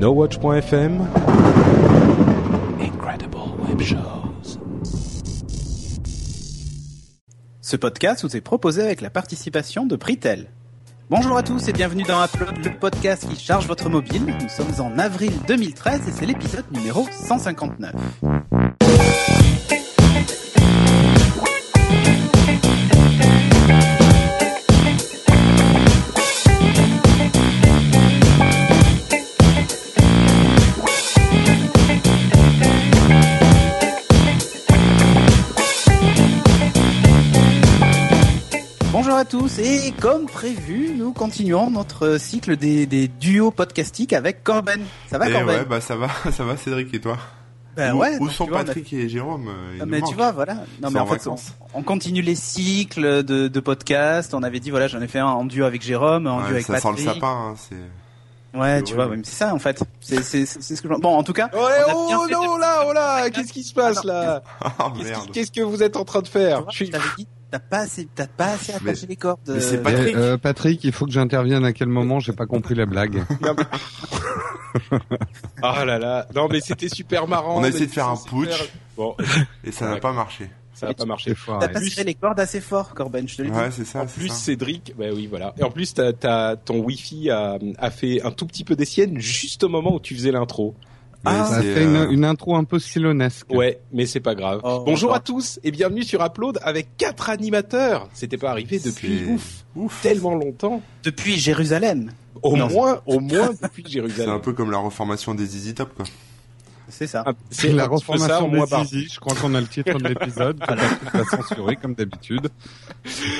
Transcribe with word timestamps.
NoWatch.fm 0.00 1.06
Incredible 2.80 3.36
Web 3.68 3.82
Shows. 3.82 4.58
Ce 7.60 7.76
podcast 7.76 8.24
vous 8.24 8.34
est 8.34 8.40
proposé 8.40 8.80
avec 8.80 9.02
la 9.02 9.10
participation 9.10 9.84
de 9.84 9.96
Pritel. 9.96 10.46
Bonjour 11.10 11.36
à 11.36 11.42
tous 11.42 11.68
et 11.68 11.74
bienvenue 11.74 12.04
dans 12.04 12.24
Upload, 12.24 12.64
le 12.64 12.78
podcast 12.78 13.28
qui 13.28 13.38
charge 13.38 13.66
votre 13.66 13.90
mobile. 13.90 14.34
Nous 14.40 14.48
sommes 14.48 14.80
en 14.80 14.98
avril 14.98 15.32
2013 15.46 16.08
et 16.08 16.12
c'est 16.12 16.24
l'épisode 16.24 16.64
numéro 16.72 17.06
159. 17.10 17.92
À 39.20 39.24
tous 39.26 39.58
et 39.58 39.92
comme 40.00 40.24
prévu, 40.26 40.92
nous 40.96 41.12
continuons 41.12 41.70
notre 41.70 42.16
cycle 42.18 42.56
des, 42.56 42.86
des 42.86 43.06
duos 43.08 43.50
podcastiques 43.50 44.14
avec 44.14 44.42
Corben. 44.42 44.80
Ça 45.10 45.18
va 45.18 45.28
Eh 45.28 45.32
Corben 45.32 45.58
ouais, 45.58 45.64
bah 45.66 45.80
ça 45.82 45.94
va, 45.96 46.08
ça 46.32 46.44
va 46.44 46.56
Cédric 46.56 46.94
et 46.94 47.00
toi 47.00 47.18
Ben 47.76 47.92
Où, 47.94 47.98
ouais, 47.98 48.16
où 48.18 48.30
sont 48.30 48.46
vois, 48.46 48.60
a- 48.60 48.64
Patrick 48.64 48.90
et 48.94 49.08
Jérôme 49.10 49.48
euh, 49.48 49.72
ils 49.76 49.82
Ah, 49.82 49.86
mais 49.86 50.00
tu 50.00 50.14
vois, 50.14 50.32
voilà. 50.32 50.54
Non, 50.82 50.90
mais 50.90 51.00
en 51.00 51.02
en 51.02 51.06
fait, 51.06 51.28
on, 51.74 51.82
continue 51.82 52.22
les 52.22 52.34
cycles 52.34 53.22
de, 53.22 53.48
de 53.48 53.60
podcasts. 53.60 54.32
On 54.32 54.42
avait 54.42 54.58
dit, 54.60 54.70
voilà, 54.70 54.88
j'en 54.88 55.02
ai 55.02 55.06
fait 55.08 55.18
un 55.18 55.26
en 55.26 55.44
duo 55.44 55.66
avec 55.66 55.82
Jérôme, 55.82 56.26
en 56.26 56.38
Ouais, 56.38 56.44
duo 56.44 56.52
avec 56.54 56.66
ça 56.66 56.74
Patrick. 56.80 56.98
sent 56.98 57.04
le 57.06 57.14
sapin, 57.14 57.28
hein, 57.52 57.54
c'est... 57.68 58.58
Ouais, 58.58 58.76
c'est 58.78 58.82
tu 58.84 58.94
vois, 58.94 59.06
mais 59.06 59.18
c'est 59.22 59.36
ça, 59.36 59.54
en 59.54 59.58
fait. 59.58 59.82
C'est, 60.00 60.22
c'est, 60.22 60.46
c'est 60.46 60.74
ce 60.76 60.80
que 60.82 60.88
je... 60.88 60.94
Bon, 60.94 61.14
en 61.16 61.22
tout 61.22 61.32
cas. 61.34 61.48
Ouais, 61.52 61.60
on 61.60 61.90
a 61.90 62.06
bien 62.06 62.18
oh 62.18 62.26
fait 62.26 62.32
non, 62.32 62.56
de- 62.56 62.60
là, 62.60 62.84
oh 62.88 62.92
là, 62.94 63.28
qu'est-ce 63.30 63.52
qui 63.52 63.62
se 63.64 63.74
passe 63.74 64.02
là 64.02 64.42
Ah 64.60 64.90
Qu'est-ce 64.96 65.08
merde 65.10 65.24
qui- 65.26 65.30
Qu'est-ce 65.32 65.52
que 65.52 65.60
vous 65.60 65.82
êtes 65.82 65.96
en 65.96 66.04
train 66.04 66.22
de 66.22 66.28
faire 66.28 66.62
vois, 66.62 66.70
Je 66.70 66.84
suis- 66.84 66.90
t'as 67.50 67.58
pas 67.58 67.78
assez, 67.80 68.08
t'as 68.14 68.26
pas 68.26 68.52
assez 68.52 68.72
Mais- 68.82 68.90
attaché 68.90 69.06
les 69.06 69.16
cordes. 69.16 69.40
mais 69.48 69.60
c'est 69.60 69.76
euh, 69.78 69.82
Patrick. 69.82 70.14
Euh, 70.16 70.36
Patrick, 70.38 70.84
il 70.84 70.92
faut 70.92 71.06
que 71.06 71.12
j'intervienne 71.12 71.64
à 71.64 71.72
quel 71.72 71.88
moment 71.88 72.20
J'ai 72.20 72.32
pas 72.32 72.46
compris 72.46 72.74
la 72.74 72.86
blague. 72.86 73.22
Ah 75.62 75.84
là 75.84 75.98
là, 75.98 76.26
non 76.34 76.48
mais 76.48 76.60
c'était 76.60 76.88
super 76.88 77.26
marrant. 77.26 77.58
On 77.60 77.64
a 77.64 77.68
essayé 77.68 77.86
de 77.86 77.90
faire 77.92 78.08
un 78.08 78.16
putsch. 78.16 78.52
super- 78.52 78.66
Bon, 78.96 79.16
et 79.64 79.72
ça 79.72 79.88
n'a 79.88 79.96
pas 79.96 80.12
marché. 80.12 80.48
ça 80.74 80.86
n'a 80.88 80.94
pas 80.94 81.04
marché. 81.06 81.34
T'as 81.46 81.68
pas 81.68 81.80
serré 81.80 82.04
les 82.04 82.14
cordes 82.14 82.38
assez 82.40 82.60
fort, 82.60 82.94
Corben, 82.94 83.26
je 83.28 83.36
te 83.36 83.42
le 83.42 83.50
dis. 83.50 83.56
Ouais, 83.56 83.70
c'est 83.70 83.84
ça, 83.84 84.02
En 84.02 84.06
plus, 84.06 84.28
ça. 84.28 84.34
Cédric, 84.34 84.94
bah 84.98 85.06
oui, 85.14 85.26
voilà. 85.26 85.54
Et 85.58 85.62
en 85.64 85.70
plus, 85.70 85.92
t'as, 85.94 86.12
t'as- 86.12 86.56
ton 86.56 86.78
Wi-Fi 86.80 87.30
a, 87.30 87.58
a 87.78 87.90
fait 87.90 88.22
un 88.22 88.30
tout 88.30 88.46
petit 88.46 88.64
peu 88.64 88.76
des 88.76 88.84
siennes 88.84 89.18
juste 89.18 89.64
au 89.64 89.68
moment 89.68 89.94
où 89.94 90.00
tu 90.00 90.14
faisais 90.14 90.32
l'intro. 90.32 90.74
Ah, 91.24 91.44
Ça 91.46 91.60
c'est, 91.60 91.74
fait 91.74 91.84
une, 91.84 91.96
euh, 91.96 92.10
une 92.10 92.24
intro 92.24 92.56
un 92.56 92.64
peu 92.64 92.78
silonesque. 92.78 93.46
Ouais, 93.52 93.78
mais 93.92 94.06
c'est 94.06 94.20
pas 94.20 94.34
grave. 94.34 94.60
Oh, 94.64 94.82
Bonjour 94.86 95.14
à 95.14 95.20
tous 95.20 95.60
et 95.62 95.70
bienvenue 95.70 96.02
sur 96.02 96.24
Upload 96.24 96.58
avec 96.62 96.96
quatre 96.96 97.28
animateurs. 97.28 98.08
C'était 98.14 98.38
pas 98.38 98.50
arrivé 98.50 98.78
depuis 98.78 99.18
c'est- 99.26 99.30
ouf, 99.30 99.64
Ouf. 99.76 100.00
tellement 100.02 100.34
longtemps. 100.34 100.80
Depuis 101.04 101.36
Jérusalem. 101.36 102.10
Au 102.42 102.56
Non. 102.56 102.68
moins, 102.70 103.02
au 103.04 103.20
moins 103.20 103.50
depuis 103.62 103.82
C'est 103.86 103.92
Jérusalem. 103.92 104.30
un 104.34 104.38
peu 104.38 104.54
comme 104.54 104.70
la 104.70 104.78
reformation 104.78 105.34
des 105.34 105.56
Easy 105.56 105.74
Top, 105.74 105.90
quoi. 105.94 106.06
C'est 106.90 107.06
ça. 107.06 107.22
Ah, 107.26 107.32
C'est 107.50 107.72
la 107.72 107.86
reformation 107.86 108.50
par- 108.68 108.84
Zizi. 108.84 109.08
Je 109.12 109.20
crois 109.20 109.34
qu'on 109.34 109.54
a 109.54 109.60
le 109.60 109.66
titre 109.66 109.98
de 109.98 110.08
l'épisode. 110.08 110.60
Censuré 111.30 111.76
comme 111.76 111.94
d'habitude. 111.94 112.48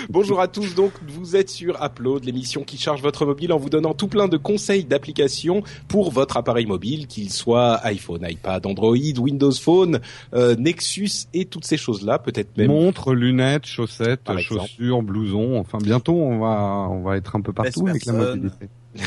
Bonjour 0.09 0.41
à 0.41 0.49
tous, 0.49 0.75
donc 0.75 0.93
vous 1.09 1.37
êtes 1.37 1.51
sur 1.51 1.77
Upload, 1.83 2.25
l'émission 2.25 2.63
qui 2.63 2.79
charge 2.79 3.03
votre 3.03 3.27
mobile 3.27 3.53
en 3.53 3.59
vous 3.59 3.69
donnant 3.71 3.93
tout 3.95 4.09
plein 4.09 4.29
de 4.29 4.37
conseils 4.37 4.85
d'applications 4.85 5.63
pour 5.89 6.11
votre 6.11 6.37
appareil 6.37 6.67
mobile, 6.67 7.07
qu'il 7.07 7.31
soit 7.31 7.75
iPhone, 7.85 8.25
iPad, 8.29 8.65
Android, 8.67 8.97
Windows 9.19 9.53
Phone, 9.53 10.01
euh, 10.35 10.57
Nexus 10.57 11.27
et 11.35 11.45
toutes 11.45 11.65
ces 11.67 11.77
choses-là, 11.77 12.19
peut-être 12.19 12.57
même. 12.57 12.69
Montres, 12.69 13.13
lunettes, 13.13 13.67
chaussettes, 13.67 14.21
Par 14.25 14.39
exemple. 14.39 14.63
chaussures, 14.63 15.03
blousons. 15.03 15.59
Enfin, 15.59 15.79
bientôt, 15.79 16.15
on 16.15 16.39
va, 16.39 16.89
on 16.91 17.03
va 17.03 17.17
être 17.17 17.37
un 17.37 17.41
peu 17.41 17.53
partout 17.53 17.87
avec 17.89 18.07
la 18.07 18.13
mobilité. 18.13 18.69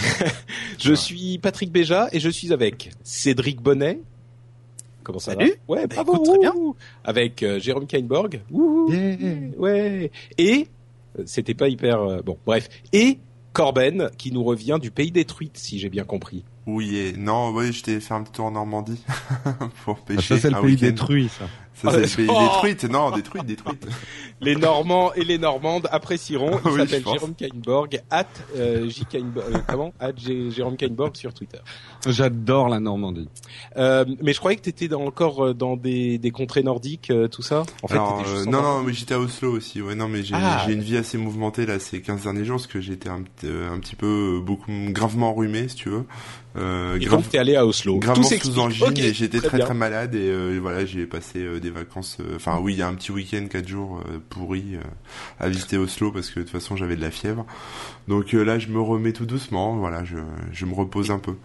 Je 0.79 0.93
suis 0.93 1.37
Patrick 1.39 1.71
Béja 1.71 2.07
et 2.13 2.19
je 2.21 2.29
suis 2.29 2.53
avec 2.53 2.91
Cédric 3.03 3.61
Bonnet. 3.61 3.99
Comment 5.03 5.19
ça 5.19 5.33
Salut. 5.33 5.53
va 5.67 5.75
Ouais, 5.75 5.87
Bah, 5.87 6.03
bravo. 6.03 6.13
écoute, 6.15 6.25
très 6.29 6.39
bien. 6.39 6.53
Avec 7.03 7.43
euh, 7.43 7.59
Jérôme 7.59 7.85
Kainborg. 7.87 8.41
Wouhou. 8.51 8.91
Yeah. 8.91 9.57
Ouais. 9.57 10.11
Et 10.37 10.67
euh, 11.19 11.23
c'était 11.25 11.53
pas 11.53 11.67
hyper 11.69 11.99
euh, 12.01 12.21
bon. 12.21 12.37
Bref. 12.45 12.69
Et 12.93 13.19
Corben 13.53 14.09
qui 14.17 14.31
nous 14.31 14.43
revient 14.43 14.79
du 14.81 14.89
pays 14.89 15.11
détruite, 15.11 15.57
si 15.57 15.77
j'ai 15.79 15.89
bien 15.89 16.03
compris. 16.05 16.43
Oui 16.65 16.95
et... 16.97 17.13
Non, 17.17 17.51
ouais, 17.51 17.71
j'étais 17.71 17.99
fait 17.99 18.13
un 18.13 18.23
petit 18.23 18.31
tour 18.31 18.45
en 18.45 18.51
Normandie 18.51 19.03
pour 19.83 19.97
Ah, 19.99 20.05
pêcher 20.07 20.35
ça, 20.35 20.39
c'est 20.39 20.49
le 20.49 20.55
un 20.55 20.61
pays 20.61 20.71
week-end. 20.71 20.85
détruit, 20.87 21.29
ça. 21.29 21.45
Ça, 21.75 21.91
c'est 21.91 22.22
le 22.22 22.28
pays 22.28 22.28
Oh 22.29 22.41
détruite. 22.44 22.84
Non, 22.91 23.11
détruite, 23.11 23.45
détruite. 23.45 23.85
Les 24.41 24.56
Normands 24.56 25.13
et 25.13 25.23
les 25.23 25.38
Normandes 25.38 25.88
apprécieront. 25.91 26.59
Il 26.66 26.72
Oui, 26.72 26.79
s'appelle. 26.79 27.03
Jérôme 27.03 27.34
Kainborg, 27.34 28.01
at, 28.11 28.25
euh, 28.57 28.89
J. 28.89 29.06
Kainborg, 29.06 29.45
euh, 29.53 29.57
comment? 29.67 29.94
At 30.00 30.12
J- 30.17 30.51
Jérôme 30.51 30.75
Kainborg 30.75 31.16
sur 31.16 31.33
Twitter. 31.33 31.59
J'adore 32.06 32.67
la 32.69 32.79
Normandie. 32.79 33.29
Euh, 33.78 34.06
mais 34.22 34.33
je 34.33 34.39
croyais 34.39 34.57
que 34.57 34.63
t'étais 34.63 34.88
dans, 34.89 35.01
encore 35.06 35.45
euh, 35.45 35.53
dans 35.53 35.78
des, 35.78 36.17
des 36.17 36.31
contrées 36.31 36.63
nordiques, 36.63 37.09
euh, 37.09 37.28
tout 37.28 37.41
ça. 37.41 37.63
En 37.83 37.88
fait, 37.88 37.94
Alors, 37.94 38.17
t'étais 38.17 38.29
juste 38.35 38.47
en 38.47 38.51
non, 38.51 38.62
non, 38.62 38.83
mais 38.83 38.94
j'étais 38.94 39.13
à 39.13 39.19
Oslo 39.19 39.51
aussi. 39.51 39.81
Ouais, 39.81 39.95
non, 39.95 40.07
mais 40.09 40.23
j'ai 40.23 40.35
Ah. 40.38 40.63
j'ai 40.66 40.73
une 40.73 40.81
vie 40.81 40.97
assez 40.97 41.17
mouvementée 41.17 41.66
là 41.66 41.79
ces 41.79 42.01
15 42.01 42.23
derniers 42.23 42.44
jours 42.45 42.57
parce 42.57 42.67
que 42.67 42.81
j'étais 42.81 43.09
un, 43.09 43.22
petit- 43.22 43.47
un 43.47 43.79
petit 43.79 43.95
peu 43.95 44.41
beaucoup 44.44 44.72
gravement 44.89 45.29
enrhumé, 45.29 45.67
si 45.69 45.75
tu 45.75 45.89
veux. 45.89 46.06
Euh, 46.56 46.97
Et 46.97 47.00
grave- 47.06 47.22
donc 47.22 47.29
t'es 47.31 47.39
allé 47.39 47.56
à 47.56 47.66
Oslo. 47.66 47.97
gravement 47.97 48.23
sous 48.23 48.59
angine 48.59 48.88
Ok, 48.88 49.00
et 49.00 49.12
j'étais 49.13 49.39
très 49.39 49.57
bien. 49.57 49.66
très 49.66 49.73
malade 49.73 50.13
et 50.13 50.19
euh, 50.29 50.59
voilà 50.62 50.85
j'ai 50.85 51.07
passé 51.07 51.39
euh, 51.39 51.59
des 51.63 51.72
vacances 51.72 52.18
euh, 52.19 52.35
enfin 52.35 52.59
oui 52.62 52.74
il 52.74 52.79
y 52.79 52.81
a 52.81 52.88
un 52.88 52.94
petit 52.94 53.12
week-end 53.12 53.47
quatre 53.50 53.68
jours 53.68 54.01
euh, 54.07 54.19
pourri 54.29 54.75
euh, 54.75 54.81
à 55.40 55.50
visiter 55.50 55.78
Oslo 55.78 56.12
parce 56.12 56.29
que 56.29 56.40
de 56.40 56.44
toute 56.44 56.51
façon 56.51 56.75
j'avais 56.75 56.96
de 56.96 57.01
la 57.01 57.12
fièvre 57.12 57.46
donc 58.07 58.34
là 58.34 58.59
je 58.59 58.68
me 58.68 58.79
remets 58.79 59.13
tout 59.13 59.25
doucement 59.25 59.78
voilà 59.78 60.03
je, 60.03 60.18
je 60.51 60.66
me 60.66 60.74
repose 60.75 61.09
un 61.09 61.19
peu 61.19 61.35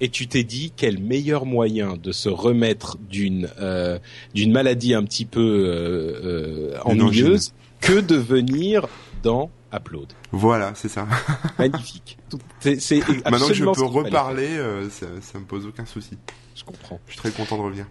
Et 0.00 0.08
tu 0.08 0.26
t'es 0.26 0.44
dit 0.44 0.72
quel 0.74 0.98
meilleur 0.98 1.44
moyen 1.44 1.96
de 1.96 2.10
se 2.10 2.30
remettre 2.30 2.96
d'une 2.98 3.50
euh, 3.60 3.98
d'une 4.34 4.50
maladie 4.50 4.94
un 4.94 5.04
petit 5.04 5.26
peu 5.26 5.40
euh, 5.40 6.72
euh, 6.74 6.78
ennuyeuse 6.84 7.52
que 7.80 8.00
de 8.00 8.16
venir 8.16 8.86
dans 9.22 9.50
Upload? 9.74 10.08
voilà 10.32 10.72
c'est 10.74 10.88
ça 10.88 11.06
Magnifique. 11.58 12.18
C'est 12.60 13.00
maintenant 13.30 13.48
que 13.48 13.54
je 13.54 13.64
peux 13.64 13.84
reparler 13.84 14.58
ça, 14.90 15.06
ça 15.20 15.38
me 15.38 15.44
pose 15.44 15.66
aucun 15.66 15.84
souci. 15.84 16.16
Je 16.56 16.64
comprends. 16.64 16.98
je 17.06 17.12
suis 17.12 17.20
très 17.20 17.30
content 17.30 17.58
de 17.58 17.62
revenir 17.62 17.86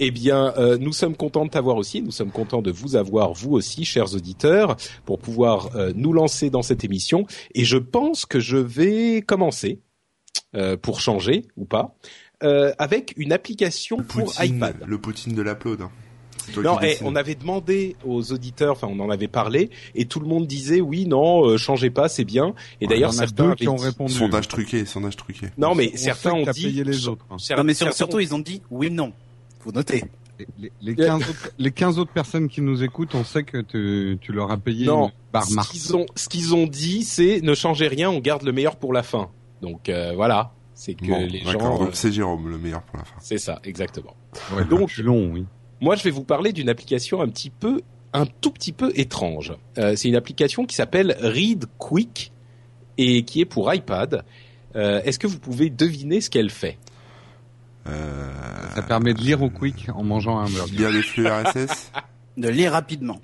Eh 0.00 0.10
bien, 0.10 0.52
euh, 0.58 0.76
nous 0.78 0.92
sommes 0.92 1.16
contents 1.16 1.44
de 1.44 1.50
t'avoir 1.50 1.76
aussi. 1.76 2.02
Nous 2.02 2.10
sommes 2.10 2.30
contents 2.32 2.62
de 2.62 2.70
vous 2.72 2.96
avoir, 2.96 3.32
vous 3.32 3.52
aussi, 3.52 3.84
chers 3.84 4.14
auditeurs, 4.14 4.76
pour 5.04 5.18
pouvoir 5.18 5.70
euh, 5.76 5.92
nous 5.94 6.12
lancer 6.12 6.50
dans 6.50 6.62
cette 6.62 6.84
émission. 6.84 7.26
Et 7.54 7.64
je 7.64 7.76
pense 7.78 8.26
que 8.26 8.40
je 8.40 8.56
vais 8.56 9.22
commencer, 9.22 9.80
euh, 10.56 10.76
pour 10.76 11.00
changer 11.00 11.46
ou 11.56 11.64
pas, 11.64 11.94
euh, 12.42 12.72
avec 12.78 13.14
une 13.16 13.32
application 13.32 13.98
le 13.98 14.04
pour 14.04 14.24
Poutine 14.34 14.56
iPad. 14.56 14.76
le 14.86 14.98
Poutine 14.98 15.34
de 15.34 15.42
l'upload 15.42 15.82
hein. 15.82 15.90
Non, 16.62 16.76
eh, 16.82 16.98
on 17.02 17.16
avait 17.16 17.36
demandé 17.36 17.96
aux 18.04 18.32
auditeurs, 18.32 18.72
enfin 18.72 18.86
on 18.90 19.00
en 19.00 19.08
avait 19.08 19.28
parlé, 19.28 19.70
et 19.94 20.04
tout 20.04 20.20
le 20.20 20.26
monde 20.26 20.46
disait 20.46 20.82
oui, 20.82 21.06
non, 21.06 21.46
euh, 21.48 21.56
changez 21.56 21.88
pas, 21.88 22.10
c'est 22.10 22.26
bien. 22.26 22.54
Et 22.82 22.86
d'ailleurs, 22.86 23.14
certains 23.14 23.46
avaient 23.46 23.56
qui 23.56 23.68
ont 23.68 23.76
répondu. 23.76 24.12
sondage 24.12 24.48
truqué 24.48 24.84
sondage 24.84 25.16
truqué 25.16 25.46
Non, 25.56 25.74
mais 25.74 25.90
On 25.94 25.96
certains 25.96 26.32
ont 26.34 26.42
dit. 26.52 26.64
payé 26.64 26.84
les 26.84 27.08
autres. 27.08 27.24
hein. 27.30 27.36
Non, 27.56 27.64
mais 27.64 27.72
sur- 27.72 27.86
certains 27.86 27.96
surtout, 27.96 28.20
ils 28.20 28.34
ont 28.34 28.40
dit 28.40 28.60
oui, 28.70 28.90
non. 28.90 29.14
Faut 29.64 29.72
noter. 29.72 30.04
Les, 30.38 30.46
les- 30.58 30.72
les 30.82 30.94
15 30.96 31.22
autres, 31.30 31.50
les 31.58 31.70
15 31.70 31.98
autres 31.98 32.12
personnes 32.12 32.48
qui 32.48 32.60
nous 32.60 32.82
écoutent, 32.82 33.14
on 33.14 33.24
sait 33.24 33.44
que 33.44 33.58
tu, 33.62 34.18
tu 34.20 34.32
leur 34.32 34.50
as 34.50 34.56
payé 34.58 34.84
Non, 34.86 35.06
une 35.06 35.12
barre 35.32 35.44
ce 35.44 35.70
qu'ils 35.70 35.96
ont, 35.96 36.06
ce 36.16 36.28
qu'ils 36.28 36.54
ont 36.54 36.66
dit, 36.66 37.02
c'est 37.04 37.40
ne 37.40 37.54
changez 37.54 37.86
rien, 37.88 38.10
on 38.10 38.18
garde 38.18 38.42
le 38.42 38.52
meilleur 38.52 38.76
pour 38.76 38.92
la 38.92 39.02
fin. 39.02 39.30
Donc 39.62 39.88
euh, 39.88 40.12
voilà, 40.14 40.52
c'est 40.74 40.94
que 40.94 41.06
bon 41.06 41.26
les 41.26 41.38
gens. 41.40 41.52
donc 41.78 41.88
euh, 41.88 41.90
c'est 41.92 42.12
Jérôme 42.12 42.48
le 42.50 42.58
meilleur 42.58 42.82
pour 42.82 42.98
la 42.98 43.04
fin 43.04 43.14
c'est 43.20 43.38
ça, 43.38 43.60
exactement. 43.64 44.14
Ouais, 44.54 44.64
Donc- 44.64 44.80
donc, 44.80 44.88
je 44.88 44.94
suis 44.94 45.02
long, 45.04 45.30
oui. 45.32 45.46
Moi, 45.80 45.94
je 45.96 46.02
vais 46.02 46.10
vous 46.10 46.24
parler 46.24 46.52
d'une 46.52 46.68
application 46.68 47.20
un 47.22 47.28
petit 47.28 47.50
peu, 47.50 47.80
un 48.12 48.26
tout 48.26 48.50
petit 48.50 48.72
peu 48.72 48.90
étrange. 48.96 49.52
Euh, 49.78 49.94
c'est 49.96 50.08
une 50.08 50.16
application 50.16 50.66
qui 50.66 50.74
s'appelle 50.74 51.16
Read 51.20 51.66
Quick 51.78 52.32
et 52.98 53.22
qui 53.24 53.40
est 53.40 53.44
pour 53.44 53.72
iPad. 53.72 54.24
Euh, 54.76 55.00
Est-ce 55.04 55.18
que 55.20 55.26
vous 55.28 55.38
pouvez 55.38 55.70
deviner 55.70 56.20
ce 56.20 56.28
qu'elle 56.30 56.50
fait? 56.50 56.78
Ça 57.86 58.82
permet 58.82 59.14
de 59.14 59.20
lire 59.20 59.42
au 59.42 59.50
quick 59.50 59.86
en 59.94 60.02
mangeant 60.02 60.38
un 60.38 60.48
burger. 60.50 60.76
lire 60.76 60.90
les 60.90 61.02
flux 61.02 61.26
RSS 61.28 61.90
De 62.36 62.48
lire 62.48 62.72
rapidement. 62.72 63.20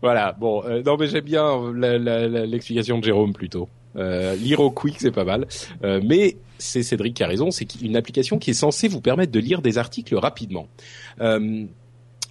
Voilà. 0.00 0.32
Bon, 0.32 0.62
euh, 0.64 0.82
non 0.84 0.96
mais 0.98 1.06
j'aime 1.06 1.24
bien 1.24 1.72
la- 1.74 1.98
l'explication 2.46 2.98
de 2.98 3.04
Jérôme 3.04 3.34
plutôt. 3.34 3.68
Euh, 3.96 4.34
lire 4.36 4.60
au 4.60 4.70
quick, 4.70 4.96
c'est 4.98 5.10
pas 5.10 5.24
mal. 5.24 5.46
Euh, 5.84 6.00
mais 6.02 6.38
c'est 6.56 6.82
Cédric 6.82 7.14
qui 7.14 7.22
a 7.24 7.26
raison, 7.26 7.50
c'est 7.50 7.74
une 7.82 7.94
application 7.96 8.38
qui 8.38 8.50
est 8.50 8.54
censée 8.54 8.88
vous 8.88 9.02
permettre 9.02 9.32
de 9.32 9.38
lire 9.38 9.60
des 9.60 9.76
articles 9.76 10.14
rapidement. 10.16 10.66
Euh, 11.20 11.66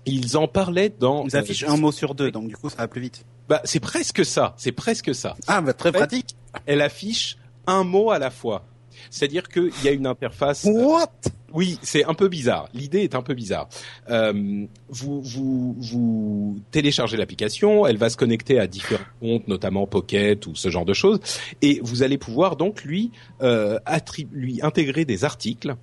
ils 0.08 0.38
en 0.38 0.48
parlaient 0.48 0.92
dans. 1.00 1.26
Ils 1.28 1.38
affichent 1.38 1.66
un 1.66 1.78
mot 1.78 1.92
sur 1.92 2.16
deux, 2.16 2.32
donc 2.32 2.48
du 2.48 2.58
coup, 2.58 2.70
ça 2.72 2.78
va 2.78 2.88
plus 2.88 3.02
vite. 3.02 3.24
Bah, 3.48 3.62
c'est 3.66 3.80
presque 3.80 4.26
ça. 4.26 4.56
C'est 4.58 4.72
presque 4.72 5.14
ça. 5.14 5.36
Ah, 5.46 5.62
bah, 5.62 5.74
très 5.74 5.92
pratique. 5.92 6.36
Elle 6.66 6.82
affiche 6.82 7.38
un 7.68 7.84
mot 7.84 8.10
à 8.10 8.18
la 8.18 8.32
fois. 8.32 8.64
C'est-à-dire 9.12 9.48
qu'il 9.48 9.72
y 9.84 9.88
a 9.88 9.92
une 9.92 10.08
interface. 10.08 10.66
What? 10.66 11.12
Oui, 11.54 11.78
c'est 11.82 12.06
un 12.06 12.14
peu 12.14 12.28
bizarre. 12.28 12.70
L'idée 12.74 13.00
est 13.00 13.16
un 13.16 13.22
peu 13.22 13.34
bizarre. 13.34 13.68
Euh, 14.10 14.66
vous, 14.90 15.22
vous, 15.22 15.76
vous 15.80 16.60
téléchargez 16.72 17.18
l'application, 17.18 17.86
elle 17.86 17.98
va 17.98 18.10
se 18.10 18.18
connecter 18.18 18.60
à 18.60 18.68
différents 18.68 19.04
comptes, 19.20 19.48
notamment 19.48 19.88
Pocket 19.88 20.46
ou 20.48 20.56
ce 20.56 20.70
genre 20.70 20.86
de 20.86 20.94
choses, 20.94 21.20
et 21.62 21.80
vous 21.84 22.04
allez 22.04 22.18
pouvoir 22.18 22.56
donc 22.56 22.84
lui 22.84 23.12
euh, 23.42 23.80
lui 24.32 24.62
intégrer 24.62 25.06
des 25.06 25.24
articles. 25.24 25.76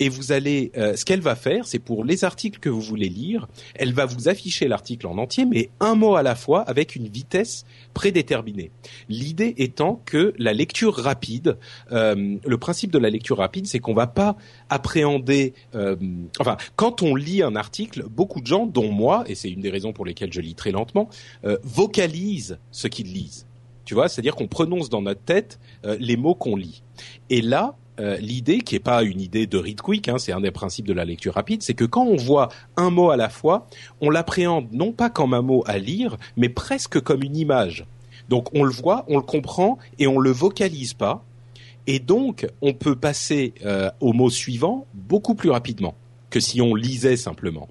Et 0.00 0.08
vous 0.08 0.32
allez, 0.32 0.72
euh, 0.76 0.96
ce 0.96 1.04
qu'elle 1.04 1.20
va 1.20 1.36
faire, 1.36 1.66
c'est 1.66 1.78
pour 1.78 2.04
les 2.04 2.24
articles 2.24 2.58
que 2.58 2.68
vous 2.68 2.80
voulez 2.80 3.08
lire, 3.08 3.48
elle 3.74 3.92
va 3.92 4.06
vous 4.06 4.28
afficher 4.28 4.68
l'article 4.68 5.06
en 5.06 5.18
entier, 5.18 5.44
mais 5.46 5.70
un 5.80 5.94
mot 5.94 6.16
à 6.16 6.22
la 6.22 6.34
fois, 6.34 6.62
avec 6.62 6.96
une 6.96 7.08
vitesse 7.08 7.64
prédéterminée. 7.94 8.70
L'idée 9.08 9.54
étant 9.56 10.02
que 10.04 10.34
la 10.38 10.52
lecture 10.52 10.94
rapide, 10.94 11.56
euh, 11.92 12.36
le 12.44 12.58
principe 12.58 12.90
de 12.90 12.98
la 12.98 13.08
lecture 13.08 13.38
rapide, 13.38 13.66
c'est 13.66 13.78
qu'on 13.78 13.94
va 13.94 14.06
pas 14.06 14.36
appréhender. 14.68 15.54
Euh, 15.74 15.96
enfin, 16.40 16.56
quand 16.76 17.02
on 17.02 17.14
lit 17.14 17.42
un 17.42 17.56
article, 17.56 18.04
beaucoup 18.10 18.40
de 18.40 18.46
gens, 18.46 18.66
dont 18.66 18.90
moi, 18.90 19.24
et 19.26 19.34
c'est 19.34 19.50
une 19.50 19.60
des 19.60 19.70
raisons 19.70 19.92
pour 19.92 20.04
lesquelles 20.04 20.32
je 20.32 20.40
lis 20.40 20.54
très 20.54 20.72
lentement, 20.72 21.08
euh, 21.44 21.56
vocalisent 21.62 22.58
ce 22.70 22.88
qu'ils 22.88 23.12
lisent. 23.12 23.46
Tu 23.84 23.94
vois, 23.94 24.08
c'est-à-dire 24.08 24.34
qu'on 24.34 24.48
prononce 24.48 24.88
dans 24.88 25.02
notre 25.02 25.20
tête 25.20 25.60
euh, 25.84 25.96
les 26.00 26.16
mots 26.16 26.34
qu'on 26.34 26.56
lit. 26.56 26.82
Et 27.30 27.42
là, 27.42 27.76
euh, 28.00 28.16
l'idée, 28.16 28.58
qui 28.58 28.74
est 28.74 28.80
pas 28.80 29.02
une 29.02 29.20
idée 29.20 29.46
de 29.46 29.56
read 29.56 29.80
quick, 29.80 30.08
hein, 30.08 30.18
c'est 30.18 30.32
un 30.32 30.40
des 30.40 30.50
principes 30.50 30.86
de 30.86 30.92
la 30.92 31.04
lecture 31.04 31.34
rapide, 31.34 31.62
c'est 31.62 31.74
que 31.74 31.84
quand 31.84 32.04
on 32.04 32.16
voit 32.16 32.48
un 32.76 32.90
mot 32.90 33.10
à 33.10 33.16
la 33.16 33.28
fois, 33.28 33.68
on 34.00 34.10
l'appréhende 34.10 34.66
non 34.72 34.92
pas 34.92 35.10
comme 35.10 35.34
un 35.34 35.42
mot 35.42 35.62
à 35.66 35.78
lire, 35.78 36.16
mais 36.36 36.48
presque 36.48 37.00
comme 37.00 37.22
une 37.22 37.36
image. 37.36 37.86
Donc 38.28 38.48
on 38.54 38.64
le 38.64 38.72
voit, 38.72 39.04
on 39.08 39.16
le 39.16 39.22
comprend 39.22 39.78
et 39.98 40.06
on 40.06 40.18
le 40.18 40.30
vocalise 40.30 40.94
pas. 40.94 41.24
Et 41.86 41.98
donc 41.98 42.46
on 42.62 42.72
peut 42.72 42.96
passer 42.96 43.54
euh, 43.64 43.90
au 44.00 44.12
mot 44.12 44.30
suivant 44.30 44.86
beaucoup 44.94 45.34
plus 45.34 45.50
rapidement 45.50 45.94
que 46.30 46.40
si 46.40 46.60
on 46.60 46.74
lisait 46.74 47.16
simplement. 47.16 47.68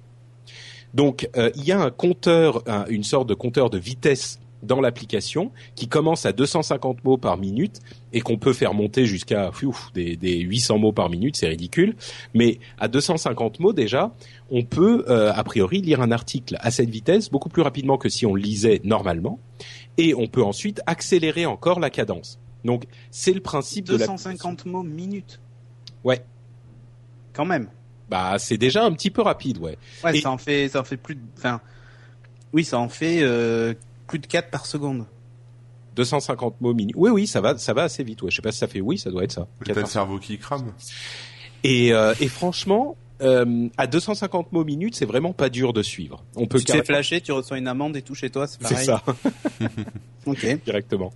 Donc 0.94 1.28
euh, 1.36 1.50
il 1.56 1.64
y 1.64 1.72
a 1.72 1.80
un 1.80 1.90
compteur, 1.90 2.62
une 2.88 3.02
sorte 3.02 3.28
de 3.28 3.34
compteur 3.34 3.68
de 3.68 3.78
vitesse 3.78 4.38
dans 4.64 4.80
l'application 4.80 5.52
qui 5.74 5.88
commence 5.88 6.26
à 6.26 6.32
250 6.32 7.04
mots 7.04 7.16
par 7.16 7.36
minute 7.36 7.80
et 8.12 8.20
qu'on 8.20 8.38
peut 8.38 8.52
faire 8.52 8.74
monter 8.74 9.06
jusqu'à 9.06 9.50
des, 9.94 10.16
des 10.16 10.40
800 10.40 10.78
mots 10.78 10.92
par 10.92 11.10
minute, 11.10 11.36
c'est 11.36 11.48
ridicule. 11.48 11.96
Mais 12.34 12.58
à 12.78 12.88
250 12.88 13.60
mots 13.60 13.72
déjà, 13.72 14.14
on 14.50 14.62
peut 14.62 15.04
euh, 15.08 15.32
a 15.34 15.44
priori 15.44 15.80
lire 15.80 16.00
un 16.00 16.10
article 16.10 16.56
à 16.60 16.70
cette 16.70 16.90
vitesse 16.90 17.30
beaucoup 17.30 17.48
plus 17.48 17.62
rapidement 17.62 17.98
que 17.98 18.08
si 18.08 18.26
on 18.26 18.34
lisait 18.34 18.80
normalement. 18.84 19.38
Et 19.96 20.14
on 20.14 20.26
peut 20.26 20.42
ensuite 20.42 20.80
accélérer 20.86 21.46
encore 21.46 21.80
la 21.80 21.90
cadence. 21.90 22.40
Donc 22.64 22.84
c'est 23.10 23.32
le 23.32 23.40
principe 23.40 23.86
250 23.86 24.66
mots 24.66 24.82
minute. 24.82 25.40
Ouais. 26.02 26.24
Quand 27.32 27.44
même. 27.44 27.68
Bah 28.08 28.36
c'est 28.38 28.58
déjà 28.58 28.84
un 28.84 28.92
petit 28.92 29.10
peu 29.10 29.22
rapide, 29.22 29.58
ouais. 29.58 29.78
Ouais, 30.02 30.20
ça 30.20 30.30
en 30.30 30.38
fait 30.38 30.68
ça 30.68 30.80
en 30.80 30.84
fait 30.84 30.96
plus 30.96 31.14
de 31.14 31.20
enfin 31.36 31.60
oui, 32.54 32.64
ça 32.64 32.78
en 32.78 32.88
fait 32.88 33.20
euh, 33.22 33.74
plus 34.06 34.18
de 34.18 34.26
4 34.26 34.50
par 34.50 34.66
seconde. 34.66 35.06
250 35.96 36.60
mots 36.60 36.74
minutes. 36.74 36.96
Oui, 36.98 37.10
oui, 37.10 37.26
ça 37.26 37.40
va, 37.40 37.56
ça 37.56 37.72
va 37.72 37.84
assez 37.84 38.02
vite. 38.02 38.22
Ouais. 38.22 38.30
Je 38.30 38.36
sais 38.36 38.42
pas 38.42 38.52
si 38.52 38.58
ça 38.58 38.66
fait 38.66 38.80
oui, 38.80 38.98
ça 38.98 39.10
doit 39.10 39.24
être 39.24 39.32
ça. 39.32 39.46
T'as 39.64 39.74
le 39.74 39.86
cerveau 39.86 40.18
qui 40.18 40.38
crame. 40.38 40.72
Et, 41.62 41.92
euh, 41.92 42.14
et 42.20 42.28
franchement, 42.28 42.96
euh, 43.22 43.68
à 43.76 43.86
250 43.86 44.52
mots 44.52 44.64
minutes, 44.64 44.96
c'est 44.96 45.06
vraiment 45.06 45.32
pas 45.32 45.48
dur 45.48 45.72
de 45.72 45.82
suivre. 45.82 46.24
On 46.36 46.46
peut. 46.46 46.58
Tu 46.58 46.64
te 46.64 46.72
fais 46.72 46.84
flasher, 46.84 47.20
tu 47.20 47.32
reçois 47.32 47.58
une 47.58 47.68
amende 47.68 47.96
et 47.96 48.02
tout 48.02 48.14
chez 48.14 48.30
toi, 48.30 48.46
c'est 48.46 48.60
pareil. 48.60 48.76
C'est 48.78 48.84
ça. 48.84 49.02
ok. 50.26 50.64
Directement. 50.64 51.12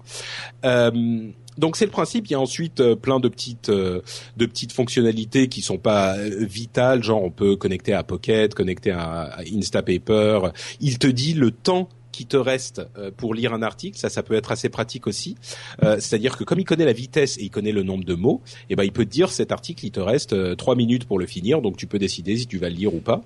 Euh, 0.64 1.31
donc 1.58 1.76
c'est 1.76 1.85
le 1.85 1.90
principe. 1.90 2.26
Il 2.29 2.32
y 2.32 2.35
a 2.37 2.40
ensuite 2.40 2.81
euh, 2.81 2.94
plein 2.94 3.20
de 3.20 3.29
petites 3.29 3.69
euh, 3.69 4.00
de 4.37 4.46
petites 4.46 4.73
fonctionnalités 4.73 5.49
qui 5.49 5.61
sont 5.61 5.76
pas 5.76 6.17
euh, 6.17 6.44
vitales, 6.44 7.02
genre 7.02 7.23
on 7.23 7.31
peut 7.31 7.56
connecter 7.56 7.93
à 7.93 8.05
Pocket, 8.05 8.55
connecter 8.55 8.93
à, 8.93 9.25
à 9.25 9.40
Instapaper. 9.43 10.52
Il 10.81 10.99
te 10.99 11.08
dit 11.08 11.35
le 11.35 11.50
temps 11.50 11.88
qui 12.19 12.26
te 12.26 12.37
reste 12.37 12.82
euh, 12.97 13.12
pour 13.17 13.32
lire 13.32 13.55
un 13.55 13.62
article, 13.62 13.97
ça, 13.97 14.09
ça 14.09 14.25
peut 14.25 14.35
être 14.35 14.50
assez 14.50 14.69
pratique 14.69 15.06
aussi. 15.06 15.37
Euh, 15.85 16.00
C'est-à-dire 16.00 16.37
que 16.37 16.43
comme 16.43 16.59
il 16.59 16.65
connaît 16.65 16.85
la 16.85 16.93
vitesse 16.93 17.38
et 17.38 17.44
il 17.44 17.50
connaît 17.50 17.70
le 17.70 17.85
nombre 17.85 18.03
de 18.03 18.15
mots, 18.15 18.43
eh 18.70 18.75
ben 18.75 18.82
il 18.82 18.91
peut 18.91 19.05
te 19.05 19.11
dire 19.11 19.31
cet 19.31 19.53
article, 19.53 19.87
il 19.87 19.93
te 19.93 20.00
reste 20.00 20.32
euh, 20.32 20.56
trois 20.56 20.75
minutes 20.75 21.05
pour 21.05 21.20
le 21.20 21.26
finir, 21.26 21.62
donc 21.62 21.76
tu 21.76 21.87
peux 21.87 22.00
décider 22.00 22.37
si 22.37 22.49
tu 22.49 22.59
vas 22.59 22.70
le 22.70 22.75
lire 22.75 22.93
ou 22.93 22.99
pas, 22.99 23.23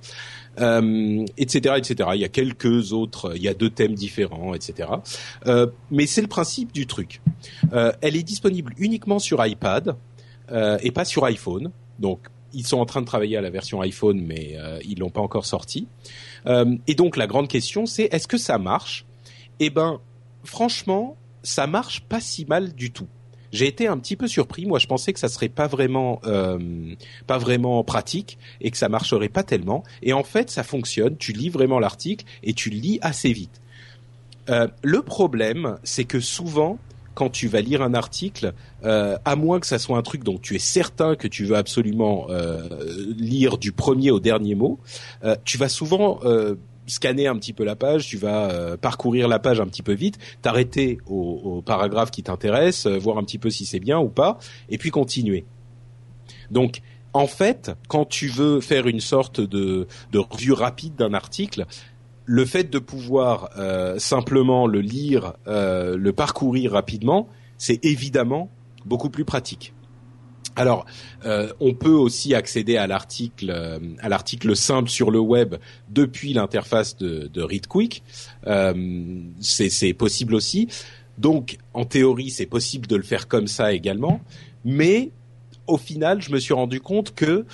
euh, 0.60 1.24
etc., 1.38 1.76
etc. 1.78 2.10
Il 2.12 2.20
y 2.20 2.24
a 2.24 2.28
quelques 2.28 2.92
autres, 2.92 3.32
il 3.34 3.40
y 3.40 3.48
a 3.48 3.54
deux 3.54 3.70
thèmes 3.70 3.94
différents, 3.94 4.52
etc. 4.52 4.90
Euh, 5.46 5.68
mais 5.90 6.04
c'est 6.04 6.20
le 6.20 6.28
principe 6.28 6.70
du 6.72 6.86
truc. 6.86 7.22
Euh, 7.72 7.92
elle 8.02 8.14
est 8.14 8.22
disponible 8.22 8.74
uniquement 8.76 9.18
sur 9.18 9.44
iPad 9.44 9.96
et 10.82 10.90
pas 10.90 11.06
sur 11.06 11.24
iPhone, 11.24 11.70
donc 11.98 12.26
ils 12.52 12.66
sont 12.66 12.76
en 12.76 12.84
train 12.84 13.00
de 13.00 13.06
travailler 13.06 13.38
à 13.38 13.40
la 13.40 13.48
version 13.48 13.80
iPhone, 13.80 14.20
mais 14.20 14.58
ils 14.84 14.98
l'ont 14.98 15.08
pas 15.08 15.22
encore 15.22 15.46
sorti. 15.46 15.86
Euh, 16.46 16.76
et 16.86 16.94
donc 16.94 17.16
la 17.16 17.26
grande 17.26 17.48
question, 17.48 17.86
c'est 17.86 18.08
est-ce 18.12 18.28
que 18.28 18.38
ça 18.38 18.58
marche? 18.58 19.04
Eh 19.60 19.70
ben, 19.70 20.00
franchement, 20.44 21.16
ça 21.42 21.66
marche 21.66 22.00
pas 22.00 22.20
si 22.20 22.44
mal 22.44 22.74
du 22.74 22.90
tout. 22.90 23.08
J'ai 23.52 23.66
été 23.66 23.86
un 23.86 23.98
petit 23.98 24.16
peu 24.16 24.28
surpris. 24.28 24.64
Moi, 24.64 24.78
je 24.78 24.86
pensais 24.86 25.12
que 25.12 25.20
ça 25.20 25.28
serait 25.28 25.50
pas 25.50 25.66
vraiment, 25.66 26.20
euh, 26.24 26.94
pas 27.26 27.36
vraiment 27.36 27.84
pratique 27.84 28.38
et 28.62 28.70
que 28.70 28.78
ça 28.78 28.88
marcherait 28.88 29.28
pas 29.28 29.42
tellement. 29.42 29.84
Et 30.02 30.14
en 30.14 30.24
fait, 30.24 30.50
ça 30.50 30.62
fonctionne. 30.62 31.18
Tu 31.18 31.32
lis 31.32 31.50
vraiment 31.50 31.78
l'article 31.78 32.24
et 32.42 32.54
tu 32.54 32.70
lis 32.70 32.98
assez 33.02 33.32
vite. 33.32 33.60
Euh, 34.48 34.68
le 34.82 35.02
problème, 35.02 35.78
c'est 35.84 36.04
que 36.04 36.18
souvent, 36.18 36.78
quand 37.14 37.30
tu 37.30 37.48
vas 37.48 37.60
lire 37.60 37.82
un 37.82 37.94
article, 37.94 38.54
euh, 38.84 39.16
à 39.24 39.36
moins 39.36 39.60
que 39.60 39.66
ça 39.66 39.78
soit 39.78 39.98
un 39.98 40.02
truc 40.02 40.24
dont 40.24 40.38
tu 40.38 40.54
es 40.54 40.58
certain 40.58 41.14
que 41.16 41.28
tu 41.28 41.44
veux 41.44 41.56
absolument 41.56 42.26
euh, 42.30 42.68
lire 43.16 43.58
du 43.58 43.72
premier 43.72 44.10
au 44.10 44.20
dernier 44.20 44.54
mot, 44.54 44.78
euh, 45.24 45.36
tu 45.44 45.58
vas 45.58 45.68
souvent 45.68 46.20
euh, 46.24 46.56
scanner 46.86 47.26
un 47.26 47.36
petit 47.36 47.52
peu 47.52 47.64
la 47.64 47.76
page, 47.76 48.06
tu 48.06 48.16
vas 48.16 48.50
euh, 48.50 48.76
parcourir 48.76 49.28
la 49.28 49.38
page 49.38 49.60
un 49.60 49.66
petit 49.66 49.82
peu 49.82 49.92
vite, 49.92 50.18
t'arrêter 50.42 50.98
au, 51.06 51.40
au, 51.44 51.62
paragraphe 51.62 52.10
qui 52.10 52.22
t'intéresse, 52.22 52.86
euh, 52.86 52.98
voir 52.98 53.18
un 53.18 53.24
petit 53.24 53.38
peu 53.38 53.50
si 53.50 53.66
c'est 53.66 53.80
bien 53.80 53.98
ou 53.98 54.08
pas, 54.08 54.38
et 54.68 54.78
puis 54.78 54.90
continuer. 54.90 55.44
Donc, 56.50 56.80
en 57.14 57.26
fait, 57.26 57.72
quand 57.88 58.06
tu 58.06 58.28
veux 58.28 58.60
faire 58.60 58.86
une 58.86 59.00
sorte 59.00 59.40
de, 59.40 59.86
de 60.12 60.18
revue 60.18 60.52
rapide 60.52 60.94
d'un 60.96 61.14
article, 61.14 61.66
le 62.24 62.44
fait 62.44 62.70
de 62.70 62.78
pouvoir 62.78 63.50
euh, 63.58 63.98
simplement 63.98 64.66
le 64.66 64.80
lire, 64.80 65.34
euh, 65.46 65.96
le 65.96 66.12
parcourir 66.12 66.72
rapidement, 66.72 67.28
c'est 67.58 67.84
évidemment 67.84 68.50
beaucoup 68.84 69.10
plus 69.10 69.24
pratique. 69.24 69.72
Alors, 70.54 70.84
euh, 71.24 71.50
on 71.60 71.72
peut 71.72 71.94
aussi 71.94 72.34
accéder 72.34 72.76
à 72.76 72.86
l'article, 72.86 73.80
à 74.00 74.08
l'article 74.10 74.54
simple 74.54 74.90
sur 74.90 75.10
le 75.10 75.18
web 75.18 75.54
depuis 75.88 76.34
l'interface 76.34 76.96
de, 76.98 77.30
de 77.32 77.42
ReadQuick. 77.42 78.02
C'est 79.40 79.94
possible 79.94 80.34
aussi. 80.34 80.68
Donc, 81.16 81.56
en 81.72 81.86
théorie, 81.86 82.28
c'est 82.28 82.46
possible 82.46 82.86
de 82.86 82.96
le 82.96 83.02
faire 83.02 83.28
comme 83.28 83.46
ça 83.46 83.72
également. 83.72 84.20
Mais 84.66 85.10
au 85.66 85.78
final, 85.78 86.20
je 86.20 86.30
me 86.30 86.38
suis 86.38 86.52
rendu 86.52 86.80
compte 86.80 87.14
que 87.14 87.46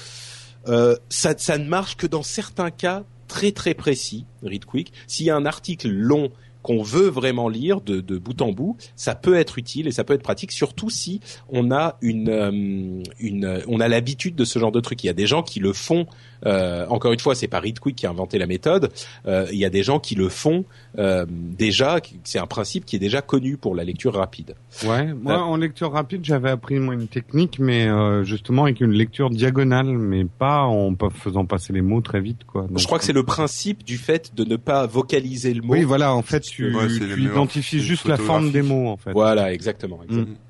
ça, 0.65 1.35
ça 1.39 1.59
ne 1.59 1.69
marche 1.69 1.97
que 1.97 2.09
dans 2.09 2.25
certains 2.25 2.73
cas 2.73 3.05
très 3.29 3.53
très 3.53 3.75
précis, 3.75 4.27
read 4.43 4.65
quick. 4.65 4.93
S'il 5.07 5.27
y 5.27 5.31
a 5.31 5.37
un 5.37 5.47
article 5.47 5.89
long 5.89 6.33
qu'on 6.69 6.83
veut 6.83 7.09
vraiment 7.09 7.49
lire 7.49 7.81
de, 7.81 8.03
de, 8.03 8.19
bout 8.19 8.43
en 8.43 8.53
bout, 8.53 8.77
ça 8.95 9.15
peut 9.15 9.37
être 9.37 9.57
utile 9.57 9.89
et 9.89 9.91
ça 9.91 10.05
peut 10.05 10.13
être 10.13 10.23
pratique, 10.23 10.53
surtout 10.53 10.91
si 10.91 11.21
on 11.49 11.73
a 11.73 11.97
une, 12.03 12.29
euh, 12.29 13.03
une 13.19 13.63
on 13.67 13.81
a 13.81 13.89
l'habitude 13.89 14.35
de 14.35 14.45
ce 14.45 14.59
genre 14.59 14.71
de 14.71 14.81
truc. 14.81 15.03
Il 15.03 15.07
y 15.07 15.11
a 15.11 15.15
des 15.15 15.27
gens 15.27 15.43
qui 15.43 15.61
le 15.61 15.73
font. 15.73 16.07
Euh, 16.47 16.87
encore 16.89 17.13
une 17.13 17.19
fois, 17.19 17.35
c'est 17.35 17.49
pas 17.49 17.59
ReadQuick 17.59 17.97
qui 17.97 18.07
a 18.07 18.11
inventé 18.11 18.39
la 18.39 18.47
méthode. 18.47 18.91
Euh, 19.27 19.47
il 19.51 19.59
y 19.59 19.65
a 19.65 19.71
des 19.71 19.83
gens 19.83 19.99
qui 19.99 20.15
le 20.15 20.29
font 20.29 20.67
euh, 20.99 21.25
déjà. 21.29 22.01
C'est 22.25 22.39
un 22.39 22.47
principe 22.47 22.85
qui 22.85 22.97
est 22.97 22.99
déjà 22.99 23.23
connu 23.23 23.57
pour 23.57 23.75
la 23.75 23.83
lecture 23.83 24.15
rapide. 24.15 24.55
Ouais, 24.87 25.13
moi 25.15 25.43
en 25.43 25.57
lecture 25.57 25.93
rapide, 25.93 26.21
j'avais 26.25 26.51
appris 26.51 26.79
moi 26.79 26.95
une 26.95 27.09
technique, 27.09 27.59
mais 27.59 27.89
euh, 27.89 28.25
justement 28.25 28.65
avec 28.65 28.83
une 28.83 28.93
lecture 28.93 29.31
diagonale, 29.31 29.87
mais 29.87 30.27
pas 30.27 30.65
en 30.65 30.95
faisant 31.15 31.47
passer 31.47 31.73
les 31.73 31.83
mots 31.83 32.03
très 32.03 32.21
vite, 32.21 32.45
quoi. 32.45 32.63
Donc, 32.63 32.79
Je 32.79 32.87
crois 32.87 32.99
que 32.99 33.05
c'est 33.05 33.13
le 33.13 33.25
principe 33.25 33.85
du 33.85 33.97
fait 33.97 34.35
de 34.35 34.45
ne 34.45 34.57
pas 34.57 34.87
vocaliser 34.87 35.55
le 35.55 35.63
mot. 35.63 35.73
Oui, 35.73 35.83
voilà. 35.83 36.15
En 36.15 36.23
fait, 36.23 36.45
tu, 36.59 36.75
ouais, 36.75 36.89
tu 36.89 37.23
identifies 37.23 37.81
juste 37.81 38.09
la 38.09 38.17
forme 38.17 38.51
des 38.51 38.63
mots, 38.63 38.89
en 38.89 38.97
fait. 38.97 39.13
Voilà, 39.13 39.53
exactement. 39.53 40.01
exactement. 40.03 40.35
Mm. 40.35 40.49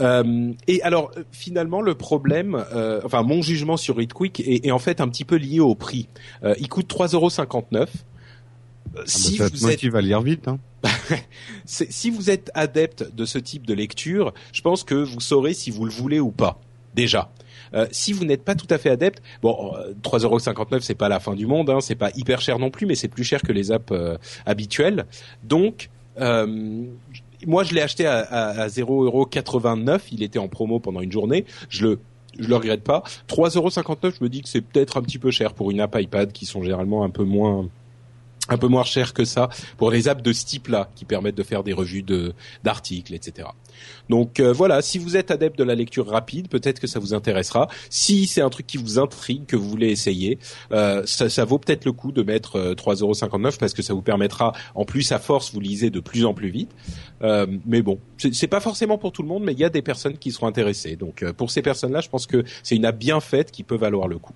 Euh, 0.00 0.52
et 0.68 0.82
alors 0.82 1.12
finalement 1.32 1.82
le 1.82 1.94
problème, 1.94 2.64
euh, 2.72 3.00
enfin 3.04 3.22
mon 3.22 3.42
jugement 3.42 3.76
sur 3.76 3.96
ReadQuick 3.96 4.40
est, 4.40 4.66
est, 4.66 4.70
en 4.70 4.78
fait 4.78 5.00
un 5.00 5.08
petit 5.08 5.24
peu 5.24 5.36
lié 5.36 5.60
au 5.60 5.74
prix. 5.74 6.08
Euh, 6.44 6.54
il 6.58 6.68
coûte 6.68 6.92
3,59€. 6.92 7.86
Ah 8.96 9.00
si 9.04 9.38
bah, 9.38 9.48
vous 9.52 9.70
êtes... 9.70 9.84
va 9.84 10.00
lire 10.00 10.22
vite. 10.22 10.48
Hein. 10.48 10.58
si 11.64 12.10
vous 12.10 12.30
êtes 12.30 12.50
adepte 12.54 13.14
de 13.14 13.24
ce 13.24 13.38
type 13.38 13.66
de 13.66 13.74
lecture, 13.74 14.32
je 14.52 14.62
pense 14.62 14.82
que 14.82 14.94
vous 14.94 15.20
saurez 15.20 15.54
si 15.54 15.70
vous 15.70 15.84
le 15.84 15.92
voulez 15.92 16.20
ou 16.20 16.30
pas. 16.30 16.60
Déjà. 16.94 17.30
Euh, 17.74 17.86
si 17.90 18.12
vous 18.12 18.24
n'êtes 18.24 18.44
pas 18.44 18.54
tout 18.54 18.66
à 18.70 18.78
fait 18.78 18.90
adepte, 18.90 19.22
bon, 19.42 19.72
3,59€ 20.02 20.80
c'est 20.80 20.94
pas 20.94 21.08
la 21.08 21.20
fin 21.20 21.34
du 21.34 21.46
monde, 21.46 21.70
hein, 21.70 21.80
c'est 21.80 21.94
pas 21.94 22.10
hyper 22.14 22.40
cher 22.40 22.58
non 22.58 22.70
plus, 22.70 22.86
mais 22.86 22.94
c'est 22.94 23.08
plus 23.08 23.24
cher 23.24 23.42
que 23.42 23.52
les 23.52 23.72
apps 23.72 23.92
euh, 23.92 24.16
habituelles. 24.46 25.06
Donc, 25.44 25.90
euh, 26.20 26.84
moi, 27.46 27.64
je 27.64 27.74
l'ai 27.74 27.80
acheté 27.80 28.06
à, 28.06 28.18
à, 28.18 28.62
à 28.62 28.68
0,89€. 28.68 30.00
Il 30.12 30.22
était 30.22 30.38
en 30.38 30.48
promo 30.48 30.78
pendant 30.78 31.00
une 31.00 31.12
journée. 31.12 31.44
Je 31.68 31.86
le 31.86 31.98
je 32.38 32.48
le 32.48 32.56
regrette 32.56 32.82
pas. 32.82 33.02
3,59€, 33.28 34.14
je 34.18 34.24
me 34.24 34.28
dis 34.30 34.40
que 34.40 34.48
c'est 34.48 34.62
peut-être 34.62 34.96
un 34.96 35.02
petit 35.02 35.18
peu 35.18 35.30
cher 35.30 35.52
pour 35.52 35.70
une 35.70 35.80
app 35.80 35.94
iPad 35.98 36.32
qui 36.32 36.46
sont 36.46 36.62
généralement 36.62 37.04
un 37.04 37.10
peu 37.10 37.24
moins 37.24 37.68
un 38.48 38.58
peu 38.58 38.66
moins 38.66 38.84
cher 38.84 39.14
que 39.14 39.24
ça 39.24 39.48
pour 39.76 39.90
les 39.90 40.08
apps 40.08 40.22
de 40.22 40.32
ce 40.32 40.44
type-là 40.44 40.90
qui 40.96 41.04
permettent 41.04 41.36
de 41.36 41.42
faire 41.42 41.62
des 41.62 41.72
revues 41.72 42.02
de 42.02 42.34
d'articles, 42.64 43.14
etc. 43.14 43.48
Donc 44.08 44.40
euh, 44.40 44.52
voilà, 44.52 44.82
si 44.82 44.98
vous 44.98 45.16
êtes 45.16 45.30
adepte 45.30 45.58
de 45.58 45.64
la 45.64 45.74
lecture 45.74 46.08
rapide, 46.08 46.48
peut-être 46.48 46.80
que 46.80 46.86
ça 46.86 46.98
vous 46.98 47.14
intéressera. 47.14 47.68
Si 47.88 48.26
c'est 48.26 48.40
un 48.40 48.50
truc 48.50 48.66
qui 48.66 48.78
vous 48.78 48.98
intrigue, 48.98 49.46
que 49.46 49.56
vous 49.56 49.68
voulez 49.68 49.90
essayer, 49.90 50.38
euh, 50.72 51.02
ça, 51.06 51.28
ça, 51.28 51.44
vaut 51.44 51.58
peut-être 51.58 51.84
le 51.84 51.92
coup 51.92 52.12
de 52.12 52.22
mettre 52.22 52.56
euh, 52.56 52.74
3,59€ 52.74 53.58
parce 53.58 53.74
que 53.74 53.82
ça 53.82 53.94
vous 53.94 54.02
permettra, 54.02 54.52
en 54.74 54.84
plus 54.84 55.12
à 55.12 55.18
force, 55.18 55.52
vous 55.52 55.60
lisez 55.60 55.90
de 55.90 56.00
plus 56.00 56.24
en 56.24 56.34
plus 56.34 56.50
vite. 56.50 56.70
Euh, 57.22 57.46
mais 57.66 57.82
bon, 57.82 57.98
c'est 58.16 58.48
pas 58.48 58.60
forcément 58.60 58.98
pour 58.98 59.12
tout 59.12 59.22
le 59.22 59.28
monde, 59.28 59.44
mais 59.44 59.52
il 59.52 59.58
y 59.58 59.64
a 59.64 59.70
des 59.70 59.82
personnes 59.82 60.18
qui 60.18 60.32
seront 60.32 60.46
intéressées. 60.46 60.96
Donc 60.96 61.22
euh, 61.22 61.32
pour 61.32 61.50
ces 61.50 61.62
personnes-là, 61.62 62.00
je 62.00 62.08
pense 62.08 62.26
que 62.26 62.44
c'est 62.62 62.76
une 62.76 62.84
app 62.84 62.98
bien 62.98 63.20
faite 63.20 63.50
qui 63.50 63.62
peut 63.62 63.76
valoir 63.76 64.08
le 64.08 64.18
coup. 64.18 64.34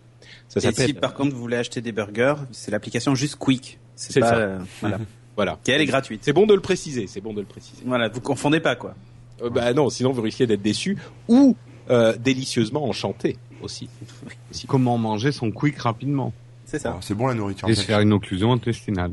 Ça 0.48 0.60
Et 0.68 0.72
si 0.72 0.92
par 0.94 1.14
contre 1.14 1.34
vous 1.34 1.40
voulez 1.40 1.56
acheter 1.56 1.80
des 1.80 1.92
burgers, 1.92 2.36
c'est 2.52 2.70
l'application 2.70 3.14
juste 3.14 3.36
Quick. 3.36 3.78
C'est 3.96 4.20
pas 4.20 4.28
ça. 4.28 4.36
euh, 4.36 4.58
voilà. 4.80 4.98
voilà. 5.36 5.58
Qui 5.64 5.70
elle 5.72 5.80
est 5.80 5.86
gratuite. 5.86 6.20
C'est 6.24 6.32
bon 6.32 6.46
de 6.46 6.54
le 6.54 6.60
préciser. 6.60 7.06
C'est 7.08 7.20
bon 7.20 7.32
de 7.34 7.40
le 7.40 7.46
préciser. 7.46 7.82
Voilà, 7.84 8.08
vous 8.08 8.20
confondez 8.20 8.60
pas 8.60 8.76
quoi. 8.76 8.94
Euh, 9.42 9.50
bah 9.50 9.72
non, 9.74 9.90
sinon 9.90 10.12
vous 10.12 10.22
risquez 10.22 10.46
d'être 10.46 10.62
déçu 10.62 10.96
ou 11.28 11.56
euh, 11.90 12.16
délicieusement 12.16 12.84
enchanté 12.88 13.36
aussi. 13.62 13.88
aussi. 14.50 14.66
Comment 14.66 14.96
manger 14.98 15.32
son 15.32 15.50
quick 15.50 15.76
rapidement. 15.78 16.32
C'est 16.64 16.78
ça. 16.78 16.94
Oh, 16.96 17.00
c'est 17.00 17.14
bon 17.14 17.26
la 17.26 17.34
nourriture. 17.34 17.68
Et 17.68 17.74
se 17.74 17.82
faire 17.82 18.00
une 18.00 18.12
occlusion 18.12 18.52
intestinale. 18.52 19.12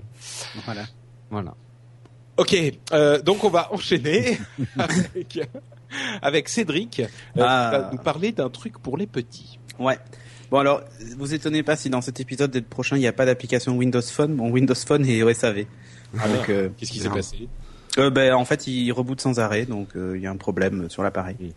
Voilà. 0.65 0.83
Voilà. 1.29 1.53
Ok, 2.37 2.55
euh, 2.93 3.21
donc 3.21 3.43
on 3.43 3.49
va 3.49 3.71
enchaîner 3.71 4.39
avec, 4.79 5.39
avec 6.21 6.49
Cédric 6.49 6.99
euh, 7.01 7.05
Ah. 7.39 7.69
qui 7.71 7.77
va 7.81 7.89
nous 7.91 7.97
parler 7.99 8.31
d'un 8.31 8.49
truc 8.49 8.79
pour 8.79 8.97
les 8.97 9.05
petits. 9.05 9.59
Ouais. 9.77 9.99
Bon 10.53 10.59
alors, 10.59 10.83
vous 11.17 11.33
étonnez 11.33 11.63
pas 11.63 11.75
si 11.75 11.89
dans 11.89 12.01
cet 12.01 12.19
épisode 12.19 12.51
d'être 12.51 12.69
prochain 12.69 12.95
il 12.95 12.99
n'y 12.99 13.07
a 13.07 13.11
pas 13.11 13.25
d'application 13.25 13.75
Windows 13.75 14.03
Phone? 14.03 14.35
Bon, 14.35 14.51
Windows 14.51 14.75
Phone 14.75 15.03
et 15.03 15.23
OSAV. 15.23 15.65
Euh, 16.47 16.69
Qu'est-ce 16.77 16.91
qui 16.91 16.99
s'est 16.99 17.09
passé? 17.09 17.49
Euh, 17.97 18.11
ben, 18.11 18.35
en 18.35 18.45
fait, 18.45 18.67
il 18.67 18.91
reboot 18.91 19.19
sans 19.19 19.39
arrêt, 19.39 19.65
donc 19.65 19.95
euh, 19.95 20.13
il 20.15 20.21
y 20.21 20.27
a 20.27 20.29
un 20.29 20.37
problème 20.37 20.91
sur 20.91 21.01
l'appareil. 21.01 21.37
Mm. 21.39 21.49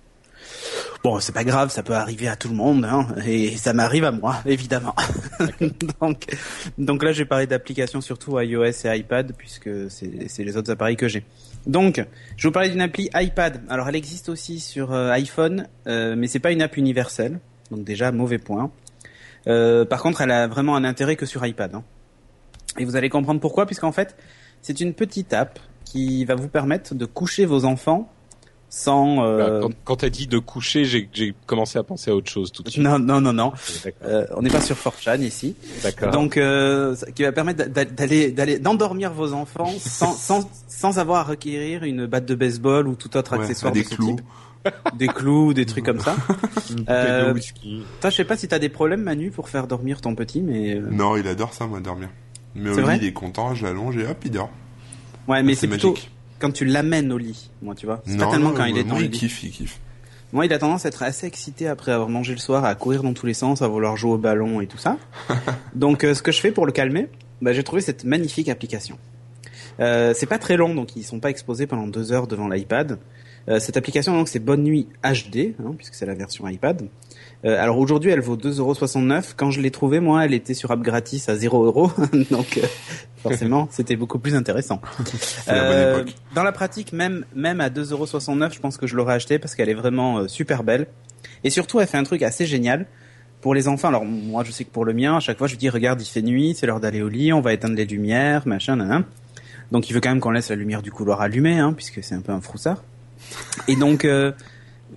Bon, 1.04 1.20
c'est 1.20 1.34
pas 1.34 1.44
grave, 1.44 1.70
ça 1.70 1.82
peut 1.82 1.92
arriver 1.92 2.26
à 2.26 2.36
tout 2.36 2.48
le 2.48 2.54
monde, 2.54 2.86
hein, 2.86 3.06
et 3.26 3.58
ça 3.58 3.74
m'arrive 3.74 4.04
à 4.04 4.12
moi, 4.12 4.36
évidemment. 4.46 4.94
donc, 6.00 6.24
donc 6.78 7.02
là, 7.02 7.12
je 7.12 7.18
vais 7.18 7.26
parler 7.26 7.46
d'applications 7.46 8.00
surtout 8.00 8.40
iOS 8.40 8.86
et 8.86 8.96
iPad, 8.96 9.34
puisque 9.36 9.68
c'est 9.90 10.42
les 10.42 10.56
autres 10.56 10.70
appareils 10.70 10.96
que 10.96 11.06
j'ai. 11.06 11.22
Donc, 11.66 12.02
je 12.38 12.44
vais 12.44 12.48
vous 12.48 12.52
parler 12.52 12.70
d'une 12.70 12.80
appli 12.80 13.10
iPad. 13.14 13.60
Alors, 13.68 13.90
elle 13.90 13.96
existe 13.96 14.30
aussi 14.30 14.58
sur 14.58 14.94
euh, 14.94 15.10
iPhone, 15.10 15.68
mais 15.84 16.28
c'est 16.28 16.38
pas 16.38 16.50
une 16.50 16.62
app 16.62 16.78
universelle, 16.78 17.40
donc 17.70 17.84
déjà 17.84 18.10
mauvais 18.10 18.38
point. 18.38 18.70
Euh, 19.48 19.84
par 19.84 20.02
contre, 20.02 20.20
elle 20.20 20.30
a 20.30 20.46
vraiment 20.46 20.76
un 20.76 20.84
intérêt 20.84 21.16
que 21.16 21.26
sur 21.26 21.44
iPad. 21.46 21.74
hein. 21.74 21.84
Et 22.78 22.84
vous 22.84 22.96
allez 22.96 23.08
comprendre 23.08 23.40
pourquoi, 23.40 23.64
puisqu'en 23.66 23.92
fait, 23.92 24.16
c'est 24.62 24.80
une 24.80 24.92
petite 24.94 25.32
app 25.32 25.58
qui 25.84 26.24
va 26.24 26.34
vous 26.34 26.48
permettre 26.48 26.94
de 26.94 27.04
coucher 27.06 27.46
vos 27.46 27.64
enfants 27.64 28.10
sans. 28.68 29.24
euh, 29.24 29.38
Bah, 29.38 29.58
Quand, 29.62 29.70
quand 29.84 29.96
t'as 29.96 30.08
dit 30.10 30.26
de 30.26 30.38
coucher, 30.38 30.84
j'ai 30.84 31.08
commencé 31.46 31.78
à 31.78 31.84
penser 31.84 32.10
à 32.10 32.14
autre 32.14 32.30
chose 32.30 32.50
tout 32.50 32.62
de 32.64 32.68
suite. 32.68 32.82
Non, 32.82 32.98
non, 32.98 33.20
non, 33.20 33.32
non. 33.32 33.52
Euh, 34.04 34.26
on 34.36 34.42
n'est 34.42 34.50
pas 34.50 34.60
sur 34.60 34.76
4chan 34.76 35.20
ici. 35.22 35.54
D'accord. 35.84 36.10
Donc, 36.10 36.36
euh, 36.36 36.96
ça- 36.96 37.10
qui 37.12 37.22
va 37.22 37.30
permettre 37.32 37.66
d'a- 37.68 37.84
d'aller, 37.84 38.32
d'aller, 38.32 38.58
d'endormir 38.58 39.12
vos 39.12 39.32
enfants 39.32 39.72
sans, 39.78 40.12
sans, 40.16 40.50
sans 40.68 40.98
avoir 40.98 41.20
à 41.20 41.30
requérir 41.30 41.84
une 41.84 42.06
batte 42.06 42.26
de 42.26 42.34
baseball 42.34 42.88
ou 42.88 42.96
tout 42.96 43.16
autre 43.16 43.36
Ouais, 43.36 43.44
accessoire 43.44 43.72
des 43.72 43.84
de 43.84 43.88
ce 43.88 43.94
clous. 43.94 44.16
type. 44.16 44.20
Des 44.96 45.08
clous, 45.08 45.54
des 45.54 45.66
trucs 45.66 45.84
comme 45.84 46.00
ça. 46.00 46.16
Euh. 46.88 47.32
Toi, 48.00 48.10
je 48.10 48.16
sais 48.16 48.24
pas 48.24 48.36
si 48.36 48.48
t'as 48.48 48.58
des 48.58 48.68
problèmes, 48.68 49.02
Manu, 49.02 49.30
pour 49.30 49.48
faire 49.48 49.66
dormir 49.66 50.00
ton 50.00 50.14
petit, 50.14 50.42
mais 50.42 50.74
euh, 50.74 50.88
Non, 50.90 51.16
il 51.16 51.26
adore 51.26 51.54
ça, 51.54 51.66
moi, 51.66 51.80
dormir. 51.80 52.08
Mais 52.54 52.70
au 52.70 52.88
lit, 52.88 52.98
il 53.00 53.06
est 53.06 53.12
content, 53.12 53.54
je 53.54 53.64
l'allonge 53.64 53.96
et 53.96 54.06
hop, 54.06 54.18
il 54.24 54.30
dort. 54.30 54.50
ouais, 55.28 55.42
mais 55.42 55.54
C'est 55.54 55.68
plutôt 55.68 55.94
quand 56.38 56.50
tu 56.50 56.64
l'amènes 56.64 57.12
au 57.12 57.18
lit, 57.18 57.50
moi, 57.62 57.74
tu 57.74 57.86
vois. 57.86 58.02
C'est 58.06 58.16
pas 58.16 58.30
tellement 58.30 58.50
non, 58.50 58.56
quand 58.56 58.64
il 58.64 58.76
est 58.78 58.84
dans 58.84 58.98
il 58.98 59.10
kiffe, 59.10 59.42
il 59.42 59.50
kiffe. 59.50 59.80
Moi, 60.32 60.46
il 60.46 60.52
a 60.52 60.58
tendance 60.58 60.84
à 60.84 60.88
être 60.88 61.02
assez 61.02 61.26
excité 61.26 61.68
après 61.68 61.92
avoir 61.92 62.08
mangé 62.08 62.32
le 62.32 62.38
soir, 62.38 62.64
à 62.64 62.74
courir 62.74 63.02
dans 63.02 63.14
tous 63.14 63.26
les 63.26 63.34
sens, 63.34 63.62
à 63.62 63.68
vouloir 63.68 63.96
jouer 63.96 64.12
au 64.12 64.18
ballon 64.18 64.60
et 64.60 64.66
tout 64.66 64.78
ça. 64.78 64.98
donc, 65.74 66.04
euh, 66.04 66.14
ce 66.14 66.22
que 66.22 66.32
je 66.32 66.40
fais 66.40 66.50
pour 66.50 66.66
le 66.66 66.72
calmer, 66.72 67.08
bah, 67.40 67.52
j'ai 67.52 67.62
trouvé 67.62 67.80
cette 67.80 68.04
magnifique 68.04 68.48
application. 68.48 68.98
Euh, 69.80 70.14
c'est 70.14 70.26
pas 70.26 70.38
très 70.38 70.56
long, 70.56 70.74
donc 70.74 70.96
ils 70.96 71.04
sont 71.04 71.20
pas 71.20 71.30
exposés 71.30 71.66
pendant 71.66 71.86
deux 71.86 72.12
heures 72.12 72.26
devant 72.26 72.48
l'iPad. 72.48 72.98
Euh, 73.48 73.60
cette 73.60 73.76
application, 73.76 74.14
donc, 74.14 74.28
c'est 74.28 74.38
Bonne 74.38 74.62
Nuit 74.62 74.88
HD, 75.04 75.54
hein, 75.60 75.74
puisque 75.76 75.94
c'est 75.94 76.06
la 76.06 76.14
version 76.14 76.48
iPad. 76.48 76.88
Euh, 77.44 77.62
alors 77.62 77.78
aujourd'hui, 77.78 78.10
elle 78.10 78.20
vaut 78.20 78.36
2,69€. 78.36 79.34
Quand 79.36 79.50
je 79.50 79.60
l'ai 79.60 79.70
trouvée, 79.70 80.00
moi, 80.00 80.24
elle 80.24 80.34
était 80.34 80.54
sur 80.54 80.70
app 80.70 80.80
gratis 80.80 81.28
à 81.28 81.36
0€. 81.36 82.28
donc, 82.30 82.58
euh, 82.58 82.66
forcément, 83.18 83.68
c'était 83.70 83.96
beaucoup 83.96 84.18
plus 84.18 84.34
intéressant. 84.34 84.80
La 85.46 86.02
dans 86.34 86.42
la 86.42 86.52
pratique, 86.52 86.92
même 86.92 87.24
même 87.34 87.60
à 87.60 87.68
2,69€, 87.68 88.54
je 88.54 88.60
pense 88.60 88.76
que 88.76 88.86
je 88.86 88.96
l'aurais 88.96 89.14
acheté 89.14 89.38
parce 89.38 89.54
qu'elle 89.54 89.68
est 89.68 89.74
vraiment 89.74 90.26
super 90.26 90.64
belle. 90.64 90.86
Et 91.44 91.50
surtout, 91.50 91.78
elle 91.80 91.86
fait 91.86 91.98
un 91.98 92.04
truc 92.04 92.22
assez 92.22 92.46
génial 92.46 92.86
pour 93.40 93.54
les 93.54 93.68
enfants. 93.68 93.88
Alors 93.88 94.04
moi, 94.04 94.42
je 94.42 94.50
sais 94.50 94.64
que 94.64 94.70
pour 94.70 94.84
le 94.84 94.92
mien, 94.92 95.16
à 95.16 95.20
chaque 95.20 95.38
fois, 95.38 95.46
je 95.46 95.52
lui 95.52 95.58
dis 95.58 95.68
regarde, 95.68 96.00
il 96.02 96.06
fait 96.06 96.22
nuit, 96.22 96.56
c'est 96.58 96.66
l'heure 96.66 96.80
d'aller 96.80 97.02
au 97.02 97.08
lit, 97.08 97.32
on 97.32 97.40
va 97.40 97.52
éteindre 97.52 97.76
les 97.76 97.84
lumières, 97.84 98.46
machin, 98.46 98.76
nan. 98.76 99.04
Donc 99.70 99.88
il 99.88 99.92
veut 99.92 100.00
quand 100.00 100.08
même 100.08 100.20
qu'on 100.20 100.30
laisse 100.30 100.50
la 100.50 100.56
lumière 100.56 100.82
du 100.82 100.90
couloir 100.90 101.20
allumée, 101.20 101.58
hein, 101.58 101.72
puisque 101.72 102.02
c'est 102.02 102.14
un 102.14 102.20
peu 102.20 102.32
un 102.32 102.40
froussard. 102.40 102.82
Et 103.68 103.76
donc, 103.76 104.04
euh, 104.04 104.32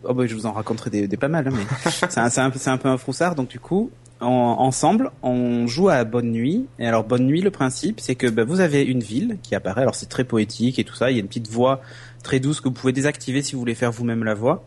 oh 0.03 0.13
bah, 0.13 0.25
je 0.27 0.36
vous 0.36 0.45
en 0.45 0.51
raconterai 0.51 0.89
des, 0.89 1.07
des 1.07 1.17
pas 1.17 1.27
mal, 1.27 1.48
hein, 1.48 1.51
mais 1.53 1.63
c'est 2.09 2.39
un, 2.39 2.50
peu- 2.50 2.59
un 2.69 2.77
peu 2.77 2.89
un 2.89 2.98
froussard. 2.98 3.36
Donc 3.36 3.50
du 3.50 3.59
coup, 3.59 3.91
en- 4.21 4.27
ensemble, 4.59 5.12
on 5.24 5.65
joue 5.67 5.89
à 5.89 6.03
Bonne 6.03 6.31
Nuit. 6.31 6.65
Et 6.79 6.88
alors 6.88 7.03
Bonne 7.03 7.25
Nuit, 7.25 7.41
le 7.41 7.51
principe, 7.51 8.00
c'est 8.00 8.15
que 8.15 8.27
bah, 8.27 8.43
vous 8.43 8.59
avez 8.59 8.83
une 8.83 9.00
ville 9.01 9.38
qui 9.43 9.55
apparaît. 9.55 9.81
Alors 9.81 9.95
c'est 9.95 10.09
très 10.09 10.24
poétique 10.24 10.79
et 10.79 10.83
tout 10.83 10.95
ça. 10.95 11.09
Il 11.12 11.15
y 11.15 11.17
a 11.17 11.21
une 11.21 11.27
petite 11.27 11.50
voix 11.50 11.81
très 12.24 12.39
douce 12.39 12.59
que 12.62 12.67
vous 12.67 12.74
pouvez 12.75 12.93
désactiver 12.93 13.41
si 13.41 13.53
vous 13.53 13.59
voulez 13.59 13.75
faire 13.75 13.91
vous-même 13.91 14.24
la 14.24 14.33
voix. 14.33 14.63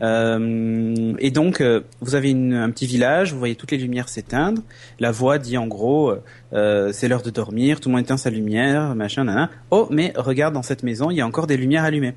Euh, 0.00 1.14
et 1.18 1.30
donc, 1.32 1.60
euh, 1.60 1.80
vous 2.00 2.14
avez 2.14 2.30
une- 2.30 2.54
un 2.54 2.70
petit 2.70 2.86
village, 2.86 3.32
vous 3.32 3.38
voyez 3.38 3.56
toutes 3.56 3.72
les 3.72 3.78
lumières 3.78 4.08
s'éteindre. 4.08 4.62
La 5.00 5.10
voix 5.10 5.38
dit 5.38 5.58
en 5.58 5.66
gros, 5.66 6.12
euh, 6.52 6.92
c'est 6.92 7.08
l'heure 7.08 7.22
de 7.22 7.30
dormir, 7.30 7.80
tout 7.80 7.88
le 7.88 7.96
monde 7.96 8.04
éteint 8.04 8.16
sa 8.16 8.30
lumière, 8.30 8.94
machin, 8.94 9.24
nanana. 9.24 9.50
Oh, 9.70 9.88
mais 9.90 10.12
regarde, 10.16 10.54
dans 10.54 10.62
cette 10.62 10.82
maison, 10.84 11.10
il 11.10 11.16
y 11.16 11.20
a 11.20 11.26
encore 11.26 11.46
des 11.48 11.56
lumières 11.56 11.84
allumées. 11.84 12.14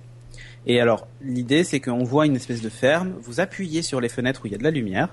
Et 0.68 0.80
alors, 0.80 1.08
l'idée, 1.22 1.64
c'est 1.64 1.80
qu'on 1.80 2.04
voit 2.04 2.26
une 2.26 2.36
espèce 2.36 2.62
de 2.62 2.70
ferme, 2.70 3.14
vous 3.20 3.40
appuyez 3.40 3.82
sur 3.82 4.00
les 4.00 4.10
fenêtres 4.10 4.42
où 4.44 4.48
il 4.48 4.52
y 4.52 4.56
a 4.56 4.60
de 4.60 4.64
la 4.64 4.72
lumière, 4.72 5.10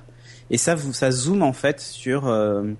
et 0.50 0.58
ça, 0.58 0.74
vous, 0.74 0.92
ça 0.92 1.10
zoome 1.10 1.42
en 1.42 1.52
fait 1.52 1.80
sur 1.80 2.26
euh, 2.26 2.72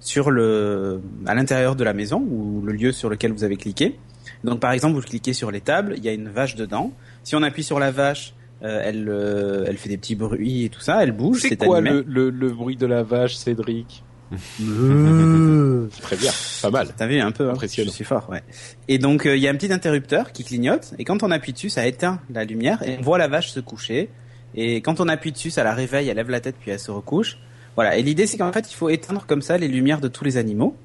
sur 0.00 0.30
le 0.30 1.00
à 1.26 1.34
l'intérieur 1.34 1.76
de 1.76 1.84
la 1.84 1.92
maison 1.94 2.20
ou 2.20 2.62
le 2.64 2.72
lieu 2.72 2.92
sur 2.92 3.08
lequel 3.08 3.32
vous 3.32 3.44
avez 3.44 3.56
cliqué. 3.56 3.98
Donc, 4.44 4.60
par 4.60 4.72
exemple, 4.72 4.94
vous 4.94 5.02
cliquez 5.02 5.32
sur 5.32 5.50
les 5.50 5.60
tables, 5.60 5.94
il 5.96 6.04
y 6.04 6.08
a 6.08 6.12
une 6.12 6.28
vache 6.28 6.54
dedans. 6.56 6.92
Si 7.22 7.36
on 7.36 7.42
appuie 7.42 7.62
sur 7.62 7.78
la 7.78 7.90
vache, 7.90 8.34
euh, 8.62 8.80
elle 8.84 9.08
euh, 9.08 9.64
elle 9.66 9.76
fait 9.76 9.88
des 9.88 9.98
petits 9.98 10.16
bruits 10.16 10.64
et 10.64 10.68
tout 10.68 10.80
ça, 10.80 11.02
elle 11.02 11.12
bouge, 11.12 11.40
C'est 11.40 11.56
quoi 11.56 11.80
le, 11.80 12.04
le, 12.06 12.30
le 12.30 12.48
bruit 12.50 12.76
de 12.76 12.86
la 12.86 13.02
vache, 13.02 13.34
Cédric? 13.34 14.04
Très 16.00 16.16
bien, 16.16 16.30
pas 16.62 16.70
mal. 16.70 16.88
T'as 16.96 17.06
vu 17.06 17.20
un 17.20 17.32
peu, 17.32 17.48
hein 17.48 17.52
Impressionnant. 17.52 17.90
je 17.90 17.94
suis 17.94 18.04
fort, 18.04 18.28
ouais. 18.30 18.42
Et 18.88 18.98
donc 18.98 19.26
euh, 19.26 19.36
il 19.36 19.42
y 19.42 19.48
a 19.48 19.50
un 19.50 19.54
petit 19.54 19.72
interrupteur 19.72 20.32
qui 20.32 20.44
clignote, 20.44 20.94
et 20.98 21.04
quand 21.04 21.22
on 21.22 21.30
appuie 21.30 21.52
dessus, 21.52 21.70
ça 21.70 21.86
éteint 21.86 22.20
la 22.30 22.44
lumière, 22.44 22.82
et 22.82 22.96
on 22.98 23.02
voit 23.02 23.18
la 23.18 23.28
vache 23.28 23.50
se 23.50 23.60
coucher. 23.60 24.08
Et 24.54 24.82
quand 24.82 25.00
on 25.00 25.08
appuie 25.08 25.32
dessus, 25.32 25.50
ça 25.50 25.64
la 25.64 25.74
réveille, 25.74 26.08
elle 26.08 26.16
lève 26.16 26.30
la 26.30 26.40
tête, 26.40 26.56
puis 26.60 26.70
elle 26.70 26.78
se 26.78 26.90
recouche. 26.90 27.38
Voilà. 27.74 27.96
Et 27.96 28.02
l'idée, 28.02 28.26
c'est 28.26 28.36
qu'en 28.36 28.52
fait, 28.52 28.70
il 28.70 28.74
faut 28.74 28.90
éteindre 28.90 29.24
comme 29.26 29.42
ça 29.42 29.56
les 29.56 29.68
lumières 29.68 30.00
de 30.00 30.08
tous 30.08 30.24
les 30.24 30.36
animaux. 30.36 30.76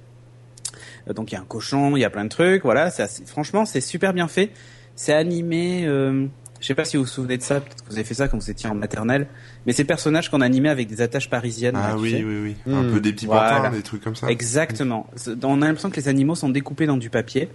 Euh, 1.09 1.13
donc 1.13 1.31
il 1.31 1.35
y 1.35 1.37
a 1.37 1.41
un 1.41 1.45
cochon, 1.45 1.95
il 1.95 2.01
y 2.01 2.05
a 2.05 2.09
plein 2.09 2.23
de 2.23 2.29
trucs. 2.29 2.63
Voilà. 2.63 2.91
franchement, 3.25 3.65
c'est 3.65 3.81
super 3.81 4.13
bien 4.13 4.27
fait. 4.27 4.51
C'est 4.95 5.13
animé. 5.13 5.85
Euh, 5.85 6.27
je 6.59 6.65
sais 6.67 6.75
pas 6.75 6.85
si 6.85 6.97
vous 6.97 7.03
vous 7.03 7.09
souvenez 7.09 7.37
de 7.37 7.43
ça. 7.43 7.59
Peut-être 7.61 7.83
que 7.83 7.89
vous 7.89 7.95
avez 7.95 8.03
fait 8.03 8.13
ça 8.13 8.27
quand 8.27 8.37
vous 8.37 8.49
étiez 8.49 8.69
en 8.69 8.75
maternelle. 8.75 9.27
Mais 9.65 9.73
ces 9.73 9.83
personnages 9.83 10.29
qu'on 10.31 10.41
animait 10.41 10.69
avec 10.69 10.87
des 10.87 11.01
attaches 11.01 11.29
parisiennes. 11.29 11.75
Ah 11.77 11.95
oui, 11.97 12.23
oui, 12.25 12.55
oui. 12.67 12.73
Un 12.73 12.83
Hmm. 12.83 12.91
peu 12.93 12.99
des 12.99 13.13
petits 13.13 13.25
Voilà. 13.27 13.57
pantins, 13.61 13.71
des 13.75 13.81
trucs 13.83 14.03
comme 14.03 14.15
ça. 14.15 14.27
Exactement. 14.27 15.07
On 15.43 15.61
a 15.61 15.65
l'impression 15.67 15.89
que 15.89 15.95
les 15.97 16.07
animaux 16.07 16.35
sont 16.35 16.49
découpés 16.49 16.85
dans 16.87 16.97
du 16.97 17.09
papier. 17.09 17.49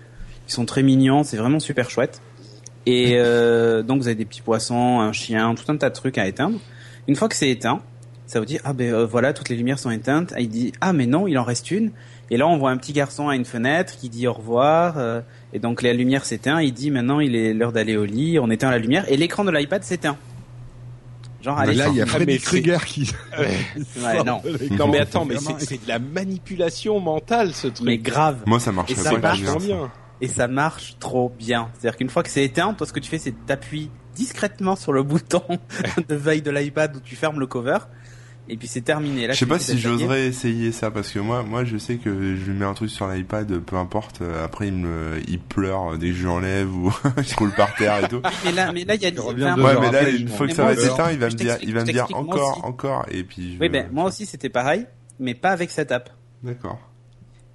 Ils 0.48 0.52
sont 0.52 0.64
très 0.66 0.82
mignons, 0.82 1.22
c'est 1.24 1.36
vraiment 1.36 1.60
super 1.60 1.90
chouette. 1.90 2.20
Et 2.86 3.14
euh, 3.16 3.82
donc 3.82 4.00
vous 4.00 4.08
avez 4.08 4.14
des 4.16 4.24
petits 4.24 4.42
poissons, 4.42 5.00
un 5.00 5.12
chien, 5.12 5.54
tout 5.54 5.70
un 5.70 5.76
tas 5.76 5.88
de 5.90 5.94
trucs 5.94 6.18
à 6.18 6.26
éteindre. 6.26 6.58
Une 7.08 7.16
fois 7.16 7.28
que 7.28 7.34
c'est 7.36 7.50
éteint, 7.50 7.80
ça 8.26 8.38
vous 8.40 8.46
dit 8.46 8.58
ah 8.64 8.72
ben 8.72 8.92
euh, 8.92 9.06
voilà 9.06 9.32
toutes 9.32 9.48
les 9.48 9.56
lumières 9.56 9.78
sont 9.78 9.90
éteintes. 9.90 10.32
Et 10.36 10.42
il 10.42 10.48
dit 10.48 10.72
ah 10.80 10.92
mais 10.92 11.06
non 11.06 11.26
il 11.26 11.36
en 11.38 11.44
reste 11.44 11.70
une. 11.70 11.90
Et 12.30 12.36
là 12.36 12.46
on 12.46 12.56
voit 12.58 12.70
un 12.70 12.76
petit 12.76 12.92
garçon 12.92 13.28
à 13.28 13.36
une 13.36 13.44
fenêtre 13.44 13.96
qui 13.96 14.08
dit 14.08 14.26
au 14.26 14.32
revoir. 14.32 14.96
euh, 14.98 15.20
et 15.52 15.58
donc 15.58 15.82
la 15.82 15.92
lumière 15.92 16.24
s'éteint. 16.24 16.60
Il 16.62 16.72
dit 16.72 16.90
maintenant 16.90 17.20
il 17.20 17.34
est 17.36 17.52
l'heure 17.54 17.72
d'aller 17.72 17.96
au 17.96 18.04
lit. 18.04 18.38
On 18.38 18.50
éteint 18.50 18.70
la 18.70 18.78
lumière 18.78 19.04
et 19.10 19.16
l'écran 19.16 19.44
de 19.44 19.50
l'iPad 19.50 19.82
s'éteint. 19.84 20.16
Genre 21.42 21.56
Mais 21.56 21.62
allez. 21.64 21.74
là, 21.74 21.88
il 21.88 21.96
y 21.96 22.00
a 22.00 22.04
Ah, 22.04 22.06
Freddy 22.06 22.38
Krueger 22.38 22.84
qui. 22.84 23.10
Ouais, 23.36 24.22
non 24.24 24.40
Non 24.78 24.88
mais 24.88 25.00
attends, 25.00 25.24
mais 25.24 25.36
c'est 25.58 25.82
de 25.82 25.88
la 25.88 25.98
manipulation 25.98 27.00
mentale 27.00 27.52
ce 27.52 27.66
truc. 27.68 27.84
mais 27.86 27.98
grave. 27.98 28.38
Moi, 28.46 28.60
ça 28.60 28.70
marche 28.72 28.90
Et 28.92 28.94
ça 28.94 29.10
pas 29.10 29.18
marche 29.18 29.40
bien. 29.58 29.90
et 30.20 30.28
ça 30.28 30.46
marche 30.48 30.96
trop 31.00 31.32
bien. 31.36 31.68
C'est-à-dire 31.78 31.96
qu'une 31.96 32.10
fois 32.10 32.22
que 32.22 32.28
c'est 32.30 32.44
éteint, 32.44 32.74
toi 32.74 32.86
ce 32.86 32.92
que 32.92 33.00
tu 33.00 33.10
fais 33.10 33.18
c'est 33.18 33.34
t'appuies 33.46 33.90
discrètement 34.14 34.76
sur 34.76 34.92
le 34.92 35.02
bouton 35.04 35.42
de 36.08 36.14
veille 36.14 36.42
de 36.42 36.50
l'iPad 36.50 36.94
où 36.96 37.00
tu 37.00 37.16
fermes 37.16 37.40
le 37.40 37.46
cover 37.46 37.78
et 38.48 38.56
puis 38.56 38.66
c'est 38.68 38.80
terminé. 38.80 39.26
Là, 39.26 39.34
je 39.34 39.38
sais 39.38 39.46
pas 39.46 39.58
si 39.58 39.78
j'oserais 39.78 40.26
essayer 40.26 40.72
ça 40.72 40.90
parce 40.90 41.10
que 41.10 41.18
moi, 41.18 41.42
moi, 41.42 41.64
je 41.64 41.76
sais 41.76 41.96
que 41.96 42.10
je 42.36 42.50
lui 42.50 42.58
mets 42.58 42.64
un 42.64 42.74
truc 42.74 42.90
sur 42.90 43.06
l'iPad, 43.08 43.58
peu 43.60 43.76
importe. 43.76 44.20
Euh, 44.20 44.44
après, 44.44 44.68
il 44.68 44.74
me, 44.74 45.20
il 45.28 45.38
pleure 45.38 45.96
dès 45.98 46.08
que 46.08 46.14
je 46.14 46.26
l'enlève 46.26 46.74
ou 46.74 46.92
je 47.22 47.36
roule 47.36 47.52
par 47.52 47.74
terre 47.76 48.04
et 48.04 48.08
tout. 48.08 48.20
mais 48.44 48.52
là, 48.52 48.72
mais 48.72 48.84
là, 48.84 48.94
il 48.94 49.02
y 49.02 49.06
a. 49.06 49.10
Ouais, 49.10 49.80
mais 49.80 49.92
là, 49.92 50.08
une 50.08 50.28
fois 50.28 50.46
que 50.46 50.54
ça 50.54 50.64
va 50.64 50.72
être 50.72 50.84
éteint, 50.84 51.10
il 51.12 51.18
va 51.18 51.26
me 51.26 51.34
dire, 51.34 51.56
il 51.62 51.72
va 51.72 51.80
me 51.80 51.92
dire 51.92 52.06
encore, 52.14 52.64
encore, 52.64 53.06
et 53.10 53.22
puis. 53.24 53.56
Oui, 53.60 53.68
ben 53.68 53.88
moi 53.92 54.04
aussi, 54.04 54.26
c'était 54.26 54.50
pareil, 54.50 54.86
mais 55.20 55.34
pas 55.34 55.50
avec 55.50 55.70
cette 55.70 55.92
app. 55.92 56.10
D'accord. 56.42 56.78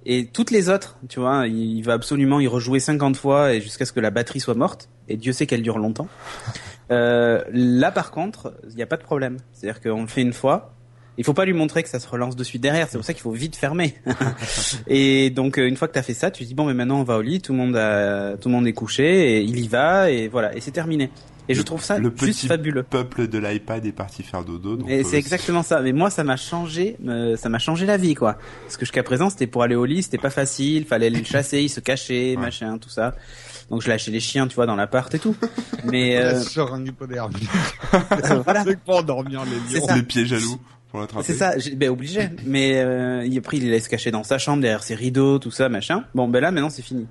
Et 0.06 0.26
toutes 0.26 0.50
les 0.50 0.70
autres, 0.70 0.96
tu 1.08 1.20
vois, 1.20 1.46
il 1.46 1.82
va 1.82 1.92
absolument 1.92 2.40
y 2.40 2.46
rejouer 2.46 2.80
50 2.80 3.16
fois 3.16 3.52
et 3.52 3.60
jusqu'à 3.60 3.84
ce 3.84 3.92
que 3.92 4.00
la 4.00 4.10
batterie 4.10 4.40
soit 4.40 4.54
morte. 4.54 4.88
Et 5.08 5.16
Dieu 5.16 5.32
sait 5.32 5.46
qu'elle 5.46 5.62
dure 5.62 5.78
longtemps. 5.78 6.08
Euh, 6.90 7.44
là, 7.52 7.92
par 7.92 8.10
contre, 8.10 8.54
il 8.70 8.76
n'y 8.76 8.82
a 8.82 8.86
pas 8.86 8.96
de 8.96 9.02
problème. 9.02 9.36
C'est-à-dire 9.52 9.82
qu'on 9.82 10.00
le 10.00 10.06
fait 10.06 10.22
une 10.22 10.32
fois, 10.32 10.74
il 11.18 11.24
faut 11.24 11.34
pas 11.34 11.44
lui 11.44 11.52
montrer 11.52 11.82
que 11.82 11.88
ça 11.88 11.98
se 12.00 12.08
relance 12.08 12.36
de 12.36 12.44
suite 12.44 12.62
derrière. 12.62 12.88
C'est 12.88 12.96
pour 12.96 13.04
ça 13.04 13.12
qu'il 13.12 13.22
faut 13.22 13.32
vite 13.32 13.56
fermer. 13.56 13.94
et 14.86 15.30
donc 15.30 15.58
euh, 15.58 15.66
une 15.66 15.76
fois 15.76 15.88
que 15.88 15.92
tu 15.92 15.98
as 15.98 16.02
fait 16.02 16.14
ça, 16.14 16.30
tu 16.30 16.44
dis 16.44 16.54
bon 16.54 16.64
mais 16.64 16.74
maintenant 16.74 17.00
on 17.00 17.04
va 17.04 17.18
au 17.18 17.22
lit, 17.22 17.40
tout 17.40 17.52
le 17.52 17.58
monde 17.58 17.76
a, 17.76 18.36
tout 18.36 18.48
le 18.48 18.54
monde 18.54 18.66
est 18.66 18.72
couché 18.72 19.36
et 19.36 19.40
il 19.42 19.58
y 19.58 19.68
va 19.68 20.10
et 20.10 20.28
voilà 20.28 20.54
et 20.56 20.60
c'est 20.60 20.70
terminé. 20.70 21.10
Et 21.48 21.54
je 21.54 21.62
trouve 21.62 21.82
ça 21.82 21.98
le 21.98 22.12
juste 22.14 22.46
fabuleux. 22.46 22.80
Le 22.80 22.82
peuple 22.82 23.26
de 23.26 23.38
l'iPad 23.38 23.84
est 23.86 23.92
parti 23.92 24.22
faire 24.22 24.44
dodo. 24.44 24.78
et 24.86 25.02
c'est 25.02 25.16
exactement 25.16 25.62
ça. 25.62 25.80
Mais 25.80 25.92
moi, 25.92 26.10
ça 26.10 26.22
m'a 26.22 26.36
changé, 26.36 26.98
ça 27.36 27.48
m'a 27.48 27.58
changé 27.58 27.86
la 27.86 27.96
vie, 27.96 28.14
quoi. 28.14 28.36
Parce 28.64 28.76
que 28.76 28.84
jusqu'à 28.84 29.02
présent, 29.02 29.30
c'était 29.30 29.46
pour 29.46 29.62
aller 29.62 29.74
au 29.74 29.86
lit, 29.86 30.02
c'était 30.02 30.18
pas 30.18 30.28
facile, 30.28 30.84
fallait 30.84 31.08
le 31.08 31.24
chasser, 31.24 31.62
il 31.62 31.70
se 31.70 31.80
cachait, 31.80 32.36
machin, 32.36 32.76
tout 32.76 32.90
ça. 32.90 33.14
Donc 33.70 33.82
je 33.82 33.88
lâchais 33.88 34.10
les 34.10 34.20
chiens, 34.20 34.46
tu 34.46 34.54
vois, 34.54 34.66
dans 34.66 34.76
l'appart 34.76 35.14
et 35.14 35.18
tout. 35.18 35.36
Mais 35.84 36.16
euh... 36.16 36.40
sur 36.40 36.72
un 36.74 36.84
hypodermique. 36.84 37.48
voilà. 38.44 38.64
C'est 38.64 38.78
pour 38.80 38.96
endormir 38.96 39.42
les 39.44 39.78
lions. 39.78 39.86
Les 39.94 40.02
pieds 40.02 40.26
jaloux. 40.26 40.60
C'est 41.22 41.34
ça, 41.34 41.54
ben 41.76 41.90
obligé. 41.90 42.30
Mais 42.46 42.80
euh, 42.82 43.28
après, 43.36 43.58
il 43.58 43.70
laisse 43.70 43.88
cacher 43.88 44.10
dans 44.10 44.24
sa 44.24 44.38
chambre, 44.38 44.62
derrière 44.62 44.82
ses 44.82 44.94
rideaux, 44.94 45.38
tout 45.38 45.50
ça, 45.50 45.68
machin. 45.68 46.04
Bon, 46.14 46.28
ben 46.28 46.40
là, 46.40 46.50
maintenant, 46.50 46.70
c'est 46.70 46.82
fini. 46.82 47.06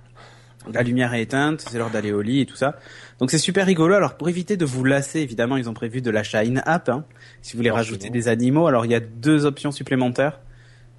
La 0.74 0.84
lumière 0.84 1.14
est 1.14 1.22
éteinte, 1.22 1.62
c'est 1.62 1.78
l'heure 1.78 1.90
d'aller 1.90 2.12
au 2.12 2.22
lit 2.22 2.42
et 2.42 2.46
tout 2.46 2.56
ça. 2.56 2.76
Donc 3.20 3.32
c'est 3.32 3.38
super 3.38 3.66
rigolo. 3.66 3.94
Alors 3.94 4.16
pour 4.16 4.28
éviter 4.28 4.58
de 4.58 4.66
vous 4.66 4.84
lasser, 4.84 5.20
évidemment, 5.20 5.56
ils 5.56 5.70
ont 5.70 5.74
prévu 5.74 6.02
de 6.02 6.12
l'achat 6.12 6.40
in-app. 6.40 6.90
Hein, 6.90 7.06
si 7.42 7.54
vous 7.54 7.60
voulez 7.60 7.72
rajouter 7.72 8.10
des 8.10 8.28
animaux, 8.28 8.68
alors 8.68 8.86
il 8.86 8.92
y 8.92 8.96
a 8.96 9.00
deux 9.00 9.46
options 9.46 9.72
supplémentaires 9.72 10.42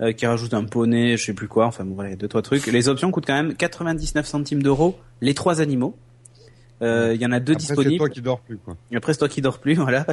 euh, 0.01 0.13
qui 0.13 0.27
rajoutent 0.27 0.55
un 0.55 0.65
poney, 0.65 1.17
je 1.17 1.25
sais 1.25 1.35
plus 1.35 1.49
quoi. 1.49 1.67
Enfin 1.67 1.85
bon, 1.85 1.95
voilà, 1.95 2.17
deux 2.17 2.29
trois 2.29 2.43
trucs. 2.43 2.67
Les 2.67 2.89
options 2.89 3.11
coûtent 3.11 3.27
quand 3.27 3.35
même 3.35 3.55
99 3.55 4.27
centimes 4.27 4.63
d'euros 4.63 4.99
les 5.21 5.35
trois 5.35 5.61
animaux. 5.61 5.97
Euh, 6.81 7.13
il 7.15 7.21
y 7.21 7.27
en 7.27 7.33
a 7.33 7.41
deux 7.41 7.53
Après, 7.53 7.61
disponibles. 7.61 7.93
C'est 7.93 7.99
toi 7.99 8.09
qui 8.09 8.23
dors 8.23 8.41
plus, 8.41 8.59
quoi. 8.59 8.77
Après, 8.95 9.13
c'est 9.13 9.19
toi 9.19 9.29
qui 9.29 9.43
dors 9.43 9.59
plus, 9.59 9.75
voilà. 9.77 10.07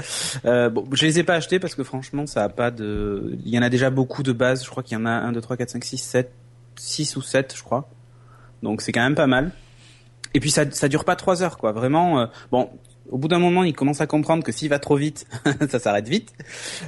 Euh, 0.45 0.69
bon, 0.69 0.85
je 0.91 1.05
les 1.05 1.19
ai 1.19 1.23
pas 1.23 1.35
achetés 1.35 1.59
parce 1.59 1.75
que 1.75 1.83
franchement, 1.83 2.25
ça 2.25 2.43
a 2.43 2.49
pas 2.49 2.71
de. 2.71 3.37
Il 3.45 3.51
y 3.51 3.59
en 3.59 3.61
a 3.61 3.69
déjà 3.69 3.89
beaucoup 3.89 4.23
de 4.23 4.31
bases. 4.31 4.63
Je 4.63 4.69
crois 4.69 4.83
qu'il 4.83 4.97
y 4.97 5.01
en 5.01 5.05
a 5.05 5.11
1, 5.11 5.31
2, 5.31 5.41
3, 5.41 5.57
4, 5.57 5.69
5, 5.69 5.83
6, 5.83 5.97
7, 5.97 6.31
6 6.77 7.15
ou 7.17 7.21
7, 7.21 7.53
je 7.55 7.63
crois. 7.63 7.89
Donc 8.63 8.81
c'est 8.81 8.91
quand 8.91 9.03
même 9.03 9.15
pas 9.15 9.27
mal. 9.27 9.51
Et 10.33 10.39
puis 10.39 10.51
ça, 10.51 10.69
ça 10.71 10.87
dure 10.87 11.05
pas 11.05 11.15
trois 11.15 11.43
heures, 11.43 11.57
quoi. 11.57 11.71
Vraiment. 11.71 12.19
Euh, 12.19 12.25
bon, 12.51 12.69
au 13.09 13.17
bout 13.17 13.27
d'un 13.27 13.39
moment, 13.39 13.63
il 13.63 13.73
commence 13.73 14.01
à 14.01 14.07
comprendre 14.07 14.43
que 14.43 14.51
s'il 14.51 14.69
va 14.69 14.79
trop 14.79 14.95
vite, 14.95 15.27
ça 15.69 15.79
s'arrête 15.79 16.07
vite. 16.07 16.33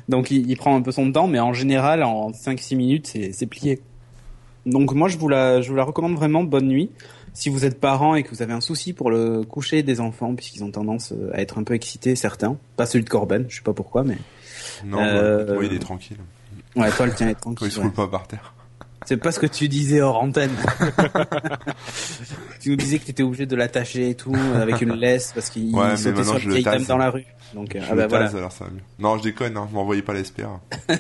Donc 0.09 0.31
il, 0.31 0.49
il, 0.49 0.57
prend 0.57 0.75
un 0.75 0.81
peu 0.81 0.91
son 0.91 1.11
temps, 1.11 1.27
mais 1.27 1.39
en 1.39 1.53
général, 1.53 2.03
en 2.03 2.31
5-6 2.31 2.75
minutes, 2.75 3.07
c'est 3.31 3.45
plié. 3.45 3.81
Donc 4.65 4.91
moi, 4.93 5.07
je 5.07 5.17
vous 5.17 5.29
la, 5.29 5.61
je 5.61 5.69
vous 5.69 5.75
la 5.75 5.83
recommande 5.83 6.15
vraiment. 6.15 6.43
Bonne 6.43 6.67
nuit 6.67 6.89
si 7.37 7.49
vous 7.49 7.65
êtes 7.65 7.79
parent 7.79 8.15
et 8.15 8.23
que 8.23 8.31
vous 8.31 8.41
avez 8.41 8.53
un 8.53 8.61
souci 8.61 8.93
pour 8.93 9.11
le 9.11 9.43
coucher 9.43 9.83
des 9.83 9.99
enfants, 9.99 10.33
puisqu'ils 10.33 10.63
ont 10.63 10.71
tendance 10.71 11.11
euh, 11.11 11.29
à 11.35 11.41
être 11.41 11.59
un 11.59 11.63
peu 11.63 11.75
excités, 11.75 12.15
certains, 12.15 12.57
pas 12.77 12.87
celui 12.87 13.05
de 13.05 13.09
Corben, 13.09 13.45
je 13.47 13.57
sais 13.57 13.61
pas 13.61 13.73
pourquoi, 13.73 14.03
mais 14.03 14.17
non, 14.83 14.97
euh... 14.99 15.53
moi, 15.53 15.63
il 15.63 15.71
est 15.71 15.79
tranquille. 15.79 16.17
Ouais, 16.75 16.89
toi 16.89 17.05
le 17.05 17.13
tien 17.13 17.29
est 17.29 17.35
tranquille. 17.35 17.57
Quand 17.59 17.65
il 17.67 17.71
se 17.71 17.79
roule 17.79 17.93
pas 17.93 18.07
par 18.07 18.27
terre. 18.27 18.55
C'est 19.07 19.15
pas 19.15 19.31
ce 19.31 19.39
que 19.39 19.45
tu 19.45 19.69
disais 19.69 20.01
hors 20.01 20.21
antenne. 20.21 20.51
tu 22.59 22.71
nous 22.71 22.75
disais 22.75 22.99
que 22.99 23.05
tu 23.05 23.11
étais 23.11 23.23
obligé 23.23 23.45
de 23.45 23.55
l'attacher 23.55 24.09
et 24.09 24.15
tout 24.15 24.35
avec 24.53 24.81
une 24.81 24.95
laisse 24.95 25.31
parce 25.31 25.49
qu'il 25.49 25.73
ouais, 25.73 25.95
sautait 25.95 26.25
sur 26.25 26.33
le 26.33 26.39
vieille 26.39 26.61
dame 26.61 26.83
dans 26.83 26.97
la 26.97 27.09
rue. 27.09 27.25
Donc 27.53 27.69
je 27.73 27.79
ah 27.89 27.95
bah 27.95 28.07
voilà. 28.07 28.27
alors 28.27 28.51
ça 28.51 28.65
va 28.65 28.71
mieux. 28.71 28.81
Non, 28.99 29.17
je 29.17 29.23
déconne, 29.23 29.55
hein, 29.55 29.69
m'envoyez 29.71 30.01
pas 30.01 30.13
l'espère. 30.13 30.59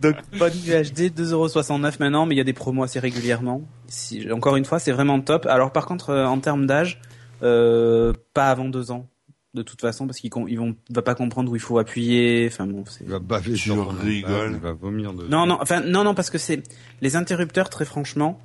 Donc 0.00 0.14
bonne 0.38 0.52
UHD 0.64 1.10
2,69€ 1.12 1.96
maintenant, 1.98 2.24
mais 2.26 2.36
il 2.36 2.38
y 2.38 2.40
a 2.40 2.44
des 2.44 2.52
promos 2.52 2.84
assez 2.84 3.00
régulièrement. 3.00 3.62
Si, 3.88 4.30
encore 4.30 4.54
une 4.54 4.64
fois, 4.64 4.78
c'est 4.78 4.92
vraiment 4.92 5.20
top. 5.20 5.46
Alors 5.46 5.72
par 5.72 5.86
contre, 5.86 6.10
euh, 6.10 6.24
en 6.24 6.38
termes 6.38 6.66
d'âge, 6.66 7.00
euh, 7.42 8.12
pas 8.32 8.48
avant 8.48 8.66
deux 8.66 8.92
ans 8.92 9.08
de 9.54 9.62
toute 9.62 9.80
façon 9.80 10.06
parce 10.06 10.18
qu'ils 10.18 10.30
ils 10.48 10.58
vont 10.58 10.74
va 10.90 11.02
pas 11.02 11.14
comprendre 11.14 11.50
où 11.50 11.56
il 11.56 11.60
faut 11.60 11.78
appuyer 11.78 12.48
enfin 12.50 12.66
bon 12.66 12.84
c'est 12.86 13.04
il 13.04 13.10
va 13.10 13.18
baver 13.20 13.54
je 13.54 13.72
rigole 13.72 14.52
il 14.54 14.60
va 14.60 14.72
vomir 14.72 15.12
de 15.12 15.26
non 15.28 15.46
non 15.46 15.58
enfin 15.60 15.80
non 15.80 16.04
non 16.04 16.14
parce 16.14 16.30
que 16.30 16.38
c'est 16.38 16.62
les 17.00 17.16
interrupteurs 17.16 17.70
très 17.70 17.84
franchement 17.84 18.40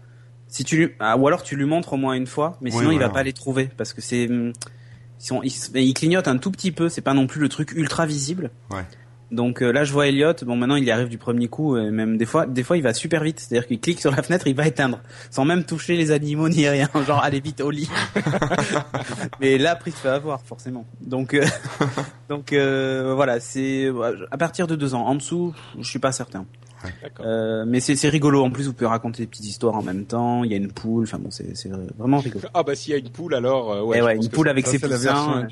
si 0.47 0.63
tu 0.63 0.77
lui 0.77 0.89
ah, 0.99 1.17
ou 1.17 1.27
alors 1.27 1.43
tu 1.43 1.55
lui 1.55 1.65
montres 1.65 1.93
au 1.93 1.97
moins 1.97 2.13
une 2.13 2.27
fois 2.27 2.57
mais 2.61 2.71
sinon 2.71 2.91
il 2.91 2.99
va 2.99 3.09
pas 3.09 3.23
les 3.23 3.33
trouver 3.33 3.69
parce 3.75 3.93
que 3.93 4.01
c'est 4.01 4.23
ils, 4.25 5.25
sont, 5.25 5.41
ils, 5.43 5.51
ils 5.75 5.93
clignotent 5.93 6.27
un 6.27 6.37
tout 6.37 6.51
petit 6.51 6.71
peu 6.71 6.89
c'est 6.89 7.01
pas 7.01 7.13
non 7.13 7.27
plus 7.27 7.41
le 7.41 7.49
truc 7.49 7.73
ultra 7.73 8.05
visible. 8.05 8.51
Ouais 8.71 8.85
donc 9.31 9.61
euh, 9.61 9.71
là, 9.71 9.83
je 9.83 9.93
vois 9.93 10.07
Elliot. 10.07 10.33
Bon, 10.43 10.55
maintenant, 10.55 10.75
il 10.75 10.83
y 10.83 10.91
arrive 10.91 11.09
du 11.09 11.17
premier 11.17 11.47
coup. 11.47 11.77
Et 11.77 11.91
même 11.91 12.17
des 12.17 12.25
fois, 12.25 12.45
des 12.45 12.63
fois, 12.63 12.77
il 12.77 12.83
va 12.83 12.93
super 12.93 13.23
vite. 13.23 13.39
C'est-à-dire 13.39 13.67
qu'il 13.67 13.79
clique 13.79 13.99
sur 13.99 14.11
la 14.11 14.23
fenêtre, 14.23 14.47
il 14.47 14.55
va 14.55 14.67
éteindre, 14.67 14.99
sans 15.29 15.45
même 15.45 15.63
toucher 15.63 15.95
les 15.95 16.11
animaux 16.11 16.49
ni 16.49 16.67
rien. 16.67 16.89
Genre, 17.07 17.23
allez 17.23 17.39
vite 17.39 17.61
au 17.61 17.71
lit. 17.71 17.89
Mais 19.39 19.57
là, 19.57 19.71
après, 19.71 19.91
il 19.91 19.93
se 19.93 19.99
fait 19.99 20.09
avoir 20.09 20.41
forcément. 20.41 20.85
Donc, 21.01 21.33
euh, 21.33 21.45
donc 22.29 22.53
euh, 22.53 23.13
voilà, 23.15 23.39
c'est 23.39 23.91
à 24.31 24.37
partir 24.37 24.67
de 24.67 24.75
deux 24.75 24.95
ans. 24.95 25.05
En 25.05 25.15
dessous, 25.15 25.53
je 25.79 25.89
suis 25.89 25.99
pas 25.99 26.11
certain. 26.11 26.45
Ouais, 26.83 26.91
euh, 27.21 27.65
mais 27.67 27.79
c'est 27.79 28.09
rigolo. 28.09 28.43
En 28.43 28.51
plus, 28.51 28.67
vous 28.67 28.73
pouvez 28.73 28.87
raconter 28.87 29.23
des 29.23 29.27
petites 29.27 29.45
histoires 29.45 29.75
en 29.75 29.83
même 29.83 30.05
temps. 30.05 30.43
Il 30.43 30.51
y 30.51 30.53
a 30.53 30.57
une 30.57 30.71
poule. 30.71 31.03
Enfin 31.03 31.19
bon, 31.19 31.29
c'est 31.29 31.53
vraiment 31.97 32.19
rigolo. 32.19 32.47
Ah 32.53 32.63
bah 32.63 32.75
s'il 32.75 32.93
y 32.93 32.95
a 32.95 32.99
une 32.99 33.09
poule, 33.09 33.35
alors 33.35 33.71
euh, 33.71 33.81
ouais. 33.81 33.97
Et 33.97 34.01
ouais, 34.01 34.15
une 34.15 34.29
poule 34.29 34.49
avec 34.49 34.65
ça, 34.65 34.71
ses 34.73 34.79
poussins. 34.79 35.47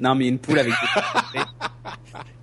Non, 0.00 0.14
mais 0.14 0.28
une 0.28 0.38
poule 0.38 0.58
avec 0.58 0.72
des 0.72 1.40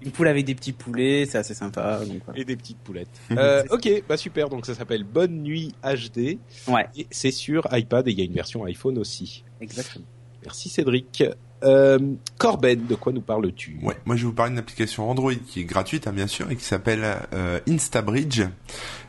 une 0.02 0.12
poule 0.12 0.28
avec 0.28 0.46
des 0.46 0.56
petits 0.56 0.72
poulets, 0.72 1.26
c'est 1.26 1.38
assez 1.38 1.54
sympa. 1.54 2.00
Donc, 2.06 2.22
voilà. 2.26 2.39
Et 2.39 2.46
des 2.46 2.56
petites 2.56 2.78
poulettes. 2.78 3.10
euh, 3.32 3.63
ok, 3.70 4.04
bah 4.08 4.17
super. 4.17 4.50
Donc 4.50 4.65
ça 4.65 4.74
s'appelle 4.74 5.04
Bonne 5.04 5.43
Nuit 5.43 5.74
HD. 5.84 6.38
Ouais. 6.67 6.88
Et 6.96 7.08
c'est 7.12 7.32
sur 7.32 7.67
iPad 7.72 8.08
et 8.08 8.12
il 8.12 8.17
y 8.17 8.22
a 8.22 8.26
une 8.26 8.34
version 8.34 8.63
iPhone 8.65 8.98
aussi. 8.98 9.43
Exactement. 9.60 10.06
Merci 10.43 10.70
Cédric. 10.70 11.24
Euh, 11.63 11.98
Corben, 12.38 12.86
de 12.86 12.96
quoi 12.96 13.12
nous 13.12 13.22
parles-tu? 13.22 13.80
Ouais, 13.82 13.96
moi 14.06 14.15
je 14.15 14.22
vais 14.22 14.28
vous 14.28 14.34
parler 14.34 14.52
d'une 14.52 14.60
application 14.60 15.10
Android 15.10 15.34
qui 15.34 15.62
est 15.62 15.65
gratuite, 15.65 16.08
hein, 16.08 16.13
bien 16.13 16.28
sûr, 16.28 16.52
et 16.52 16.56
qui 16.56 16.63
s'appelle 16.63 17.04
euh, 17.34 17.60
InstaBridge, 17.67 18.43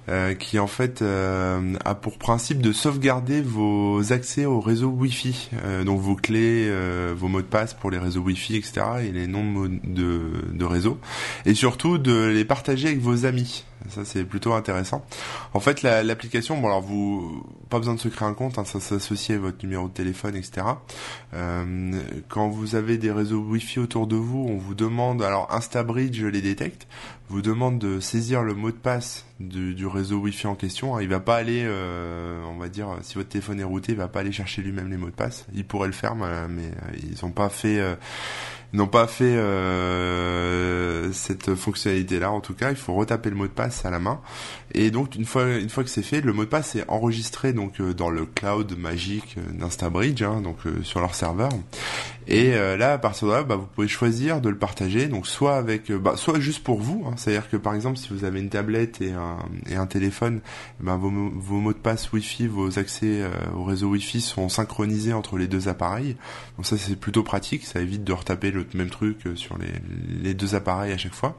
euh, 0.09 0.35
qui 0.35 0.59
en 0.59 0.67
fait 0.67 1.03
euh, 1.03 1.75
a 1.85 1.95
pour 1.95 2.19
principe 2.19 2.61
de 2.61 2.73
sauvegarder 2.73 3.41
vos 3.41 4.13
accès 4.13 4.47
au 4.47 4.61
réseau 4.61 4.89
Wi-Fi, 4.89 5.51
euh, 5.65 5.85
donc 5.85 6.01
vos 6.01 6.17
clés, 6.17 6.67
euh, 6.69 7.15
vos 7.17 7.29
mots 7.29 7.43
de 7.43 7.47
passe 7.47 7.75
pour 7.75 7.91
les 7.91 7.99
réseaux 7.99 8.21
Wi-Fi, 8.21 8.57
etc., 8.57 8.81
et 9.03 9.13
les 9.13 9.27
noms 9.27 9.65
de, 9.65 9.79
de, 9.85 10.21
de 10.53 10.65
réseau, 10.65 10.99
et 11.47 11.55
surtout 11.55 11.99
de 11.99 12.27
les 12.27 12.45
partager 12.45 12.89
avec 12.89 13.01
vos 13.01 13.27
amis. 13.27 13.65
Ça 13.89 14.05
c'est 14.05 14.25
plutôt 14.25 14.53
intéressant. 14.55 15.05
En 15.55 15.61
fait, 15.61 15.83
l'application, 15.83 16.57
la, 16.57 16.61
bon 16.61 16.67
alors 16.67 16.83
vous, 16.83 17.47
pas 17.71 17.79
besoin 17.79 17.95
de 17.95 18.01
se 18.01 18.09
créer 18.09 18.27
un 18.27 18.35
compte, 18.35 18.59
hein, 18.59 18.65
ça 18.65 18.81
s'associe 18.81 19.39
à 19.39 19.41
votre 19.41 19.59
numéro 19.63 19.89
de 19.89 19.93
téléphone, 19.93 20.35
etc. 20.35 20.67
Euh, 21.35 21.93
quand 22.29 22.49
vous 22.49 22.75
avez 22.75 22.99
des 22.99 23.13
réseaux 23.13 23.39
Wi-Fi 23.41 23.79
autour 23.79 24.07
de 24.07 24.17
vous, 24.17 24.47
on 24.49 24.57
vous 24.57 24.75
demande, 24.75 25.23
alors 25.23 25.49
InstaBridge 25.53 26.23
les 26.23 26.41
détecte, 26.43 26.89
vous 27.29 27.43
demande 27.43 27.79
de 27.79 28.01
saisir 28.01 28.43
le 28.43 28.55
mot 28.55 28.71
de 28.71 28.77
passe 28.77 29.27
du, 29.41 29.75
du 29.75 29.87
réseau 29.87 30.17
Wi-Fi 30.19 30.47
en 30.47 30.55
question. 30.55 30.97
Hein, 30.97 31.03
il 31.03 31.09
va 31.09 31.21
pas 31.21 31.37
aller, 31.37 31.65
euh, 31.67 32.43
on 32.47 32.57
va 32.57 32.69
dire, 32.69 32.89
si 33.03 33.15
votre 33.15 33.29
téléphone 33.29 33.61
est 33.61 33.65
routé, 33.65 33.93
il 33.93 33.99
va 33.99 34.09
pas 34.09 34.21
aller 34.21 34.33
chercher 34.33 34.63
lui-même 34.63 34.91
les 34.91 34.97
mots 34.97 35.11
de 35.11 35.15
passe. 35.15 35.47
Il 35.55 35.65
pourrait 35.65 35.89
le 35.89 35.93
faire, 35.93 36.15
mais 36.15 36.71
ils 37.03 37.25
ont 37.25 37.31
pas 37.31 37.49
fait. 37.49 37.79
Euh, 37.79 37.95
n'ont 38.73 38.87
pas 38.87 39.07
fait 39.07 39.25
euh, 39.25 41.11
cette 41.13 41.55
fonctionnalité 41.55 42.19
là 42.19 42.31
en 42.31 42.41
tout 42.41 42.53
cas 42.53 42.71
il 42.71 42.77
faut 42.77 42.95
retaper 42.95 43.31
le 43.31 43.37
mot 43.37 43.47
de 43.47 43.53
passe 43.53 43.87
à 43.87 43.91
la 43.91 43.99
main 43.99 44.21
et 44.75 44.91
donc 44.91 45.15
une 45.15 45.25
fois 45.25 45.57
une 45.57 45.71
fois 45.71 45.85
que 45.85 45.91
c'est 45.91 46.03
fait 46.03 46.21
le 46.21 46.35
mot 46.35 46.45
de 46.45 46.51
passe 46.51 46.77
est 46.77 46.85
enregistré 46.89 47.55
donc 47.55 47.81
euh, 47.81 47.95
dans 47.95 48.11
le 48.11 48.27
cloud 48.27 48.77
magique 48.77 49.37
d'InstaBridge 49.55 50.23
hein, 50.23 50.43
donc 50.43 50.59
euh, 50.67 50.83
sur 50.83 51.01
leur 51.01 51.15
serveur 51.15 51.49
et 52.29 52.55
euh, 52.55 52.77
là 52.77 52.93
à 52.93 52.99
partir 52.99 53.27
de 53.29 53.33
là 53.33 53.43
bah, 53.43 53.57
vous 53.57 53.67
pouvez 53.67 53.89
choisir 53.89 54.41
de 54.41 54.49
le 54.49 54.57
partager 54.59 55.07
donc 55.07 55.27
soit 55.27 55.57
avec 55.57 55.91
bah, 55.91 56.15
soit 56.17 56.39
juste 56.41 56.63
pour 56.63 56.79
vous 56.81 57.05
hein, 57.09 57.15
c'est 57.17 57.31
à 57.31 57.41
dire 57.41 57.51
que 57.51 57.57
par 57.57 57.75
exemple 57.75 57.97
si 57.97 58.09
vous 58.13 58.25
avez 58.25 58.39
une 58.41 58.51
tablette 58.51 59.01
et 59.01 59.13
un, 59.13 59.39
et 59.71 59.77
un 59.77 59.87
téléphone 59.87 60.41
bah, 60.81 60.97
vos, 60.97 61.11
vos 61.11 61.57
mots 61.57 61.73
de 61.73 61.79
passe 61.79 62.13
Wi-Fi 62.13 62.47
vos 62.47 62.79
accès 62.79 63.23
au 63.57 63.65
réseau 63.65 63.89
Wi-Fi 63.89 64.21
sont 64.21 64.49
synchronisés 64.49 65.13
entre 65.13 65.39
les 65.39 65.47
deux 65.47 65.69
appareils 65.69 66.17
donc 66.57 66.67
ça 66.67 66.77
c'est 66.77 66.97
plutôt 66.97 67.23
pratique 67.23 67.65
ça 67.65 67.81
évite 67.81 68.05
de 68.05 68.13
retaper 68.13 68.51
le 68.51 68.67
même 68.75 68.91
truc 68.91 69.19
sur 69.35 69.57
les, 69.59 69.67
les 70.23 70.35
deux 70.35 70.55
appareils 70.55 70.93
à 70.93 70.99
chaque 70.99 71.15
fois. 71.15 71.37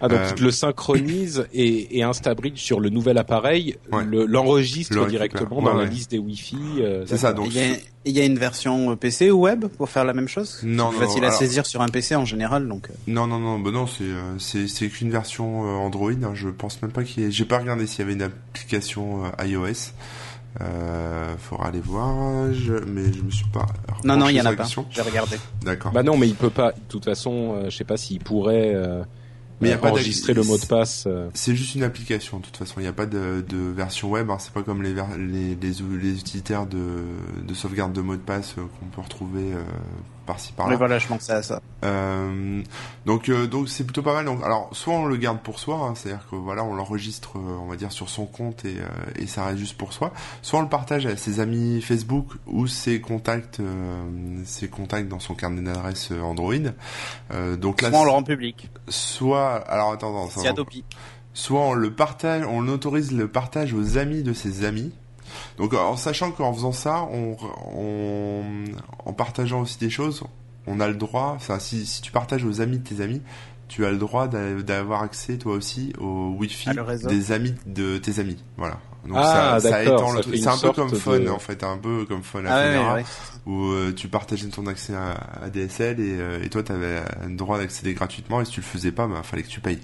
Ah 0.00 0.08
donc 0.08 0.18
Euh, 0.20 0.32
tu 0.34 0.42
le 0.44 0.50
synchronise 0.50 1.46
et, 1.52 1.98
et 1.98 2.02
Instabridge 2.02 2.58
sur 2.58 2.80
le 2.80 2.88
nouvel 2.88 3.18
appareil 3.18 3.76
Ouais. 3.92 4.04
l'enregistre 4.06 4.94
Le 4.94 5.06
directement 5.06 5.58
Ouais, 5.58 5.64
dans 5.64 5.74
la 5.74 5.84
liste 5.84 6.10
des 6.10 6.18
Wi-Fi. 6.18 6.56
euh, 6.80 7.04
C'est 7.06 7.16
ça. 7.18 7.32
Donc 7.32 7.46
Il 7.48 7.56
y, 7.56 7.60
a, 7.60 7.76
il 8.04 8.12
y 8.12 8.20
a 8.20 8.24
une 8.24 8.38
version 8.38 8.92
euh, 8.92 8.96
PC 8.96 9.30
ou 9.30 9.40
web 9.42 9.66
pour 9.66 9.88
faire 9.88 10.04
la 10.04 10.12
même 10.14 10.28
chose? 10.30 10.60
Non, 10.62 10.90
C'est 10.92 10.98
non, 10.98 11.00
facile 11.06 11.20
non, 11.20 11.26
à 11.26 11.28
alors- 11.28 11.38
saisir 11.38 11.66
sur 11.66 11.80
un 11.82 11.88
PC 11.88 12.14
en 12.16 12.24
général, 12.24 12.66
donc. 12.68 12.88
euh, 12.90 12.94
non, 13.06 13.26
non, 13.26 13.38
non, 13.38 13.58
bah 13.58 13.70
non, 13.70 13.86
c'est 13.86 14.04
euh, 14.04 14.38
c'est 14.38 14.68
c'est 14.68 14.88
qu'une 14.88 15.10
version 15.10 15.64
euh, 15.66 15.76
Android. 15.78 16.10
hein, 16.12 16.32
je 16.34 16.48
pense 16.48 16.80
même 16.82 16.92
pas 16.92 17.04
qu'il 17.04 17.22
y 17.22 17.26
ait. 17.26 17.30
J'ai 17.30 17.44
pas 17.44 17.58
regardé 17.58 17.86
s'il 17.86 18.00
y 18.00 18.02
avait 18.02 18.12
une 18.14 18.22
application 18.22 19.22
iOS. 19.44 19.92
Euh, 20.60 21.36
faudra 21.38 21.68
aller 21.68 21.80
voir. 21.80 22.52
Je... 22.52 22.74
Mais 22.74 23.12
je 23.12 23.22
me 23.22 23.30
suis 23.30 23.46
pas. 23.52 23.66
Non, 24.04 24.16
non, 24.16 24.28
il 24.28 24.36
y 24.36 24.40
en 24.40 24.46
a 24.46 24.52
pas. 24.52 24.64
J'ai 24.90 25.02
regardé. 25.02 25.36
D'accord. 25.62 25.92
Bah 25.92 26.02
non, 26.02 26.16
mais 26.16 26.28
il 26.28 26.34
peut 26.34 26.50
pas. 26.50 26.72
De 26.72 26.80
toute 26.88 27.04
façon, 27.04 27.54
euh, 27.54 27.70
je 27.70 27.76
sais 27.76 27.84
pas 27.84 27.96
s'il 27.96 28.18
pourrait 28.18 28.72
euh, 28.74 29.04
Mais 29.60 29.68
y 29.68 29.72
a 29.72 29.78
pas 29.78 29.90
enregistrer 29.90 30.34
le 30.34 30.42
mot 30.42 30.58
de 30.58 30.66
passe. 30.66 31.06
C'est 31.34 31.54
juste 31.54 31.76
une 31.76 31.84
application, 31.84 32.38
de 32.38 32.44
toute 32.46 32.56
façon. 32.56 32.74
Il 32.78 32.82
n'y 32.82 32.88
a 32.88 32.92
pas 32.92 33.06
de, 33.06 33.44
de 33.48 33.58
version 33.58 34.10
web. 34.10 34.28
hein. 34.30 34.38
C'est 34.40 34.52
pas 34.52 34.62
comme 34.64 34.82
les, 34.82 34.92
ver- 34.92 35.16
les, 35.16 35.54
les, 35.54 35.74
les 36.02 36.18
utilitaires 36.18 36.66
de, 36.66 37.04
de 37.46 37.54
sauvegarde 37.54 37.92
de 37.92 38.00
mots 38.00 38.16
de 38.16 38.20
passe 38.20 38.54
euh, 38.58 38.62
qu'on 38.80 38.86
peut 38.86 39.02
retrouver 39.02 39.52
euh, 39.52 39.62
par-ci 40.30 40.52
par-là. 40.52 40.70
Mais 40.70 40.76
voilà, 40.76 40.98
je 40.98 41.08
pensais 41.08 41.32
à 41.32 41.42
ça. 41.42 41.60
Euh, 41.84 42.62
donc 43.04 43.28
euh, 43.28 43.46
donc 43.48 43.68
c'est 43.68 43.82
plutôt 43.84 44.02
pas 44.02 44.12
mal. 44.14 44.24
Donc 44.24 44.44
alors 44.44 44.68
soit 44.72 44.94
on 44.94 45.06
le 45.06 45.16
garde 45.16 45.40
pour 45.40 45.58
soi, 45.58 45.76
hein, 45.76 45.94
c'est-à-dire 45.96 46.24
que 46.30 46.36
voilà 46.36 46.62
on 46.62 46.74
l'enregistre, 46.74 47.36
euh, 47.38 47.58
on 47.60 47.66
va 47.66 47.74
dire 47.76 47.90
sur 47.90 48.08
son 48.08 48.26
compte 48.26 48.64
et, 48.64 48.76
euh, 48.78 48.86
et 49.16 49.26
ça 49.26 49.44
reste 49.44 49.58
juste 49.58 49.76
pour 49.76 49.92
soi. 49.92 50.12
Soit 50.42 50.60
on 50.60 50.62
le 50.62 50.68
partage 50.68 51.06
à 51.06 51.16
ses 51.16 51.40
amis 51.40 51.82
Facebook 51.82 52.28
ou 52.46 52.66
ses 52.68 53.00
contacts, 53.00 53.58
euh, 53.60 54.04
ses 54.44 54.68
contacts 54.68 55.08
dans 55.08 55.18
son 55.20 55.34
carnet 55.34 55.62
d'adresse 55.62 56.10
euh, 56.12 56.20
Android. 56.20 56.54
Euh, 57.32 57.56
donc 57.56 57.82
là, 57.82 57.90
Soit 57.90 57.98
on 58.00 58.04
le 58.04 58.10
rend 58.10 58.22
public. 58.22 58.70
soit 58.88 59.56
alors 59.68 59.92
attends, 59.92 60.28
C'est 60.30 60.46
Adopi. 60.48 60.84
soit 61.34 61.60
on 61.60 61.72
le 61.74 61.92
partage, 61.92 62.44
on 62.48 62.68
autorise 62.68 63.10
le 63.12 63.26
partage 63.28 63.74
aux 63.74 63.98
amis 63.98 64.22
de 64.22 64.32
ses 64.32 64.64
amis. 64.64 64.92
Donc 65.58 65.74
en 65.74 65.96
sachant 65.96 66.30
qu'en 66.32 66.52
faisant 66.52 66.72
ça, 66.72 67.08
on, 67.12 67.36
on, 67.76 68.42
en 69.04 69.12
partageant 69.12 69.60
aussi 69.62 69.78
des 69.78 69.90
choses, 69.90 70.22
on 70.66 70.80
a 70.80 70.88
le 70.88 70.94
droit, 70.94 71.32
enfin 71.36 71.58
si, 71.58 71.86
si 71.86 72.02
tu 72.02 72.12
partages 72.12 72.44
aux 72.44 72.60
amis 72.60 72.78
de 72.78 72.88
tes 72.88 73.00
amis, 73.02 73.22
tu 73.68 73.86
as 73.86 73.90
le 73.90 73.98
droit 73.98 74.26
d'a- 74.28 74.62
d'avoir 74.62 75.02
accès 75.02 75.38
toi 75.38 75.54
aussi 75.54 75.92
au 76.00 76.34
wifi 76.38 76.70
des 77.08 77.32
amis 77.32 77.54
de 77.66 77.98
tes 77.98 78.18
amis. 78.18 78.42
Voilà. 78.56 78.78
Donc 79.10 79.18
Ah, 79.20 79.58
ça, 79.60 79.70
ça 79.70 79.82
étend 79.82 80.12
le 80.12 80.20
truc. 80.20 80.36
C'est 80.36 80.46
un 80.46 80.56
peu 80.56 80.72
comme 80.72 80.94
Phone 80.94 81.24
de- 81.24 81.30
en 81.30 81.38
fait, 81.38 81.64
un 81.64 81.76
peu 81.78 82.04
comme 82.06 82.22
Phone 82.22 82.46
à 82.46 82.54
Ah 82.54 82.60
ouais, 82.68 82.74
Phonera, 82.76 82.94
ouais, 82.94 83.00
ouais. 83.00 83.06
où 83.46 83.70
euh, 83.72 83.92
tu 83.92 84.06
partageais 84.08 84.46
ton 84.48 84.66
accès 84.66 84.94
à, 84.94 85.16
à 85.44 85.50
DSL 85.50 85.98
et, 85.98 86.16
euh, 86.20 86.42
et 86.44 86.48
toi 86.48 86.62
tu 86.62 86.70
avais 86.72 87.00
le 87.26 87.34
droit 87.34 87.58
d'accéder 87.58 87.92
gratuitement 87.94 88.40
et 88.40 88.44
si 88.44 88.52
tu 88.52 88.60
le 88.60 88.66
faisais 88.66 88.92
pas, 88.92 89.06
bah 89.08 89.22
fallait 89.24 89.42
que 89.42 89.48
tu 89.48 89.60
payes. 89.60 89.80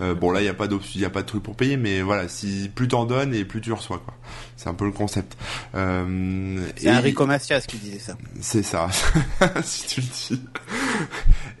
Euh, 0.00 0.14
bon 0.14 0.30
là 0.30 0.40
il 0.42 0.44
y 0.44 0.48
a 0.50 0.54
pas 0.54 0.66
d'option, 0.68 0.92
il 0.96 1.00
y 1.00 1.04
a 1.06 1.10
pas 1.10 1.22
de 1.22 1.26
truc 1.26 1.42
pour 1.42 1.56
payer, 1.56 1.76
mais 1.76 2.02
voilà, 2.02 2.28
si 2.28 2.70
plus 2.74 2.88
t'en 2.88 3.04
donnes 3.06 3.34
et 3.34 3.44
plus 3.44 3.60
tu 3.62 3.72
reçois 3.72 3.98
quoi. 4.04 4.14
C'est 4.56 4.68
un 4.68 4.74
peu 4.74 4.84
le 4.84 4.92
concept. 4.92 5.36
Euh, 5.74 6.60
C'est 6.76 6.90
Enrico 6.92 7.24
Macias 7.26 7.60
qui 7.60 7.76
disait 7.78 7.98
ça. 8.00 8.16
c'est 8.40 8.62
ça, 8.64 8.88
si 9.62 9.86
tu 9.86 10.00
le 10.02 10.06
dis. 10.06 10.42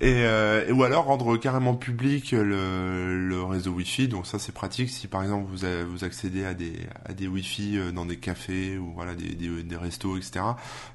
Et, 0.00 0.22
euh, 0.24 0.72
ou 0.72 0.84
alors 0.84 1.06
rendre 1.06 1.36
carrément 1.36 1.74
public 1.74 2.30
le, 2.30 3.18
le 3.18 3.42
réseau 3.42 3.72
Wi-Fi. 3.72 4.06
Donc 4.06 4.26
ça 4.26 4.38
c'est 4.38 4.52
pratique 4.52 4.90
si 4.90 5.08
par 5.08 5.22
exemple 5.22 5.46
vous 5.50 5.66
vous 5.90 6.04
accédez 6.04 6.44
à 6.44 6.54
des 6.54 6.72
à 7.04 7.12
des 7.12 7.26
Wi-Fi 7.26 7.78
euh, 7.78 7.90
dans 7.90 8.06
des 8.06 8.16
cafés 8.16 8.78
ou 8.78 8.92
voilà 8.94 9.14
des 9.14 9.34
des, 9.34 9.62
des 9.64 9.76
restos 9.76 10.16
etc. 10.16 10.40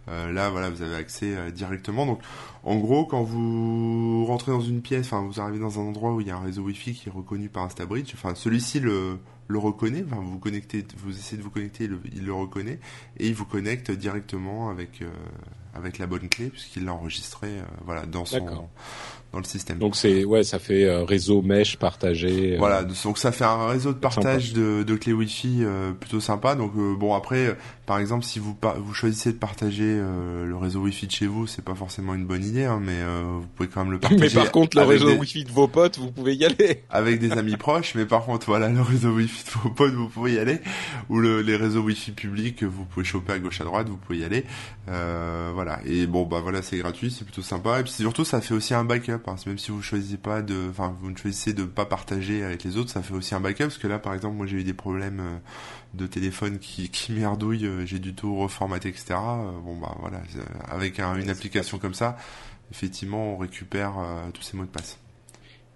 Euh, 0.07 0.31
là 0.31 0.49
voilà 0.49 0.69
vous 0.69 0.81
avez 0.81 0.95
accès 0.95 1.35
euh, 1.35 1.51
directement. 1.51 2.05
Donc 2.05 2.21
en 2.63 2.77
gros 2.77 3.05
quand 3.05 3.23
vous 3.23 4.25
rentrez 4.25 4.53
dans 4.53 4.61
une 4.61 4.81
pièce, 4.81 5.07
enfin 5.07 5.21
vous 5.21 5.41
arrivez 5.41 5.59
dans 5.59 5.79
un 5.79 5.83
endroit 5.83 6.13
où 6.13 6.21
il 6.21 6.27
y 6.27 6.31
a 6.31 6.37
un 6.37 6.41
réseau 6.41 6.61
Wi-Fi 6.63 6.93
qui 6.93 7.09
est 7.09 7.11
reconnu 7.11 7.49
par 7.49 7.63
Instabridge. 7.63 8.11
Enfin 8.13 8.35
celui-ci 8.35 8.79
le 8.79 9.17
le 9.47 9.59
reconnaît, 9.59 10.03
enfin, 10.05 10.21
vous 10.21 10.31
vous 10.31 10.39
connectez, 10.39 10.85
vous 10.97 11.11
essayez 11.11 11.37
de 11.37 11.43
vous 11.43 11.49
connecter, 11.49 11.83
il 11.83 11.91
le, 11.91 11.99
il 12.13 12.25
le 12.25 12.33
reconnaît 12.33 12.79
et 13.17 13.27
il 13.27 13.35
vous 13.35 13.45
connecte 13.45 13.91
directement 13.91 14.69
avec 14.69 15.01
euh, 15.01 15.09
avec 15.75 15.97
la 15.97 16.07
bonne 16.07 16.29
clé 16.29 16.47
puisqu'il 16.49 16.85
l'a 16.85 16.93
enregistré 16.93 17.47
euh, 17.47 17.61
voilà 17.85 18.05
dans 18.05 18.25
son 18.25 18.67
dans 19.31 19.39
le 19.39 19.45
système. 19.45 19.79
Donc 19.79 19.95
c'est 19.95 20.23
ouais, 20.25 20.43
ça 20.43 20.59
fait 20.59 20.83
euh, 20.85 21.03
réseau 21.03 21.41
mesh 21.41 21.77
partagé. 21.77 22.53
euh. 22.53 22.57
Voilà, 22.59 22.83
donc 22.83 23.17
ça 23.17 23.31
fait 23.31 23.43
un 23.43 23.67
réseau 23.67 23.91
de 23.91 23.97
partage 23.97 24.53
de, 24.53 24.83
de 24.83 24.95
clés 24.95 25.11
Wi-Fi 25.13 25.63
euh, 25.63 25.91
plutôt 25.91 26.19
sympa. 26.19 26.53
Donc 26.53 26.73
euh, 26.77 26.95
bon 26.95 27.15
après, 27.15 27.57
par 27.85 27.99
exemple, 27.99 28.23
si 28.23 28.39
vous 28.39 28.55
vous 28.77 28.93
choisissez 28.93 29.33
de 29.33 29.37
partager 29.37 29.83
euh, 29.85 30.45
le 30.45 30.55
réseau 30.55 30.81
Wi-Fi 30.81 31.07
de 31.07 31.11
chez 31.11 31.27
vous, 31.27 31.47
c'est 31.47 31.63
pas 31.63 31.75
forcément 31.75 32.13
une 32.15 32.25
bonne 32.25 32.43
idée, 32.45 32.63
hein, 32.63 32.79
mais 32.81 32.93
euh, 32.95 33.23
vous 33.41 33.47
pouvez 33.55 33.67
quand 33.67 33.83
même 33.83 33.91
le 33.91 33.99
partager. 34.01 34.23
Mais 34.23 34.29
par 34.43 34.51
contre, 34.51 34.77
le 34.77 34.83
réseau 34.83 35.09
des- 35.09 35.17
Wi-Fi 35.17 35.43
de 35.43 35.51
vos 35.51 35.67
potes, 35.67 35.99
vous 35.99 36.11
pouvez 36.11 36.35
y 36.35 36.45
aller. 36.45 36.83
avec 36.89 37.19
des 37.19 37.31
amis 37.33 37.57
proches, 37.57 37.95
mais 37.95 38.05
par 38.05 38.23
contre, 38.23 38.45
voilà, 38.45 38.69
le 38.69 38.81
réseau 38.81 39.11
Wi-Fi 39.11 39.43
de 39.45 39.59
vos 39.59 39.69
potes, 39.69 39.93
vous 39.93 40.07
pouvez 40.07 40.33
y 40.33 40.39
aller, 40.39 40.61
ou 41.09 41.19
le, 41.19 41.41
les 41.41 41.57
réseaux 41.57 41.81
Wi-Fi 41.81 42.11
publics, 42.13 42.63
vous 42.63 42.85
pouvez 42.85 43.05
choper 43.05 43.33
à 43.33 43.39
gauche 43.39 43.59
à 43.59 43.65
droite, 43.65 43.89
vous 43.89 43.97
pouvez 43.97 44.19
y 44.19 44.23
aller, 44.23 44.45
euh, 44.87 45.51
voilà. 45.53 45.79
Et 45.85 46.07
bon, 46.07 46.23
bah 46.25 46.39
voilà, 46.41 46.61
c'est 46.61 46.77
gratuit, 46.77 47.11
c'est 47.11 47.25
plutôt 47.25 47.41
sympa, 47.41 47.79
et 47.81 47.83
puis 47.83 47.91
surtout, 47.91 48.23
ça 48.23 48.39
fait 48.39 48.53
aussi 48.53 48.73
un 48.73 48.85
backup, 48.85 49.19
hein. 49.27 49.35
même 49.45 49.57
si 49.57 49.71
vous 49.71 49.81
choisissez 49.81 50.17
pas 50.17 50.41
de, 50.41 50.69
enfin, 50.69 50.95
vous 51.01 51.11
ne 51.11 51.17
choisissez 51.17 51.51
de 51.53 51.63
pas 51.63 51.85
partager 51.85 52.43
avec 52.43 52.63
les 52.63 52.77
autres, 52.77 52.91
ça 52.91 53.01
fait 53.01 53.13
aussi 53.13 53.35
un 53.35 53.41
backup, 53.41 53.63
parce 53.65 53.77
que 53.77 53.87
là, 53.87 53.99
par 53.99 54.13
exemple, 54.13 54.37
moi, 54.37 54.45
j'ai 54.45 54.57
eu 54.57 54.63
des 54.63 54.73
problèmes 54.73 55.19
euh, 55.19 55.37
de 55.93 56.07
téléphone 56.07 56.59
qui, 56.59 56.89
qui 56.89 57.11
merdouillent, 57.11 57.65
euh, 57.67 57.85
j'ai 57.85 57.99
du 57.99 58.13
tout 58.15 58.35
reformater, 58.37 58.89
etc. 58.89 59.13
Euh, 59.13 59.51
bon, 59.61 59.77
bah 59.77 59.95
voilà, 59.99 60.17
euh, 60.35 60.43
avec 60.67 60.99
un- 60.99 61.15
une 61.15 61.29
application 61.29 61.77
comme 61.79 61.93
ça, 61.93 62.17
effectivement, 62.71 63.33
on 63.33 63.37
récupère 63.37 63.93
tous 64.33 64.41
ces 64.41 64.57
mots 64.57 64.63
de 64.65 64.69
passe. 64.69 64.97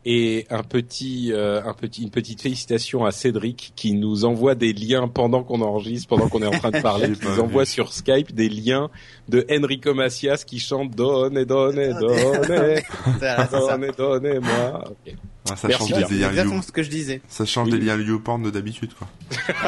Et 0.10 0.48
un 0.50 0.63
petit, 0.63 1.34
euh, 1.34 1.62
un 1.65 1.74
petit, 1.74 2.02
une 2.04 2.12
petite 2.12 2.41
félicitation 2.41 3.04
à 3.04 3.12
Cédric 3.12 3.74
qui 3.76 3.91
nous 3.91 4.24
envoie 4.24 4.56
des 4.56 4.72
liens 4.72 5.10
pendant 5.10 5.43
qu'on 5.43 5.60
enregistre, 5.62 6.08
pendant 6.08 6.30
qu'on 6.30 6.41
est 6.41 6.48
en 6.48 6.52
train 6.58 6.72
de 6.72 6.80
parler, 6.80 7.12
qui 7.12 7.26
nous 7.26 7.41
envoie 7.41 7.65
sur 7.65 7.91
Skype 7.91 8.34
des 8.34 8.48
liens 8.48 8.89
de 9.28 9.46
Enrico 9.52 9.93
Macias 9.93 10.46
qui 10.48 10.60
chante 10.60 10.91
Donne, 10.91 11.43
donne, 11.43 11.76
donne, 12.00 12.80
donne, 13.20 13.91
donnez-moi. 13.98 14.84
Ok. 14.89 15.13
Ah, 15.50 15.56
ça 15.56 15.67
Merci, 15.67 15.89
change 15.93 16.08
des 16.10 16.15
liens 16.20 16.30
exactement 16.30 16.62
ce 16.62 16.72
que 16.72 16.84
je 16.84 16.89
disais. 16.89 17.22
ça 17.28 17.46
change 17.46 17.67
Oui. 17.72 17.80
des 17.80 17.86
liens 17.86 17.98
YouPorn 17.98 18.43
de 18.43 18.50
d'habitude, 18.50 18.91
quoi. 18.93 19.08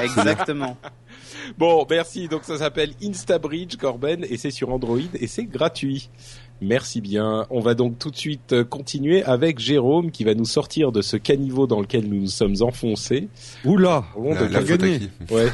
Exactement. 0.04 0.78
Bon, 1.58 1.86
merci. 1.90 2.28
Donc 2.28 2.44
ça 2.44 2.58
s'appelle 2.58 2.92
Instabridge 3.04 3.76
Corben 3.78 4.26
et 4.30 4.38
c'est 4.38 4.52
sur 4.52 4.70
Android 4.72 5.00
et 5.20 5.28
c'est 5.28 5.46
gratuit. 5.46 6.10
Merci 6.62 7.00
bien. 7.02 7.46
On 7.50 7.60
va 7.62 7.74
donc 7.74 7.98
tout 8.00 8.12
de 8.12 8.18
suite 8.18 8.54
euh, 8.54 8.64
continuer 8.64 9.24
avec 9.24 9.60
Jérôme 9.60 10.12
qui 10.12 10.24
va 10.24 10.34
nous 10.36 10.46
sortir 10.46 10.92
de 10.92 11.02
ce 11.02 11.16
caniveau 11.18 11.68
dans 11.68 11.80
lequel 11.80 12.08
nous 12.08 12.22
nous 12.22 12.28
sommes 12.28 12.56
enfoncés. 12.62 13.30
Oula, 13.66 14.04
de 14.18 14.46
La, 14.54 14.64
gagné. 14.64 15.00
Ouais. 15.32 15.48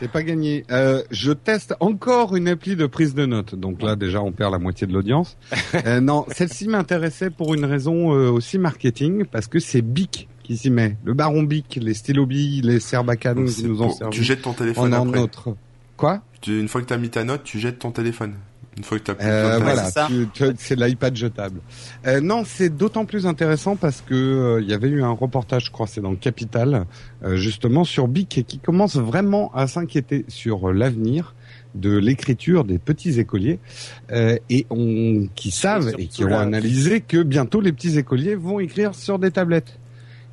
c'est 0.00 0.10
pas 0.10 0.22
gagné. 0.22 0.64
Euh, 0.70 1.02
je 1.10 1.32
teste 1.32 1.74
encore 1.80 2.34
une 2.34 2.48
appli 2.48 2.76
de 2.76 2.86
prise 2.86 3.14
de 3.14 3.26
notes. 3.26 3.54
Donc 3.54 3.82
là, 3.82 3.94
déjà, 3.94 4.22
on 4.22 4.32
perd 4.32 4.52
la 4.52 4.58
moitié 4.58 4.86
de 4.86 4.92
l'audience. 4.92 5.36
Euh, 5.86 6.00
non, 6.00 6.24
celle-ci 6.34 6.66
m'intéressait 6.66 7.28
pour 7.30 7.52
une 7.54 7.64
raison 7.66 8.14
euh, 8.14 8.30
aussi 8.30 8.58
marketing, 8.58 9.24
parce 9.26 9.46
que 9.48 9.58
c'est 9.58 9.82
Bic 9.82 10.28
qui 10.42 10.56
s'y 10.56 10.70
met. 10.70 10.96
Le 11.04 11.12
baron 11.12 11.42
Bic, 11.42 11.78
les 11.80 11.92
stylos 11.92 12.24
Bic, 12.26 12.64
les 12.64 12.80
Serbacane 12.80 13.36
Donc, 13.36 13.48
qui 13.48 13.64
nous 13.64 13.82
ont 13.82 13.88
pour- 13.88 13.96
servi. 13.98 14.16
Tu 14.16 14.24
jettes 14.24 14.40
ton 14.42 14.54
téléphone 14.54 14.94
en 14.94 15.04
un 15.04 15.08
après. 15.08 15.20
autre. 15.20 15.54
Quoi? 15.98 16.22
Tu- 16.40 16.58
une 16.58 16.68
fois 16.68 16.80
que 16.80 16.86
t'as 16.86 16.96
mis 16.96 17.10
ta 17.10 17.22
note, 17.24 17.42
tu 17.44 17.58
jettes 17.58 17.80
ton 17.80 17.90
téléphone. 17.90 18.34
Une 18.78 18.84
fois 18.84 18.98
que 18.98 19.12
plus 19.12 19.26
Euh, 19.26 19.58
voilà, 19.60 19.90
c'est 19.90 20.06
tu- 20.32 20.54
tu- 20.54 20.74
l'iPad 20.76 21.14
jetable. 21.16 21.60
Euh, 22.06 22.20
non, 22.20 22.44
c'est 22.46 22.70
d'autant 22.74 23.04
plus 23.04 23.26
intéressant 23.26 23.76
parce 23.76 24.00
que 24.00 24.14
euh, 24.14 24.60
il 24.62 24.68
y 24.70 24.72
avait 24.72 24.88
eu 24.88 25.02
un 25.02 25.10
reportage, 25.10 25.66
je 25.66 25.70
crois, 25.70 25.86
c'est 25.86 26.00
dans 26.00 26.10
le 26.12 26.16
Capital, 26.16 26.86
euh, 27.24 27.36
justement 27.36 27.84
sur 27.84 28.08
Bic, 28.08 28.44
qui 28.46 28.58
commence 28.58 28.96
vraiment 28.96 29.52
à 29.54 29.66
s'inquiéter 29.66 30.24
sur 30.28 30.68
euh, 30.70 30.72
l'avenir 30.72 31.34
de 31.74 31.96
l'écriture 31.98 32.64
des 32.64 32.78
petits 32.78 33.20
écoliers 33.20 33.58
euh, 34.10 34.36
et 34.48 34.66
on 34.70 35.26
qui 35.34 35.50
savent 35.50 35.92
et 35.98 36.06
qui 36.06 36.24
ont 36.24 36.28
la- 36.28 36.40
analysé 36.40 37.00
que 37.02 37.22
bientôt 37.22 37.60
les 37.60 37.72
petits 37.72 37.98
écoliers 37.98 38.36
vont 38.36 38.58
écrire 38.60 38.94
sur 38.94 39.18
des 39.18 39.30
tablettes. 39.30 39.78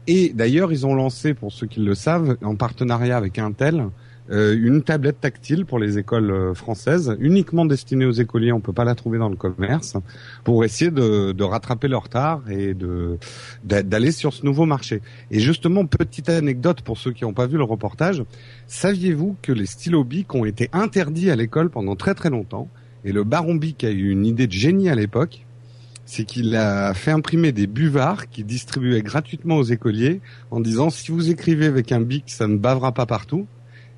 Et 0.08 0.31
d'ailleurs, 0.36 0.71
ils 0.71 0.86
ont 0.86 0.93
lancé, 0.93 1.34
pour 1.34 1.51
ceux 1.51 1.65
qui 1.67 1.79
le 1.79 1.95
savent, 1.95 2.38
en 2.43 2.55
partenariat 2.55 3.17
avec 3.17 3.39
Intel, 3.39 3.88
euh, 4.31 4.57
une 4.59 4.81
tablette 4.81 5.21
tactile 5.21 5.65
pour 5.65 5.77
les 5.77 5.99
écoles 5.99 6.31
euh, 6.31 6.53
françaises, 6.53 7.15
uniquement 7.19 7.65
destinée 7.65 8.05
aux 8.05 8.11
écoliers. 8.11 8.51
On 8.51 8.59
peut 8.59 8.73
pas 8.73 8.83
la 8.83 8.95
trouver 8.95 9.19
dans 9.19 9.29
le 9.29 9.35
commerce, 9.35 9.97
pour 10.43 10.65
essayer 10.65 10.89
de, 10.89 11.31
de 11.31 11.43
rattraper 11.43 11.88
leur 11.88 12.03
retard 12.03 12.41
et 12.49 12.75
d'aller 13.63 14.11
sur 14.11 14.33
ce 14.33 14.45
nouveau 14.45 14.65
marché. 14.65 15.01
Et 15.29 15.39
justement, 15.39 15.85
petite 15.85 16.29
anecdote 16.29 16.81
pour 16.81 16.97
ceux 16.97 17.11
qui 17.11 17.23
n'ont 17.23 17.33
pas 17.33 17.47
vu 17.47 17.57
le 17.57 17.63
reportage, 17.63 18.23
saviez-vous 18.67 19.35
que 19.41 19.51
les 19.51 19.65
stylos 19.65 20.03
Bic 20.03 20.33
ont 20.33 20.45
été 20.45 20.69
interdits 20.73 21.29
à 21.29 21.35
l'école 21.35 21.69
pendant 21.69 21.95
très 21.95 22.15
très 22.15 22.29
longtemps? 22.29 22.69
Et 23.03 23.11
le 23.11 23.23
baron 23.23 23.55
Bic 23.55 23.83
a 23.83 23.91
eu 23.91 24.09
une 24.09 24.25
idée 24.25 24.47
de 24.47 24.51
génie 24.51 24.89
à 24.89 24.95
l'époque. 24.95 25.45
C'est 26.07 26.23
qu'il 26.23 26.55
a 26.55 26.93
fait 26.93 27.11
imprimer 27.11 27.51
des 27.51 27.65
buvards 27.65 28.29
qu'il 28.29 28.45
distribuait 28.45 29.01
gratuitement 29.01 29.57
aux 29.57 29.63
écoliers 29.63 30.21
en 30.51 30.59
disant 30.59 30.91
si 30.91 31.11
vous 31.11 31.31
écrivez 31.31 31.65
avec 31.65 31.91
un 31.91 32.01
bic, 32.01 32.25
ça 32.27 32.47
ne 32.47 32.57
bavera 32.57 32.91
pas 32.91 33.07
partout. 33.07 33.47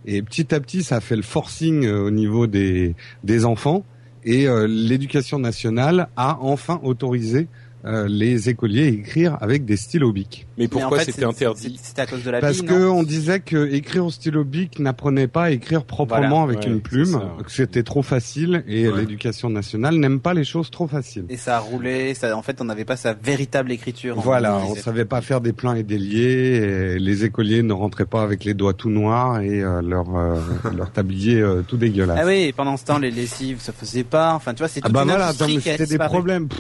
Et 0.06 0.22
petit 0.22 0.54
à 0.54 0.60
petit, 0.60 0.84
ça 0.84 0.98
a 0.98 1.02
fait 1.02 1.16
le 1.16 1.22
forcing 1.22 1.86
euh, 1.86 2.06
au 2.06 2.12
niveau 2.12 2.48
des, 2.48 2.96
des 3.24 3.46
enfants. 3.46 3.84
Et 4.24 4.48
euh, 4.48 4.68
l'éducation 4.68 5.40
nationale 5.40 6.10
a 6.16 6.38
enfin 6.42 6.80
autorisé 6.84 7.48
euh, 7.88 8.08
les 8.10 8.50
écoliers 8.50 8.88
écrire 8.88 9.38
avec 9.42 9.66
des 9.66 9.78
stylos 9.78 10.12
bic. 10.12 10.46
Mais 10.58 10.68
pourquoi 10.68 10.98
en 10.98 11.00
fait, 11.00 11.06
c'était 11.12 11.24
interdit 11.24 11.80
C'était 11.82 12.02
à 12.02 12.06
cause 12.06 12.24
de 12.24 12.30
la 12.30 12.40
Parce 12.42 12.60
bille, 12.60 12.68
que 12.68 12.88
on 12.90 13.04
disait 13.04 13.40
que 13.40 13.72
écrire 13.72 14.06
au 14.06 14.12
stylo 14.12 14.44
bic 14.44 14.80
n'apprenait 14.80 15.28
pas 15.28 15.44
à 15.46 15.52
écrire 15.52 15.86
proprement 15.86 16.46
Voilà. 16.46 16.60
avec 16.60 16.60
Ouais, 16.68 16.74
une 16.76 16.82
plume, 16.82 17.20
que 17.46 17.52
c'était 17.52 17.84
trop 17.84 18.02
facile 18.02 18.64
et 18.68 18.88
Ouais. 18.90 18.98
l'éducation 19.00 19.50
nationale 19.50 19.96
n'aime 19.96 20.20
pas 20.20 20.34
les 20.34 20.44
choses 20.44 20.70
trop 20.70 20.88
faciles. 20.88 21.26
Et 21.30 21.38
ça 21.38 21.58
a 21.58 21.60
roulé, 21.60 22.14
ça, 22.14 22.36
en 22.36 22.42
fait, 22.42 22.60
on 22.62 22.66
n'avait 22.66 22.86
pas 22.86 22.98
sa 22.98 23.14
véritable 23.14 23.72
écriture. 23.72 24.20
Voilà, 24.20 24.58
on 24.58 24.70
disait. 24.70 24.82
savait 24.82 25.06
pas 25.06 25.22
faire 25.22 25.42
des 25.42 25.54
pleins 25.54 25.76
et 25.76 25.84
des 25.84 25.98
liés, 25.98 26.96
et 26.96 27.00
les 27.00 27.24
écoliers 27.24 27.64
ne 27.64 27.74
rentraient 27.74 28.06
pas 28.06 28.22
avec 28.24 28.44
les 28.44 28.54
doigts 28.54 28.74
tout 28.74 28.90
noirs 28.90 29.40
et 29.42 29.62
euh, 29.64 29.82
leur 29.82 30.16
euh, 30.18 30.40
leur 30.76 30.92
tablier 30.92 31.40
euh, 31.42 31.62
tout 31.68 31.78
dégueulasse. 31.78 32.20
Ah 32.22 32.26
oui, 32.26 32.44
et 32.44 32.54
pendant 32.54 32.76
ce 32.78 32.86
temps, 32.86 32.98
les 33.00 33.12
lessives, 33.12 33.60
ça 33.62 33.72
faisait 33.74 34.04
pas. 34.04 34.34
Enfin, 34.34 34.54
tu 34.54 34.60
vois, 34.60 34.68
c'est 34.68 34.82
Ah 34.84 34.90
bah 34.90 35.04
voilà, 35.06 35.32
c'était 35.34 35.86
des 35.86 35.98
problèmes. 35.98 36.48
Pff, 36.48 36.60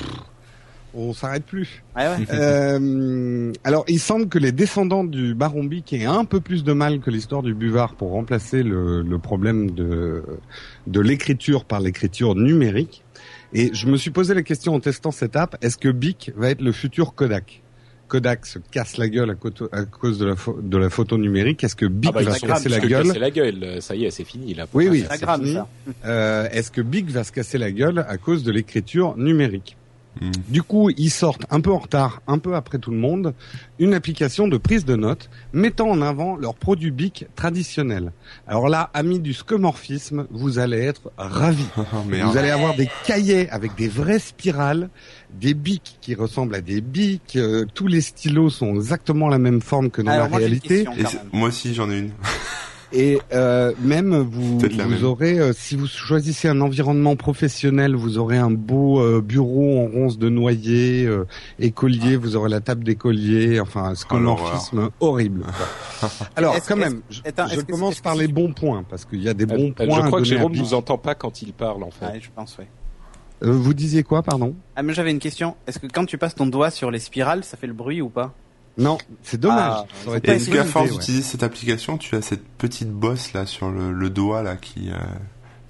on 0.94 1.14
s'arrête 1.14 1.44
plus. 1.46 1.84
Ouais, 1.96 2.08
ouais. 2.08 2.26
Euh, 2.34 3.52
alors, 3.64 3.86
il 3.88 4.00
semble 4.00 4.28
que 4.30 4.40
les 4.40 4.52
descendants 4.52 5.04
du 5.04 5.36
baron 5.36 5.64
Bic 5.64 5.94
aient 5.94 6.06
un 6.06 6.26
peu 6.26 6.40
plus 6.40 6.64
de 6.64 6.74
mal 6.74 7.00
que 7.00 7.10
l'histoire 7.12 7.44
du 7.44 7.54
buvard 7.54 7.96
pour 7.96 8.12
remplacer 8.12 8.64
le, 8.64 9.02
le 9.02 9.20
problème 9.20 9.72
de, 9.72 10.24
de 10.88 11.00
l'écriture 11.00 11.66
par 11.66 11.80
l'écriture 11.82 12.36
numérique. 12.36 13.04
Et 13.54 13.70
je 13.74 13.88
me 13.88 13.98
suis 13.98 14.12
posé 14.12 14.34
la 14.34 14.44
question 14.44 14.74
en 14.76 14.80
testant 14.80 15.12
cette 15.12 15.36
app, 15.36 15.56
est-ce 15.62 15.78
que 15.78 15.90
Bic 15.90 16.32
va 16.36 16.50
être 16.50 16.62
le 16.62 16.72
futur 16.72 17.14
Kodak? 17.16 17.62
Kodak 18.10 18.46
se 18.46 18.58
casse 18.72 18.96
la 18.98 19.10
gueule 19.10 19.32
à, 19.32 19.36
cause 19.86 20.18
de 20.18 20.26
la, 20.26 20.36
pho- 20.36 20.58
de 20.62 20.78
la 20.78 20.90
photo 20.90 21.18
numérique. 21.18 21.64
Est-ce 21.66 21.76
que 21.76 21.86
Bic 21.86 22.12
Ah 22.16 22.20
bah, 22.20 22.24
va 22.24 22.34
se 22.36 22.46
casser 22.46 22.70
la 22.70 22.80
gueule? 22.80 23.04
casser 23.08 23.20
la 23.20 23.32
gueule. 23.32 23.82
Ça 23.82 23.96
y 23.96 24.06
est, 24.06 24.12
c'est 24.12 24.24
fini 24.24 24.54
là. 24.54 24.66
Oui, 24.74 24.88
oui, 24.90 25.00
C'est 25.00 25.08
c'est 25.08 25.12
Instagram, 25.16 25.42
fini. 25.42 25.54
ça. 25.56 25.68
Euh, 26.06 26.48
Est-ce 26.52 26.72
que 26.72 26.80
Bic 26.82 27.10
va 27.10 27.26
se 27.26 27.34
casser 27.34 27.58
la 27.58 27.70
gueule 27.72 28.06
à 28.08 28.18
cause 28.18 28.44
de 28.44 28.52
l'écriture 28.54 29.18
numérique? 29.18 29.76
Hmm. 30.22 30.32
Du 30.50 30.64
coup, 30.64 30.90
ils 30.98 31.10
sortent 31.10 31.46
un 31.50 31.62
peu 31.62 31.72
en 31.72 31.78
retard, 31.78 32.22
un 32.28 32.38
peu 32.40 32.56
après 32.56 32.78
tout 32.78 32.92
le 32.92 32.98
monde, 32.98 33.34
une 33.80 33.94
application 33.94 34.48
de 34.48 34.58
prise 34.58 34.86
de 34.86 34.96
notes 34.96 35.30
mettant 35.54 35.90
en 35.90 36.02
avant 36.02 36.36
leurs 36.36 36.56
produits 36.56 36.92
BIC 36.92 37.28
traditionnels. 37.36 38.12
Alors 38.48 38.70
là, 38.70 38.90
amis 38.94 39.20
du 39.20 39.34
scomorphisme, 39.34 40.28
vous 40.32 40.60
allez 40.60 40.80
être 40.80 41.12
ravis. 41.18 41.66
Oh. 41.94 42.04
Vous 42.10 42.38
allez 42.38 42.50
avoir 42.50 42.76
des 42.76 42.90
cahiers 43.06 43.50
avec 43.50 43.76
des 43.76 43.88
vraies 43.88 44.20
spirales, 44.20 44.90
des 45.40 45.54
bics 45.54 45.98
qui 46.02 46.16
ressemblent 46.16 46.56
à 46.56 46.62
des 46.62 46.82
bics, 46.82 47.36
euh, 47.36 47.66
tous 47.74 47.88
les 47.88 48.02
stylos 48.02 48.50
sont 48.50 48.76
exactement 48.76 49.30
la 49.30 49.40
même 49.40 49.62
forme 49.62 49.90
que 49.90 50.02
dans 50.02 50.12
Alors, 50.12 50.26
la 50.26 50.30
moi, 50.30 50.38
réalité. 50.40 50.86
question, 50.86 51.20
moi 51.32 51.48
aussi 51.50 51.74
j'en 51.74 51.90
ai 51.90 52.00
une. 52.00 52.12
Et 52.94 53.20
euh, 53.34 53.74
même 53.80 54.16
vous, 54.16 54.60
vous 54.60 54.68
même. 54.78 55.04
aurez, 55.04 55.40
euh, 55.40 55.52
si 55.54 55.76
vous 55.76 55.88
choisissez 55.88 56.48
un 56.48 56.62
environnement 56.62 57.16
professionnel, 57.16 57.96
vous 57.96 58.18
aurez 58.18 58.38
un 58.38 58.50
beau 58.52 59.02
euh, 59.02 59.22
bureau 59.22 59.80
en 59.84 59.88
ronce 59.88 60.18
de 60.18 60.30
noyer, 60.30 61.06
euh, 61.06 61.26
écolier, 61.60 62.16
vous 62.16 62.36
aurez 62.38 62.50
la 62.50 62.62
table 62.62 62.84
d'écolier, 62.86 63.60
enfin 63.60 63.84
un 63.86 63.96
scomorphisme 63.96 64.90
horrible. 65.02 65.42
quoi. 65.42 66.10
Alors 66.36 66.56
quand 66.66 66.78
même, 66.78 67.02
je, 67.10 67.22
attends, 67.26 67.48
commence 67.68 68.00
par 68.00 68.16
les 68.16 68.28
bons 68.28 68.54
points 68.54 68.84
parce 68.90 69.04
qu'il 69.06 69.22
y 69.22 69.30
a 69.30 69.34
des 69.34 69.46
bons 69.46 69.70
euh, 69.70 69.86
points. 69.86 70.02
je 70.04 70.08
crois 70.08 70.20
à 70.20 70.22
que 70.22 70.28
Jérôme 70.28 70.54
Bic. 70.54 70.62
nous 70.62 70.74
entend 70.74 70.98
pas 70.98 71.16
quand 71.16 71.42
il 71.42 71.54
parle 71.54 71.84
en 71.84 71.92
fait. 71.92 72.06
Ouais, 72.06 72.20
je 72.22 72.30
pense, 72.34 72.58
ouais. 72.58 72.68
Euh, 73.44 73.52
vous 73.52 73.74
disiez 73.74 74.04
quoi, 74.04 74.24
pardon? 74.24 74.56
Ah, 74.76 74.84
mais 74.84 74.94
j'avais 74.94 75.12
une 75.12 75.20
question. 75.20 75.56
Est-ce 75.68 75.80
que 75.80 75.88
quand 75.88 76.06
tu 76.06 76.18
passes 76.18 76.36
ton 76.36 76.48
doigt 76.48 76.72
sur 76.72 76.90
les 76.90 77.00
spirales, 77.00 77.44
ça 77.44 77.58
fait 77.58 77.68
le 77.68 77.74
bruit 77.74 78.02
ou 78.02 78.10
pas? 78.10 78.34
Non, 78.78 78.98
c'est 79.24 79.40
dommage. 79.40 79.74
Ah, 79.80 79.86
Ça 80.06 80.34
une 80.34 80.46
qu'à 80.46 80.64
force 80.64 80.92
d'utiliser 80.92 81.24
cette 81.24 81.44
application, 81.44 81.98
tu 81.98 82.16
as 82.16 82.22
cette 82.22 82.46
petite 82.48 82.92
bosse 82.92 83.34
là 83.34 83.46
sur 83.46 83.70
le, 83.72 83.92
le 83.92 84.10
doigt 84.10 84.44
là 84.44 84.56
qui. 84.56 84.92
euh, 84.92 84.96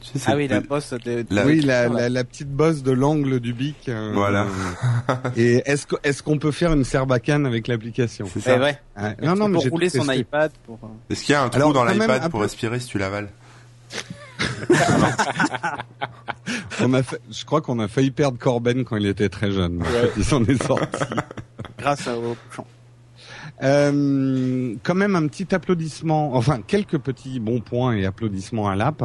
tu 0.01 0.19
sais, 0.19 0.25
Ah 0.31 0.35
oui, 0.35 0.47
la 0.47 0.59
bosse 0.61 0.93
de... 0.93 1.25
La- 1.29 1.45
oui, 1.45 1.61
la, 1.61 1.87
la, 1.89 2.07
la 2.09 2.23
petite 2.23 2.49
bosse 2.51 2.83
de 2.83 2.91
l'angle 2.91 3.39
du 3.39 3.53
bic. 3.53 3.89
euh, 3.89 4.11
Voilà. 4.13 4.45
et 5.35 5.63
est-ce 5.65 5.87
que- 5.87 5.95
est-ce 6.03 6.21
qu'on 6.23 6.37
peut 6.37 6.51
faire 6.51 6.71
une 6.73 6.83
serbacane 6.83 7.45
avec 7.45 7.67
l'application? 7.67 8.25
C'est 8.31 8.39
ça. 8.41 8.57
ouais. 8.59 8.77
Ah, 8.95 9.13
Non, 9.21 9.35
non, 9.35 9.47
mais 9.47 9.53
pour 9.55 9.63
j'ai 9.63 9.69
rouler 9.69 9.89
son 9.89 10.09
iPad. 10.11 10.51
Pour... 10.65 10.79
euh, 10.83 10.87
Est-ce 11.09 11.23
qu'il 11.23 11.33
y 11.33 11.35
a 11.35 11.41
un 11.43 11.49
trou 11.49 11.57
Alors, 11.61 11.73
dans 11.73 11.83
l'iPad 11.85 12.21
pour 12.23 12.31
peu- 12.39 12.45
respirer 12.45 12.79
si 12.79 12.87
tu 12.89 12.97
l'avales? 12.99 13.29
On 16.81 16.93
a 16.93 17.03
fait- 17.03 17.19
je 17.31 17.43
crois 17.45 17.61
qu'on 17.61 17.79
a 17.79 17.87
failli 17.87 18.11
perdre 18.11 18.37
Corben 18.37 18.85
quand 18.85 18.95
il 18.97 19.05
était 19.07 19.29
très 19.29 19.51
jeune. 19.51 19.81
Ouais. 19.81 20.11
Il 20.17 20.23
s'en 20.23 20.43
est 20.45 20.61
sorti. 20.63 21.03
grâce 21.79 22.07
au 22.07 22.35
bouchon. 22.49 22.65
Euh, 23.63 24.75
quand 24.83 24.93
même 24.93 25.15
un 25.15 25.27
petit 25.27 25.55
applaudissement, 25.55 26.35
enfin 26.35 26.61
quelques 26.65 26.99
petits 26.99 27.39
bons 27.39 27.59
points 27.59 27.95
et 27.95 28.05
applaudissements 28.05 28.69
à 28.69 28.75
l'app. 28.75 29.03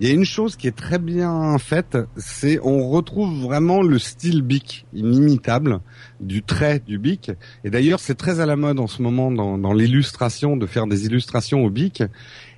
Il 0.00 0.08
y 0.08 0.10
a 0.10 0.14
une 0.14 0.24
chose 0.24 0.56
qui 0.56 0.66
est 0.66 0.76
très 0.76 0.98
bien 0.98 1.58
faite, 1.58 1.98
c'est 2.16 2.58
on 2.62 2.88
retrouve 2.88 3.42
vraiment 3.42 3.82
le 3.82 3.98
style 3.98 4.40
bic, 4.42 4.86
inimitable 4.94 5.80
du 6.20 6.42
trait 6.42 6.80
du 6.84 6.98
bic. 6.98 7.30
Et 7.64 7.70
d'ailleurs, 7.70 8.00
c'est 8.00 8.14
très 8.14 8.40
à 8.40 8.46
la 8.46 8.56
mode 8.56 8.80
en 8.80 8.86
ce 8.86 9.02
moment 9.02 9.30
dans, 9.30 9.58
dans 9.58 9.74
l'illustration 9.74 10.56
de 10.56 10.66
faire 10.66 10.86
des 10.86 11.04
illustrations 11.04 11.62
au 11.62 11.70
bic. 11.70 12.02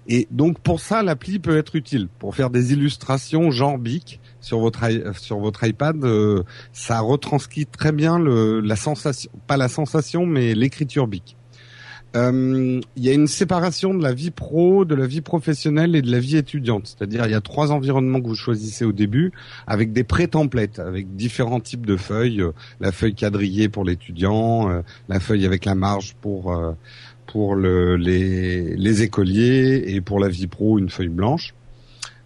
Et 0.07 0.29
donc 0.31 0.61
pour 0.61 0.81
ça, 0.81 1.03
l'appli 1.03 1.41
peut 1.41 1.57
être 1.57 1.75
utile 1.75 2.09
pour 2.19 2.37
faire 2.37 2.51
des 2.51 2.73
illustrations 2.73 3.51
genre 3.51 3.79
bic 3.79 4.21
sur 4.45 4.59
votre 4.61 4.85
i- 4.91 5.03
sur 5.19 5.39
votre 5.39 5.65
iPad. 5.67 6.05
euh, 6.05 6.43
ça 6.73 7.01
retranscrit 7.01 7.67
très 7.67 7.93
bien 7.93 8.19
le, 8.19 8.61
la 8.61 8.77
sensation, 8.77 9.31
pas 9.47 9.57
la 9.57 9.69
sensation, 9.69 10.27
mais 10.27 10.55
l'écriture 10.55 11.07
bic. 11.09 11.37
Euh, 12.17 12.81
Il 12.97 13.05
y 13.05 13.09
a 13.11 13.13
une 13.13 13.27
séparation 13.27 13.93
de 13.93 14.01
la 14.03 14.13
vie 14.15 14.31
pro, 14.31 14.85
de 14.85 14.95
la 14.95 15.05
vie 15.07 15.21
professionnelle 15.21 15.97
et 15.97 16.03
de 16.03 16.11
la 16.13 16.21
vie 16.21 16.37
étudiante. 16.37 16.87
C'est-à-dire, 16.87 17.25
il 17.27 17.33
y 17.33 17.35
a 17.35 17.41
trois 17.41 17.73
environnements 17.73 18.21
que 18.21 18.29
vous 18.29 18.37
choisissez 18.37 18.85
au 18.85 18.93
début, 18.93 19.33
avec 19.67 19.93
des 19.93 20.05
pré-templates, 20.05 20.79
avec 20.79 21.17
différents 21.17 21.59
types 21.59 21.87
de 21.87 21.97
feuilles. 21.97 22.41
euh, 22.41 22.53
La 22.79 22.93
feuille 22.93 23.15
quadrillée 23.17 23.69
pour 23.69 23.85
l'étudiant, 23.85 24.71
euh, 24.71 24.83
la 25.09 25.19
feuille 25.19 25.45
avec 25.45 25.65
la 25.65 25.75
marge 25.75 26.15
pour 26.21 26.53
euh, 26.53 26.73
pour 27.27 27.57
le, 27.57 27.97
les, 27.97 28.77
les 28.77 29.03
écoliers 29.03 29.83
et 29.87 30.01
pour 30.01 30.21
la 30.21 30.29
vie 30.29 30.47
pro 30.47 30.79
une 30.79 30.91
feuille 30.91 31.09
blanche. 31.09 31.55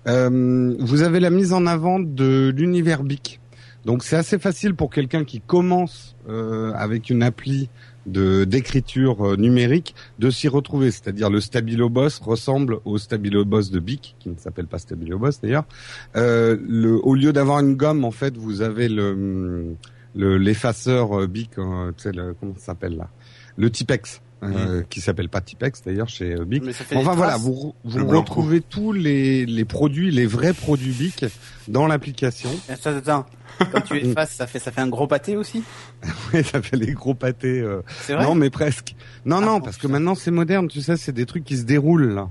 Euh, 0.06 0.74
vous 0.78 1.02
avez 1.02 1.20
la 1.20 1.30
mise 1.30 1.52
en 1.52 1.66
avant 1.66 1.98
de 1.98 2.52
l'univers 2.56 3.02
BIC. 3.02 3.40
Donc 3.84 4.02
c'est 4.04 4.16
assez 4.16 4.38
facile 4.38 4.74
pour 4.74 4.90
quelqu'un 4.90 5.24
qui 5.24 5.40
commence 5.40 6.14
euh, 6.28 6.72
avec 6.74 7.10
une 7.10 7.22
appli 7.22 7.68
de 8.06 8.44
d'écriture 8.44 9.26
euh, 9.26 9.36
numérique 9.36 9.94
de 10.18 10.30
s'y 10.30 10.48
retrouver. 10.48 10.90
C'est-à-dire 10.90 11.30
le 11.30 11.40
Stabilo 11.40 11.88
Boss 11.88 12.18
ressemble 12.20 12.78
au 12.84 12.98
Stabilo 12.98 13.44
Boss 13.44 13.70
de 13.70 13.78
Bic, 13.80 14.16
qui 14.18 14.28
ne 14.30 14.36
s'appelle 14.36 14.66
pas 14.66 14.78
Stabilo 14.78 15.18
Boss 15.18 15.40
d'ailleurs. 15.40 15.64
Euh, 16.16 16.98
au 17.02 17.14
lieu 17.14 17.32
d'avoir 17.32 17.60
une 17.60 17.74
gomme, 17.74 18.04
en 18.04 18.10
fait, 18.10 18.36
vous 18.36 18.62
avez 18.62 18.88
le 18.88 19.74
le- 20.14 20.38
l'effaceur 20.38 21.20
euh, 21.20 21.26
Bic, 21.26 21.50
euh, 21.58 21.92
sais, 21.98 22.12
le, 22.12 22.34
comment 22.38 22.54
ça 22.56 22.66
s'appelle 22.66 22.96
là? 22.96 23.08
Le 23.56 23.70
Tipex. 23.70 24.20
Euh, 24.42 24.82
qui 24.88 25.00
s'appelle 25.00 25.28
pas 25.28 25.40
Tipex 25.40 25.82
d'ailleurs 25.84 26.08
chez 26.08 26.34
euh, 26.34 26.44
Bic. 26.44 26.62
Mais 26.64 26.72
ça 26.72 26.84
fait 26.84 26.96
Enfin 26.96 27.10
des 27.12 27.16
voilà, 27.16 27.36
vous, 27.36 27.74
vous 27.84 27.98
Le 27.98 28.04
blanc 28.04 28.20
retrouvez 28.20 28.60
tous 28.60 28.92
les, 28.92 29.46
les 29.46 29.64
produits, 29.64 30.10
les 30.10 30.26
vrais 30.26 30.52
produits 30.52 30.92
Bic 30.92 31.24
dans 31.66 31.86
l'application. 31.86 32.50
Attends, 32.68 32.96
attends. 32.96 33.26
Quand 33.72 33.80
tu 33.80 33.96
effaces, 34.04 34.32
ça 34.34 34.46
fait, 34.46 34.60
ça 34.60 34.70
fait 34.70 34.80
un 34.80 34.86
gros 34.88 35.06
pâté 35.08 35.36
aussi 35.36 35.64
Ouais, 36.32 36.42
ça 36.44 36.62
fait 36.62 36.76
les 36.76 36.92
gros 36.92 37.14
pâtés. 37.14 37.60
euh. 37.60 37.82
C'est 38.02 38.14
vrai 38.14 38.22
Non, 38.24 38.34
mais 38.36 38.50
presque. 38.50 38.94
Non, 39.24 39.38
Ah, 39.42 39.46
non, 39.46 39.60
parce 39.60 39.76
que 39.76 39.86
maintenant 39.88 40.14
c'est 40.14 40.30
moderne, 40.30 40.68
tu 40.68 40.80
sais, 40.80 40.96
c'est 40.96 41.12
des 41.12 41.26
trucs 41.26 41.44
qui 41.44 41.56
se 41.56 41.64
déroulent 41.64 42.14
là. 42.14 42.28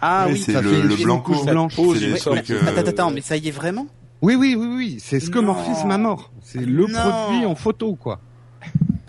Ah 0.00 0.24
Oui, 0.28 0.34
oui, 0.34 0.38
c'est 0.46 0.52
ça 0.52 0.62
le, 0.62 0.70
fait 0.70 0.82
le 0.82 0.96
une 0.96 1.02
blanco. 1.04 1.32
couche 1.34 1.44
blanche. 1.44 1.76
Ouais, 1.78 2.16
trucs, 2.16 2.50
euh, 2.50 2.60
Attends, 2.68 2.88
attends, 2.88 3.10
mais 3.10 3.20
ça 3.20 3.36
y 3.36 3.48
est 3.48 3.50
vraiment 3.50 3.86
Oui, 4.22 4.34
oui, 4.34 4.54
oui, 4.58 4.66
oui, 4.76 4.96
c'est 5.00 5.20
scomorphisme 5.20 5.88
Non. 5.88 5.94
à 5.94 5.98
mort. 5.98 6.32
C'est 6.42 6.60
le 6.64 6.86
Non. 6.86 6.98
produit 7.10 7.44
en 7.44 7.54
photo, 7.54 7.96
quoi. 7.96 8.20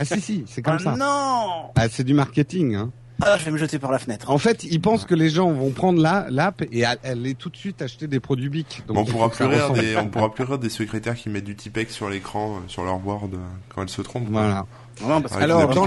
Ah 0.01 0.05
si, 0.05 0.21
si, 0.21 0.43
c'est 0.47 0.61
comme 0.61 0.77
Ah 0.79 0.83
ça. 0.83 0.95
non 0.95 1.71
Ah, 1.75 1.87
c'est 1.89 2.03
du 2.03 2.13
marketing. 2.13 2.75
Hein. 2.75 2.91
Ah, 3.23 3.37
je 3.37 3.45
vais 3.45 3.51
me 3.51 3.57
jeter 3.57 3.77
par 3.77 3.91
la 3.91 3.99
fenêtre. 3.99 4.31
En 4.31 4.39
fait, 4.39 4.63
ils 4.63 4.81
pensent 4.81 5.05
que 5.05 5.13
les 5.13 5.29
gens 5.29 5.51
vont 5.51 5.69
prendre 5.69 6.01
la 6.01 6.25
l'app 6.31 6.63
et 6.71 6.83
aller 6.85 7.35
tout 7.35 7.49
de 7.49 7.55
suite 7.57 7.79
acheter 7.83 8.07
des 8.07 8.19
produits 8.19 8.49
Bic. 8.49 8.81
Donc, 8.87 8.97
on 8.97 9.05
pourra 9.05 9.29
plus 9.29 9.45
rire 9.45 9.71
des, 9.73 9.95
on 9.95 10.07
pourra 10.07 10.33
plus 10.33 10.43
rire 10.43 10.57
des 10.57 10.69
secrétaires 10.69 11.13
qui 11.15 11.29
mettent 11.29 11.43
du 11.43 11.55
Tipex 11.55 11.93
sur 11.93 12.09
l'écran, 12.09 12.55
euh, 12.55 12.59
sur 12.67 12.83
leur 12.83 12.97
board, 12.97 13.37
quand 13.69 13.83
elles 13.83 13.89
se 13.89 14.01
trompent. 14.01 14.27
Voilà. 14.31 14.65
Non, 15.07 15.21
parce 15.21 15.35
que- 15.35 15.41
Alors, 15.43 15.69
Quand 15.69 15.85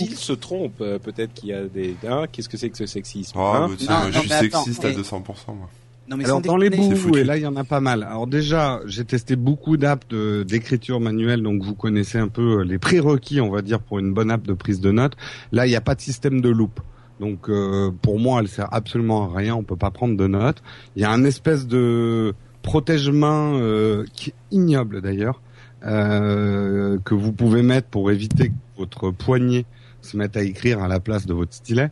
il 0.00 0.16
se 0.16 0.32
trompe, 0.32 0.80
euh, 0.80 0.98
peut-être 0.98 1.34
qu'il 1.34 1.50
y 1.50 1.52
a 1.52 1.64
des. 1.64 1.94
Hein, 2.08 2.24
Qu'est-ce 2.32 2.48
que 2.48 2.56
c'est 2.56 2.70
que 2.70 2.78
ce 2.78 2.86
sexisme 2.86 3.36
Oh, 3.38 3.42
hein 3.42 3.68
bah, 3.68 3.74
tu 3.78 3.84
sais, 3.84 3.90
Non, 3.92 3.98
moi, 3.98 4.06
non, 4.06 4.12
je 4.12 4.18
suis 4.20 4.32
attends, 4.32 4.62
sexiste 4.64 4.84
à 4.84 4.88
mais- 4.88 4.94
200%, 4.94 5.54
moi. 5.54 5.68
Non, 6.08 6.16
mais 6.16 6.24
Alors 6.24 6.40
dans 6.40 6.56
les 6.56 6.68
bouts, 6.68 7.16
et 7.16 7.24
là 7.24 7.36
il 7.36 7.42
y 7.42 7.46
en 7.46 7.56
a 7.56 7.64
pas 7.64 7.80
mal. 7.80 8.02
Alors 8.02 8.26
déjà, 8.26 8.80
j'ai 8.86 9.04
testé 9.04 9.36
beaucoup 9.36 9.76
d'apps 9.76 10.06
d'écriture 10.08 11.00
manuelle, 11.00 11.42
donc 11.42 11.62
vous 11.62 11.74
connaissez 11.74 12.18
un 12.18 12.28
peu 12.28 12.60
euh, 12.60 12.64
les 12.64 12.78
prérequis, 12.78 13.40
on 13.40 13.50
va 13.50 13.62
dire, 13.62 13.80
pour 13.80 13.98
une 13.98 14.12
bonne 14.12 14.30
app 14.30 14.42
de 14.42 14.52
prise 14.52 14.80
de 14.80 14.90
notes. 14.90 15.14
Là, 15.52 15.66
il 15.66 15.70
n'y 15.70 15.76
a 15.76 15.80
pas 15.80 15.94
de 15.94 16.00
système 16.00 16.40
de 16.40 16.48
loop. 16.48 16.80
Donc 17.20 17.48
euh, 17.48 17.92
pour 18.02 18.18
moi, 18.18 18.40
elle 18.40 18.48
sert 18.48 18.68
absolument 18.72 19.32
à 19.32 19.36
rien. 19.36 19.54
On 19.54 19.62
peut 19.62 19.76
pas 19.76 19.92
prendre 19.92 20.16
de 20.16 20.26
notes. 20.26 20.62
Il 20.96 21.02
y 21.02 21.04
a 21.04 21.10
un 21.10 21.24
espèce 21.24 21.66
de 21.68 22.34
protège-main 22.62 23.54
euh, 23.54 24.04
qui 24.12 24.30
est 24.30 24.34
ignoble 24.50 25.00
d'ailleurs, 25.02 25.40
euh, 25.84 26.98
que 27.04 27.14
vous 27.14 27.32
pouvez 27.32 27.62
mettre 27.62 27.88
pour 27.88 28.10
éviter 28.10 28.48
que 28.48 28.54
votre 28.76 29.10
poignet 29.10 29.66
se 30.00 30.16
mette 30.16 30.36
à 30.36 30.42
écrire 30.42 30.82
à 30.82 30.88
la 30.88 31.00
place 31.00 31.26
de 31.26 31.34
votre 31.34 31.54
stylet. 31.54 31.90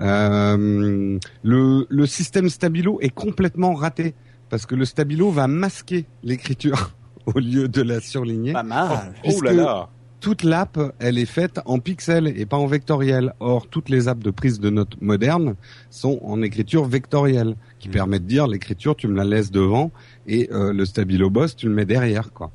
Euh, 0.00 1.18
le, 1.42 1.86
le 1.88 2.06
système 2.06 2.48
Stabilo 2.48 2.98
est 3.00 3.10
complètement 3.10 3.74
raté 3.74 4.14
parce 4.48 4.66
que 4.66 4.74
le 4.74 4.84
Stabilo 4.84 5.30
va 5.30 5.46
masquer 5.46 6.06
l'écriture 6.22 6.92
au 7.26 7.38
lieu 7.38 7.68
de 7.68 7.82
la 7.82 8.00
surligner. 8.00 8.52
Pas 8.52 8.62
mal. 8.62 9.12
Oh 9.24 9.40
là 9.42 9.52
là 9.52 9.88
toute 10.20 10.42
l'app, 10.42 10.78
elle 10.98 11.16
est 11.16 11.24
faite 11.24 11.60
en 11.64 11.78
pixels 11.78 12.28
et 12.38 12.44
pas 12.44 12.58
en 12.58 12.66
vectoriel. 12.66 13.32
Or, 13.40 13.68
toutes 13.68 13.88
les 13.88 14.06
apps 14.06 14.22
de 14.22 14.30
prise 14.30 14.60
de 14.60 14.68
notes 14.68 15.00
modernes 15.00 15.54
sont 15.88 16.20
en 16.22 16.42
écriture 16.42 16.84
vectorielle, 16.84 17.56
qui 17.78 17.88
Mm. 17.88 17.92
permet 17.92 18.18
de 18.18 18.26
dire 18.26 18.46
l'écriture, 18.46 18.94
tu 18.96 19.08
me 19.08 19.16
la 19.16 19.24
laisses 19.24 19.50
devant 19.50 19.90
et 20.26 20.50
euh, 20.52 20.74
le 20.74 20.84
stabilo 20.84 21.30
boss, 21.30 21.56
tu 21.56 21.68
le 21.68 21.74
mets 21.74 21.86
derrière, 21.86 22.34
quoi. 22.34 22.50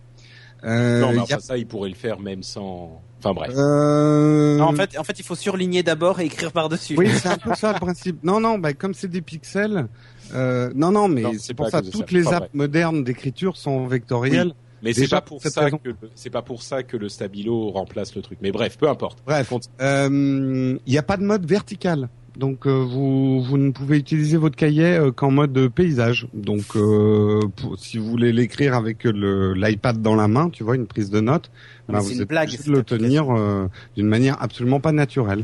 Euh, 0.64 1.02
non, 1.02 1.12
mais 1.14 1.18
a- 1.18 1.24
enfin, 1.24 1.40
ça, 1.40 1.58
il 1.58 1.66
pourrait 1.66 1.90
le 1.90 1.96
faire 1.96 2.20
même 2.20 2.44
sans. 2.44 3.02
Enfin 3.26 3.34
bref. 3.34 3.54
euh, 3.58 4.58
Non, 4.58 4.66
en 4.66 4.74
fait, 4.74 4.98
en 5.00 5.04
fait, 5.04 5.18
il 5.20 5.26
faut 5.26 5.34
surligner 5.36 5.82
d'abord 5.82 6.20
et 6.20 6.26
écrire 6.26 6.52
par-dessus. 6.52 6.96
Oui, 6.98 7.10
c'est 7.16 7.28
un 7.30 7.38
peu 7.38 7.56
ça 7.56 7.74
le 7.74 7.80
principe. 7.80 8.24
Non, 8.24 8.40
non, 8.40 8.60
bah, 8.60 8.74
comme 8.74 8.94
c'est 8.94 9.08
des 9.08 9.22
pixels, 9.22 9.88
euh, 10.34 10.72
non, 10.76 10.92
non, 10.92 11.08
mais 11.08 11.24
c'est 11.40 11.56
pour 11.56 11.70
ça, 11.70 11.82
de 11.82 11.90
toutes 11.90 12.10
ça. 12.12 12.16
les 12.18 12.28
apps 12.28 12.38
vrai. 12.40 12.50
modernes 12.54 13.04
d'écriture 13.04 13.58
sont 13.58 13.88
vectorielles. 13.88 14.54
mais 14.84 14.94
c'est 14.94 15.02
déjà, 15.02 15.18
pas 15.18 15.22
pour 15.22 15.38
pour 15.38 15.42
cette 15.42 15.54
ça 15.54 15.62
raison. 15.62 15.78
que 15.80 15.90
le- 15.90 15.96
c'est 16.14 16.30
pas 16.30 16.44
pour 16.44 16.62
ça 16.62 16.84
que 16.84 16.98
le 16.98 17.10
stabilo 17.10 17.72
remplace 17.72 18.16
le 18.16 18.22
truc. 18.22 18.38
Mais 18.42 18.52
bref, 18.52 18.78
peu 18.78 18.88
importe. 18.88 19.20
Bref, 19.26 19.52
euh, 19.82 20.78
il 20.86 20.92
n'y 20.92 20.98
a 21.00 21.04
pas 21.04 21.18
de 21.18 21.24
mode 21.24 21.46
vertical. 21.48 22.10
Donc 22.38 22.68
euh, 22.68 22.84
vous, 22.84 23.42
vous 23.42 23.58
ne 23.58 23.72
pouvez 23.72 23.98
utiliser 23.98 24.36
votre 24.38 24.56
cahier 24.56 24.96
euh, 24.98 25.12
qu'en 25.12 25.32
mode 25.32 25.70
paysage. 25.70 26.28
Donc 26.34 26.76
euh, 26.76 27.40
pour- 27.56 27.80
si 27.80 27.98
vous 27.98 28.10
voulez 28.10 28.34
l'écrire 28.34 28.76
avec 28.76 29.04
le 29.06 29.54
l'iPad 29.54 30.02
dans 30.02 30.16
la 30.16 30.28
main, 30.28 30.50
tu 30.50 30.64
vois, 30.64 30.76
une 30.76 30.88
prise 30.88 31.10
de 31.10 31.22
notes, 31.22 31.50
bah, 31.88 32.00
vous 32.00 32.12
une 32.12 32.22
êtes 32.22 32.28
blague, 32.28 32.50
de 32.50 32.72
le 32.72 32.84
tenir 32.84 33.30
euh, 33.36 33.68
d'une 33.96 34.08
manière 34.08 34.42
absolument 34.42 34.80
pas 34.80 34.92
naturelle. 34.92 35.44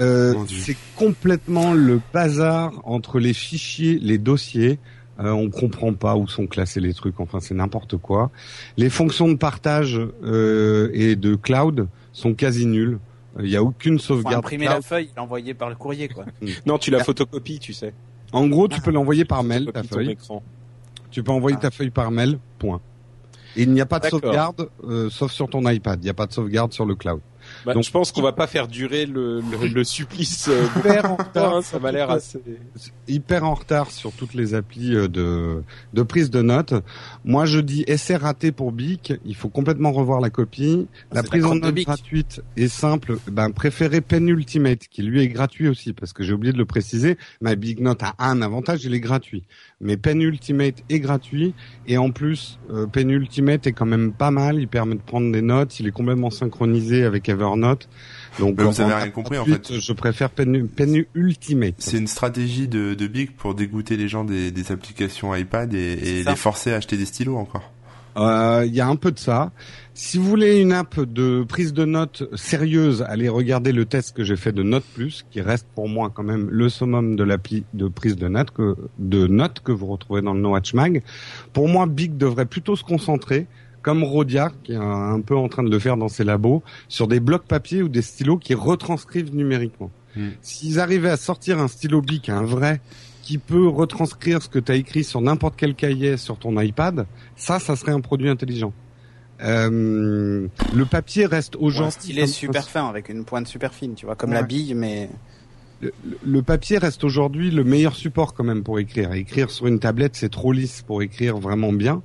Euh, 0.00 0.32
c'est 0.48 0.76
complètement 0.96 1.74
le 1.74 2.00
bazar 2.14 2.72
entre 2.84 3.18
les 3.18 3.32
fichiers, 3.34 3.98
les 4.00 4.18
dossiers. 4.18 4.78
Euh, 5.20 5.30
on 5.30 5.50
comprend 5.50 5.92
pas 5.92 6.16
où 6.16 6.26
sont 6.26 6.46
classés 6.46 6.80
les 6.80 6.94
trucs. 6.94 7.20
Enfin, 7.20 7.38
c'est 7.40 7.54
n'importe 7.54 7.98
quoi. 7.98 8.30
Les 8.78 8.88
fonctions 8.88 9.28
de 9.28 9.34
partage 9.34 10.00
euh, 10.24 10.88
et 10.94 11.14
de 11.16 11.34
cloud 11.34 11.88
sont 12.12 12.32
quasi 12.34 12.64
nulles. 12.66 12.98
Il 13.38 13.44
n'y 13.46 13.56
a 13.56 13.62
aucune 13.62 13.98
Faut 13.98 14.06
sauvegarde. 14.06 14.36
imprimer 14.36 14.66
cloud. 14.66 14.76
la 14.76 14.82
feuille, 14.82 15.10
l'envoyer 15.16 15.54
par 15.54 15.68
le 15.70 15.74
courrier, 15.74 16.08
quoi. 16.08 16.24
Non, 16.66 16.78
tu 16.78 16.90
la 16.90 17.02
photocopies, 17.02 17.58
tu 17.58 17.72
sais. 17.72 17.94
En 18.32 18.46
gros, 18.48 18.68
tu 18.68 18.80
peux 18.80 18.90
l'envoyer 18.90 19.24
par 19.24 19.42
mail, 19.42 19.70
ta 19.72 19.82
feuille. 19.82 20.10
écran. 20.10 20.42
Tu 21.10 21.22
peux 21.22 21.32
envoyer 21.32 21.56
Ah. 21.58 21.62
ta 21.62 21.70
feuille 21.70 21.90
par 21.90 22.10
mail, 22.10 22.38
point. 22.58 22.80
Et 23.56 23.62
il 23.62 23.72
n'y 23.72 23.80
a 23.82 23.86
pas 23.86 23.98
de 23.98 24.06
sauvegarde, 24.06 24.68
euh, 24.84 25.10
sauf 25.10 25.30
sur 25.32 25.48
ton 25.48 25.68
iPad. 25.68 25.98
Il 26.00 26.04
n'y 26.04 26.10
a 26.10 26.14
pas 26.14 26.26
de 26.26 26.32
sauvegarde 26.32 26.72
sur 26.72 26.86
le 26.86 26.94
cloud. 26.94 27.20
Bah, 27.64 27.74
Donc- 27.74 27.84
je 27.84 27.90
pense 27.90 28.12
qu'on 28.12 28.22
va 28.22 28.32
pas 28.32 28.46
faire 28.46 28.68
durer 28.68 29.06
le, 29.06 29.40
le, 29.40 29.68
le 29.68 29.84
supplice. 29.84 30.48
euh, 30.48 30.66
Hyper 30.78 31.10
en 31.12 31.16
retard, 31.22 31.56
hein, 31.56 31.62
ça 31.62 31.78
m'a 31.78 31.92
l'air 31.92 32.10
assez. 32.10 32.40
hyper 33.08 33.44
en 33.44 33.54
retard 33.54 33.90
sur 33.90 34.12
toutes 34.12 34.34
les 34.34 34.54
applis 34.54 34.94
euh, 34.94 35.08
de, 35.08 35.62
de 35.94 36.02
prise 36.02 36.30
de 36.30 36.42
notes. 36.42 36.74
Moi, 37.24 37.44
je 37.46 37.60
dis 37.60 37.84
essai 37.86 38.16
raté 38.16 38.52
pour 38.52 38.72
Bic. 38.72 39.12
Il 39.24 39.34
faut 39.36 39.48
complètement 39.48 39.92
revoir 39.92 40.20
la 40.20 40.30
copie. 40.30 40.86
Ah, 41.10 41.16
La 41.16 41.22
prise 41.22 41.42
la 41.42 41.48
en 41.50 41.54
note 41.56 41.74
gratuite 41.74 42.42
est 42.56 42.68
simple. 42.68 43.18
Ben, 43.30 43.50
préférez 43.50 44.00
Pen 44.00 44.28
Ultimate, 44.28 44.88
qui 44.90 45.02
lui 45.02 45.20
est 45.22 45.28
gratuit 45.28 45.68
aussi, 45.68 45.92
parce 45.92 46.12
que 46.12 46.22
j'ai 46.22 46.32
oublié 46.32 46.52
de 46.52 46.58
le 46.58 46.64
préciser. 46.66 47.16
Ma 47.40 47.54
Big 47.54 47.80
Note 47.80 48.02
a 48.02 48.14
un 48.18 48.42
avantage, 48.42 48.84
il 48.84 48.94
est 48.94 49.00
gratuit. 49.00 49.44
Mais 49.80 49.96
Pen 49.96 50.20
Ultimate 50.20 50.76
est 50.88 51.00
gratuit. 51.00 51.54
Et 51.86 51.98
en 51.98 52.10
plus, 52.10 52.58
euh, 52.70 52.86
Pen 52.86 53.10
Ultimate 53.10 53.66
est 53.66 53.72
quand 53.72 53.86
même 53.86 54.12
pas 54.12 54.30
mal. 54.30 54.58
Il 54.58 54.68
permet 54.68 54.94
de 54.94 55.00
prendre 55.00 55.30
des 55.32 55.42
notes. 55.42 55.78
Il 55.80 55.86
est 55.86 55.92
complètement 55.92 56.30
synchronisé 56.30 57.04
avec 57.04 57.28
Donc, 58.38 58.56
Mais 58.58 58.64
vous 58.64 58.80
avez 58.80 58.94
rien 58.94 59.10
compris, 59.10 59.38
en 59.38 59.44
fait. 59.44 59.78
Je 59.78 59.92
préfère 59.92 60.30
Pen, 60.30 60.68
Pen 60.68 61.04
Ultimate. 61.14 61.74
C'est 61.78 61.98
une 61.98 62.06
stratégie 62.06 62.68
de, 62.68 62.94
de 62.94 63.06
Big 63.06 63.32
pour 63.32 63.54
dégoûter 63.54 63.96
les 63.96 64.08
gens 64.08 64.24
des, 64.24 64.50
des 64.50 64.72
applications 64.72 65.34
iPad 65.34 65.72
et, 65.74 66.24
les 66.24 66.36
forcer 66.36 66.72
à 66.72 66.76
acheter 66.76 66.96
des 66.96 67.06
stylos 67.06 67.36
encore. 67.36 67.70
Euh, 68.16 68.64
Il 68.66 68.74
y 68.74 68.80
a 68.80 68.86
un 68.86 68.96
peu 68.96 69.10
de 69.10 69.18
ça. 69.18 69.52
Si 69.94 70.18
vous 70.18 70.24
voulez 70.24 70.60
une 70.60 70.72
app 70.72 70.98
de 71.00 71.44
prise 71.44 71.72
de 71.72 71.84
notes 71.84 72.24
sérieuse, 72.34 73.02
allez 73.06 73.28
regarder 73.28 73.72
le 73.72 73.84
test 73.84 74.16
que 74.16 74.24
j'ai 74.24 74.36
fait 74.36 74.52
de 74.52 74.62
Note 74.62 74.84
Plus, 74.94 75.24
qui 75.30 75.40
reste 75.40 75.66
pour 75.74 75.88
moi 75.88 76.10
quand 76.12 76.22
même 76.22 76.48
le 76.50 76.68
summum 76.68 77.16
de 77.16 77.24
l'appli 77.24 77.64
de 77.74 77.88
prise 77.88 78.16
de 78.16 78.28
notes 78.28 78.50
que 78.50 78.76
de 78.98 79.26
notes 79.26 79.60
que 79.60 79.72
vous 79.72 79.86
retrouvez 79.86 80.22
dans 80.22 80.32
le 80.34 80.40
No 80.40 80.50
Watch 80.50 80.72
Mag. 80.72 81.02
Pour 81.52 81.68
moi, 81.68 81.86
Big 81.86 82.16
devrait 82.16 82.46
plutôt 82.46 82.76
se 82.76 82.84
concentrer, 82.84 83.46
comme 83.82 84.04
Rodia, 84.04 84.50
qui 84.64 84.72
est 84.72 84.76
un, 84.76 85.14
un 85.14 85.20
peu 85.20 85.36
en 85.36 85.48
train 85.48 85.62
de 85.62 85.70
le 85.70 85.78
faire 85.78 85.96
dans 85.96 86.08
ses 86.08 86.24
labos, 86.24 86.62
sur 86.88 87.08
des 87.08 87.20
blocs 87.20 87.44
papier 87.46 87.82
ou 87.82 87.88
des 87.88 88.02
stylos 88.02 88.38
qui 88.38 88.54
retranscrivent 88.54 89.34
numériquement. 89.34 89.90
Hmm. 90.16 90.28
S'ils 90.40 90.78
arrivaient 90.80 91.10
à 91.10 91.16
sortir 91.16 91.58
un 91.58 91.68
stylo 91.68 92.00
Bic, 92.02 92.28
un 92.28 92.42
vrai, 92.44 92.80
qui 93.22 93.38
peut 93.38 93.68
retranscrire 93.68 94.42
ce 94.42 94.48
que 94.48 94.58
tu 94.58 94.72
as 94.72 94.74
écrit 94.76 95.04
sur 95.04 95.20
n'importe 95.20 95.54
quel 95.56 95.74
cahier 95.74 96.16
sur 96.16 96.38
ton 96.38 96.60
iPad, 96.60 97.06
ça, 97.36 97.58
ça 97.60 97.76
serait 97.76 97.92
un 97.92 98.00
produit 98.00 98.28
intelligent. 98.28 98.72
Euh, 99.42 100.46
le 100.72 100.84
papier 100.84 101.26
reste 101.26 101.56
Ou 101.56 101.64
un 101.64 101.66
aujourd'hui 101.66 101.92
stylet 102.00 102.26
super 102.26 102.68
fin, 102.68 102.88
avec 102.88 103.08
une 103.08 103.24
pointe 103.24 103.46
super 103.48 103.74
fine, 103.74 103.94
tu 103.94 104.06
vois, 104.06 104.14
comme 104.14 104.30
Ouais. 104.30 104.36
la 104.36 104.42
bille, 104.42 104.74
mais... 104.74 105.08
le, 105.80 105.92
le 106.24 106.42
papier 106.42 106.78
reste 106.78 107.02
aujourd'hui 107.02 107.50
le 107.50 107.64
meilleur 107.64 107.96
support 107.96 108.34
quand 108.34 108.44
même 108.44 108.62
pour 108.62 108.78
écrire. 108.78 109.12
Écrire 109.14 109.50
sur 109.50 109.66
une 109.66 109.80
tablette, 109.80 110.14
c'est 110.14 110.30
trop 110.30 110.52
lisse 110.52 110.82
pour 110.82 111.02
écrire 111.02 111.38
vraiment 111.38 111.72
bien. 111.72 112.02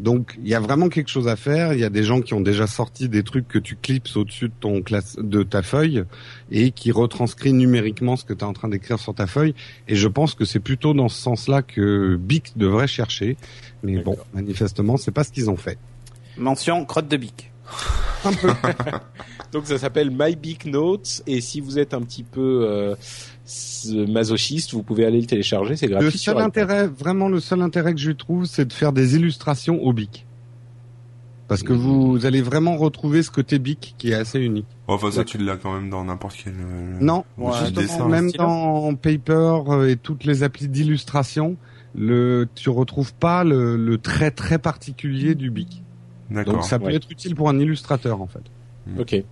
Donc 0.00 0.38
il 0.42 0.48
y 0.48 0.54
a 0.54 0.60
vraiment 0.60 0.88
quelque 0.88 1.08
chose 1.08 1.28
à 1.28 1.36
faire. 1.36 1.72
Il 1.72 1.80
y 1.80 1.84
a 1.84 1.90
des 1.90 2.02
gens 2.02 2.20
qui 2.20 2.34
ont 2.34 2.40
déjà 2.40 2.66
sorti 2.66 3.08
des 3.08 3.22
trucs 3.22 3.48
que 3.48 3.58
tu 3.58 3.76
clips 3.76 4.08
au-dessus 4.14 4.48
de 4.48 4.54
ton 4.58 4.82
classe, 4.82 5.16
de 5.16 5.42
ta 5.42 5.62
feuille 5.62 6.04
et 6.50 6.70
qui 6.70 6.92
retranscrit 6.92 7.52
numériquement 7.52 8.16
ce 8.16 8.24
que 8.24 8.32
tu 8.32 8.40
es 8.40 8.44
en 8.44 8.52
train 8.52 8.68
d'écrire 8.68 8.98
sur 8.98 9.14
ta 9.14 9.26
feuille. 9.26 9.54
Et 9.88 9.96
je 9.96 10.08
pense 10.08 10.34
que 10.34 10.44
c'est 10.44 10.60
plutôt 10.60 10.94
dans 10.94 11.08
ce 11.08 11.20
sens-là 11.20 11.62
que 11.62 12.16
Bic 12.16 12.52
devrait 12.56 12.88
chercher. 12.88 13.36
Mais 13.82 14.02
bon, 14.02 14.16
manifestement, 14.34 14.96
c'est 14.96 15.12
pas 15.12 15.24
ce 15.24 15.32
qu'ils 15.32 15.50
ont 15.50 15.56
fait. 15.56 15.78
Mention 16.36 16.84
crotte 16.84 17.08
de 17.08 17.16
bic. 17.16 17.50
Un 18.24 18.32
peu. 18.32 18.48
Donc 19.52 19.66
ça 19.66 19.78
s'appelle 19.78 20.10
My 20.10 20.34
Big 20.36 20.66
Notes 20.66 21.22
et 21.26 21.40
si 21.40 21.60
vous 21.60 21.78
êtes 21.78 21.94
un 21.94 22.00
petit 22.02 22.22
peu 22.24 22.66
euh, 22.68 22.94
masochiste, 24.08 24.72
vous 24.74 24.82
pouvez 24.82 25.04
aller 25.06 25.20
le 25.20 25.26
télécharger, 25.26 25.76
c'est 25.76 25.86
gratuit. 25.86 26.06
Le 26.10 26.10
seul 26.16 26.34
iPad. 26.34 26.46
intérêt, 26.46 26.86
vraiment 26.88 27.28
le 27.28 27.40
seul 27.40 27.62
intérêt 27.62 27.94
que 27.94 28.00
je 28.00 28.10
trouve, 28.10 28.44
c'est 28.46 28.64
de 28.66 28.72
faire 28.72 28.92
des 28.92 29.14
illustrations 29.16 29.82
au 29.82 29.92
bic. 29.92 30.26
Parce 31.48 31.62
que 31.62 31.72
vous 31.72 32.26
allez 32.26 32.42
vraiment 32.42 32.76
retrouver 32.76 33.22
ce 33.22 33.30
côté 33.30 33.60
bic 33.60 33.94
qui 33.98 34.10
est 34.10 34.14
assez 34.14 34.40
unique. 34.40 34.66
Enfin, 34.88 35.12
ça, 35.12 35.22
tu 35.22 35.38
l'as 35.38 35.56
quand 35.56 35.72
même 35.72 35.90
dans 35.90 36.02
n'importe 36.04 36.38
quel. 36.42 36.54
euh, 36.54 36.98
Non, 37.00 37.24
Ouais, 37.38 37.52
justement, 37.60 37.80
dessin. 37.82 38.08
même 38.08 38.30
dans 38.32 38.92
Paper 38.96 39.60
euh, 39.68 39.88
et 39.88 39.96
toutes 39.96 40.24
les 40.24 40.42
applis 40.42 40.66
d'illustration, 40.66 41.56
le, 41.94 42.48
tu 42.56 42.68
retrouves 42.68 43.14
pas 43.14 43.44
le, 43.44 43.76
le 43.76 43.96
trait 43.98 44.32
très 44.32 44.58
particulier 44.58 45.36
du 45.36 45.50
bic. 45.52 45.84
D'accord. 46.30 46.54
Donc 46.54 46.64
ça 46.64 46.78
peut 46.78 46.86
Ouais. 46.86 46.94
être 46.96 47.10
utile 47.10 47.34
pour 47.34 47.48
un 47.48 47.58
illustrateur 47.58 48.20
en 48.20 48.26
fait. 48.26 48.42
Ok. 48.98 49.22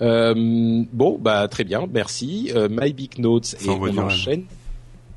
Euh, 0.00 0.84
bon, 0.92 1.18
bah 1.20 1.48
très 1.48 1.64
bien, 1.64 1.86
merci. 1.92 2.50
Euh, 2.54 2.68
My 2.70 2.92
Big 2.92 3.18
Notes 3.18 3.56
et 3.64 3.68
on 3.68 3.98
enchaîne. 3.98 4.44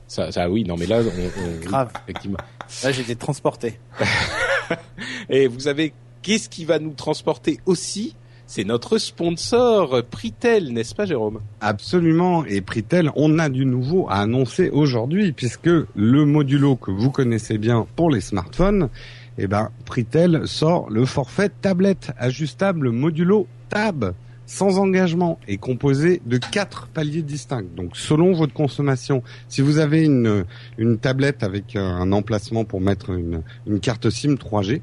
Ça, 0.08 0.32
ça, 0.32 0.50
oui, 0.50 0.64
non, 0.66 0.76
mais 0.78 0.88
là, 0.88 1.00
on, 1.02 1.06
on- 1.08 1.66
Grave. 1.66 1.92
effectivement. 2.08 2.40
Là, 2.84 2.92
j'ai 2.92 3.02
été 3.02 3.16
transporté. 3.16 3.80
Et 5.30 5.48
vous 5.48 5.68
avez, 5.68 5.94
qu'est-ce 6.22 6.50
qui 6.50 6.66
va 6.66 6.80
nous 6.80 6.94
transporter 6.94 7.60
aussi? 7.66 8.16
C'est 8.46 8.64
notre 8.66 8.98
sponsor 8.98 10.04
Pritel, 10.10 10.74
n'est-ce 10.74 10.94
pas, 10.96 11.06
Jérôme? 11.06 11.40
Absolument. 11.62 12.44
Et 12.46 12.60
Pritel, 12.62 13.10
on 13.16 13.40
a 13.40 13.48
du 13.48 13.66
nouveau 13.66 14.08
à 14.10 14.16
annoncer 14.16 14.70
aujourd'hui 14.70 15.32
puisque 15.32 15.70
le 15.96 16.26
modulo 16.26 16.76
que 16.76 16.92
vous 16.92 17.12
connaissez 17.12 17.58
bien 17.58 17.88
pour 17.96 18.10
les 18.10 18.20
smartphones, 18.20 18.90
eh 19.38 19.48
ben, 19.48 19.72
Pritel 19.86 20.48
sort 20.48 20.89
le 20.89 21.06
forfait 21.06 21.50
tablette 21.50 22.12
ajustable 22.17 22.91
modulo 22.91 23.48
Tab 23.70 24.13
sans 24.46 24.80
engagement 24.80 25.39
et 25.48 25.58
composé 25.58 26.22
de 26.26 26.38
quatre 26.38 26.88
paliers 26.88 27.22
distincts. 27.22 27.63
Donc, 27.76 27.96
selon 27.96 28.34
votre 28.34 28.54
consommation, 28.54 29.24
si 29.48 29.62
vous 29.62 29.78
avez 29.78 30.04
une, 30.04 30.46
une 30.78 30.98
tablette 30.98 31.41
avec 31.41 31.78
un 31.78 32.12
emplacement 32.12 32.65
pour 32.65 32.82
mettre 32.82 33.12
une, 33.12 33.44
une 33.65 33.80
carte 33.80 34.10
SIM 34.10 34.34
3G, 34.34 34.82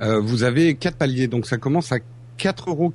euh, 0.00 0.20
vous 0.20 0.42
avez 0.42 0.74
quatre 0.74 0.96
paliers. 0.96 1.28
Donc, 1.28 1.46
ça 1.46 1.58
commence 1.58 1.92
à 1.92 1.98
4,90 2.38 2.68
euros 2.68 2.92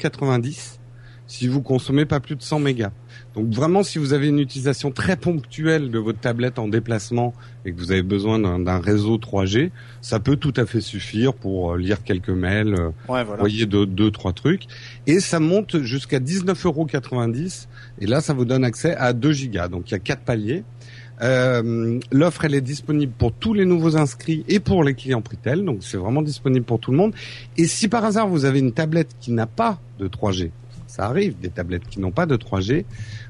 si 1.27 1.47
vous 1.47 1.61
consommez 1.61 2.05
pas 2.05 2.19
plus 2.19 2.35
de 2.35 2.41
100 2.41 2.59
mégas. 2.59 2.91
Donc 3.35 3.49
vraiment, 3.49 3.81
si 3.81 3.97
vous 3.97 4.11
avez 4.11 4.27
une 4.27 4.39
utilisation 4.39 4.91
très 4.91 5.15
ponctuelle 5.15 5.89
de 5.89 5.99
votre 5.99 6.19
tablette 6.19 6.59
en 6.59 6.67
déplacement 6.67 7.33
et 7.65 7.71
que 7.71 7.77
vous 7.79 7.91
avez 7.93 8.03
besoin 8.03 8.39
d'un 8.59 8.79
réseau 8.79 9.17
3G, 9.17 9.71
ça 10.01 10.19
peut 10.19 10.35
tout 10.35 10.53
à 10.57 10.65
fait 10.65 10.81
suffire 10.81 11.33
pour 11.33 11.71
euh, 11.73 11.77
lire 11.77 12.03
quelques 12.03 12.29
mails, 12.29 12.73
euh, 12.73 12.87
Ouais, 13.07 13.23
voilà. 13.23 13.35
envoyer 13.35 13.65
deux, 13.65 13.85
deux, 13.85 14.11
trois 14.11 14.33
trucs. 14.33 14.63
Et 15.07 15.21
ça 15.21 15.39
monte 15.39 15.81
jusqu'à 15.81 16.19
19,90 16.19 16.65
euros. 16.65 16.87
Et 17.99 18.05
là, 18.05 18.19
ça 18.19 18.33
vous 18.33 18.43
donne 18.43 18.65
accès 18.65 18.95
à 18.97 19.13
2 19.13 19.31
gigas. 19.31 19.69
Donc 19.69 19.89
il 19.89 19.93
y 19.93 19.95
a 19.95 19.99
quatre 19.99 20.23
paliers. 20.23 20.63
Euh, 21.21 21.99
L'offre, 22.11 22.45
elle 22.45 22.55
est 22.55 22.61
disponible 22.61 23.13
pour 23.17 23.31
tous 23.31 23.53
les 23.53 23.63
nouveaux 23.65 23.95
inscrits 23.95 24.43
et 24.49 24.59
pour 24.59 24.83
les 24.83 24.93
clients 24.95 25.21
Pritel. 25.21 25.63
Donc 25.63 25.79
c'est 25.81 25.97
vraiment 25.97 26.21
disponible 26.21 26.65
pour 26.65 26.79
tout 26.79 26.91
le 26.91 26.97
monde. 26.97 27.13
Et 27.57 27.65
si 27.67 27.87
par 27.87 28.03
hasard 28.03 28.27
vous 28.27 28.43
avez 28.43 28.59
une 28.59 28.73
tablette 28.73 29.15
qui 29.19 29.31
n'a 29.31 29.45
pas 29.45 29.79
de 29.99 30.07
3G, 30.07 30.49
ça 30.91 31.05
arrive, 31.05 31.39
des 31.39 31.49
tablettes 31.49 31.87
qui 31.87 32.01
n'ont 32.01 32.11
pas 32.11 32.25
de 32.25 32.35
3G, 32.35 32.83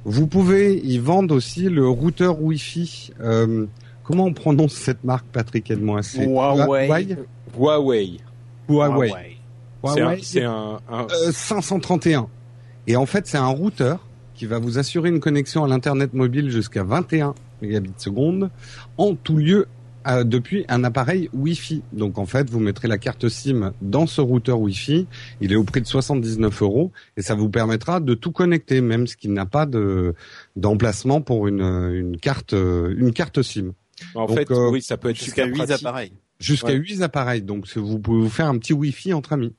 vous 0.03 0.25
pouvez 0.25 0.79
y 0.79 0.97
vendre 0.97 1.35
aussi 1.35 1.69
le 1.69 1.87
routeur 1.87 2.41
Wi-Fi. 2.41 3.13
Euh, 3.21 3.67
comment 4.03 4.25
on 4.25 4.33
prononce 4.33 4.73
cette 4.73 5.03
marque, 5.03 5.27
Patrick 5.31 5.69
Aide-moi. 5.69 6.01
C'est 6.01 6.25
Huawei. 6.25 7.17
Huawei? 7.55 8.17
Huawei. 8.67 9.37
Huawei. 9.83 10.19
c'est 10.23 10.43
un, 10.43 10.79
un... 10.89 11.05
Euh, 11.11 11.31
531. 11.31 12.27
Et 12.87 12.95
en 12.95 13.05
fait, 13.05 13.27
c'est 13.27 13.37
un 13.37 13.47
routeur 13.47 13.99
qui 14.33 14.47
va 14.47 14.57
vous 14.57 14.79
assurer 14.79 15.09
une 15.09 15.19
connexion 15.19 15.63
à 15.63 15.67
l'internet 15.67 16.15
mobile 16.15 16.49
jusqu'à 16.49 16.83
21 16.83 17.35
mégabits 17.61 17.91
seconde 17.97 18.49
en 18.97 19.13
tout 19.13 19.37
lieu 19.37 19.67
euh, 20.07 20.23
depuis 20.23 20.65
un 20.67 20.83
appareil 20.83 21.29
Wi-Fi. 21.33 21.81
Donc 21.93 22.17
en 22.17 22.25
fait, 22.25 22.49
vous 22.49 22.59
mettrez 22.59 22.87
la 22.87 22.97
carte 22.97 23.27
SIM 23.29 23.73
dans 23.81 24.07
ce 24.07 24.21
routeur 24.21 24.59
Wi-Fi. 24.59 25.07
Il 25.41 25.51
est 25.51 25.55
au 25.55 25.63
prix 25.63 25.81
de 25.81 25.87
79 25.87 26.61
euros 26.61 26.91
et 27.17 27.21
ça 27.21 27.35
vous 27.35 27.49
permettra 27.49 27.99
de 27.99 28.13
tout 28.13 28.31
connecter, 28.31 28.81
même 28.81 29.07
ce 29.07 29.15
qui 29.15 29.29
n'a 29.29 29.45
pas 29.45 29.65
de 29.65 30.13
d'emplacement 30.55 31.21
pour 31.21 31.47
une, 31.47 31.61
une 31.61 32.17
carte 32.17 32.53
une 32.53 33.13
carte 33.13 33.41
SIM. 33.41 33.73
En 34.15 34.27
fait, 34.27 34.49
euh, 34.51 34.69
oui, 34.71 34.81
ça 34.81 34.97
peut 34.97 35.09
être 35.09 35.17
Jusqu'à 35.17 35.43
super 35.43 35.47
8 35.47 35.57
pratique. 35.67 35.85
appareils. 35.85 36.13
Jusqu'à 36.39 36.67
Ouais. 36.69 36.75
8 36.75 37.01
appareils. 37.03 37.41
Donc 37.43 37.67
vous 37.75 37.99
pouvez 37.99 38.21
vous 38.21 38.29
faire 38.29 38.47
un 38.47 38.57
petit 38.57 38.73
Wi-Fi 38.73 39.13
entre 39.13 39.33
amis. 39.33 39.53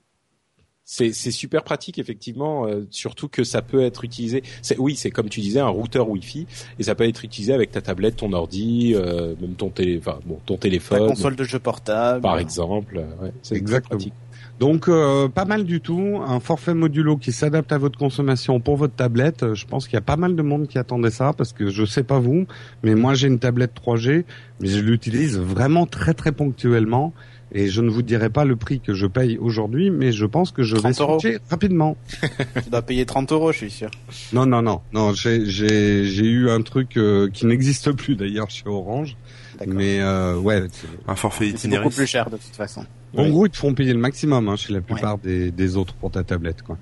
C'est 0.94 1.14
c'est 1.14 1.30
super 1.30 1.62
pratique 1.64 1.98
effectivement, 1.98 2.66
euh, 2.66 2.86
surtout 2.90 3.26
que 3.26 3.44
ça 3.44 3.62
peut 3.62 3.80
être 3.82 4.04
utilisé. 4.04 4.42
c'est- 4.60 4.76
Oui, 4.78 4.94
c'est 4.94 5.10
comme 5.10 5.30
tu 5.30 5.40
disais 5.40 5.60
un 5.60 5.68
routeur 5.68 6.06
Wi-Fi 6.10 6.46
et 6.78 6.82
ça 6.82 6.94
peut 6.94 7.08
être 7.08 7.24
utilisé 7.24 7.54
avec 7.54 7.70
ta 7.70 7.80
tablette, 7.80 8.16
ton 8.16 8.30
ordi, 8.34 8.92
euh, 8.94 9.34
même 9.40 9.54
ton 9.54 9.70
télé, 9.70 9.96
enfin 9.98 10.18
bon, 10.26 10.38
ton 10.44 10.56
Ta 10.56 10.60
téléphone, 10.60 11.06
console 11.08 11.34
de 11.36 11.44
jeu 11.44 11.58
portable. 11.58 12.20
par 12.20 12.38
exemple. 12.38 12.98
euh, 12.98 13.24
Ouais, 13.24 13.32
c'est 13.40 13.56
Exactement. 13.56 13.96
pratique. 13.96 14.12
Donc 14.60 14.86
euh, 14.88 15.28
pas 15.28 15.46
mal 15.46 15.64
du 15.64 15.80
tout, 15.80 16.20
un 16.26 16.38
forfait 16.38 16.74
modulo 16.74 17.16
qui 17.16 17.32
s'adapte 17.32 17.72
à 17.72 17.78
votre 17.78 17.98
consommation 17.98 18.60
pour 18.60 18.76
votre 18.76 18.94
tablette. 18.94 19.42
Euh, 19.44 19.54
Je 19.54 19.66
pense 19.66 19.86
qu'il 19.86 19.94
y 19.94 19.98
a 19.98 20.02
pas 20.02 20.16
mal 20.18 20.36
de 20.36 20.42
monde 20.42 20.68
qui 20.68 20.76
attendait 20.78 21.10
ça 21.10 21.32
parce 21.32 21.54
que 21.54 21.70
je 21.70 21.86
sais 21.86 22.04
pas 22.04 22.18
vous, 22.18 22.46
mais 22.82 22.94
moi 22.94 23.14
j'ai 23.14 23.28
une 23.28 23.38
tablette 23.38 23.72
3G, 23.74 24.24
mais 24.60 24.68
je 24.68 24.80
l'utilise 24.80 25.38
vraiment 25.38 25.86
très 25.86 26.12
très 26.12 26.32
ponctuellement 26.32 27.14
et 27.54 27.68
je 27.68 27.80
ne 27.82 27.90
vous 27.90 28.02
dirai 28.02 28.30
pas 28.30 28.44
le 28.44 28.56
prix 28.56 28.80
que 28.80 28.94
je 28.94 29.06
paye 29.06 29.36
aujourd'hui, 29.38 29.90
mais 29.90 30.10
je 30.12 30.24
pense 30.26 30.50
que 30.52 30.62
je 30.62 30.74
vais 30.76 30.92
30 30.92 31.00
euros. 31.00 31.20
switcher 31.20 31.38
rapidement. 31.50 31.96
Tu 32.64 32.70
dois 32.70 32.82
payer 32.82 33.04
30 33.06 33.30
euros, 33.32 33.52
je 33.52 33.58
suis 33.58 33.70
sûr. 33.70 33.90
Non 34.32 34.46
non 34.46 34.62
non 34.62 34.80
non, 34.92 35.12
j'ai 35.14 35.44
j'ai 35.46 36.04
j'ai 36.04 36.24
eu 36.26 36.50
un 36.50 36.62
truc 36.62 36.96
euh, 36.96 37.28
qui 37.30 37.46
n'existe 37.46 37.92
plus 37.92 38.16
d'ailleurs 38.16 38.50
chez 38.50 38.64
Orange, 38.66 39.16
D'accord. 39.58 39.74
mais 39.74 40.00
euh, 40.00 40.36
ouais. 40.38 40.62
c'est- 40.72 40.86
Un 41.06 41.14
forfait 41.14 41.44
Mais 41.44 41.50
C'est 41.50 41.56
itinéraire. 41.58 41.84
beaucoup 41.84 41.96
plus 41.96 42.06
cher 42.06 42.30
de 42.30 42.36
toute 42.36 42.56
façon. 42.56 42.84
En 43.16 43.28
gros, 43.28 43.44
ils 43.46 43.50
te 43.50 43.58
font 43.58 43.74
payer 43.74 43.92
le 43.92 43.98
maximum 43.98 44.48
hein, 44.48 44.56
chez 44.56 44.72
la 44.72 44.80
plupart 44.80 45.18
des, 45.18 45.50
des 45.50 45.76
autres 45.76 45.92
pour 45.94 46.10
ta 46.10 46.22
tablette 46.24 46.62
quoi. 46.62 46.78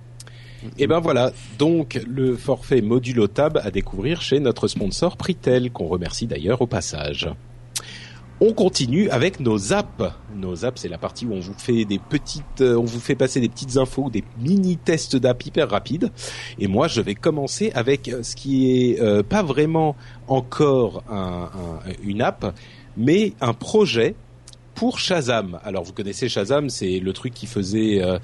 Et 0.79 0.87
ben 0.87 1.01
voilà, 1.01 1.33
donc 1.59 1.99
le 2.07 2.37
forfait 2.37 2.83
modulo 2.83 3.27
tab 3.29 3.59
à 3.65 3.71
découvrir 3.71 4.21
chez 4.21 4.41
notre 4.41 4.69
sponsor 4.69 5.17
Pritel, 5.17 5.71
qu'on 5.73 5.87
remercie 5.87 6.27
d'ailleurs 6.27 6.61
au 6.61 6.67
passage. 6.67 7.29
On 8.43 8.55
continue 8.55 9.11
avec 9.11 9.39
nos 9.41 9.75
apps. 9.75 10.03
Nos 10.35 10.65
apps, 10.65 10.81
c'est 10.81 10.89
la 10.89 10.97
partie 10.97 11.27
où 11.27 11.35
on 11.35 11.41
vous 11.41 11.53
fait 11.59 11.85
des 11.85 11.99
petites, 11.99 12.63
euh, 12.63 12.77
on 12.77 12.85
vous 12.85 12.99
fait 13.01 13.15
passer 13.15 13.39
des 13.41 13.51
petites 13.51 13.77
infos, 13.77 14.09
des 14.09 14.25
mini 14.41 14.79
tests 14.79 15.15
d'app 15.17 15.45
hyper 15.45 15.69
rapides. 15.69 16.11
Et 16.59 16.67
moi, 16.67 16.89
je 16.89 17.03
vais 17.03 17.15
commencer 17.15 17.71
avec 17.75 18.09
euh, 18.09 18.23
ce 18.23 18.35
qui 18.37 18.71
est 18.93 19.01
euh, 19.01 19.23
pas 19.23 19.43
vraiment 19.43 19.95
encore 20.27 21.03
un- 21.11 21.51
un- 21.55 21.93
une 22.03 22.23
app, 22.23 22.55
mais 22.97 23.35
un 23.43 23.53
projet 23.53 24.15
pour 24.75 24.99
Shazam. 24.99 25.61
Alors 25.63 25.85
vous 25.85 25.93
connaissez 25.93 26.31
Shazam, 26.31 26.71
c'est 26.71 27.01
le 27.01 27.13
truc 27.13 27.35
qui 27.35 27.47
faisait 27.47 28.01
euh, 28.03 28.19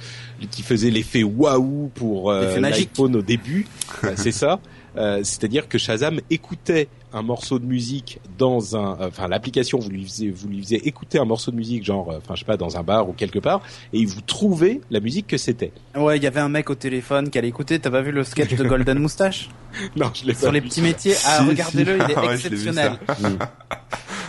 qui 0.51 0.62
faisait 0.62 0.89
l'effet 0.89 1.23
waouh 1.25 1.91
pour 1.95 2.31
euh, 2.31 2.57
l'iPhone 2.61 3.17
au 3.17 3.23
début. 3.23 3.67
Euh, 4.05 4.14
c'est 4.17 4.33
ça. 4.33 4.61
Euh, 4.97 5.21
C'est-à-dire 5.25 5.69
que 5.69 5.77
Shazam 5.77 6.21
écoutait 6.31 6.89
un 7.17 7.23
morceau 7.23 7.59
de 7.59 7.64
musique 7.64 8.21
dans 8.39 8.77
un, 8.77 9.01
euh, 9.01 9.09
enfin 9.09 9.27
l'application 9.27 9.79
vous 9.79 9.89
lui 9.89 10.05
faisiez, 10.05 10.31
vous 10.31 10.49
lui 10.49 10.61
faisiez 10.61 10.87
écouter 10.87 11.19
un 11.19 11.25
morceau 11.25 11.51
de 11.51 11.57
musique 11.57 11.83
genre, 11.85 12.11
euh, 12.11 12.19
enfin 12.19 12.35
je 12.35 12.41
sais 12.41 12.45
pas 12.45 12.57
dans 12.59 12.77
un 12.77 12.83
bar 12.83 13.09
ou 13.09 13.12
quelque 13.14 13.39
part, 13.39 13.62
et 13.93 13.99
il 13.99 14.07
vous 14.07 14.21
trouvait 14.21 14.81
la 14.91 15.01
musique 15.01 15.27
que 15.27 15.39
c'était. 15.39 15.73
Ouais, 15.97 16.19
il 16.19 16.23
y 16.23 16.27
avait 16.27 16.41
un 16.41 16.49
mec 16.51 16.69
au 16.69 16.75
téléphone 16.75 17.31
qui 17.31 17.39
allait 17.39 17.49
écouter. 17.49 17.79
T'as 17.79 17.91
pas 17.91 18.03
vu 18.03 18.12
le 18.12 18.23
sketch 18.23 18.55
de 18.55 18.64
Golden 18.64 18.99
Moustache 18.99 19.49
Non, 19.97 20.11
je 20.14 20.27
l'ai 20.27 20.35
pas 20.35 20.41
sur 20.41 20.53
les 20.53 20.61
petits 20.61 20.83
métiers 20.83 21.14
Ah, 21.25 21.39
Si, 21.43 21.49
regardez-le, 21.49 21.99
si. 21.99 22.05
il 22.05 22.11
est 22.11 22.14
Ah 22.17 22.21
ouais, 22.27 22.35
exceptionnel. 22.35 22.93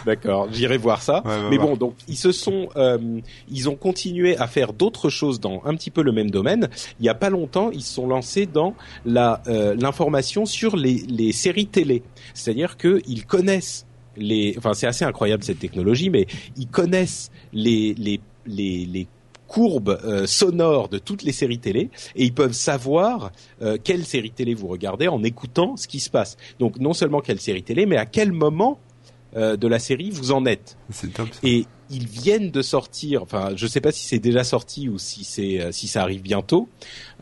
D'accord, 0.08 0.48
j'irai 0.52 0.78
voir 0.78 1.02
ça. 1.02 1.22
Ouais, 1.26 1.50
Mais 1.50 1.58
bon, 1.58 1.76
donc 1.76 1.96
ils 2.08 2.16
se 2.16 2.32
sont, 2.32 2.70
euh, 2.78 3.20
ils 3.52 3.68
ont 3.68 3.76
continué 3.76 4.38
à 4.38 4.48
faire 4.48 4.72
d'autres 4.72 5.10
choses 5.10 5.42
dans 5.42 5.62
un 5.66 5.76
petit 5.76 5.92
peu 5.92 6.02
le 6.02 6.14
même 6.14 6.32
domaine. 6.32 6.70
Il 7.02 7.06
y 7.06 7.10
a 7.10 7.14
pas 7.14 7.30
longtemps, 7.30 7.72
ils 7.72 7.84
se 7.84 7.94
sont 7.94 8.08
lancés 8.08 8.46
dans 8.46 8.74
la 9.06 9.44
euh, 9.48 9.76
l'information 9.78 10.46
sur 10.46 10.78
les, 10.78 11.04
les 11.10 11.34
séries 11.34 11.68
télé. 11.68 12.04
C'est-à-dire 12.34 12.78
que 12.78 13.02
ils 13.06 13.26
connaissent 13.26 13.86
les, 14.16 14.56
enfin 14.58 14.74
c'est 14.74 14.88
assez 14.88 15.04
incroyable 15.04 15.44
cette 15.44 15.60
technologie, 15.60 16.10
mais 16.10 16.26
ils 16.56 16.68
connaissent 16.68 17.30
les 17.52 17.94
les 17.96 18.22
les, 18.46 18.86
les 18.86 19.08
courbes 19.48 20.00
euh, 20.04 20.28
sonores 20.28 20.90
de 20.90 21.00
toutes 21.00 21.24
les 21.24 21.32
séries 21.32 21.60
télé 21.60 21.90
et 22.16 22.26
ils 22.26 22.34
peuvent 22.34 22.54
savoir 22.54 23.32
euh, 23.62 23.78
quelle 23.82 24.06
série 24.06 24.32
télé 24.32 24.54
vous 24.54 24.68
regardez 24.68 25.08
en 25.08 25.24
écoutant 25.24 25.78
ce 25.78 25.88
qui 25.88 26.00
se 26.00 26.10
passe. 26.10 26.38
Donc 26.60 26.80
non 26.80 26.94
seulement 26.94 27.22
quelle 27.22 27.40
série 27.40 27.64
télé, 27.64 27.86
mais 27.86 27.98
à 27.98 28.06
quel 28.06 28.32
moment 28.32 28.80
euh, 29.38 29.56
de 29.56 29.68
la 29.68 29.80
série 29.80 30.10
vous 30.10 30.32
en 30.32 30.46
êtes. 30.46 30.78
C'est 30.90 31.14
top. 31.14 31.30
ça. 31.32 31.40
Et 31.44 31.66
ils 31.90 32.08
viennent 32.08 32.52
de 32.52 32.62
sortir, 32.62 33.24
enfin 33.24 33.52
je 33.56 33.66
sais 33.68 33.80
pas 33.80 33.92
si 33.92 34.06
c'est 34.06 34.20
déjà 34.20 34.44
sorti 34.44 34.90
ou 34.90 34.98
si 34.98 35.24
c'est 35.24 35.62
euh, 35.62 35.72
si 35.72 35.88
ça 35.88 36.02
arrive 36.02 36.22
bientôt, 36.22 36.68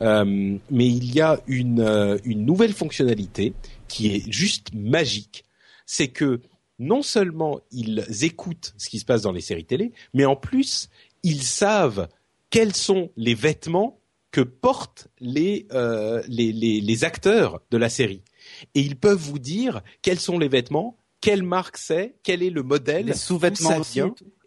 euh, 0.01 0.57
mais 0.71 0.87
il 0.87 1.13
y 1.13 1.21
a 1.21 1.39
une 1.47 2.19
une 2.23 2.45
nouvelle 2.45 2.73
fonctionnalité 2.73 3.53
qui 3.87 4.15
est 4.15 4.31
juste 4.31 4.73
magique. 4.73 5.43
C'est 5.85 6.07
que 6.07 6.41
non 6.79 7.03
seulement 7.03 7.59
ils 7.71 8.03
écoutent 8.21 8.73
ce 8.77 8.89
qui 8.89 8.99
se 8.99 9.05
passe 9.05 9.21
dans 9.21 9.31
les 9.31 9.41
séries 9.41 9.65
télé, 9.65 9.91
mais 10.13 10.25
en 10.25 10.35
plus 10.35 10.89
ils 11.23 11.43
savent 11.43 12.07
quels 12.49 12.75
sont 12.75 13.11
les 13.17 13.35
vêtements 13.35 13.99
que 14.35 14.41
portent 14.41 15.07
les, 15.21 15.65
euh, 15.71 16.21
les, 16.27 16.51
les, 16.51 16.81
les 16.81 17.03
acteurs 17.05 17.61
de 17.71 17.77
la 17.77 17.87
série. 17.87 18.21
Et 18.73 18.81
ils 18.81 18.97
peuvent 18.97 19.17
vous 19.17 19.39
dire 19.39 19.81
quels 20.01 20.19
sont 20.19 20.37
les 20.37 20.49
vêtements, 20.49 20.97
quelle 21.25 21.43
marque 21.43 21.77
c'est, 21.77 22.13
quel 22.21 22.43
est 22.43 22.51
le 22.51 22.61
modèle, 22.61 23.07
Les 23.07 23.13
sous-vêtements 23.13 23.81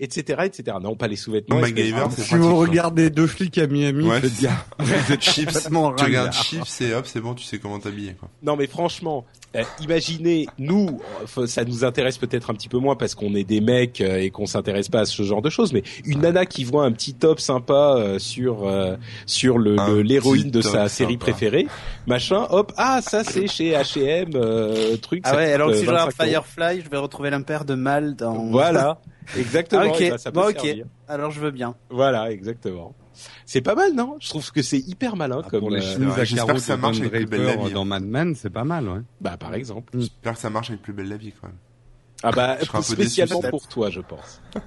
etc., 0.01 0.43
etc. 0.45 0.77
Non, 0.83 0.95
pas 0.97 1.09
les 1.09 1.17
sous-vêtements. 1.17 1.63
Si 1.65 1.73
pratique, 1.73 2.35
vous 2.37 2.51
quoi. 2.51 2.59
regardez 2.61 3.11
deux 3.11 3.27
flics 3.27 3.59
à 3.59 3.67
Miami, 3.67 4.07
Ouais, 4.07 4.21
faites 4.21 4.31
c'est 4.33 4.45
gaffe. 4.47 5.19
Chips, 5.21 5.69
tu 5.69 6.05
regardes. 6.05 6.33
Chips 6.33 6.81
et 6.83 6.95
hop, 6.95 7.07
c'est 7.07 7.21
bon, 7.21 7.35
tu 7.35 7.45
sais 7.45 7.59
comment 7.59 7.79
t'habiller, 7.79 8.15
quoi. 8.15 8.29
Non, 8.43 8.57
mais 8.57 8.67
franchement, 8.67 9.25
euh, 9.57 9.63
imaginez, 9.83 10.47
nous, 10.59 11.01
ça 11.47 11.65
nous 11.65 11.85
intéresse 11.85 12.19
peut-être 12.19 12.51
un 12.51 12.55
petit 12.55 12.69
peu 12.69 12.79
moins 12.79 12.97
parce 12.97 13.15
qu'on 13.15 13.35
est 13.35 13.45
des 13.45 13.61
mecs 13.61 14.01
euh, 14.01 14.19
et 14.19 14.31
qu'on 14.31 14.47
s'intéresse 14.47 14.89
pas 14.89 15.01
à 15.01 15.05
ce 15.07 15.23
genre 15.23 15.43
de 15.43 15.51
choses, 15.51 15.73
mais 15.73 15.83
une 16.05 16.21
nana 16.21 16.47
qui 16.47 16.65
voit 16.65 16.85
un 16.85 16.93
petit 16.93 17.15
top 17.15 17.41
sympa 17.41 17.95
euh, 17.97 18.19
sur 18.19 18.67
euh, 18.69 18.97
sur 19.27 19.59
le 19.59 19.77
le- 19.77 20.03
l'héroïne 20.03 20.51
de 20.51 20.61
sa 20.61 20.89
série 20.89 21.15
sympa. 21.15 21.25
préférée, 21.25 21.67
machin, 22.07 22.47
hop, 22.51 22.73
ah 22.77 23.01
ça 23.03 23.25
c'est 23.25 23.47
chez 23.49 23.73
H&M, 23.73 24.31
euh, 24.35 24.97
truc. 24.99 25.23
Ah 25.25 25.37
ouais, 25.37 25.53
alors 25.53 25.71
que 25.71 25.77
si 25.77 25.85
je 25.85 25.91
regarde 25.91 26.11
25 26.19 26.25
euros. 26.35 26.45
Firefly, 26.57 26.83
je 26.85 26.91
vais 26.91 26.97
retrouver 26.99 27.31
l'impair 27.31 27.65
de 27.65 27.75
mal 27.75 28.15
dans. 28.17 28.51
Voilà, 28.51 29.01
exactement. 29.37 29.83
Ah, 29.85 29.89
ok. 29.89 30.01
et 30.01 30.11
ben, 30.11 30.19
ça 30.19 30.31
peut 30.33 30.41
Bon, 30.41 30.49
ok. 30.49 30.61
servir. 30.61 30.87
Alors 31.09 31.31
je 31.31 31.41
veux 31.41 31.51
bien. 31.51 31.75
Voilà, 31.91 32.31
exactement. 32.31 32.95
C'est 33.45 33.61
pas 33.63 33.75
mal, 33.75 33.95
non? 33.95 34.17
Je 34.21 34.29
trouve 34.29 34.51
que 34.53 34.63
c'est 34.63 34.79
hyper 34.79 35.17
malin 35.17 35.43
Ah, 35.45 35.49
comme 35.51 35.61
pour 35.61 35.71
les 35.71 35.79
euh, 35.85 35.95
chemises 35.95 36.15
ouais, 36.15 36.21
à 36.21 36.27
carreaux 36.27 36.53
que 36.55 36.59
ça 36.61 36.77
de 36.77 36.81
marche 36.83 36.99
Don 36.99 37.07
avec 37.07 37.23
Plus 37.23 37.27
belle 37.27 37.43
Draper 37.43 37.63
la 37.63 37.69
vie, 37.69 37.75
dans 37.75 37.85
Mad 37.85 38.05
Men, 38.05 38.35
c'est 38.37 38.51
pas 38.51 38.65
mal, 38.65 38.89
ouais. 38.89 39.01
bah 39.21 39.37
par 39.37 39.55
exemple. 39.55 39.93
J'espère 39.99 40.35
que 40.35 40.39
ça 40.39 40.51
marche 40.51 40.71
avec 40.71 40.83
plus 40.83 40.93
belle 40.93 41.09
la 41.09 41.17
vie, 41.17 41.33
quand 41.41 41.49
même. 41.49 41.57
Ah 42.23 42.31
bah 42.33 42.59
spécialement 42.83 43.41
pour 43.43 43.67
toi, 43.69 43.91
je 43.91 44.01
pense. 44.01 44.41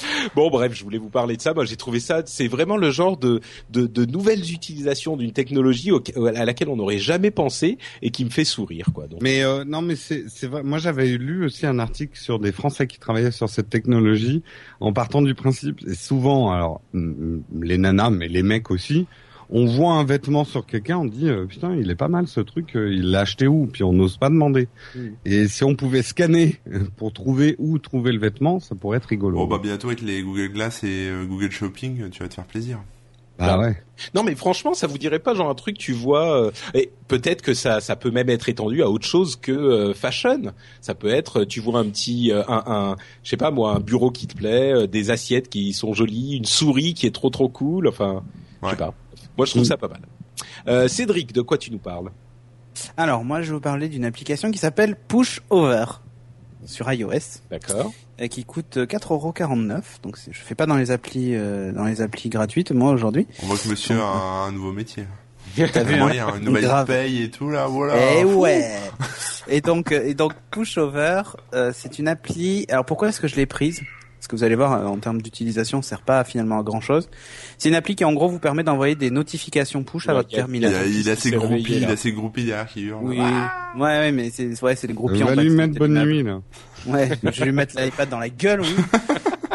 bon 0.34 0.50
bref, 0.50 0.72
je 0.74 0.84
voulais 0.84 0.98
vous 0.98 1.10
parler 1.10 1.36
de 1.36 1.42
ça. 1.42 1.54
Moi, 1.54 1.64
j'ai 1.64 1.76
trouvé 1.76 2.00
ça, 2.00 2.22
c'est 2.26 2.48
vraiment 2.48 2.76
le 2.76 2.90
genre 2.90 3.16
de 3.16 3.40
de, 3.70 3.86
de 3.86 4.04
nouvelles 4.04 4.52
utilisations 4.52 5.16
d'une 5.16 5.32
technologie 5.32 5.90
à 6.34 6.44
laquelle 6.44 6.68
on 6.68 6.76
n'aurait 6.76 6.98
jamais 6.98 7.30
pensé 7.30 7.78
et 8.02 8.10
qui 8.10 8.24
me 8.24 8.30
fait 8.30 8.44
sourire, 8.44 8.86
quoi. 8.94 9.06
Donc, 9.06 9.22
Mais 9.22 9.42
euh, 9.42 9.64
non, 9.64 9.82
mais 9.82 9.96
c'est 9.96 10.46
vrai. 10.46 10.62
Moi, 10.62 10.78
j'avais 10.78 11.08
lu 11.18 11.44
aussi 11.44 11.66
un 11.66 11.78
article 11.78 12.18
sur 12.18 12.38
des 12.38 12.52
Français 12.52 12.86
qui 12.86 12.98
travaillaient 12.98 13.30
sur 13.30 13.48
cette 13.48 13.70
technologie, 13.70 14.42
en 14.80 14.92
partant 14.92 15.22
du 15.22 15.34
principe. 15.34 15.80
Et 15.86 15.94
souvent, 15.94 16.52
alors 16.52 16.80
les 16.92 17.78
nanas, 17.78 18.10
mais 18.10 18.28
les 18.28 18.42
mecs 18.42 18.70
aussi, 18.70 19.06
on 19.54 19.66
voit 19.66 19.92
un 19.92 20.04
vêtement 20.04 20.44
sur 20.44 20.64
quelqu'un, 20.66 20.98
on 20.98 21.04
dit 21.04 21.28
euh, 21.28 21.44
putain, 21.46 21.76
il 21.76 21.90
est 21.90 21.94
pas 21.94 22.08
mal 22.08 22.26
ce 22.26 22.40
truc. 22.40 22.74
euh, 22.74 22.92
Il 22.92 23.10
l'a 23.10 23.20
acheté 23.20 23.46
où? 23.46 23.66
Puis 23.72 23.84
on 23.84 23.92
n'ose 23.92 24.16
pas 24.16 24.28
demander. 24.30 24.66
Mm. 24.96 25.00
Et 25.26 25.46
si 25.46 25.62
on 25.62 25.74
pouvait 25.76 26.02
scanner 26.02 26.58
pour 26.96 27.12
trouver 27.12 27.54
où 27.58 27.78
trouver 27.78 28.12
le 28.12 28.18
vêtement, 28.18 28.58
ça 28.60 28.74
pourrait 28.74 28.96
être 28.96 29.06
rigolo. 29.06 29.36
Bon, 29.36 29.46
bah, 29.46 29.60
bientôt 29.62 29.88
avec 29.88 30.00
les 30.00 30.22
Google 30.22 30.48
Glass 30.48 30.82
et 30.84 31.08
euh, 31.08 31.24
Google 31.24 31.50
Shopping, 31.50 32.08
tu 32.10 32.22
vas 32.22 32.28
te 32.28 32.34
faire 32.34 32.46
plaisir. 32.46 32.80
Bah 33.38 33.58
ouais. 33.58 33.76
non, 34.14 34.22
mais 34.22 34.34
franchement, 34.36 34.72
ça 34.72 34.86
vous 34.86 34.98
dirait 34.98 35.18
pas 35.18 35.34
genre 35.34 35.48
un 35.48 35.54
truc, 35.54 35.76
tu 35.76 35.92
vois 35.92 36.40
euh, 36.46 36.50
Et 36.74 36.92
peut-être 37.08 37.42
que 37.42 37.54
ça, 37.54 37.80
ça 37.80 37.96
peut 37.96 38.10
même 38.12 38.28
être 38.28 38.48
étendu 38.48 38.82
à 38.82 38.90
autre 38.90 39.06
chose 39.06 39.34
que 39.36 39.50
euh, 39.50 39.94
fashion. 39.94 40.52
Ça 40.80 40.94
peut 40.94 41.08
être, 41.08 41.42
tu 41.44 41.58
vois 41.58 41.80
un 41.80 41.86
petit, 41.88 42.30
euh, 42.30 42.42
un, 42.46 42.62
un, 42.66 42.96
je 43.24 43.30
sais 43.30 43.36
pas 43.38 43.50
moi, 43.50 43.74
un 43.74 43.80
bureau 43.80 44.10
qui 44.12 44.28
te 44.28 44.36
plaît, 44.36 44.72
euh, 44.72 44.86
des 44.86 45.10
assiettes 45.10 45.48
qui 45.48 45.72
sont 45.72 45.92
jolies, 45.92 46.36
une 46.36 46.44
souris 46.44 46.94
qui 46.94 47.06
est 47.06 47.10
trop 47.14 47.30
trop 47.30 47.48
cool. 47.48 47.88
Enfin, 47.88 48.22
je 48.62 48.68
sais 48.68 48.72
Ouais. 48.74 48.78
pas. 48.78 48.94
Moi, 49.36 49.46
je 49.46 49.50
trouve 49.52 49.62
Mm. 49.62 49.66
ça 49.66 49.76
pas 49.76 49.88
mal. 49.88 50.00
Euh, 50.68 50.88
Cédric, 50.88 51.32
de 51.32 51.40
quoi 51.42 51.58
tu 51.58 51.70
nous 51.70 51.78
parles? 51.78 52.10
Alors 52.96 53.24
moi, 53.24 53.42
je 53.42 53.48
vais 53.48 53.54
vous 53.54 53.60
parler 53.60 53.88
d'une 53.88 54.04
application 54.04 54.50
qui 54.50 54.58
s'appelle 54.58 54.96
Push 55.08 55.40
Over. 55.50 55.84
sur 56.64 56.90
iOS 56.92 57.10
D'accord. 57.50 57.92
et 58.20 58.28
qui 58.28 58.44
coûte 58.44 58.78
4,49€. 58.86 59.98
Donc 60.04 60.16
c'est- 60.16 60.32
je 60.32 60.38
fais 60.40 60.54
pas 60.54 60.64
dans 60.66 60.76
les 60.76 60.92
applis 60.92 61.34
euh, 61.34 61.72
dans 61.72 61.84
les 61.84 62.00
applis 62.02 62.28
gratuites 62.28 62.70
moi 62.70 62.92
aujourd'hui. 62.92 63.26
On 63.42 63.46
voit 63.46 63.58
que 63.58 63.68
monsieur 63.68 64.00
a 64.00 64.04
un, 64.04 64.46
un 64.46 64.52
nouveau 64.52 64.70
métier. 64.72 65.04
T'as 65.56 65.82
vu 65.82 65.94
hein 65.96 66.06
il 66.10 66.16
y 66.16 66.20
a 66.20 66.28
une 66.36 66.44
nouvelle 66.44 66.62
Grave. 66.62 66.86
paye 66.86 67.24
et 67.24 67.30
tout 67.30 67.50
là, 67.50 67.66
voilà. 67.66 67.96
Eh 68.20 68.24
ouais. 68.24 68.78
Et 69.48 69.60
donc 69.60 69.90
euh, 69.90 70.04
et 70.06 70.14
donc 70.14 70.34
Pushover, 70.52 71.22
euh, 71.52 71.72
c'est 71.74 71.98
une 71.98 72.06
appli. 72.06 72.64
Alors 72.68 72.84
pourquoi 72.84 73.08
est-ce 73.08 73.20
que 73.20 73.26
je 73.26 73.34
l'ai 73.34 73.46
prise? 73.46 73.80
Parce 74.22 74.28
que 74.28 74.36
vous 74.36 74.44
allez 74.44 74.54
voir, 74.54 74.74
euh, 74.74 74.86
en 74.86 74.98
termes 74.98 75.20
d'utilisation, 75.20 75.82
ça 75.82 75.88
sert 75.88 76.02
pas 76.02 76.22
finalement 76.22 76.60
à 76.60 76.62
grand 76.62 76.80
chose. 76.80 77.10
C'est 77.58 77.70
une 77.70 77.74
appli 77.74 77.96
qui 77.96 78.04
en 78.04 78.12
gros 78.12 78.28
vous 78.28 78.38
permet 78.38 78.62
d'envoyer 78.62 78.94
des 78.94 79.10
notifications 79.10 79.82
push 79.82 80.08
à 80.08 80.14
votre 80.14 80.28
terminal. 80.28 80.88
il 80.88 81.10
a 81.10 81.16
ses 81.16 81.32
groupies, 81.32 81.78
il 81.78 81.84
a 81.86 81.96
ses 81.96 82.12
groupies 82.12 82.44
derrière 82.44 82.68
qui 82.68 82.82
hurlent. 82.82 83.02
Oui, 83.02 83.18
ouais, 83.18 83.80
ouais, 83.80 84.12
mais 84.12 84.30
c'est 84.30 84.62
ouais, 84.62 84.76
c'est 84.76 84.86
les 84.86 84.94
groupies 84.94 85.24
On 85.24 85.26
va 85.26 85.34
lui 85.34 85.50
mettre 85.50 85.74
bonne 85.74 86.00
nuit 86.04 86.22
là. 86.22 86.40
Ouais, 86.86 87.10
je 87.24 87.40
vais 87.40 87.46
lui 87.46 87.52
mettre 87.52 87.76
l'iPad 87.80 88.08
dans 88.08 88.20
la 88.20 88.28
gueule, 88.28 88.60
oui. 88.60 88.76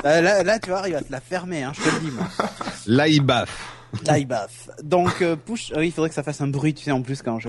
Euh, 0.03 0.19
là, 0.21 0.43
là, 0.43 0.59
tu 0.59 0.69
vois, 0.69 0.83
il 0.85 0.95
va 0.95 1.01
te 1.01 1.13
la 1.13 1.21
fermer, 1.21 1.63
hein, 1.63 1.71
je 1.73 1.89
te 1.89 1.95
le 1.95 2.01
dis, 2.01 2.11
moi. 2.11 2.27
L'iBaf. 2.87 3.77
L'iBaf. 4.05 4.69
Donc, 4.83 5.21
euh, 5.21 5.37
push, 5.37 5.71
euh, 5.71 5.79
oui, 5.79 5.87
il 5.87 5.91
faudrait 5.93 6.09
que 6.09 6.15
ça 6.15 6.23
fasse 6.23 6.41
un 6.41 6.47
bruit, 6.47 6.73
tu 6.73 6.83
sais, 6.83 6.91
en 6.91 7.03
plus, 7.03 7.21
quand 7.21 7.39
je 7.39 7.47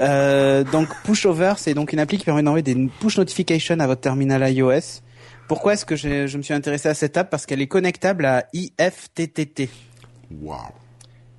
euh, 0.00 0.64
donc, 0.64 0.88
Pushover, 1.04 1.54
c'est 1.58 1.74
donc 1.74 1.92
une 1.92 1.98
appli 1.98 2.16
qui 2.16 2.24
permet 2.24 2.42
d'envoyer 2.42 2.62
des 2.62 2.88
push 3.00 3.18
notifications 3.18 3.78
à 3.80 3.86
votre 3.86 4.00
terminal 4.00 4.50
iOS. 4.50 5.02
Pourquoi 5.48 5.74
est-ce 5.74 5.84
que 5.84 5.96
je, 5.96 6.26
je 6.26 6.36
me 6.38 6.42
suis 6.42 6.54
intéressé 6.54 6.88
à 6.88 6.94
cette 6.94 7.16
app? 7.16 7.30
Parce 7.30 7.46
qu'elle 7.46 7.60
est 7.62 7.66
connectable 7.68 8.24
à 8.26 8.46
IFTTT. 8.52 9.68
Waouh. 10.42 10.58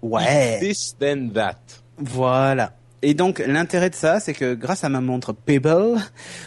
Ouais. 0.02 0.60
This 0.62 0.96
then 1.00 1.32
that. 1.34 1.58
Voilà. 1.98 2.74
Et 3.04 3.14
donc 3.14 3.44
l'intérêt 3.46 3.92
de 3.92 3.96
ça, 3.96 4.20
c'est 4.20 4.34
que 4.34 4.56
grâce 4.56 4.84
à 4.84 4.90
ma 4.90 5.02
montre 5.02 5.32
Pebble, 5.32 6.00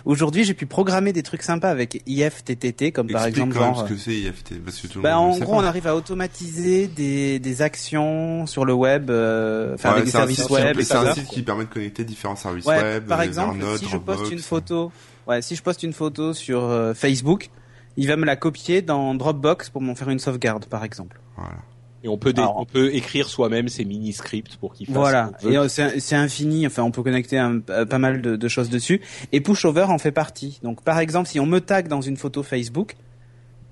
aujourd'hui 0.04 0.42
j'ai 0.42 0.52
pu 0.54 0.66
programmer 0.66 1.12
des 1.12 1.22
trucs 1.22 1.42
sympas 1.42 1.70
avec 1.70 2.02
IFTTT, 2.06 2.90
comme 2.92 3.06
par 3.06 3.26
exemple 3.26 3.54
quand 3.54 3.60
même 3.66 3.74
genre. 3.76 3.86
ce 3.88 3.92
que 3.92 3.98
c'est 3.98 4.14
IFT, 4.14 4.54
parce 4.64 4.78
que 4.80 4.88
tout 4.88 4.98
le 4.98 5.02
Bah, 5.04 5.14
monde 5.16 5.34
en 5.36 5.38
gros, 5.38 5.52
pas. 5.54 5.58
on 5.62 5.64
arrive 5.64 5.86
à 5.86 5.94
automatiser 5.94 6.88
des, 6.88 7.38
des 7.38 7.62
actions 7.62 8.46
sur 8.46 8.64
le 8.64 8.72
web, 8.72 9.10
euh, 9.10 9.74
enfin 9.74 9.90
Ouais, 9.90 9.94
avec 9.96 10.04
des 10.06 10.10
c'est 10.10 10.16
un 10.16 10.20
services 10.22 10.40
site- 10.40 10.50
web 10.50 10.80
et 10.80 10.82
C'est 10.84 10.94
un 10.96 11.14
site 11.14 11.28
qui 11.28 11.42
permet 11.42 11.64
de 11.64 11.68
connecter 11.70 12.02
différents 12.04 12.34
services 12.36 12.64
Ouais, 12.66 12.82
web, 12.82 13.04
par 13.06 13.20
euh, 13.20 13.22
exemple, 13.22 13.58
si 13.78 13.84
je 13.86 13.96
poste 13.96 14.06
Dropbox. 14.18 14.30
une 14.32 14.38
photo, 14.40 14.92
ouais, 15.30 15.42
si 15.42 15.56
je 15.56 15.62
poste 15.62 15.82
une 15.82 15.92
photo 15.92 16.34
sur 16.34 16.62
euh, 16.64 16.92
Facebook, 16.94 17.50
il 17.96 18.06
va 18.06 18.16
me 18.16 18.24
la 18.26 18.36
copier 18.36 18.82
dans 18.82 19.14
Dropbox 19.14 19.70
pour 19.70 19.80
m'en 19.82 19.94
faire 19.94 20.10
une 20.10 20.18
sauvegarde, 20.18 20.66
par 20.66 20.84
exemple. 20.84 21.20
Voilà. 21.36 21.56
Et 22.02 22.08
on 22.08 22.16
peut, 22.16 22.32
dé- 22.32 22.40
Alors- 22.40 22.56
on 22.58 22.64
peut 22.64 22.94
écrire 22.94 23.28
soi-même 23.28 23.68
ces 23.68 23.84
mini-scripts 23.84 24.56
pour 24.56 24.72
qu'ils 24.72 24.86
fassent 24.86 24.94
Voilà, 24.96 25.30
euh, 25.44 25.68
c'est 25.68 26.14
infini. 26.16 26.66
Enfin, 26.66 26.82
on 26.82 26.90
peut 26.90 27.02
connecter 27.02 27.36
un- 27.38 27.60
euh, 27.68 27.84
pas 27.84 27.98
mal 27.98 28.22
de, 28.22 28.36
de 28.36 28.48
choses 28.48 28.70
dessus. 28.70 29.02
Et 29.32 29.40
Pushover 29.42 29.84
en 29.88 29.98
fait 29.98 30.12
partie. 30.12 30.60
Donc, 30.62 30.82
par 30.82 30.98
exemple, 30.98 31.28
si 31.28 31.38
on 31.40 31.44
me 31.46 31.58
tag 31.60 31.88
dans 31.88 32.00
une 32.00 32.16
photo 32.16 32.42
Facebook, 32.42 32.96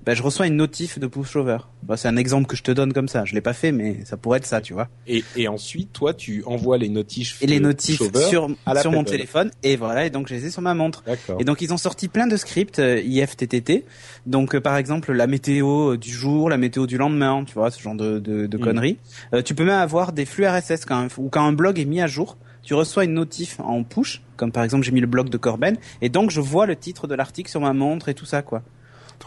bah, 0.09 0.15
je 0.15 0.23
reçois 0.23 0.47
une 0.47 0.57
notif 0.57 0.99
de 0.99 1.07
Pushover. 1.07 1.59
Bah, 1.83 1.99
c'est 1.99 2.09
un 2.09 2.17
exemple 2.17 2.47
que 2.47 2.57
je 2.57 2.63
te 2.63 2.71
donne 2.71 2.95
comme 2.95 3.09
ça. 3.09 3.27
Je 3.27 3.35
l'ai 3.35 3.43
pas 3.43 3.53
fait, 3.53 3.73
mais 3.73 4.07
ça 4.07 4.17
pourrait 4.17 4.39
être 4.39 4.47
ça, 4.47 4.63
tu 4.63 4.73
vois. 4.73 4.89
Et, 5.07 5.23
et 5.37 5.49
ensuite, 5.49 5.93
toi, 5.93 6.15
tu 6.15 6.43
envoies 6.47 6.79
les 6.79 6.89
notifs 6.89 7.43
Et 7.43 7.47
les 7.47 7.61
notifs 7.61 7.99
sur 7.99 8.49
sur 8.81 8.91
mon 8.91 9.05
téléphone. 9.05 9.51
Et 9.63 9.77
voilà. 9.77 10.07
Et 10.07 10.11
donc, 10.11 10.29
je 10.29 10.35
les 10.35 10.47
ai 10.47 10.51
sur 10.51 10.63
ma 10.63 10.73
montre. 10.73 11.05
Et 11.39 11.45
donc 11.45 11.61
ils 11.61 11.75
ont 11.75 11.77
sorti 11.77 12.09
plein 12.09 12.27
de 12.27 12.39
scripts 12.39 12.79
euh, 12.79 13.03
IFTTT. 13.03 13.85
Donc 14.25 14.55
euh, 14.55 14.63
par 14.63 14.79
exemple 14.79 15.13
la 15.13 15.27
météo 15.27 15.93
euh, 15.93 15.99
du 15.99 16.11
jour, 16.11 16.49
la 16.49 16.57
météo 16.57 16.87
du 16.87 16.97
lendemain, 16.97 17.45
tu 17.45 17.53
vois 17.53 17.71
ce 17.71 17.79
genre 17.83 17.95
de, 17.95 18.19
de, 18.19 18.47
de 18.47 18.57
Mm. 18.57 18.61
conneries. 18.61 18.99
Euh, 19.35 19.43
tu 19.43 19.55
peux 19.55 19.65
même 19.67 19.79
avoir 19.79 20.13
des 20.13 20.25
flux 20.25 20.47
RSS 20.47 20.87
quand 20.87 20.97
un, 20.97 21.09
ou 21.19 21.29
quand 21.29 21.45
un 21.45 21.53
blog 21.53 21.79
est 21.79 21.85
mis 21.85 22.01
à 22.01 22.07
jour, 22.07 22.39
tu 22.63 22.73
reçois 22.73 23.05
une 23.05 23.13
notif 23.13 23.61
en 23.61 23.85
push, 23.85 24.23
comme 24.39 24.53
par 24.53 24.65
exemple 24.65 24.85
j'ai 24.85 24.93
mis 24.93 25.01
le 25.01 25.07
blog 25.07 25.29
de 25.29 25.37
Corben, 25.37 25.77
et 26.01 26.09
donc 26.09 26.31
je 26.31 26.41
vois 26.41 26.65
le 26.65 26.77
titre 26.77 27.07
de 27.07 27.15
l'article 27.15 27.51
sur 27.51 27.61
ma 27.61 27.73
montre 27.75 28.09
et 28.09 28.15
tout 28.15 28.25
ça 28.27 28.41
quoi. 28.41 28.63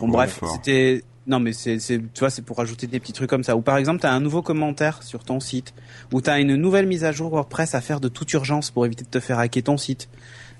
Bon 0.08 0.14
bref, 0.14 0.40
c'était 0.54 1.04
non 1.28 1.40
mais 1.40 1.54
c'est 1.54 1.78
tu 1.78 2.20
vois 2.20 2.30
c'est 2.30 2.42
pour 2.42 2.58
rajouter 2.58 2.88
des 2.88 3.00
petits 3.00 3.14
trucs 3.14 3.30
comme 3.30 3.44
ça. 3.44 3.56
Ou 3.56 3.62
par 3.62 3.78
exemple 3.78 4.00
t'as 4.02 4.12
un 4.12 4.20
nouveau 4.20 4.42
commentaire 4.42 5.04
sur 5.04 5.24
ton 5.24 5.40
site, 5.40 5.74
ou 6.12 6.22
t'as 6.22 6.40
une 6.40 6.56
nouvelle 6.56 6.88
mise 6.88 7.04
à 7.04 7.12
jour 7.12 7.32
WordPress 7.32 7.76
à 7.76 7.82
faire 7.82 8.00
de 8.00 8.08
toute 8.08 8.32
urgence 8.34 8.72
pour 8.72 8.86
éviter 8.86 9.04
de 9.04 9.10
te 9.10 9.20
faire 9.20 9.40
hacker 9.40 9.64
ton 9.64 9.78
site. 9.78 10.10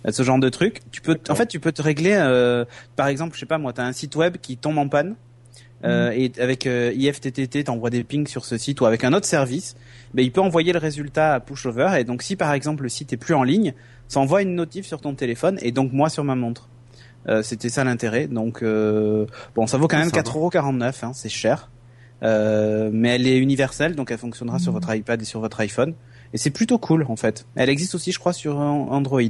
Euh, 0.08 0.12
Ce 0.12 0.24
genre 0.24 0.40
de 0.40 0.50
truc, 0.50 0.82
tu 0.92 1.02
peux 1.02 1.18
en 1.30 1.36
fait 1.36 1.48
tu 1.48 1.60
peux 1.60 1.72
te 1.72 1.82
régler. 1.82 2.14
euh, 2.16 2.66
par 2.96 3.08
exemple, 3.08 3.34
je 3.36 3.40
sais 3.40 3.46
pas 3.46 3.58
moi, 3.58 3.74
t'as 3.74 3.84
un 3.86 3.94
site 3.94 4.16
web 4.16 4.38
qui 4.42 4.58
tombe 4.58 4.78
en 4.78 4.88
panne. 4.88 5.16
euh, 5.84 6.12
et 6.12 6.32
avec 6.40 6.68
euh, 6.68 6.92
IFTTT, 6.96 7.64
t'envoies 7.64 7.90
des 7.90 8.04
pings 8.04 8.28
sur 8.28 8.46
ce 8.46 8.56
site 8.58 8.82
ou 8.82 8.86
avec 8.86 9.04
un 9.04 9.14
autre 9.14 9.26
service, 9.26 9.76
ben 10.14 10.24
il 10.24 10.32
peut 10.32 10.42
envoyer 10.42 10.74
le 10.74 10.80
résultat 10.80 11.34
à 11.34 11.40
pushover 11.40 11.96
et 12.00 12.04
donc 12.04 12.22
si 12.22 12.36
par 12.36 12.54
exemple 12.54 12.84
le 12.84 12.90
site 12.90 13.14
est 13.14 13.18
plus 13.18 13.34
en 13.34 13.42
ligne, 13.44 13.74
ça 14.08 14.20
envoie 14.20 14.44
une 14.44 14.54
notif 14.54 14.86
sur 14.86 15.02
ton 15.02 15.16
téléphone 15.16 15.58
et 15.64 15.72
donc 15.72 15.92
moi 15.92 16.10
sur 16.10 16.24
ma 16.24 16.36
montre. 16.36 16.70
Euh, 17.28 17.44
C'était 17.44 17.70
ça 17.70 17.84
l'intérêt. 17.84 18.28
Donc 18.28 18.64
euh, 18.64 19.26
bon, 19.56 19.68
ça 19.68 19.78
vaut 19.78 19.88
quand 19.88 19.98
même 20.00 20.10
sympa. 20.10 20.22
4,49€, 20.22 21.06
hein, 21.06 21.12
c'est 21.14 21.30
cher. 21.30 21.70
Euh, 22.24 22.90
mais 22.94 23.10
elle 23.16 23.26
est 23.28 23.38
universelle, 23.38 23.96
donc 23.96 24.12
elle 24.12 24.18
fonctionnera 24.20 24.60
sur 24.60 24.72
votre 24.72 24.94
iPad 24.94 25.22
et 25.22 25.26
sur 25.26 25.40
votre 25.40 25.60
iPhone. 25.60 25.94
Et 26.34 26.38
c'est 26.38 26.52
plutôt 26.52 26.78
cool 26.78 27.06
en 27.10 27.16
fait. 27.16 27.46
Elle 27.56 27.70
existe 27.70 27.96
aussi, 27.96 28.12
je 28.12 28.20
crois, 28.20 28.34
sur 28.34 28.58
an- 28.58 28.88
Android. 28.92 29.22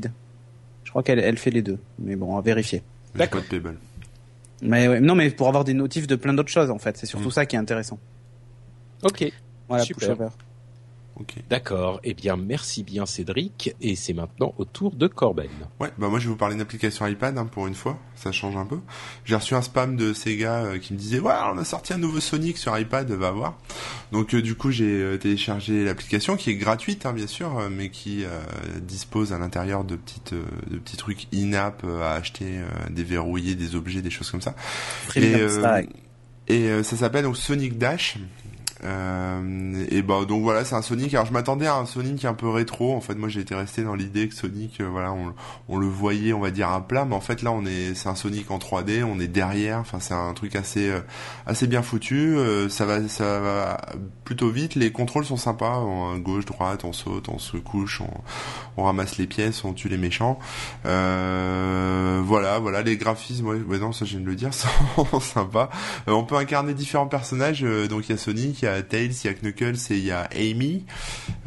Je 0.84 0.90
crois 0.90 1.04
qu'elle 1.04 1.20
elle 1.20 1.38
fait 1.38 1.52
les 1.52 1.62
deux. 1.62 1.80
Mais 2.00 2.16
bon, 2.16 2.38
à 2.38 2.42
vérifier. 2.42 2.84
D'accord. 3.16 3.42
Mais 4.62 4.88
ouais, 4.88 5.00
non, 5.00 5.16
mais 5.16 5.30
pour 5.32 5.48
avoir 5.48 5.64
des 5.64 5.74
notifs 5.74 6.06
de 6.06 6.16
plein 6.16 6.34
d'autres 6.34 6.52
choses 6.52 6.70
en 6.70 6.78
fait. 6.80 6.98
C'est 6.98 7.06
surtout 7.08 7.30
Mm. 7.30 7.32
ça 7.32 7.46
qui 7.46 7.56
est 7.56 7.60
intéressant. 7.60 7.98
Ok. 9.04 9.32
Voilà, 9.68 9.84
Super. 9.84 10.16
Pushover. 11.12 11.22
Ok. 11.22 11.36
D'accord. 11.50 12.00
Eh 12.04 12.14
bien, 12.14 12.36
merci 12.36 12.84
bien 12.84 13.06
Cédric. 13.06 13.76
Et 13.82 13.96
c'est 13.96 14.14
maintenant 14.14 14.54
au 14.58 14.66
tour 14.66 14.96
de 14.96 15.08
Corben. 15.08 15.50
Ouais, 15.80 15.90
bah 15.98 16.08
moi 16.08 16.20
je 16.20 16.26
vais 16.26 16.32
vous 16.32 16.38
parler 16.38 16.56
d'une 16.56 16.62
application 16.62 17.06
iPad 17.06 17.38
hein, 17.38 17.46
pour 17.46 17.68
une 17.68 17.76
fois, 17.76 18.00
ça 18.16 18.32
change 18.32 18.56
un 18.56 18.66
peu. 18.66 18.80
J'ai 19.26 19.36
reçu 19.36 19.56
un 19.56 19.62
spam 19.62 19.96
de 19.96 20.14
Sega 20.14 20.64
euh, 20.64 20.80
qui 20.80 20.94
me 20.94 20.98
disait 20.98 21.20
ouais 21.20 21.34
on 21.54 21.58
a 21.58 21.66
sorti 21.66 21.94
un 21.94 21.98
nouveau 21.98 22.20
Sonic 22.20 22.58
sur 22.58 22.78
iPad, 22.78 23.10
va 23.12 23.32
voir. 23.32 23.58
Donc 24.12 24.34
euh, 24.34 24.42
du 24.42 24.56
coup 24.56 24.72
j'ai 24.72 24.86
euh, 24.86 25.18
téléchargé 25.18 25.84
l'application 25.84 26.38
qui 26.38 26.50
est 26.50 26.56
gratuite 26.56 27.06
hein, 27.06 27.14
bien 27.14 27.28
sûr, 27.28 27.58
euh, 27.58 27.70
mais 27.70 27.90
qui 27.90 28.24
dispose 28.82 29.34
à 29.34 29.38
l'intérieur 29.38 29.84
de 29.84 29.96
petites 29.96 30.34
de 30.34 30.78
petits 30.78 30.98
trucs 30.98 31.28
in-app 31.34 31.84
à 31.84 32.14
acheter, 32.14 32.60
euh, 32.60 32.90
déverrouiller 32.90 33.56
des 33.56 33.76
objets, 33.76 34.02
des 34.02 34.10
choses 34.10 34.32
comme 34.32 34.42
ça. 34.42 34.56
Et. 35.16 35.36
Et 36.48 36.70
euh, 36.70 36.84
ça 36.84 36.98
s'appelle 36.98 37.24
donc 37.24 37.38
Sonic 37.38 37.78
Dash. 37.78 38.18
Euh, 38.84 39.86
et 39.90 40.02
bah 40.02 40.26
donc 40.28 40.44
voilà 40.44 40.66
c'est 40.66 40.76
un 40.76 40.82
Sonic. 40.82 41.14
Alors 41.14 41.26
je 41.26 41.34
m'attendais 41.34 41.68
à 41.68 41.76
un 41.76 41.86
Sonic 41.86 42.26
un 42.26 42.34
peu 42.34 42.50
rétro. 42.50 42.94
En 42.96 43.02
fait 43.02 43.16
moi 43.16 43.30
j'ai 43.30 43.42
été 43.42 43.54
resté 43.54 43.84
dans 43.84 43.96
l'idée 43.96 44.28
que 44.28 44.34
Sonic 44.34 44.82
euh, 44.82 44.88
voilà 44.88 45.14
on, 45.68 45.78
le 45.78 45.88
voyait 45.88 46.34
on 46.34 46.40
va 46.40 46.52
dire 46.52 46.70
à 46.70 46.88
plat. 46.88 47.06
Mais 47.06 47.16
en 47.16 47.22
fait 47.22 47.42
là 47.42 47.52
on 47.52 47.66
est 47.66 47.94
c'est 47.94 48.10
un 48.10 48.16
Sonic 48.16 48.50
en 48.50 48.58
3D 48.58 49.04
on 49.04 49.20
est 49.20 49.28
derrière. 49.28 49.80
Enfin 49.80 50.00
c'est 50.00 50.14
un 50.14 50.34
truc 50.34 50.56
assez 50.56 50.90
euh, 50.90 51.02
assez 51.46 51.68
bien 51.68 51.82
foutu. 51.82 52.36
Euh, 52.38 52.70
ça 52.70 52.86
va 52.86 53.08
ça 53.08 53.40
va 53.40 53.82
plutôt 54.24 54.50
vite. 54.50 54.76
Les 54.76 54.92
contrôles 54.92 55.26
sont 55.26 55.38
sympas. 55.38 55.80
On, 55.80 56.18
gauche 56.18 56.46
droite 56.46 56.84
on 56.84 56.94
saute 56.94 57.30
on 57.30 57.40
se 57.40 57.58
couche 57.58 58.02
on, 58.78 58.84
ramasse 58.84 59.18
les 59.18 59.28
pièces 59.28 59.64
on 59.64 59.74
tue 59.74 59.90
les 59.90 59.98
méchants. 59.98 60.40
Voilà 60.84 62.60
voilà. 62.60 62.82
Les 62.82 62.98
graphismes 62.98 63.48
ouais, 63.48 63.80
non 63.80 63.92
ça 63.92 64.06
je 64.06 64.12
viens 64.12 64.22
de 64.22 64.26
le 64.26 64.36
dire 64.36 64.54
sont 64.54 65.20
sympas. 65.20 65.70
On 66.08 66.24
peut 66.24 66.36
incarner 66.36 66.74
différents 66.74 67.08
personnages. 67.08 67.62
donc 67.62 68.10
il 68.10 68.12
y 68.12 68.16
a 68.16 68.18
Sonic, 68.18 68.64
Tails, 68.82 69.12
il 69.24 69.28
y 69.28 69.30
a 69.30 69.34
Knuckles 69.34 69.76
et 69.92 69.98
il 69.98 70.06
y 70.06 70.12
a 70.12 70.30
Amy. 70.36 70.86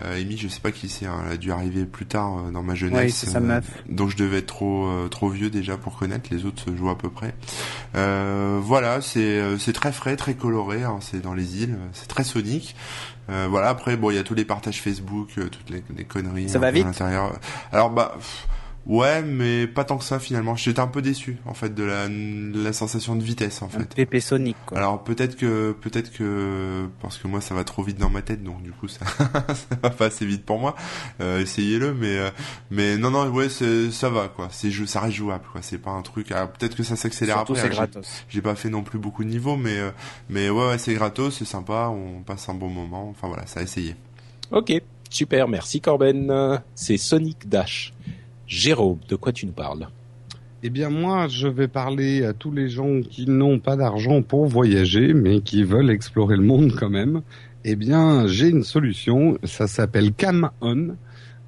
Euh, 0.05 0.20
Amy, 0.20 0.37
je 0.37 0.49
sais 0.49 0.61
pas 0.61 0.72
qui 0.72 0.89
c'est. 0.89 1.07
hein, 1.07 1.22
elle 1.27 1.33
a 1.33 1.37
dû 1.37 1.51
arriver 1.53 1.85
plus 1.85 2.07
tard 2.07 2.39
euh, 2.39 2.51
dans 2.51 2.62
ma 2.62 2.75
jeunesse. 2.75 3.03
Oui, 3.05 3.11
c'est 3.11 3.27
sa 3.31 3.39
euh, 3.39 3.41
meuf. 3.41 3.64
donc 3.89 4.11
je 4.11 4.16
devais 4.16 4.39
être 4.39 4.47
trop 4.47 4.87
euh, 4.89 5.09
trop 5.09 5.29
vieux 5.29 5.49
déjà 5.51 5.77
pour 5.77 5.97
connaître. 5.97 6.29
Les 6.31 6.45
autres 6.45 6.62
se 6.62 6.77
jouent 6.77 6.91
à 6.91 6.99
peu 6.99 7.09
près. 7.09 7.35
Euh, 7.97 8.59
voilà, 8.62 9.01
c'est 9.01 9.41
c'est 9.59 9.72
très 9.72 9.93
frais, 9.93 10.16
très 10.16 10.35
coloré. 10.35 10.83
hein, 10.83 10.99
c'est 11.01 11.20
dans 11.22 11.35
les 11.35 11.62
îles. 11.62 11.77
C'est 11.93 12.09
très 12.09 12.25
Sonic. 12.25 12.75
Euh, 13.31 13.47
voilà. 13.49 13.68
Après, 13.70 13.97
bon, 13.97 14.11
il 14.11 14.16
y 14.16 14.18
a 14.18 14.22
tous 14.22 14.35
les 14.35 14.45
partages 14.45 14.83
Facebook, 14.83 15.31
euh, 15.39 15.49
toutes 15.49 15.70
les, 15.70 15.83
les 15.97 16.05
conneries. 16.05 16.49
Ça 16.51 16.59
un 16.59 16.61
va 16.61 16.70
vite? 16.70 16.83
à 16.85 16.87
l'intérieur. 16.89 17.39
Alors 17.72 17.89
bah. 17.91 18.12
pff, 18.16 18.47
Ouais, 18.87 19.22
mais 19.22 19.66
pas 19.66 19.85
tant 19.85 19.97
que 19.97 20.05
ça 20.05 20.18
finalement. 20.18 20.57
J'étais 20.57 20.80
un 20.80 20.87
peu 20.87 21.01
déçu 21.01 21.39
en 21.47 21.55
fait 21.55 21.74
de 21.74 21.82
la, 21.85 22.07
de 22.09 22.62
la 22.62 22.72
sensation 22.74 23.16
de 23.16 23.22
vitesse 23.22 23.62
en 23.62 23.66
Un 23.66 23.68
fait. 23.70 23.95
pépé 23.95 24.20
Sonic 24.20 24.57
quoi. 24.66 24.76
Alors 24.76 25.03
peut-être 25.03 25.37
que 25.37 25.72
peut-être 25.72 26.12
que 26.12 26.87
parce 27.01 27.16
que 27.16 27.26
moi 27.26 27.41
ça 27.41 27.55
va 27.55 27.64
trop 27.64 27.82
vite 27.82 27.99
dans 27.99 28.11
ma 28.11 28.20
tête 28.20 28.43
donc 28.43 28.62
du 28.62 28.72
coup 28.72 28.87
ça, 28.89 29.07
ça 29.07 29.76
va 29.82 29.89
pas 29.91 30.07
assez 30.07 30.26
vite 30.26 30.45
pour 30.45 30.59
moi. 30.59 30.74
Euh, 31.20 31.41
essayez-le 31.41 31.95
mais 31.95 32.18
euh, 32.18 32.30
mais 32.70 32.99
non 32.99 33.11
non 33.11 33.26
ouais 33.30 33.49
ça 33.49 34.09
va 34.11 34.28
quoi. 34.28 34.49
C'est 34.51 34.70
ça 34.87 35.01
reste 35.01 35.16
jouable 35.16 35.45
quoi. 35.51 35.62
C'est 35.62 35.78
pas 35.78 35.91
un 35.93 36.03
truc. 36.03 36.28
peut-être 36.28 36.76
que 36.76 36.82
ça 36.82 36.97
s'accélère 36.97 37.39
après. 37.39 37.55
c'est 37.55 37.66
hein. 37.66 37.70
Gratos. 37.70 38.24
J'ai 38.28 38.43
pas 38.43 38.55
fait 38.55 38.68
non 38.68 38.82
plus 38.82 38.99
beaucoup 38.99 39.24
de 39.24 39.30
niveaux 39.30 39.57
mais 39.57 39.78
euh, 39.78 39.91
mais 40.28 40.51
ouais, 40.51 40.68
ouais 40.68 40.78
c'est 40.78 40.93
gratos 40.95 41.39
c'est 41.39 41.47
sympa. 41.47 41.89
On 41.91 42.22
passe 42.22 42.49
un 42.51 42.55
bon 42.55 42.68
moment. 42.68 43.09
Enfin 43.09 43.28
voilà 43.28 43.47
ça 43.47 43.61
a 43.61 43.62
essayé. 43.62 43.97
Ok. 44.51 44.72
Super. 45.09 45.49
Merci 45.49 45.80
Corben. 45.80 46.61
C'est 46.74 46.99
Sonic 46.99 47.49
Dash. 47.49 47.95
Jérôme, 48.47 48.99
de 49.09 49.17
quoi 49.17 49.33
tu 49.33 49.47
nous 49.47 49.53
parles? 49.53 49.89
Eh 50.63 50.71
bien 50.71 50.89
moi, 50.89 51.29
je 51.29 51.47
vais 51.47 51.69
parler 51.69 52.25
à 52.25 52.33
tous 52.33 52.51
les 52.51 52.69
gens 52.69 53.01
qui 53.03 53.27
n'ont 53.27 53.59
pas 53.59 53.77
d'argent 53.77 54.23
pour 54.23 54.47
voyager, 54.47 55.13
mais 55.13 55.41
qui 55.41 55.63
veulent 55.63 55.91
explorer 55.91 56.37
le 56.37 56.43
monde 56.43 56.73
quand 56.75 56.89
même. 56.89 57.21
Eh 57.65 57.77
bien, 57.77 58.27
j'ai 58.27 58.49
une 58.49 58.63
solution. 58.63 59.39
Ça 59.45 59.67
s'appelle 59.67 60.13
Cam 60.13 60.51
On. 60.61 60.97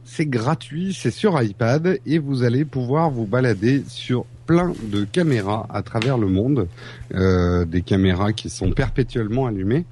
C'est 0.05 0.27
gratuit, 0.27 0.93
c'est 0.93 1.11
sur 1.11 1.43
iPad 1.43 1.99
et 2.07 2.19
vous 2.19 2.43
allez 2.45 2.65
pouvoir 2.65 3.11
vous 3.11 3.27
balader 3.27 3.83
sur 3.89 4.25
plein 4.47 4.73
de 4.85 5.05
caméras 5.05 5.67
à 5.69 5.83
travers 5.83 6.17
le 6.17 6.29
monde, 6.29 6.69
euh, 7.15 7.65
des 7.65 7.83
caméras 7.83 8.33
qui 8.33 8.49
sont 8.49 8.71
perpétuellement 8.71 9.47
allumées. 9.47 9.85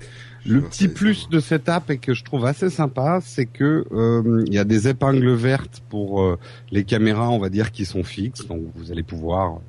Le 0.46 0.60
petit 0.60 0.88
plus 0.88 1.28
de 1.30 1.40
cette 1.40 1.68
app 1.68 1.90
et 1.90 1.98
que 1.98 2.12
je 2.12 2.22
trouve 2.22 2.44
assez 2.44 2.68
sympa, 2.68 3.20
c'est 3.22 3.46
que 3.46 3.86
euh, 3.92 4.44
il 4.46 4.52
y 4.52 4.58
a 4.58 4.64
des 4.64 4.88
épingles 4.88 5.32
vertes 5.32 5.82
pour 5.88 6.22
euh, 6.22 6.38
les 6.70 6.84
caméras, 6.84 7.30
on 7.30 7.38
va 7.38 7.48
dire, 7.48 7.72
qui 7.72 7.86
sont 7.86 8.02
fixes. 8.02 8.46
Donc 8.46 8.62
vous 8.74 8.92
allez 8.92 9.02
pouvoir 9.02 9.60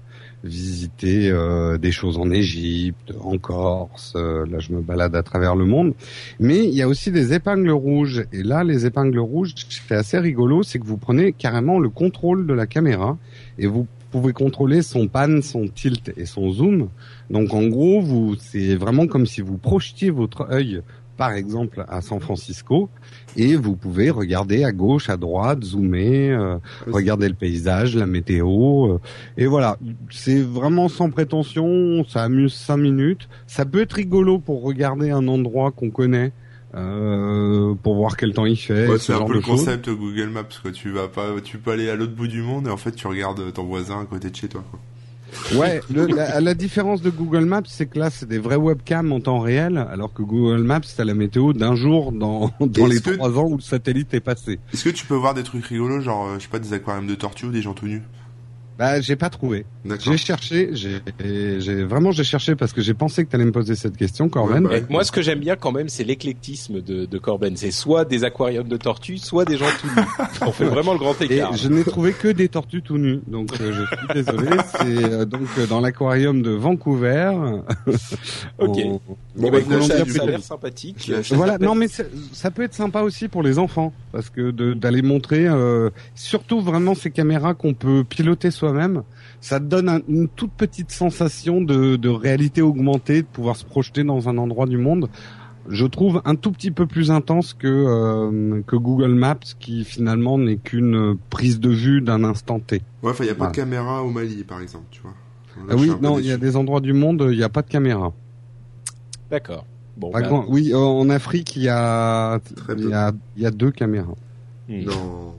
visiter 0.44 1.30
euh, 1.32 1.78
des 1.78 1.92
choses 1.92 2.18
en 2.18 2.30
Égypte, 2.30 3.14
en 3.20 3.38
Corse. 3.38 4.14
euh, 4.16 4.46
là, 4.46 4.60
je 4.60 4.74
me 4.74 4.82
balade 4.82 5.16
à 5.16 5.24
travers 5.24 5.56
le 5.56 5.66
monde. 5.66 5.94
Mais 6.40 6.66
il 6.66 6.74
y 6.74 6.82
a 6.82 6.88
aussi 6.88 7.12
des 7.12 7.34
épingles 7.34 7.72
rouges. 7.72 8.26
Et 8.32 8.44
là, 8.44 8.64
les 8.64 8.86
épingles 8.86 9.20
rouges, 9.20 9.54
c'est 9.70 9.96
assez 9.96 10.20
rigolo, 10.20 10.62
c'est 10.62 10.80
que 10.80 10.86
vous 10.86 10.98
prenez 10.98 11.32
carrément 11.34 11.80
le 11.80 11.90
contrôle 11.90 12.46
de 12.46 12.54
la 12.54 12.68
caméra 12.68 13.18
et 13.58 13.66
vous 13.66 13.88
pouvez 14.12 14.34
contrôler 14.34 14.82
son 14.82 15.08
pan, 15.08 15.42
son 15.42 15.68
tilt 15.68 16.12
et 16.16 16.26
son 16.26 16.52
zoom. 16.52 16.90
Donc 17.30 17.54
en 17.54 17.68
gros, 17.68 18.02
vous, 18.02 18.36
c'est 18.40 18.76
vraiment 18.76 19.08
comme 19.08 19.26
si 19.26 19.42
vous 19.42 19.58
projetiez 19.58 20.10
votre 20.10 20.48
œil, 20.52 20.82
par 21.18 21.32
exemple, 21.32 21.86
à 21.88 22.02
San 22.02 22.20
Francisco, 22.20 22.90
et 23.38 23.56
vous 23.56 23.76
pouvez 23.78 24.10
regarder 24.10 24.64
à 24.66 24.72
gauche, 24.74 25.10
à 25.10 25.16
droite, 25.18 25.64
zoomer, 25.64 26.32
euh, 26.32 26.58
regarder 26.92 27.28
le 27.30 27.34
paysage, 27.36 27.96
la 27.96 28.06
météo, 28.06 28.94
euh, 28.94 29.00
et 29.38 29.46
voilà. 29.46 29.78
C'est 30.12 30.42
vraiment 30.42 30.90
sans 30.90 31.10
prétention, 31.10 32.04
ça 32.08 32.24
amuse 32.24 32.54
cinq 32.54 32.78
minutes. 32.78 33.30
Ça 33.48 33.66
peut 33.66 33.82
être 33.82 33.94
rigolo 33.94 34.40
pour 34.40 34.62
regarder 34.64 35.12
un 35.12 35.28
endroit 35.28 35.72
qu'on 35.72 35.90
connaît. 35.90 36.32
euh, 36.76 37.74
pour 37.84 37.96
voir 37.96 38.18
quel 38.18 38.34
temps 38.34 38.46
il 38.46 38.58
fait, 38.58 38.88
Ouais, 38.88 38.98
ce 38.98 39.06
c'est 39.06 39.14
un 39.14 39.20
genre 39.20 39.28
peu 39.28 39.34
le 39.36 39.40
concept 39.42 39.90
Google 39.90 40.28
Maps 40.30 40.44
quoi. 40.62 40.72
Tu 40.74 40.90
vas 40.92 41.08
pas, 41.08 41.28
tu 41.42 41.58
peux 41.58 41.72
aller 41.72 41.90
à 41.90 41.96
l'autre 41.96 42.14
bout 42.14 42.28
du 42.28 42.42
monde 42.42 42.68
et 42.68 42.70
en 42.70 42.76
fait 42.76 42.92
tu 42.92 43.08
regardes 43.08 43.54
ton 43.54 43.64
voisin 43.64 44.02
à 44.02 44.06
côté 44.06 44.30
de 44.30 44.36
chez 44.36 44.50
toi. 44.50 44.62
Quoi. 44.70 44.80
Ouais, 45.56 45.82
le- 45.94 46.08
la, 46.08 46.42
la 46.42 46.54
différence 46.54 47.02
de 47.02 47.10
Google 47.10 47.46
Maps, 47.46 47.62
c'est 47.68 47.86
que 47.86 48.00
là, 48.00 48.10
c'est 48.10 48.28
des 48.28 48.40
vrais 48.40 48.56
webcams 48.56 49.12
en 49.12 49.20
temps 49.20 49.40
réel, 49.40 49.78
alors 49.92 50.12
que 50.14 50.22
Google 50.24 50.64
Maps, 50.64 50.82
c'est 50.84 51.06
la 51.06 51.14
météo 51.14 51.54
d'un 51.54 51.76
jour 51.76 52.12
dans, 52.12 52.52
dans 52.60 52.88
les 52.88 53.00
trois 53.00 53.38
ans 53.38 53.46
où 53.50 53.56
le 53.58 53.62
satellite 53.62 54.14
est 54.14 54.20
passé. 54.20 54.60
Est-ce 54.74 54.84
que 54.86 54.90
tu 54.90 55.06
peux 55.06 55.16
voir 55.16 55.34
des 55.34 55.44
trucs 55.44 55.66
rigolos, 55.66 56.02
genre 56.02 56.26
euh, 56.28 56.36
je 56.38 56.44
sais 56.44 56.50
pas 56.50 56.60
des 56.60 56.74
aquariums 56.74 57.08
de 57.08 57.16
tortues 57.16 57.46
ou 57.46 57.52
des 57.52 57.62
gens 57.62 57.74
tout 57.74 57.86
nus? 57.88 58.02
Bah, 58.78 59.00
j'ai 59.02 59.16
pas 59.16 59.30
trouvé. 59.30 59.66
J'ai 60.00 60.18
cherché, 60.18 60.70
j'ai, 60.74 61.00
j'ai 61.60 61.84
vraiment 61.84 62.12
j'ai 62.12 62.24
cherché 62.24 62.56
parce 62.56 62.74
que 62.74 62.82
j'ai 62.82 62.94
pensé 62.94 63.24
que 63.24 63.30
t'allais 63.32 63.46
me 63.46 63.52
poser 63.52 63.76
cette 63.76 63.96
question, 63.96 64.28
Corben. 64.30 64.66
Ouais, 64.68 64.80
Et 64.80 64.84
moi, 64.90 65.04
ce 65.04 65.12
que 65.12 65.22
j'aime 65.22 65.40
bien 65.40 65.56
quand 65.56 65.72
même, 65.72 65.88
c'est 65.90 66.04
l'éclectisme 66.04 66.82
de, 66.82 67.06
de 67.06 67.18
Corben. 67.18 67.56
C'est 67.56 67.72
soit 67.72 68.04
des 68.04 68.24
aquariums 68.24 68.68
de 68.68 68.78
tortues, 68.78 69.18
soit 69.18 69.46
des 69.46 69.58
gens 69.58 69.66
tout 69.80 69.88
nus. 69.88 70.06
On 70.42 70.52
fait 70.52 70.66
vraiment 70.66 70.94
le 70.94 71.00
grand 71.00 71.20
Et 71.22 71.26
écart. 71.26 71.56
je 71.56 71.68
n'ai 71.70 71.84
trouvé 71.84 72.12
que 72.14 72.28
des 72.28 72.50
tortues 72.50 72.82
tout 72.82 72.98
nues, 72.98 73.22
donc 73.28 73.50
euh, 73.62 73.72
je 73.74 73.96
suis 73.98 74.08
désolé. 74.24 74.50
C'est 74.82 75.04
euh, 75.06 75.26
donc 75.26 75.48
euh, 75.58 75.68
dans 75.68 75.80
l'aquarium 75.80 76.42
de 76.42 76.52
Vancouver. 76.52 77.32
Ok. 78.58 78.78
Bon, 79.36 79.52
bah, 79.52 79.60
écoute, 79.60 79.82
ça, 79.84 80.06
ça 80.06 80.24
a 80.24 80.26
l'air 80.26 80.42
sympathique. 80.42 81.12
Voilà, 81.32 81.58
non 81.58 81.76
mais 81.76 81.88
ça 81.88 82.52
peut 82.52 82.64
être 82.64 82.74
sympa 82.74 83.02
aussi 83.02 83.28
pour 83.28 83.44
les 83.44 83.60
enfants 83.60 83.94
parce 84.12 84.30
que 84.30 84.52
de- 84.52 84.74
d'aller 84.74 85.02
montrer, 85.02 85.48
euh, 85.48 85.90
surtout 86.16 86.62
vraiment 86.62 86.96
ces 86.96 87.12
caméras 87.12 87.54
qu'on 87.54 87.74
peut 87.74 88.04
piloter 88.08 88.52
soi-même, 88.70 89.04
ça 89.42 89.60
te 89.60 89.66
donne 89.66 89.90
un- 89.90 90.02
une 90.08 90.28
toute 90.28 90.52
petite 90.52 90.92
sensation 90.92 91.62
de, 91.62 91.96
de 91.96 92.10
réalité 92.10 92.62
augmentée, 92.62 93.22
de 93.22 93.28
pouvoir 93.28 93.56
se 93.56 93.66
projeter 93.66 94.04
dans 94.04 94.28
un 94.30 94.38
endroit 94.38 94.66
du 94.66 94.78
monde. 94.78 95.10
Je 95.68 95.86
trouve 95.88 96.22
un 96.26 96.36
tout 96.36 96.52
petit 96.52 96.70
peu 96.70 96.86
plus 96.86 97.10
intense 97.10 97.54
que 97.56 97.68
euh, 97.68 98.62
que 98.68 98.76
Google 98.76 99.14
Maps, 99.16 99.40
qui 99.60 99.84
finalement 99.84 100.38
n'est 100.38 100.58
qu'une 100.58 101.18
prise 101.32 101.60
de 101.60 101.70
vue 101.70 102.02
d'un 102.02 102.24
instant 102.24 102.60
T. 102.60 102.84
Ouais, 103.02 103.12
enfin, 103.12 103.24
il 103.24 103.28
y 103.28 103.30
a 103.32 103.34
pas 103.34 103.38
Voilà. 103.46 103.52
de 103.52 103.56
caméra 103.56 104.04
au 104.04 104.12
Mali, 104.12 104.44
par 104.44 104.62
exemple, 104.62 104.86
tu 104.92 105.02
vois. 105.02 105.14
Là, 105.68 105.74
Ah 105.74 105.76
oui, 105.76 105.90
non, 106.02 106.20
il 106.20 106.26
y 106.28 106.32
a 106.32 106.38
des 106.38 106.56
endroits 106.56 106.82
du 106.82 106.94
monde, 106.94 107.26
il 107.32 107.38
n'y 107.38 107.44
a 107.44 107.50
pas 107.50 107.62
de 107.64 107.70
caméra. 107.70 108.12
D'accord. 109.32 109.66
Bon, 109.98 110.12
bah, 110.12 110.22
contre, 110.24 110.50
oui, 110.50 110.74
en 110.76 111.10
Afrique, 111.10 111.56
il 111.56 111.64
y 111.64 111.70
a 111.70 112.40
Très 112.58 112.74
il 112.74 112.84
peu. 112.84 112.90
y 112.90 112.94
a 112.94 113.12
il 113.38 113.42
y 113.44 113.46
a 113.46 113.52
deux 113.52 113.72
caméras. 113.72 114.14
hmm. 114.70 114.84
Non. 114.84 115.34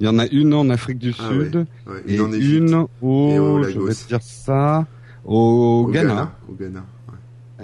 Il 0.00 0.06
y 0.06 0.08
en 0.08 0.18
a 0.18 0.26
une 0.26 0.54
en 0.54 0.68
Afrique 0.70 0.98
du 0.98 1.14
Ah 1.18 1.28
Sud. 1.30 1.66
Ouais, 1.86 2.02
et 2.06 2.20
en 2.20 2.32
une 2.32 2.74
au, 3.02 3.28
Et 3.30 3.38
au 3.38 3.62
je 3.62 3.78
vais 3.80 3.94
dire 4.08 4.20
ça, 4.22 4.86
au, 5.24 5.84
Au 5.88 5.90
Ghana. 5.90 6.32
Au 6.48 6.52
Ghana. 6.54 6.80
ouais. 7.08 7.14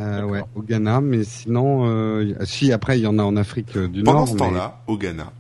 Euh, 0.02 0.22
ouais, 0.24 0.42
au 0.54 0.62
Ghana, 0.62 1.00
mais 1.00 1.24
sinon, 1.24 1.86
euh, 1.86 2.34
si 2.44 2.72
après 2.72 2.98
il 2.98 3.02
y 3.02 3.06
en 3.06 3.18
a 3.18 3.22
en 3.22 3.36
Afrique 3.36 3.76
euh, 3.76 3.88
du 3.88 4.02
Pendant 4.02 4.18
Nord. 4.20 4.28
ce 4.28 4.32
mais- 4.34 4.38
temps-là, 4.38 4.82
au 4.86 4.96
Ghana. 4.96 5.32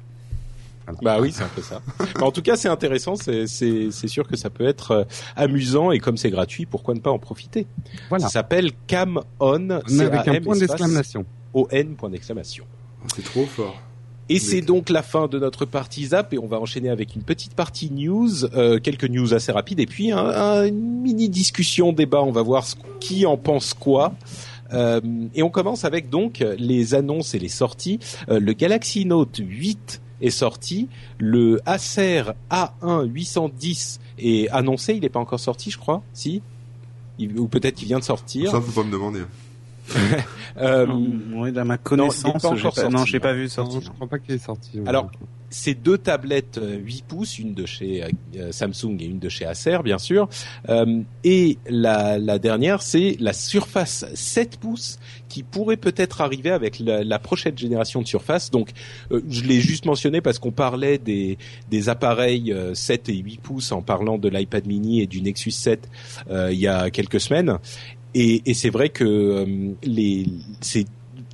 Bah 1.02 1.18
oui, 1.20 1.30
c'est 1.30 1.44
un 1.44 1.48
peu 1.54 1.62
ça. 1.62 1.80
Mais 2.16 2.22
en 2.24 2.32
tout 2.32 2.42
cas, 2.42 2.56
c'est 2.56 2.66
intéressant. 2.68 3.14
C'est 3.14 3.46
sûr 4.08 4.26
que 4.26 4.36
ça 4.36 4.50
peut 4.50 4.64
être 4.66 4.90
euh, 4.90 5.04
amusant 5.36 5.92
et 5.92 6.00
comme 6.00 6.16
c'est 6.16 6.30
gratuit, 6.30 6.66
pourquoi 6.66 6.94
ne 6.94 6.98
pas 6.98 7.12
en 7.12 7.18
profiter? 7.20 7.68
Voilà. 8.08 8.24
Ça 8.24 8.30
s'appelle 8.30 8.72
Cam 8.88 9.20
On. 9.38 9.80
Mais 9.88 10.00
avec 10.00 10.26
un 10.26 10.40
point 10.40 10.56
d'exclamation. 10.58 11.24
O-N 11.54 11.94
point 11.94 12.10
d'exclamation. 12.10 12.64
Oh, 13.04 13.06
C'est 13.14 13.22
trop 13.24 13.46
fort. 13.46 13.80
Et 14.30 14.38
c'est 14.38 14.60
donc 14.62 14.88
la 14.90 15.02
fin 15.02 15.26
de 15.26 15.38
notre 15.38 15.64
partie 15.64 16.06
zap 16.06 16.32
et 16.32 16.38
on 16.38 16.46
va 16.46 16.60
enchaîner 16.60 16.88
avec 16.88 17.14
une 17.16 17.22
petite 17.22 17.54
partie 17.54 17.90
news, 17.90 18.44
euh, 18.54 18.78
quelques 18.78 19.04
news 19.08 19.34
assez 19.34 19.52
rapides 19.52 19.80
et 19.80 19.86
puis 19.86 20.12
un, 20.12 20.18
un- 20.18 20.66
une 20.66 21.02
mini 21.02 21.28
discussion 21.28 21.92
débat. 21.92 22.22
On 22.22 22.30
va 22.32 22.42
voir 22.42 22.64
ce- 22.64 22.76
qui 23.00 23.26
en 23.26 23.36
pense 23.36 23.74
quoi. 23.74 24.14
Euh, 24.72 25.00
et 25.34 25.42
on 25.42 25.50
commence 25.50 25.84
avec 25.84 26.10
donc 26.10 26.44
les 26.58 26.94
annonces 26.94 27.34
et 27.34 27.38
les 27.40 27.48
sorties. 27.48 27.98
Euh, 28.28 28.38
le 28.38 28.52
Galaxy 28.52 29.04
Note 29.04 29.38
8 29.40 30.00
est 30.20 30.30
sorti, 30.30 30.88
le 31.18 31.60
Acer 31.66 32.22
A1 32.50 33.04
810 33.06 34.00
est 34.18 34.48
annoncé, 34.50 34.94
il 34.94 35.00
n'est 35.00 35.08
pas 35.08 35.18
encore 35.18 35.40
sorti, 35.40 35.70
je 35.70 35.78
crois. 35.78 36.02
Si, 36.12 36.40
Il- 37.18 37.38
ou 37.38 37.48
peut-être 37.48 37.74
qu'il 37.74 37.88
vient 37.88 37.98
de 37.98 38.04
sortir. 38.04 38.50
Ça, 38.50 38.60
faut 38.60 38.80
pas 38.80 38.86
me 38.86 38.92
demander. 38.92 39.20
Euh, 40.56 40.84
oui, 41.32 41.56
à 41.56 41.64
ma 41.64 41.78
connaissance, 41.78 42.42
pas 42.42 42.48
encore 42.48 42.74
pas, 42.74 42.80
sorti, 42.82 42.94
non, 42.94 43.04
j'ai 43.06 43.18
non. 43.18 43.22
pas 43.22 43.32
vu 43.32 43.44
Non, 43.44 43.48
sortir. 43.48 43.80
je 43.82 43.90
crois 43.90 44.08
pas 44.08 44.18
qu'il 44.18 44.34
est 44.34 44.44
sorti. 44.44 44.78
Alors, 44.84 45.10
ces 45.48 45.74
deux 45.74 45.96
tablettes 45.96 46.58
euh, 46.58 46.76
8 46.76 47.04
pouces, 47.06 47.38
une 47.38 47.54
de 47.54 47.64
chez 47.66 48.04
euh, 48.36 48.52
Samsung 48.52 48.96
et 49.00 49.04
une 49.06 49.20
de 49.20 49.28
chez 49.28 49.46
Acer, 49.46 49.78
bien 49.82 49.98
sûr. 49.98 50.28
Euh, 50.68 51.02
et 51.24 51.56
la, 51.68 52.18
la 52.18 52.38
dernière, 52.38 52.82
c'est 52.82 53.16
la 53.20 53.32
Surface 53.32 54.04
7 54.12 54.58
pouces 54.58 54.98
qui 55.28 55.44
pourrait 55.44 55.76
peut-être 55.76 56.20
arriver 56.20 56.50
avec 56.50 56.78
la, 56.80 57.04
la 57.04 57.18
prochaine 57.18 57.56
génération 57.56 58.02
de 58.02 58.06
Surface. 58.06 58.50
Donc, 58.50 58.70
euh, 59.12 59.22
je 59.28 59.44
l'ai 59.44 59.60
juste 59.60 59.86
mentionné 59.86 60.20
parce 60.20 60.38
qu'on 60.38 60.52
parlait 60.52 60.98
des, 60.98 61.38
des 61.70 61.88
appareils 61.88 62.52
euh, 62.52 62.74
7 62.74 63.08
et 63.08 63.16
8 63.16 63.40
pouces 63.40 63.72
en 63.72 63.82
parlant 63.82 64.18
de 64.18 64.28
l'iPad 64.28 64.66
mini 64.66 65.00
et 65.00 65.06
du 65.06 65.22
Nexus 65.22 65.52
7 65.52 65.88
euh, 66.30 66.52
il 66.52 66.58
y 66.58 66.68
a 66.68 66.90
quelques 66.90 67.20
semaines. 67.20 67.58
Et, 68.14 68.42
et 68.46 68.54
c'est 68.54 68.70
vrai 68.70 68.88
que 68.88 69.04
euh, 69.04 69.46
les, 69.82 70.26
c'est 70.60 70.86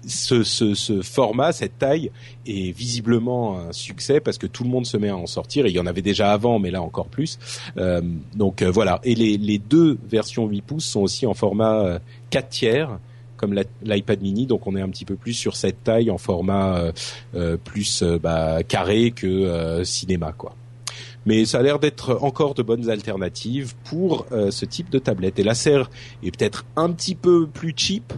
ce, 0.07 0.45
ce, 0.45 0.75
ce 0.75 1.03
format, 1.03 1.53
cette 1.53 1.79
taille 1.79 2.11
est 2.47 2.71
visiblement 2.77 3.59
un 3.59 3.73
succès 3.73 4.21
parce 4.21 4.39
que 4.39 4.47
tout 4.47 4.63
le 4.63 4.71
monde 4.71 4.87
se 4.87 4.97
met 4.97 5.09
à 5.09 5.17
en 5.17 5.27
sortir. 5.27 5.67
Et 5.67 5.71
il 5.71 5.77
y 5.77 5.81
en 5.81 5.87
avait 5.87 6.03
déjà 6.03 6.33
avant, 6.33 6.59
mais 6.59 6.71
là 6.71 6.83
encore 6.83 7.07
plus. 7.07 7.39
Euh, 7.77 8.01
donc 8.35 8.63
euh, 8.63 8.71
voilà. 8.71 9.01
Et 9.05 9.15
les, 9.15 9.37
les 9.37 9.59
deux 9.59 9.99
versions 10.09 10.47
8 10.47 10.63
pouces 10.63 10.85
sont 10.85 11.01
aussi 11.01 11.27
en 11.27 11.35
format 11.35 11.81
euh, 11.81 11.99
4 12.31 12.49
tiers 12.49 12.99
comme 13.37 13.55
l'iPad 13.83 14.21
mini, 14.23 14.47
donc 14.47 14.67
on 14.67 14.75
est 14.77 14.81
un 14.81 14.89
petit 14.89 15.05
peu 15.05 15.15
plus 15.17 15.35
sur 15.35 15.57
cette 15.57 15.85
taille 15.85 16.11
en 16.11 16.19
format 16.19 16.79
euh, 16.79 16.93
euh, 17.35 17.57
plus 17.57 18.03
euh, 18.03 18.19
bah, 18.19 18.63
carré 18.63 19.11
que 19.11 19.27
euh, 19.27 19.85
cinéma, 19.85 20.33
quoi. 20.33 20.55
Mais 21.27 21.45
ça 21.45 21.59
a 21.59 21.63
l'air 21.63 21.79
d'être 21.79 22.19
encore 22.23 22.55
de 22.55 22.63
bonnes 22.63 22.89
alternatives 22.89 23.75
pour 23.85 24.27
euh, 24.33 24.51
ce 24.51 24.65
type 24.65 24.91
de 24.91 24.99
tablette. 24.99 25.39
Et 25.39 25.43
l'Acer 25.43 25.83
est 26.23 26.37
peut-être 26.37 26.65
un 26.77 26.91
petit 26.93 27.15
peu 27.15 27.47
plus 27.47 27.75
cheap 27.77 28.13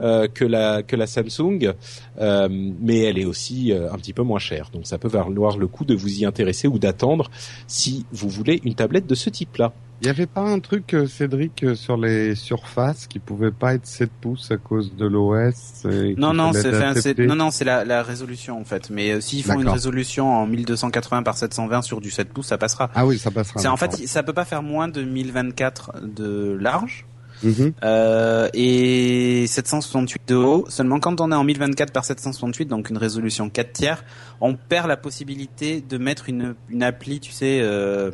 que 0.00 0.44
la 0.44 0.82
que 0.82 0.96
la 0.96 1.06
Samsung, 1.06 1.74
euh, 2.18 2.48
mais 2.50 2.98
elle 3.00 3.18
est 3.18 3.24
aussi 3.24 3.72
euh, 3.72 3.92
un 3.92 3.96
petit 3.96 4.12
peu 4.12 4.22
moins 4.22 4.38
chère. 4.38 4.70
Donc 4.72 4.86
ça 4.86 4.98
peut 4.98 5.08
valoir 5.08 5.58
le 5.58 5.66
coup 5.66 5.84
de 5.84 5.94
vous 5.94 6.20
y 6.20 6.24
intéresser 6.24 6.68
ou 6.68 6.78
d'attendre 6.78 7.30
si 7.66 8.06
vous 8.12 8.28
voulez 8.28 8.60
une 8.64 8.74
tablette 8.74 9.06
de 9.06 9.14
ce 9.14 9.30
type-là. 9.30 9.72
Il 10.02 10.06
y 10.06 10.10
avait 10.10 10.26
pas 10.26 10.40
un 10.40 10.60
truc, 10.60 10.94
euh, 10.94 11.06
Cédric, 11.06 11.62
euh, 11.62 11.74
sur 11.74 11.98
les 11.98 12.34
surfaces 12.34 13.06
qui 13.06 13.18
pouvait 13.18 13.50
pas 13.50 13.74
être 13.74 13.84
7 13.84 14.10
pouces 14.10 14.50
à 14.50 14.56
cause 14.56 14.96
de 14.96 15.04
l'OS 15.04 15.84
Non, 16.16 16.32
non, 16.32 16.54
c'est 16.54 17.18
non, 17.18 17.34
non, 17.34 17.50
la, 17.62 17.84
la 17.84 18.02
résolution 18.02 18.58
en 18.58 18.64
fait. 18.64 18.88
Mais 18.88 19.10
euh, 19.10 19.20
s'ils 19.20 19.44
font 19.44 19.60
une 19.60 19.68
résolution 19.68 20.32
en 20.32 20.46
1280 20.46 21.22
par 21.22 21.36
720 21.36 21.82
sur 21.82 22.00
du 22.00 22.10
7 22.10 22.30
pouces, 22.30 22.46
ça 22.46 22.56
passera. 22.56 22.90
Ah 22.94 23.04
oui, 23.04 23.18
ça 23.18 23.30
passera. 23.30 23.60
C'est 23.60 23.68
en 23.68 23.76
fait, 23.76 23.94
ça 24.06 24.22
peut 24.22 24.32
pas 24.32 24.46
faire 24.46 24.62
moins 24.62 24.88
de 24.88 25.02
1024 25.02 26.00
de 26.02 26.56
large 26.58 27.04
Mhm. 27.42 27.72
euh, 27.84 28.48
et 28.54 29.46
768 29.46 30.22
de 30.28 30.34
haut. 30.34 30.64
Seulement 30.68 31.00
quand 31.00 31.20
on 31.20 31.32
est 31.32 31.34
en 31.34 31.44
1024 31.44 31.92
par 31.92 32.04
768, 32.04 32.66
donc 32.66 32.90
une 32.90 32.98
résolution 32.98 33.48
4 33.50 33.72
tiers, 33.72 34.04
on 34.40 34.54
perd 34.54 34.88
la 34.88 34.96
possibilité 34.96 35.80
de 35.80 35.98
mettre 35.98 36.28
une, 36.28 36.54
une 36.68 36.82
appli, 36.82 37.20
tu 37.20 37.32
sais, 37.32 37.60
euh, 37.62 38.10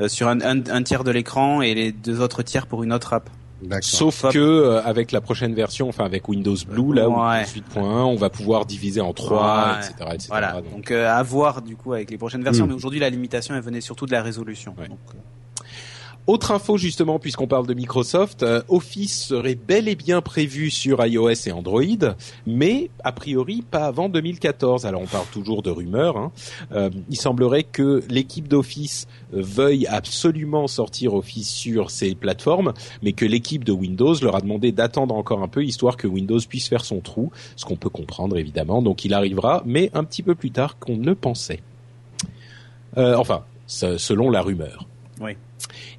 euh, 0.00 0.08
sur 0.08 0.28
un, 0.28 0.40
un, 0.40 0.62
un 0.68 0.82
tiers 0.82 1.04
de 1.04 1.10
l'écran 1.10 1.62
et 1.62 1.74
les 1.74 1.92
deux 1.92 2.20
autres 2.20 2.42
tiers 2.42 2.66
pour 2.66 2.82
une 2.82 2.92
autre 2.92 3.12
app. 3.12 3.30
Sauf 3.80 4.24
que 4.30 4.38
euh, 4.38 4.80
avec 4.84 5.10
la 5.10 5.20
prochaine 5.20 5.52
version, 5.52 5.88
enfin 5.88 6.04
avec 6.04 6.28
Windows 6.28 6.54
Blue, 6.68 6.94
là, 6.94 7.08
Ouais. 7.08 7.44
Windows 7.56 7.80
8.1, 7.80 7.82
on 8.04 8.14
va 8.14 8.30
pouvoir 8.30 8.66
diviser 8.66 9.00
en 9.00 9.12
trois, 9.12 9.74
Ouais. 9.80 9.84
etc., 9.84 10.10
etc. 10.14 10.26
Voilà. 10.28 10.52
Donc, 10.52 10.70
Donc 10.72 10.90
euh, 10.92 11.10
à 11.12 11.20
voir 11.24 11.60
du 11.62 11.74
coup 11.74 11.92
avec 11.92 12.08
les 12.10 12.18
prochaines 12.18 12.44
versions. 12.44 12.66
Mm. 12.66 12.68
Mais 12.68 12.74
aujourd'hui, 12.74 13.00
la 13.00 13.10
limitation 13.10 13.56
elle 13.56 13.62
venait 13.62 13.80
surtout 13.80 14.06
de 14.06 14.12
la 14.12 14.22
résolution. 14.22 14.76
Ouais. 14.78 14.86
Donc, 14.86 14.98
euh, 15.12 15.18
autre 16.28 16.52
info 16.52 16.76
justement, 16.76 17.18
puisqu'on 17.18 17.46
parle 17.46 17.66
de 17.66 17.72
Microsoft, 17.72 18.42
euh, 18.42 18.60
Office 18.68 19.24
serait 19.28 19.54
bel 19.54 19.88
et 19.88 19.96
bien 19.96 20.20
prévu 20.20 20.70
sur 20.70 21.04
iOS 21.04 21.48
et 21.48 21.52
Android, 21.52 21.82
mais 22.46 22.90
a 23.02 23.12
priori 23.12 23.62
pas 23.62 23.86
avant 23.86 24.10
2014. 24.10 24.84
Alors 24.84 25.00
on 25.00 25.06
parle 25.06 25.26
toujours 25.32 25.62
de 25.62 25.70
rumeurs. 25.70 26.18
Hein. 26.18 26.30
Euh, 26.72 26.90
il 27.08 27.16
semblerait 27.16 27.64
que 27.64 28.02
l'équipe 28.10 28.46
d'Office 28.46 29.08
veuille 29.32 29.86
absolument 29.86 30.66
sortir 30.66 31.14
Office 31.14 31.48
sur 31.48 31.90
ces 31.90 32.14
plateformes, 32.14 32.74
mais 33.02 33.12
que 33.12 33.24
l'équipe 33.24 33.64
de 33.64 33.72
Windows 33.72 34.14
leur 34.20 34.36
a 34.36 34.42
demandé 34.42 34.70
d'attendre 34.70 35.14
encore 35.14 35.42
un 35.42 35.48
peu, 35.48 35.64
histoire 35.64 35.96
que 35.96 36.06
Windows 36.06 36.40
puisse 36.46 36.68
faire 36.68 36.84
son 36.84 37.00
trou, 37.00 37.32
ce 37.56 37.64
qu'on 37.64 37.76
peut 37.76 37.88
comprendre 37.88 38.36
évidemment. 38.36 38.82
Donc 38.82 39.06
il 39.06 39.14
arrivera, 39.14 39.62
mais 39.64 39.90
un 39.94 40.04
petit 40.04 40.22
peu 40.22 40.34
plus 40.34 40.50
tard 40.50 40.78
qu'on 40.78 40.98
ne 40.98 41.14
pensait. 41.14 41.62
Euh, 42.98 43.16
enfin, 43.16 43.44
selon 43.66 44.30
la 44.30 44.42
rumeur. 44.42 44.86
Oui. 45.20 45.36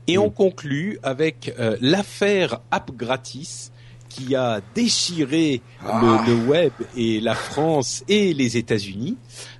Et 0.07 0.17
on 0.17 0.29
conclut 0.29 0.99
avec 1.03 1.53
euh, 1.59 1.77
l'affaire 1.81 2.61
App 2.71 2.91
Gratis 2.91 3.71
qui 4.09 4.35
a 4.35 4.59
déchiré 4.75 5.61
Ah. 5.85 6.01
le, 6.27 6.33
le 6.33 6.45
web 6.47 6.73
et 6.97 7.21
la 7.21 7.35
France 7.35 8.03
et 8.09 8.33
les 8.33 8.57
États-Unis. 8.57 9.15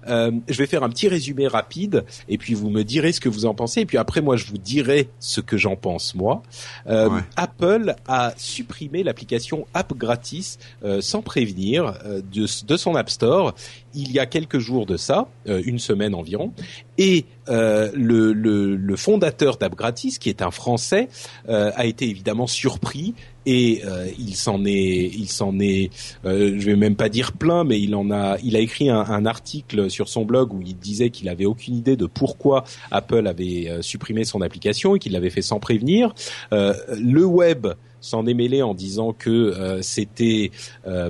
Euh, 0.08 0.32
je 0.50 0.58
vais 0.58 0.66
faire 0.66 0.84
un 0.84 0.90
petit 0.90 1.08
résumé 1.08 1.48
rapide 1.48 2.04
et 2.28 2.38
puis 2.38 2.54
vous 2.56 2.70
me 2.70 2.84
direz 2.84 3.12
ce 3.14 3.20
que 3.22 3.30
vous 3.30 3.46
en 3.46 3.54
pensez 3.54 3.82
et 3.82 3.86
puis 3.86 3.98
après 3.98 4.22
moi 4.22 4.36
je 4.38 4.46
vous 4.46 4.58
dirai 4.58 5.10
ce 5.20 5.40
que 5.40 5.56
j'en 5.56 5.76
pense 5.76 6.16
moi. 6.16 6.42
Euh, 6.88 7.10
Ouais. 7.10 7.22
Apple 7.38 7.96
a 8.08 8.34
supprimé 8.38 9.04
l'application 9.04 9.66
App 9.74 9.94
Gratis 9.96 10.58
euh, 10.84 11.00
sans 11.02 11.22
prévenir 11.22 11.94
de, 12.06 12.46
de 12.66 12.78
son 12.78 12.96
App 12.96 13.10
Store 13.10 13.54
il 13.94 14.12
y 14.12 14.20
a 14.20 14.26
quelques 14.26 14.60
jours 14.60 14.86
de 14.86 14.98
ça, 14.98 15.28
une 15.48 15.80
semaine 15.80 16.14
environ, 16.14 16.54
et 17.00 17.26
le, 17.48 17.90
le, 18.34 18.76
le 18.76 18.96
fondateur 18.96 19.58
d'App 19.58 19.74
Gratis, 19.76 20.20
qui 20.20 20.30
est 20.30 20.44
un 20.44 20.52
Français, 20.52 21.10
a 21.48 21.86
été 21.88 22.08
évidemment 22.08 22.46
surpris 22.46 23.16
et 23.50 23.82
euh, 23.84 24.08
il 24.20 24.36
s'en 24.36 24.64
est, 24.64 25.10
il 25.12 25.28
s'en 25.28 25.58
est, 25.60 25.90
euh, 26.24 26.54
je 26.60 26.66
vais 26.68 26.76
même 26.76 26.96
pas 26.96 27.10
dire 27.10 27.32
plein, 27.32 27.64
mais 27.64 27.82
il 27.82 27.96
en 27.96 28.12
a, 28.12 28.38
il 28.44 28.56
a 28.56 28.60
écrit 28.60 28.92
un, 28.92 29.00
un 29.00 29.26
article 29.26 29.90
sur 29.90 30.08
son 30.08 30.24
blog 30.24 30.54
où 30.54 30.62
il 30.62 30.78
disait 30.78 31.10
qu'il 31.10 31.28
avait 31.30 31.46
aucune 31.46 31.74
idée 31.74 31.96
de 31.96 32.06
pourquoi 32.06 32.64
Apple 32.92 33.26
avait 33.26 33.68
euh, 33.68 33.82
supprimé 33.82 34.24
son 34.24 34.42
application 34.42 34.96
et 34.96 35.00
qu'il 35.00 35.14
l'avait 35.14 35.32
fait 35.32 35.42
sans 35.42 35.60
prévenir. 35.60 36.14
Le 36.52 37.26
web 37.26 37.68
s'en 38.02 38.26
est 38.26 38.34
mêlé 38.34 38.62
en 38.62 38.74
disant 38.74 39.14
que 39.14 39.30
euh, 39.30 39.82
c'était 39.82 40.52
euh, 40.88 41.10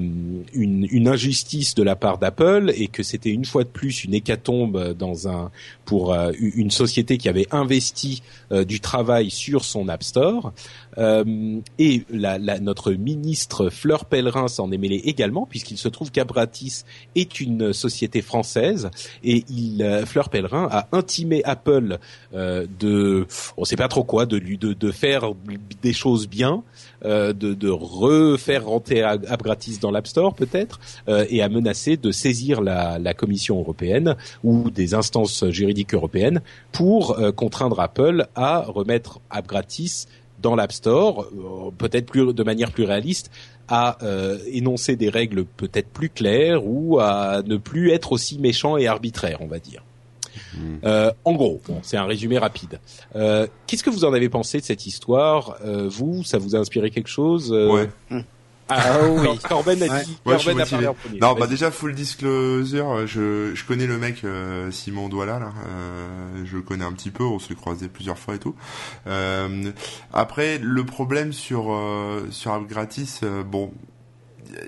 une, 0.54 1.08
injustice 1.08 1.76
de 1.76 1.84
la 1.84 1.96
part 1.96 2.18
d'Apple 2.18 2.72
et 2.76 2.88
que 2.88 3.04
c'était 3.04 3.30
une 3.30 3.46
fois 3.46 3.64
de 3.64 3.70
plus 3.70 4.04
une 4.04 4.14
hécatombe 4.14 4.94
dans 4.94 5.28
un 5.28 5.52
pour 5.86 6.14
euh, 6.14 6.32
une 6.40 6.72
société 6.72 7.18
qui 7.18 7.30
avait 7.30 7.48
investi 7.52 8.22
du 8.52 8.80
travail 8.80 9.30
sur 9.30 9.64
son 9.64 9.90
App 9.90 10.04
Store. 10.04 10.54
Et 10.98 12.04
notre 12.10 12.92
ministre 12.94 13.70
Fleur 13.70 14.06
Pellerin 14.06 14.48
s'en 14.48 14.72
est 14.72 14.78
mêlé 14.78 14.98
également, 15.06 15.46
puisqu'il 15.46 15.78
se 15.78 15.88
trouve 15.88 16.12
qu'Abratis 16.12 16.84
est 17.16 17.40
une 17.40 17.74
société 17.74 18.22
française, 18.22 18.90
et 19.24 19.46
il, 19.50 20.04
Fleur 20.06 20.30
Pellerin 20.30 20.68
a 20.72 20.88
intimé 20.92 21.42
Apple 21.44 22.00
de, 22.34 23.28
on 23.58 23.66
sait 23.66 23.76
pas 23.76 23.88
trop 23.88 24.04
quoi, 24.04 24.26
de 24.26 24.38
lui 24.38 24.58
de, 24.58 24.92
faire 24.92 25.32
des 25.82 25.94
choses 25.94 26.28
bien, 26.28 26.64
de, 27.04 27.32
de 27.34 27.70
refaire 27.70 28.66
rentrer 28.66 29.02
Abratis 29.02 29.80
dans 29.80 29.92
l'App 29.92 30.08
Store 30.08 30.34
peut-être, 30.34 30.80
euh, 31.08 31.26
et 31.30 31.42
a 31.42 31.50
menacé 31.50 31.98
de 31.98 32.12
saisir 32.12 32.62
la, 32.62 33.14
Commission 33.14 33.60
européenne 33.60 34.16
ou 34.44 34.70
des 34.70 34.94
instances 34.94 35.50
juridiques 35.50 35.94
européennes 35.94 36.42
pour 36.72 37.20
euh, 37.20 37.32
contraindre 37.32 37.80
Apple 37.80 38.28
à 38.36 38.62
remettre 38.62 39.20
App 39.30 39.48
Gratis 39.48 40.08
dans 40.42 40.56
l'App 40.56 40.72
Store, 40.72 41.24
euh, 41.24 41.72
peut-être 41.78 42.06
plus 42.06 42.34
de 42.34 42.44
manière 42.44 42.72
plus 42.72 42.86
réaliste, 42.86 43.32
à 43.68 43.98
euh, 44.04 44.38
énoncer 44.48 44.96
des 44.96 45.10
règles 45.10 45.46
peut-être 45.46 45.90
plus 45.90 46.10
claires 46.10 46.66
ou 46.66 47.00
à 47.00 47.42
ne 47.46 47.58
plus 47.58 47.92
être 47.92 48.12
aussi 48.12 48.40
méchant 48.40 48.78
et 48.78 48.88
arbitraire, 48.88 49.40
on 49.42 49.48
va 49.48 49.60
dire. 49.60 49.84
Euh, 50.84 51.12
en 51.26 51.34
gros, 51.34 51.62
bon, 51.68 51.80
c'est 51.84 51.98
un 51.98 52.06
résumé 52.06 52.38
rapide. 52.38 52.80
Euh, 53.16 53.48
Qu'est-ce 53.68 53.84
que 53.84 53.90
vous 53.90 54.06
en 54.06 54.14
avez 54.14 54.30
pensé 54.30 54.60
de 54.60 54.64
cette 54.66 54.86
histoire? 54.86 55.56
Euh, 55.64 55.88
Vous, 55.90 56.24
ça 56.24 56.38
vous 56.38 56.56
a 56.56 56.60
inspiré 56.60 56.90
quelque 56.92 57.10
chose? 57.10 57.52
Euh, 57.54 57.70
Ouais. 57.70 57.90
Ah 58.72 59.00
oui. 59.10 59.28
Corben 59.50 59.82
a 59.82 60.04
dit. 60.04 60.18
Ouais, 60.28 60.36
Corben 60.36 60.62
a 60.62 60.66
parlé 60.68 60.86
en 60.86 60.94
premier. 60.94 61.20
Non, 61.20 61.34
bah 61.34 61.48
déjà 61.48 61.72
full 61.72 61.96
disclosure, 61.96 63.08
je, 63.08 63.56
je 63.56 63.66
connais 63.66 63.88
le 63.88 63.98
mec 63.98 64.24
euh, 64.24 64.70
Simon 64.70 65.10
Douala 65.10 65.40
là, 65.40 65.54
euh, 65.68 66.44
je 66.46 66.56
le 66.58 66.62
connais 66.62 66.86
un 66.86 66.92
petit 66.94 67.10
peu, 67.10 67.24
on 67.24 67.40
s'est 67.40 67.56
croisé 67.56 67.88
plusieurs 67.88 68.20
fois 68.20 68.36
et 68.36 68.38
tout. 68.38 68.54
Euh, 69.08 69.72
après, 70.14 70.60
le 70.62 70.84
problème 70.86 71.34
sur 71.34 71.72
euh, 71.74 72.28
sur 72.30 72.52
App 72.54 72.68
Gratis, 72.68 73.22
euh, 73.24 73.44
bon, 73.44 73.72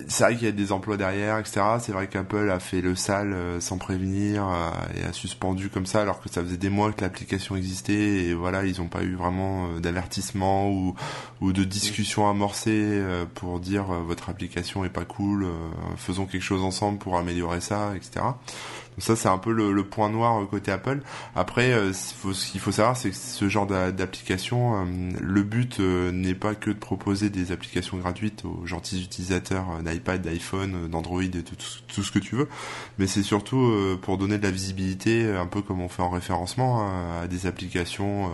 c'est 0.08 0.24
vrai 0.24 0.36
qu'il 0.36 0.46
y 0.46 0.50
a 0.50 0.52
des 0.52 0.72
emplois 0.72 0.98
derrière, 0.98 1.38
etc. 1.38 1.62
C'est 1.80 1.92
vrai 1.92 2.08
qu'Apple 2.08 2.50
a 2.50 2.60
fait 2.60 2.82
le 2.82 2.96
sale 2.96 3.34
euh, 3.34 3.60
sans 3.60 3.78
prévenir 3.78 4.48
euh, 4.48 4.70
et 4.96 5.04
a 5.04 5.14
suspendu 5.14 5.70
comme 5.70 5.86
ça, 5.86 6.02
alors 6.02 6.20
que 6.20 6.30
ça 6.30 6.44
faisait 6.44 6.58
des 6.58 6.70
mois 6.70 6.92
que 6.92 7.02
l'application 7.02 7.56
existait 7.56 8.26
et 8.26 8.34
voilà, 8.34 8.66
ils 8.66 8.80
n'ont 8.80 8.88
pas 8.88 9.04
eu 9.04 9.16
vraiment 9.16 9.68
euh, 9.68 9.80
d'avertissement 9.80 10.70
ou 10.70 10.96
ou 11.42 11.54
de 11.54 11.64
discussion 11.64 12.30
amorcée 12.30 13.02
pour 13.34 13.60
dire 13.60 13.86
votre 13.86 14.30
application 14.30 14.86
est 14.86 14.90
pas 14.90 15.06
cool, 15.06 15.48
faisons 15.98 16.28
quelque 16.28 16.44
chose 16.44 16.62
ensemble 16.62 17.00
pour 17.00 17.18
améliorer 17.18 17.62
ça, 17.62 17.94
etc. 17.96 18.24
Donc 18.98 19.04
ça 19.06 19.16
c'est 19.16 19.30
un 19.30 19.38
peu 19.38 19.52
le, 19.54 19.72
le 19.72 19.84
point 19.84 20.10
noir 20.10 20.42
euh, 20.42 20.46
côté 20.46 20.72
Apple. 20.72 21.00
Après, 21.36 21.72
euh, 21.72 21.94
ce 21.94 22.10
qu'il 22.10 22.18
faut- 22.18 22.34
ce 22.34 22.52
qu'il 22.52 22.60
faut 22.60 22.72
savoir, 22.72 22.98
c'est 22.98 23.10
que 23.12 23.16
ce 23.16 23.48
genre 23.50 23.66
d'a- 23.68 23.92
d'application, 23.92 24.76
euh, 24.76 24.86
le 25.20 25.44
but 25.44 25.80
euh, 25.80 26.12
n'est 26.12 26.36
pas 26.36 26.56
que 26.56 26.70
de 26.70 26.76
proposer 26.78 27.30
des 27.30 27.52
applications 27.52 27.98
gratuites 27.98 28.44
aux 28.46 28.66
gentils 28.66 29.02
utilisateurs 29.04 29.66
d'iPad, 29.84 30.22
d'iPhone, 30.22 30.88
d'Android 30.90 31.24
et 31.24 31.30
tout, 31.30 31.56
tout 31.88 32.04
ce 32.04 32.12
que 32.12 32.20
tu 32.20 32.36
veux, 32.36 32.50
mais 33.00 33.08
c'est 33.08 33.24
surtout 33.24 33.60
euh, 33.62 33.98
pour 34.02 34.18
donner 34.18 34.38
de 34.38 34.44
la 34.44 34.52
visibilité, 34.52 35.32
un 35.34 35.48
peu 35.48 35.62
comme 35.62 35.80
on 35.82 35.90
fait 35.90 36.02
en 36.02 36.10
référencement, 36.10 36.82
hein, 36.82 37.22
à 37.24 37.28
des 37.28 37.46
applications 37.48 38.26
euh, 38.26 38.30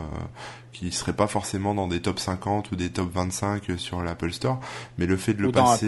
qui 0.74 0.92
seraient 0.92 1.14
pas 1.14 1.28
forcément 1.28 1.74
dans 1.76 1.88
des 1.88 2.02
top 2.02 2.20
50 2.20 2.72
ou 2.72 2.76
des 2.76 2.90
top 2.90 3.12
25 3.14 3.64
sur 3.78 4.02
l'Apple 4.04 4.32
Store, 4.32 4.60
mais 4.98 5.06
le 5.06 5.18
fait 5.18 5.34
de 5.34 5.42
le 5.42 5.50
Ou 5.50 5.52
passer. 5.52 5.86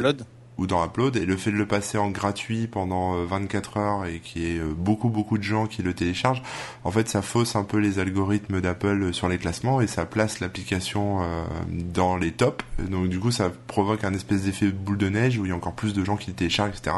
Ou 0.60 0.68
dans 0.68 0.86
Upload 0.86 1.16
et 1.16 1.26
le 1.26 1.38
fait 1.38 1.52
de 1.52 1.56
le 1.56 1.66
passer 1.66 1.98
en 1.98 2.10
gratuit 2.10 2.68
pendant 2.68 3.16
euh, 3.16 3.26
24 3.26 3.78
heures 3.78 4.06
et 4.06 4.20
qu'il 4.20 4.42
y 4.44 4.56
ait 4.56 4.60
euh, 4.60 4.74
beaucoup 4.76 5.10
beaucoup 5.10 5.38
de 5.38 5.44
gens 5.44 5.66
qui 5.68 5.82
le 5.82 5.94
téléchargent, 5.94 6.44
en 6.84 6.92
fait 6.92 7.08
ça 7.08 7.22
fausse 7.22 7.56
un 7.56 7.64
peu 7.64 7.78
les 7.78 8.00
algorithmes 8.00 8.60
d'Apple 8.60 9.04
euh, 9.04 9.14
sur 9.14 9.30
les 9.30 9.38
classements 9.38 9.80
et 9.80 9.88
ça 9.88 10.06
place 10.06 10.42
l'application 10.42 11.22
euh, 11.22 11.44
dans 11.70 12.18
les 12.18 12.32
tops. 12.32 12.64
Donc 12.90 13.08
du 13.08 13.20
coup 13.20 13.32
ça 13.32 13.52
provoque 13.68 14.04
un 14.04 14.14
espèce 14.14 14.44
d'effet 14.44 14.68
boule 14.68 14.98
de 14.98 15.08
neige 15.08 15.38
où 15.38 15.46
il 15.46 15.50
y 15.50 15.52
a 15.52 15.56
encore 15.56 15.74
plus 15.74 15.94
de 15.94 16.04
gens 16.04 16.18
qui 16.18 16.30
le 16.30 16.36
téléchargent, 16.36 16.72
etc. 16.78 16.96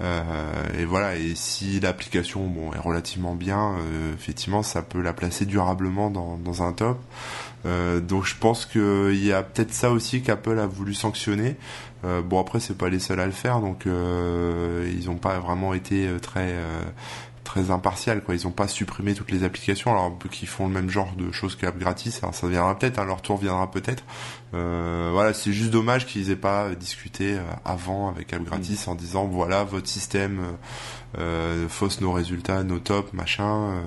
Euh, 0.00 0.22
et 0.78 0.84
voilà, 0.84 1.16
et 1.16 1.34
si 1.34 1.80
l'application 1.80 2.46
bon 2.46 2.72
est 2.72 2.78
relativement 2.78 3.34
bien, 3.34 3.74
euh, 3.78 4.14
effectivement 4.14 4.62
ça 4.62 4.82
peut 4.82 5.00
la 5.00 5.12
placer 5.12 5.44
durablement 5.44 6.10
dans, 6.10 6.36
dans 6.36 6.62
un 6.62 6.72
top. 6.72 6.98
Euh, 7.66 8.00
donc 8.00 8.24
je 8.24 8.36
pense 8.36 8.66
qu'il 8.66 9.24
y 9.24 9.32
a 9.32 9.42
peut-être 9.42 9.72
ça 9.72 9.90
aussi 9.90 10.22
qu'Apple 10.22 10.58
a 10.58 10.66
voulu 10.66 10.94
sanctionner. 10.94 11.56
Euh, 12.04 12.22
bon 12.22 12.40
après 12.40 12.60
c'est 12.60 12.78
pas 12.78 12.88
les 12.88 13.00
seuls 13.00 13.18
à 13.18 13.26
le 13.26 13.32
faire, 13.32 13.60
donc 13.60 13.86
euh, 13.86 14.88
ils 14.96 15.10
ont 15.10 15.16
pas 15.16 15.40
vraiment 15.40 15.74
été 15.74 16.06
euh, 16.06 16.20
très 16.20 16.52
euh, 16.52 16.82
très 17.42 17.72
impartial 17.72 18.22
quoi. 18.22 18.36
Ils 18.36 18.46
ont 18.46 18.52
pas 18.52 18.68
supprimé 18.68 19.14
toutes 19.14 19.32
les 19.32 19.42
applications 19.42 19.90
alors 19.90 20.16
qu'ils 20.30 20.46
font 20.46 20.68
le 20.68 20.72
même 20.72 20.88
genre 20.88 21.12
de 21.16 21.32
choses 21.32 21.56
qu'App 21.56 21.76
Gratis. 21.76 22.20
Alors 22.22 22.34
ça 22.34 22.46
viendra 22.46 22.78
peut-être, 22.78 23.00
hein, 23.00 23.04
leur 23.04 23.20
tour 23.20 23.38
viendra 23.38 23.68
peut-être. 23.70 24.04
Euh, 24.54 25.10
voilà, 25.12 25.34
c'est 25.34 25.52
juste 25.52 25.70
dommage 25.70 26.06
qu'ils 26.06 26.30
aient 26.30 26.36
pas 26.36 26.74
discuté 26.76 27.36
avant 27.64 28.08
avec 28.08 28.32
App 28.32 28.44
Gratis 28.44 28.86
en 28.86 28.94
disant 28.94 29.26
voilà 29.26 29.64
votre 29.64 29.88
système 29.88 30.40
euh, 31.16 31.68
fausse 31.68 32.00
nos 32.00 32.12
résultats, 32.12 32.62
nos 32.64 32.78
tops, 32.78 33.12
machin. 33.12 33.70
euh, 33.72 33.80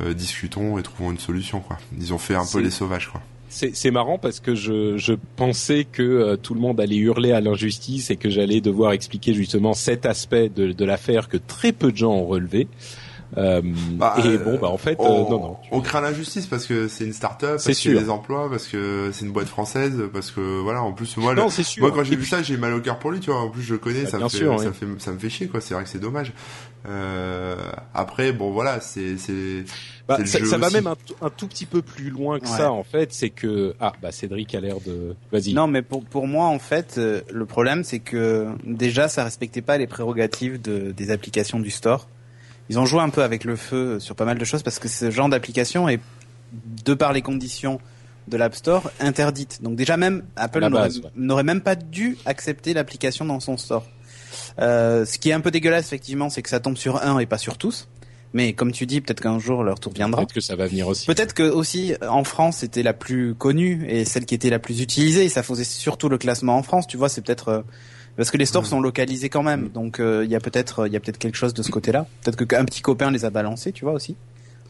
euh, 0.00 0.14
discutons 0.14 0.76
et 0.78 0.82
trouvons 0.82 1.12
une 1.12 1.18
solution 1.18 1.60
quoi. 1.60 1.78
Ils 1.98 2.12
ont 2.12 2.18
fait 2.18 2.34
un 2.34 2.44
peu 2.44 2.58
les 2.60 2.70
sauvages 2.70 3.08
quoi. 3.08 3.20
C'est 3.48 3.76
c'est 3.76 3.92
marrant 3.92 4.18
parce 4.18 4.40
que 4.40 4.56
je, 4.56 4.96
je 4.98 5.12
pensais 5.36 5.84
que 5.84 6.02
euh, 6.02 6.36
tout 6.36 6.54
le 6.54 6.60
monde 6.60 6.80
allait 6.80 6.96
hurler 6.96 7.30
à 7.30 7.40
l'injustice 7.40 8.10
et 8.10 8.16
que 8.16 8.28
j'allais 8.28 8.60
devoir 8.60 8.92
expliquer 8.92 9.32
justement 9.34 9.72
cet 9.72 10.06
aspect 10.06 10.48
de, 10.48 10.72
de 10.72 10.84
l'affaire 10.84 11.28
que 11.28 11.36
très 11.36 11.70
peu 11.70 11.92
de 11.92 11.96
gens 11.96 12.12
ont 12.12 12.26
relevé. 12.26 12.66
Euh, 13.36 13.62
Bah, 13.92 14.14
et 14.24 14.38
bon, 14.38 14.58
bah 14.60 14.68
en 14.68 14.76
fait, 14.78 14.96
on, 15.00 15.04
euh, 15.26 15.30
non, 15.30 15.40
non. 15.40 15.56
on 15.72 15.80
craint 15.80 16.00
l'injustice 16.00 16.46
parce 16.46 16.66
que 16.66 16.86
c'est 16.88 17.04
une 17.04 17.12
start-up, 17.12 17.56
C'est 17.58 17.70
parce 17.70 17.78
qu'il 17.80 17.90
y 17.90 17.94
a 17.94 17.98
sûr. 17.98 18.04
des 18.06 18.10
emplois, 18.10 18.48
parce 18.48 18.66
que 18.68 19.10
c'est 19.12 19.24
une 19.24 19.32
boîte 19.32 19.48
française, 19.48 19.94
parce 20.12 20.30
que 20.30 20.60
voilà, 20.60 20.82
en 20.82 20.92
plus 20.92 21.16
moi, 21.16 21.34
Non, 21.34 21.48
c'est 21.48 21.62
sûr. 21.64 21.82
moi 21.82 21.90
quand 21.92 22.04
j'ai 22.04 22.12
vu 22.16 22.22
puis- 22.22 22.30
ça, 22.30 22.42
j'ai 22.42 22.56
mal 22.56 22.72
au 22.74 22.80
cœur 22.80 22.98
pour 22.98 23.10
lui, 23.10 23.20
tu 23.20 23.30
vois. 23.30 23.40
En 23.40 23.50
plus 23.50 23.62
je 23.62 23.72
le 23.72 23.78
connais, 23.78 24.04
Bah, 24.04 24.10
ça, 24.10 24.18
me 24.18 24.28
fait, 24.28 24.36
sûr, 24.38 24.60
ça, 24.60 24.68
oui. 24.68 24.74
fait, 24.74 24.86
ça 25.00 25.12
me 25.12 25.18
fait 25.18 25.28
chier 25.30 25.48
quoi. 25.48 25.60
C'est 25.60 25.74
vrai 25.74 25.82
que 25.82 25.90
c'est 25.90 25.98
dommage. 25.98 26.32
Euh, 26.86 27.56
après, 27.94 28.32
bon 28.32 28.50
voilà, 28.52 28.80
c'est 28.80 29.16
c'est 29.16 29.64
Bah, 30.06 30.18
ça, 30.26 30.44
ça 30.44 30.58
va 30.58 30.68
même 30.70 30.86
un, 30.86 30.96
tout- 30.96 31.14
un 31.22 31.30
tout 31.30 31.46
petit 31.48 31.64
peu 31.66 31.80
plus 31.80 32.10
loin 32.10 32.38
que 32.38 32.44
Ouais. 32.44 32.56
ça 32.56 32.70
en 32.72 32.84
fait. 32.84 33.12
C'est 33.12 33.30
que 33.30 33.74
ah 33.80 33.92
bah 34.02 34.12
Cédric 34.12 34.54
a 34.54 34.60
l'air 34.60 34.76
de. 34.86 35.16
Vas-y. 35.32 35.54
Non, 35.54 35.66
mais 35.66 35.80
pour, 35.82 36.04
pour 36.04 36.26
moi, 36.26 36.46
en 36.46 36.58
fait, 36.58 36.96
euh, 36.98 37.22
le 37.32 37.46
problème, 37.46 37.84
c'est 37.84 38.00
que 38.00 38.48
déjà, 38.66 39.08
ça 39.08 39.24
respectait 39.24 39.62
pas 39.62 39.78
les 39.78 39.86
prérogatives 39.86 40.60
de, 40.60 40.92
des 40.92 41.10
applications 41.10 41.58
du 41.58 41.70
store. 41.70 42.06
Ils 42.70 42.78
ont 42.78 42.86
joué 42.86 43.00
un 43.00 43.10
peu 43.10 43.22
avec 43.22 43.44
le 43.44 43.56
feu 43.56 44.00
sur 44.00 44.14
pas 44.14 44.24
mal 44.24 44.38
de 44.38 44.44
choses 44.44 44.62
parce 44.62 44.78
que 44.78 44.88
ce 44.88 45.10
genre 45.10 45.28
d'application 45.28 45.88
est, 45.88 46.00
de 46.84 46.94
par 46.94 47.12
les 47.12 47.22
conditions 47.22 47.80
de 48.28 48.36
l'App 48.36 48.54
Store 48.54 48.90
interdite. 49.00 49.62
Donc 49.62 49.76
déjà 49.76 49.96
même 49.96 50.24
Apple 50.36 50.66
n'aurait 51.16 51.40
ouais. 51.40 51.42
même 51.42 51.60
pas 51.60 51.74
dû 51.74 52.16
accepter 52.24 52.72
l'application 52.72 53.24
dans 53.24 53.40
son 53.40 53.56
store. 53.56 53.84
Euh, 54.58 55.04
ce 55.04 55.18
qui 55.18 55.30
est 55.30 55.32
un 55.32 55.40
peu 55.40 55.50
dégueulasse 55.50 55.86
effectivement, 55.86 56.30
c'est 56.30 56.42
que 56.42 56.48
ça 56.48 56.60
tombe 56.60 56.76
sur 56.76 57.02
un 57.02 57.18
et 57.18 57.26
pas 57.26 57.38
sur 57.38 57.58
tous. 57.58 57.88
Mais 58.32 58.52
comme 58.52 58.72
tu 58.72 58.84
dis, 58.84 59.00
peut-être 59.00 59.20
qu'un 59.20 59.38
jour 59.38 59.62
leur 59.62 59.78
tour 59.78 59.92
viendra. 59.92 60.22
Peut-être 60.22 60.34
que 60.34 60.40
ça 60.40 60.56
va 60.56 60.66
venir 60.66 60.88
aussi. 60.88 61.06
Peut-être 61.06 61.34
que 61.34 61.44
aussi 61.44 61.94
en 62.06 62.24
France 62.24 62.58
c'était 62.58 62.82
la 62.82 62.92
plus 62.92 63.34
connue 63.34 63.84
et 63.88 64.04
celle 64.04 64.24
qui 64.24 64.34
était 64.34 64.50
la 64.50 64.58
plus 64.58 64.80
utilisée. 64.80 65.28
Ça 65.28 65.42
faisait 65.42 65.64
surtout 65.64 66.08
le 66.08 66.18
classement 66.18 66.56
en 66.56 66.62
France. 66.62 66.86
Tu 66.86 66.96
vois, 66.96 67.08
c'est 67.08 67.20
peut-être 67.20 67.48
euh, 67.48 67.62
parce 68.16 68.30
que 68.30 68.36
les 68.36 68.46
stores 68.46 68.66
sont 68.66 68.80
localisés 68.80 69.28
quand 69.28 69.42
même. 69.42 69.68
Donc 69.68 70.00
euh, 70.00 70.24
il 70.24 70.30
y 70.30 70.36
a 70.36 70.40
peut-être 70.40 70.86
il 70.86 70.92
y 70.92 70.96
a 70.96 71.00
peut-être 71.00 71.18
quelque 71.18 71.36
chose 71.36 71.54
de 71.54 71.62
ce 71.62 71.70
côté-là. 71.70 72.06
Peut-être 72.22 72.36
que 72.36 72.44
qu'un 72.44 72.64
petit 72.64 72.80
copain 72.82 73.10
les 73.10 73.24
a 73.24 73.30
balancés, 73.30 73.72
tu 73.72 73.84
vois 73.84 73.94
aussi, 73.94 74.16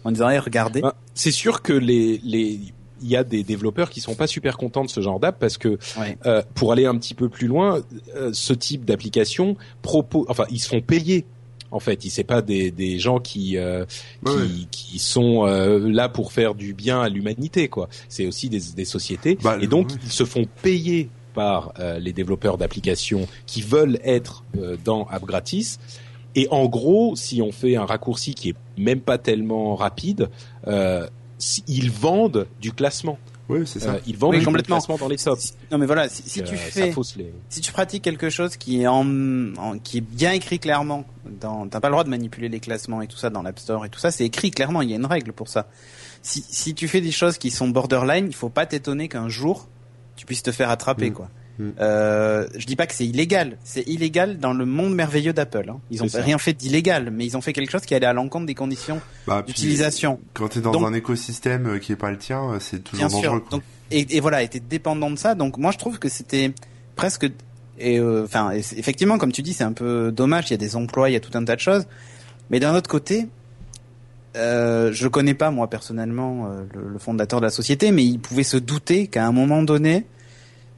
en 0.05 0.11
disant 0.13 0.29
hey, 0.31 0.39
regardez. 0.39 0.81
Ben, 0.83 0.93
c'est 1.15 1.31
sûr 1.33 1.63
que 1.63 1.73
les 1.73 2.21
les 2.25 2.61
il 3.03 3.09
y 3.11 3.17
a 3.17 3.25
des 3.25 3.43
développeurs 3.43 3.91
qui 3.91 4.01
sont 4.01 4.15
pas 4.15 4.27
super 4.27 4.57
contents 4.57 4.85
de 4.85 4.89
ce 4.89 5.01
genre 5.03 5.21
d'app 5.21 5.39
parce 5.39 5.59
que 5.59 5.79
Ouais. 5.99 6.17
euh, 6.27 6.43
pour 6.55 6.73
aller 6.73 6.87
un 6.87 6.97
petit 6.97 7.13
peu 7.13 7.29
plus 7.29 7.49
loin, 7.49 7.81
euh, 8.17 8.31
ce 8.33 8.53
type 8.55 8.85
d'application 8.87 9.57
propose, 9.83 10.25
enfin 10.29 10.45
ils 10.51 10.61
se 10.61 10.69
font 10.69 10.81
payer. 10.81 11.27
En 11.71 11.81
fait, 11.81 12.01
c'est 12.09 12.23
pas 12.25 12.41
des, 12.41 12.71
des 12.71 13.01
gens 13.01 13.19
qui 13.19 13.59
euh, 13.59 13.85
qui, 14.25 14.33
ouais. 14.33 14.47
qui 14.71 14.99
sont 15.01 15.45
euh, 15.45 15.81
là 15.91 16.09
pour 16.09 16.31
faire 16.33 16.55
du 16.55 16.73
bien 16.73 17.03
à 17.03 17.09
l'humanité, 17.09 17.67
quoi. 17.69 17.89
C'est 18.09 18.27
aussi 18.27 18.49
des, 18.49 18.61
des 18.77 18.85
sociétés 18.85 19.37
Bah, 19.43 19.59
et 19.61 19.67
donc 19.67 19.91
ouais. 19.91 19.97
ils 20.05 20.13
se 20.13 20.25
font 20.25 20.47
payer 20.63 21.11
par 21.35 21.75
euh, 21.79 21.99
les 21.99 22.13
développeurs 22.15 22.57
d'applications 22.57 23.27
qui 23.47 23.61
veulent 23.61 23.99
être 24.05 24.45
euh, 24.57 24.77
dans 24.85 25.05
App 25.11 25.25
Gratis. 25.25 25.79
Et 26.37 26.49
en 26.51 26.67
gros, 26.67 27.15
si 27.17 27.43
on 27.43 27.53
fait 27.53 27.77
un 27.77 27.85
raccourci 27.85 28.35
qui 28.35 28.51
est 28.51 28.55
même 28.79 29.01
pas 29.01 29.19
tellement 29.19 29.77
rapide, 29.77 30.31
euh, 30.67 31.07
si- 31.39 31.63
ils 31.69 31.91
vendent 31.91 32.47
du 32.61 32.73
classement. 32.73 33.19
Oui, 33.51 33.61
c'est 33.67 33.79
ça. 33.79 33.91
Euh, 33.97 33.99
ils 34.07 34.17
vendent 34.17 34.33
Oui, 34.33 34.39
du 34.39 34.47
complètement. 34.47 34.77
classement 34.79 34.97
dans 34.97 35.07
les 35.07 35.19
tops. 35.19 35.55
Non 35.71 35.77
mais 35.77 35.85
voilà, 35.85 36.09
si, 36.09 36.23
si 36.23 36.43
tu 36.43 36.57
ça 36.57 36.63
fais 36.63 36.95
les. 37.19 37.33
si 37.51 37.61
tu 37.61 37.73
pratiques 37.73 38.03
quelque 38.03 38.31
chose 38.31 38.57
qui 38.57 38.81
est 38.81 38.87
en, 38.87 39.05
en- 39.59 39.79
qui 39.79 39.99
est 39.99 40.01
bien 40.01 40.33
écrit 40.33 40.59
clairement, 40.59 41.05
dans, 41.41 41.69
t'as 41.69 41.79
pas 41.79 41.89
le 41.89 41.93
droit 41.93 42.05
de 42.05 42.09
manipuler 42.09 42.49
les 42.49 42.59
classements 42.59 43.03
et 43.03 43.07
tout 43.07 43.19
ça 43.19 43.29
dans 43.29 43.43
l'App 43.43 43.59
Store 43.59 43.85
et 43.85 43.91
tout 43.91 44.01
ça, 44.01 44.11
c'est 44.11 44.25
écrit 44.25 44.51
clairement, 44.51 44.81
il 44.81 44.89
y 44.89 44.93
a 44.95 44.97
une 44.97 45.05
règle 45.07 45.33
pour 45.35 45.49
ça. 45.49 45.67
Si, 46.23 46.43
si 46.49 46.75
tu 46.75 46.89
fais 46.89 47.03
des 47.03 47.11
choses 47.13 47.37
qui 47.37 47.51
sont 47.51 47.69
borderline, 47.69 48.27
il 48.29 48.35
faut 48.35 48.49
pas 48.49 48.65
t'étonner 48.65 49.09
qu'un 49.09 49.29
jour 49.29 49.69
tu 50.17 50.27
puisses 50.27 50.43
te 50.43 50.53
faire 50.53 50.71
attraper 50.71 51.11
Mm. 51.11 51.15
quoi. 51.15 51.29
Mm. 51.59 51.69
Euh, 51.81 52.47
je 52.57 52.67
dis 52.67 52.75
pas 52.75 52.87
que 52.89 52.95
c'est 52.95 53.07
illégal, 53.07 53.59
c'est 53.63 53.87
illégal 53.89 54.39
dans 54.39 54.53
le 54.53 54.67
monde 54.67 54.93
merveilleux 54.95 55.33
d'Apple. 55.33 55.71
Hein. 55.71 55.79
Ils 55.93 56.03
ont 56.03 56.09
rien 56.13 56.37
fait 56.39 56.53
d'illégal, 56.53 57.11
mais 57.13 57.25
ils 57.27 57.37
ont 57.37 57.41
fait 57.41 57.53
quelque 57.53 57.71
chose 57.71 57.83
qui 57.83 57.95
allait 57.95 58.07
à 58.07 58.13
l'encontre 58.13 58.47
des 58.47 58.55
conditions 58.57 59.01
Bah, 59.29 59.43
d'utilisation. 59.47 60.19
Quand 60.33 60.49
t'es 60.49 60.61
dans 60.61 60.73
Donc- 60.73 60.83
un 60.89 60.93
écosystème 60.95 61.67
euh, 61.67 61.79
qui 61.79 61.93
est 61.93 61.97
pas 61.97 62.11
le 62.11 62.19
tien, 62.19 62.43
euh, 62.51 62.59
c'est 62.61 62.83
toujours 62.83 63.07
Bien 63.07 63.09
sûr. 63.09 63.23
dangereux. 63.31 63.41
quoi. 63.41 63.51
Donc, 63.51 63.63
et, 63.93 64.17
et 64.17 64.21
voilà, 64.21 64.43
était 64.43 64.59
dépendant 64.61 65.11
de 65.13 65.17
ça. 65.17 65.37
Donc 65.37 65.57
moi, 65.59 65.71
je 65.71 65.79
trouve 65.79 66.01
que 66.01 66.09
c'était 66.09 66.53
presque, 66.97 67.31
et 67.79 68.01
enfin, 68.01 68.51
effectivement, 68.51 69.17
comme 69.19 69.31
tu 69.31 69.43
dis, 69.43 69.53
c'est 69.53 69.63
un 69.65 69.73
peu 69.73 70.11
dommage. 70.11 70.47
Il 70.49 70.51
y 70.51 70.55
a 70.55 70.59
des 70.59 70.75
emplois, 70.75 71.09
il 71.09 71.13
y 71.13 71.17
a 71.17 71.21
tout 71.21 71.37
un 71.39 71.45
tas 71.45 71.55
de 71.55 71.61
choses. 71.61 71.87
Mais 72.51 72.59
d'un 72.59 72.75
autre 72.75 72.91
côté, 72.91 73.29
euh, 74.37 74.91
je 74.93 75.09
connais 75.09 75.35
pas 75.35 75.51
moi 75.51 75.69
personnellement 75.71 76.47
euh, 76.49 76.65
le, 76.75 76.89
le 76.89 76.99
fondateur 76.99 77.41
de 77.41 77.45
la 77.47 77.51
société, 77.51 77.93
mais 77.93 78.05
il 78.05 78.19
pouvait 78.19 78.43
se 78.43 78.57
douter 78.57 79.07
qu'à 79.07 79.27
un 79.27 79.33
moment 79.33 79.63
donné, 79.63 80.07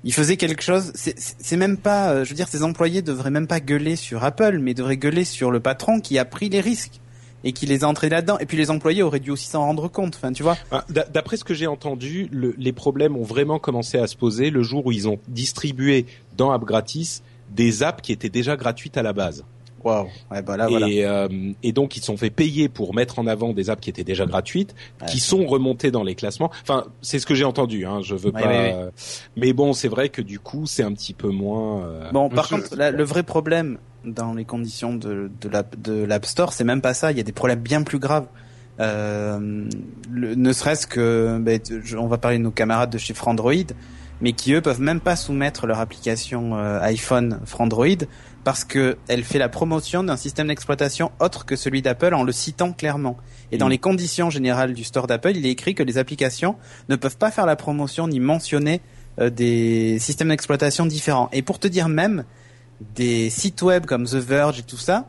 il 0.05 0.13
faisait 0.13 0.37
quelque 0.37 0.63
chose. 0.63 0.93
C'est- 0.95 1.57
même 1.57 1.77
pas, 1.79 2.11
euh, 2.11 2.25
je 2.25 2.31
veux 2.31 2.37
dire, 2.37 2.49
ses 2.49 2.63
employés 2.63 3.03
devraient 3.03 3.31
même 3.31 3.47
pas 3.47 3.61
gueuler 3.61 3.97
sur 3.97 4.25
Apple, 4.25 4.59
mais 4.61 4.75
devraient 4.75 4.97
gueuler 4.99 5.25
sur 5.25 5.51
le 5.51 5.61
patron 5.61 6.01
qui 6.01 6.19
a 6.19 6.25
pris 6.25 6.49
les 6.49 6.61
risques 6.61 7.01
et 7.45 7.53
qui 7.53 7.67
les 7.67 7.83
a 7.85 7.89
entrés 7.89 8.09
là-dedans. 8.09 8.39
Et 8.39 8.47
puis 8.47 8.57
les 8.57 8.71
employés 8.71 9.03
auraient 9.03 9.21
dû 9.21 9.31
aussi 9.31 9.47
s'en 9.49 9.61
rendre 9.63 9.89
compte. 9.89 10.17
Enfin, 10.17 10.33
tu 10.33 10.43
vois. 10.43 10.57
Ah, 10.71 10.85
d'a- 10.91 11.05
D'après 11.05 11.37
ce 11.37 11.45
que 11.45 11.55
j'ai 11.55 11.67
entendu, 11.67 12.29
le- 12.33 12.55
les 12.59 12.73
problèmes 12.73 13.17
ont 13.17 13.23
vraiment 13.25 13.59
commencé 13.59 13.99
à 13.99 14.07
se 14.07 14.17
poser 14.17 14.51
le 14.51 14.63
jour 14.63 14.85
où 14.87 14.93
ils 14.93 15.09
ont 15.09 15.19
distribué 15.29 16.07
dans 16.37 16.51
App 16.53 16.65
Gratis 16.65 17.23
des 17.51 17.83
apps 17.83 18.03
qui 18.03 18.13
étaient 18.13 18.29
déjà 18.29 18.57
gratuites 18.57 18.97
à 18.97 19.03
la 19.03 19.13
base. 19.13 19.45
Waouh. 19.85 20.07
Ouais, 20.33 20.43
bah 20.43 20.57
là, 20.57 20.67
voilà. 20.69 20.89
et, 20.89 21.05
euh, 21.05 21.29
et 21.63 21.73
donc 21.73 21.97
ils 21.97 22.01
se 22.01 22.07
sont 22.07 22.17
fait 22.17 22.31
payer 22.31 22.69
pour 22.69 22.93
mettre 22.95 23.19
en 23.21 23.27
avant 23.27 23.53
des 23.53 23.71
apps 23.71 23.81
qui 23.81 23.91
étaient 23.91 24.03
déjà 24.05 24.27
gratuites, 24.27 24.75
Ouais. 25.01 25.07
qui 25.07 25.21
sont 25.21 25.47
remontées 25.47 25.91
dans 25.93 26.03
les 26.03 26.15
classements. 26.17 26.51
Enfin, 26.63 26.87
c'est 27.03 27.19
ce 27.21 27.27
que 27.27 27.35
j'ai 27.35 27.45
entendu. 27.45 27.87
Hein, 27.87 28.01
je 28.03 28.15
veux 28.17 28.31
Ouais, 28.33 28.43
pas. 28.43 28.49
euh, 28.49 28.91
Mais 29.37 29.53
bon, 29.53 29.73
c'est 29.73 29.89
vrai 29.89 30.09
que 30.09 30.23
du 30.23 30.41
coup, 30.41 30.67
c'est 30.67 30.83
un 30.83 30.93
petit 30.93 31.15
peu 31.15 31.29
moins. 31.29 31.83
euh, 31.85 32.11
Bon, 32.11 32.29
par 32.29 32.49
contre, 32.49 32.75
la- 32.77 32.91
le 32.91 33.05
vrai 33.05 33.23
problème 33.23 33.79
dans 34.05 34.35
les 34.35 34.45
conditions 34.45 34.95
de, 34.95 35.31
de 35.41 35.49
l'App 35.49 35.77
de 35.81 36.03
l'App 36.05 36.27
Store, 36.27 36.53
c'est 36.53 36.65
même 36.65 36.81
pas 36.81 36.95
ça. 36.95 37.13
Il 37.13 37.17
y 37.19 37.21
a 37.21 37.25
des 37.25 37.33
problèmes 37.33 37.61
bien 37.61 37.83
plus 37.83 37.99
graves. 37.99 38.27
Euh, 38.81 39.65
le- 40.11 40.35
ne 40.35 40.53
serait-ce 40.53 40.87
que, 40.87 41.39
ben, 41.41 41.61
je- 41.85 41.97
on 41.97 42.07
va 42.09 42.19
parler 42.19 42.39
de 42.39 42.43
nos 42.43 42.51
camarades 42.51 42.91
de 42.91 42.99
chez 42.99 43.15
Frandroid, 43.15 43.55
mais 44.21 44.33
qui 44.33 44.53
eux 44.53 44.61
peuvent 44.61 44.81
même 44.81 45.01
pas 45.01 45.17
soumettre 45.17 45.67
leur 45.67 45.81
application 45.81 46.57
euh, 46.57 46.79
iPhone 46.83 47.41
Frandroid 47.47 48.05
parce 48.47 48.63
que 48.63 48.97
elle 49.09 49.25
fait 49.25 49.41
la 49.41 49.49
promotion 49.49 50.05
d'un 50.05 50.17
système 50.17 50.47
d'exploitation 50.47 51.11
autre 51.19 51.45
que 51.47 51.57
celui 51.57 51.83
d'Apple 51.83 52.15
en 52.15 52.23
le 52.23 52.31
citant 52.31 52.73
clairement. 52.73 53.17
Et 53.51 53.59
dans 53.59 53.67
Mm. 53.67 53.71
les 53.71 53.79
conditions 53.79 54.31
générales 54.31 54.73
du 54.73 54.85
store 54.85 55.09
d'Apple, 55.09 55.33
il 55.35 55.45
est 55.45 55.51
écrit 55.51 55.75
que 55.75 55.83
les 55.83 55.99
applications 55.99 56.55
ne 56.89 56.95
peuvent 56.95 57.17
pas 57.17 57.33
faire 57.33 57.45
la 57.45 57.57
promotion 57.57 58.07
ni 58.07 58.21
mentionner 58.21 58.83
euh, 59.19 59.31
des 59.31 59.99
systèmes 59.99 60.29
d'exploitation 60.29 60.87
différents. 60.87 61.29
Et 61.33 61.43
pour 61.43 61.59
te 61.59 61.67
dire 61.67 61.89
même, 61.89 62.23
des 62.95 63.31
sites 63.31 63.63
web 63.63 63.85
comme 63.85 64.05
The 64.07 64.15
Verge 64.15 64.61
et 64.61 64.63
tout 64.63 64.77
ça 64.79 65.07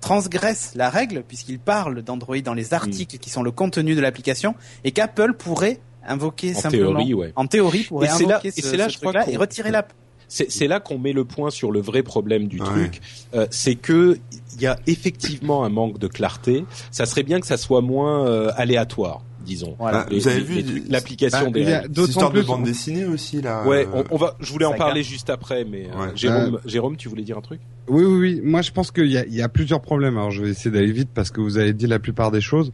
transgressent 0.00 0.72
la 0.74 0.88
règle 0.88 1.22
puisqu'ils 1.26 1.58
parlent 1.58 2.00
d'Android 2.02 2.38
dans 2.40 2.54
les 2.54 2.72
articles 2.72 3.18
qui 3.18 3.28
sont 3.28 3.42
le 3.42 3.50
contenu 3.50 3.94
de 3.94 4.00
l'application 4.00 4.54
et 4.84 4.92
qu'Apple 4.92 5.34
pourrait 5.34 5.80
invoquer 6.06 6.54
En 6.56 6.60
simplement 6.60 6.90
théorie, 6.96 7.14
ouais. 7.14 7.32
en 7.36 7.46
théorie 7.46 7.84
pourrait 7.84 8.06
Et 8.06 8.08
là- 8.08 8.14
invoquer 8.36 8.52
et 8.56 8.76
là, 8.76 8.88
ce 8.88 8.94
je 8.94 8.98
crois 9.00 9.28
et 9.28 9.36
retirer 9.36 9.70
l'app. 9.70 9.92
C'est 10.34 10.50
c'est 10.50 10.66
là 10.66 10.80
qu'on 10.80 10.98
met 10.98 11.12
le 11.12 11.24
point 11.24 11.50
sur 11.50 11.70
le 11.70 11.80
vrai 11.80 12.02
problème 12.02 12.48
du 12.48 12.60
Ouais. 12.60 12.66
truc. 12.66 13.00
Euh, 13.34 13.46
c'est 13.50 13.76
que 13.76 14.18
il 14.56 14.62
y 14.62 14.66
a 14.66 14.76
effectivement 14.88 15.64
un 15.64 15.68
manque 15.68 16.00
de 16.00 16.08
clarté. 16.08 16.64
Ça 16.90 17.06
serait 17.06 17.22
bien 17.22 17.38
que 17.38 17.46
ça 17.46 17.56
soit 17.56 17.82
moins 17.82 18.26
euh, 18.26 18.50
aléatoire, 18.56 19.22
disons. 19.46 19.76
Voilà. 19.78 19.98
Bah, 20.00 20.06
Les- 20.10 20.18
vous 20.18 20.26
avez 20.26 20.40
les- 20.40 20.62
vu 20.62 20.82
l'application 20.88 21.44
Bah, 21.44 21.50
des 21.52 21.60
il 21.60 21.68
y 21.68 21.72
a 21.72 21.80
règles. 21.82 21.92
d'autant 21.94 22.06
Cette 22.06 22.10
histoire 22.10 22.32
de 22.32 22.42
bande 22.42 22.64
dessinée 22.64 23.04
aussi 23.04 23.42
là. 23.42 23.64
Ouais, 23.64 23.86
euh, 23.86 24.02
on, 24.10 24.14
on 24.14 24.16
va. 24.16 24.34
Je 24.40 24.52
voulais 24.52 24.66
en 24.66 24.74
parler 24.74 25.04
juste 25.04 25.30
après, 25.30 25.64
mais 25.64 25.86
euh, 25.94 26.00
Ouais. 26.06 26.12
Jérôme, 26.16 26.58
Jérôme, 26.66 26.96
tu 26.96 27.08
voulais 27.08 27.22
dire 27.22 27.38
un 27.38 27.40
truc? 27.40 27.60
Oui, 27.86 28.02
oui, 28.04 28.18
oui. 28.18 28.40
Moi, 28.42 28.60
je 28.62 28.72
pense 28.72 28.90
qu'il 28.90 29.06
y 29.12 29.16
a, 29.18 29.24
il 29.26 29.34
y 29.34 29.42
a 29.42 29.48
plusieurs 29.48 29.82
problèmes. 29.82 30.16
Alors, 30.16 30.32
je 30.32 30.42
vais 30.42 30.50
essayer 30.50 30.72
d'aller 30.72 30.90
vite 30.90 31.10
parce 31.14 31.30
que 31.30 31.40
vous 31.40 31.58
avez 31.58 31.72
dit 31.72 31.86
la 31.86 32.00
plupart 32.00 32.32
des 32.32 32.40
choses. 32.40 32.72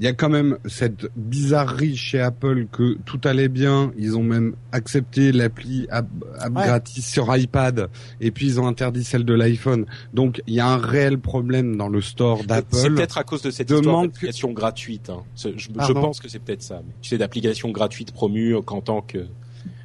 Il 0.00 0.04
y 0.04 0.06
a 0.06 0.12
quand 0.12 0.28
même 0.28 0.58
cette 0.66 1.10
bizarrerie 1.16 1.96
chez 1.96 2.20
Apple 2.20 2.66
que 2.70 2.96
tout 3.04 3.20
allait 3.24 3.48
bien. 3.48 3.90
Ils 3.98 4.16
ont 4.16 4.22
même 4.22 4.54
accepté 4.70 5.32
l'appli 5.32 5.86
App, 5.90 6.06
App 6.38 6.54
Ouais. 6.56 6.66
gratis 6.66 7.04
sur 7.04 7.34
iPad 7.36 7.88
et 8.20 8.30
puis 8.30 8.46
ils 8.46 8.60
ont 8.60 8.68
interdit 8.68 9.02
celle 9.02 9.24
de 9.24 9.34
l'iPhone. 9.34 9.86
Donc, 10.14 10.40
il 10.46 10.54
y 10.54 10.60
a 10.60 10.68
un 10.68 10.76
réel 10.76 11.18
problème 11.18 11.76
dans 11.76 11.88
le 11.88 12.00
store 12.00 12.38
C'est 12.42 12.46
d'Apple. 12.46 12.94
peut-être 12.94 13.18
à 13.18 13.24
cause 13.24 13.42
de 13.42 13.50
cette 13.50 13.68
de 13.68 13.74
histoire 13.74 13.96
manque- 13.96 14.12
d'application 14.12 14.52
gratuite. 14.52 15.10
Hein. 15.10 15.22
C'est- 15.34 15.58
Je, 15.58 15.68
pense 15.92 16.20
que 16.20 16.28
c'est 16.28 16.38
peut-être 16.38 16.62
ça. 16.62 16.80
Mais, 16.86 16.94
tu 17.02 17.08
sais, 17.08 17.18
d'application 17.18 17.70
gratuite 17.70 18.12
promue 18.12 18.54
qu'en 18.64 18.80
tant 18.80 19.00
que. 19.02 19.18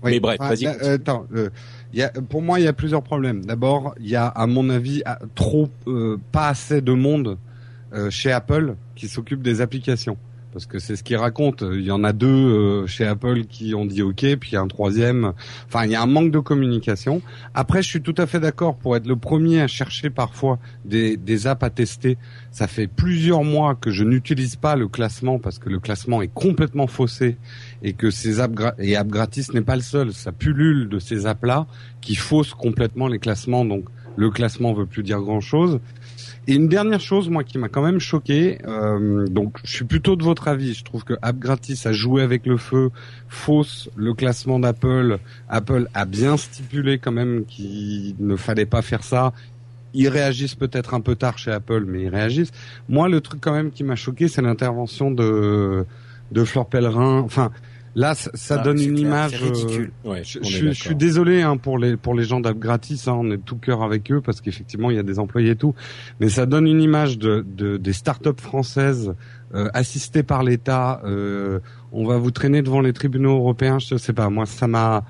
Oui. 0.04 0.12
Mais 0.12 0.20
bref, 0.20 0.38
Ah, 0.42 0.50
vas-y. 0.50 0.66
continue. 0.66 0.84
euh, 0.84 0.96
attends, 0.96 1.26
euh, 1.34 1.50
il 1.94 2.00
y 2.00 2.04
a, 2.04 2.10
pour 2.10 2.42
moi, 2.44 2.60
il 2.60 2.66
y 2.66 2.68
a 2.68 2.74
plusieurs 2.74 3.02
problèmes. 3.04 3.44
D'abord, 3.46 3.96
il 4.00 4.10
y 4.10 4.16
a, 4.16 4.28
à 4.28 4.46
mon 4.48 4.70
avis, 4.70 5.02
trop, 5.34 5.70
euh, 5.88 6.18
pas 6.32 6.50
assez 6.50 6.82
de 6.82 6.92
monde 6.92 7.38
euh, 7.94 8.10
chez 8.10 8.32
Apple 8.32 8.76
qui 8.96 9.08
s'occupe 9.08 9.42
des 9.42 9.62
applications. 9.62 10.18
Parce 10.54 10.68
que 10.68 10.78
c'est 10.78 10.96
ce 10.96 11.04
qu'ils 11.04 11.18
racontent. 11.18 11.72
Il 11.72 11.82
y 11.82 11.90
en 11.90 12.04
a 12.04 12.14
deux 12.14 12.28
euh, 12.28 12.86
chez 12.86 13.08
Apple 13.08 13.46
qui 13.46 13.74
ont 13.74 13.86
dit 13.86 14.04
OK, 14.04 14.24
puis 14.40 14.52
il 14.52 14.54
y 14.54 14.56
a 14.56 14.62
un 14.62 14.68
troisième. 14.68 15.34
Enfin, 15.68 15.86
il 15.86 15.92
y 15.92 15.96
a 15.96 16.02
un 16.02 16.06
manque 16.06 16.32
de 16.32 16.38
communication. 16.38 17.24
Après, 17.56 17.82
je 17.82 17.88
suis 17.88 18.04
tout 18.04 18.14
à 18.20 18.28
fait 18.28 18.40
d'accord 18.40 18.78
pour 18.78 18.96
être 18.96 19.08
le 19.08 19.16
premier 19.16 19.62
à 19.62 19.68
chercher 19.68 20.12
parfois 20.12 20.60
des, 20.86 21.18
des 21.18 21.48
apps 21.48 21.64
à 21.64 21.72
tester. 21.72 22.20
Ça 22.52 22.68
fait 22.68 22.86
plusieurs 22.86 23.44
mois 23.44 23.74
que 23.74 23.90
je 23.90 24.04
n'utilise 24.04 24.56
pas 24.56 24.76
le 24.76 24.88
classement 24.88 25.40
parce 25.40 25.58
que 25.58 25.70
le 25.70 25.80
classement 25.80 26.22
est 26.22 26.32
complètement 26.32 26.86
faussé 26.86 27.38
et 27.82 27.94
que 27.94 28.12
ces 28.12 28.40
apps 28.40 28.74
et 28.78 28.96
apps 28.96 29.10
gratis 29.10 29.54
n'est 29.56 29.62
pas 29.62 29.76
le 29.76 29.82
seul. 29.82 30.14
Ça 30.14 30.32
pullule 30.32 30.88
de 30.88 31.00
ces 31.00 31.26
apps-là 31.26 31.66
qui 32.00 32.14
faussent 32.14 32.54
complètement 32.54 33.08
les 33.08 33.18
classements. 33.18 33.66
Donc 33.66 33.86
le 34.18 34.30
classement 34.30 34.74
veut 34.74 34.86
plus 34.86 35.02
dire 35.02 35.20
grand-chose. 35.20 35.80
Et 36.48 36.56
une 36.56 36.68
dernière 36.68 37.00
chose, 37.00 37.30
moi, 37.30 37.44
qui 37.44 37.58
m'a 37.58 37.70
quand 37.70 37.84
même 37.84 38.00
choqué, 38.00 38.58
euh, 38.68 39.28
donc 39.28 39.58
je 39.64 39.76
suis 39.76 39.86
plutôt 39.86 40.18
de 40.18 40.24
votre 40.24 40.50
avis. 40.50 40.74
Je 40.74 40.84
trouve 40.84 41.06
que 41.06 41.14
App 41.22 41.38
Gratis 41.38 41.86
a 41.86 41.94
joué 41.94 42.22
avec 42.22 42.46
le 42.46 42.58
feu, 42.58 42.92
fausse 43.30 43.90
le 43.96 44.14
classement 44.14 44.60
d'Apple. 44.60 45.20
Apple 45.48 45.88
a 45.94 46.04
bien 46.06 46.36
stipulé 46.36 47.00
quand 47.00 47.14
même 47.14 47.46
qu'il 47.46 48.16
ne 48.20 48.36
fallait 48.36 48.66
pas 48.66 48.82
faire 48.82 49.04
ça. 49.04 49.32
Ils 49.94 50.10
réagissent 50.10 50.56
peut-être 50.56 50.94
un 50.94 51.02
peu 51.02 51.16
tard 51.16 51.38
chez 51.38 51.52
Apple, 51.52 51.86
mais 51.88 52.04
ils 52.04 52.10
réagissent. 52.10 52.52
Moi, 52.90 53.08
le 53.08 53.22
truc 53.22 53.40
quand 53.40 53.54
même 53.54 53.72
qui 53.72 53.86
m'a 53.86 53.96
choqué, 53.96 54.28
c'est 54.28 54.42
l'intervention 54.42 55.12
de 55.12 55.86
de 56.32 56.44
Fleur 56.44 56.66
Pellerin. 56.66 57.20
Enfin, 57.20 57.52
Là, 57.96 58.16
ça, 58.16 58.32
ça 58.34 58.58
Ah, 58.60 58.64
donne 58.64 58.80
une 58.82 58.96
clair, 58.96 59.08
image. 59.08 59.36
ridicule. 59.36 59.92
Ouais, 60.04 60.24
Je, 60.24 60.40
on 60.40 60.44
je 60.44 60.48
suis- 60.50 60.68
je 60.68 60.72
suis 60.74 60.84
d'accord. 60.90 60.98
désolé 60.98 61.42
hein, 61.44 61.58
pour 61.58 61.78
les 61.78 61.96
pour 61.96 62.16
les 62.16 62.24
gens 62.24 62.40
d'App 62.40 62.58
gratis, 62.58 63.08
hein, 63.08 63.14
on 63.20 63.26
est 63.32 63.38
de 63.38 63.42
tout 63.44 63.58
cœur 63.58 63.84
avec 63.84 64.12
eux 64.12 64.20
parce 64.20 64.42
qu'effectivement 64.42 64.90
il 64.90 64.96
y 64.96 65.00
a 65.00 65.04
des 65.04 65.20
employés 65.20 65.52
et 65.52 65.56
tout, 65.56 65.76
mais 66.20 66.30
ça 66.30 66.46
donne 66.48 66.66
une 66.68 66.82
image 66.82 67.20
de, 67.20 67.46
de 67.48 67.78
des 67.78 67.94
startups 67.94 68.30
françaises 68.42 69.14
euh, 69.54 69.70
assistées 69.76 70.24
par 70.24 70.42
l'État. 70.44 71.02
euh, 71.06 71.60
on 71.92 72.06
va 72.08 72.18
vous 72.18 72.32
traîner 72.32 72.64
devant 72.64 72.82
les 72.82 72.94
tribunaux 72.94 73.36
européens, 73.38 73.78
je 73.78 73.98
sais 73.98 74.14
pas. 74.14 74.28
Moi, 74.30 74.48
ça 74.48 74.66
m'a 74.68 75.04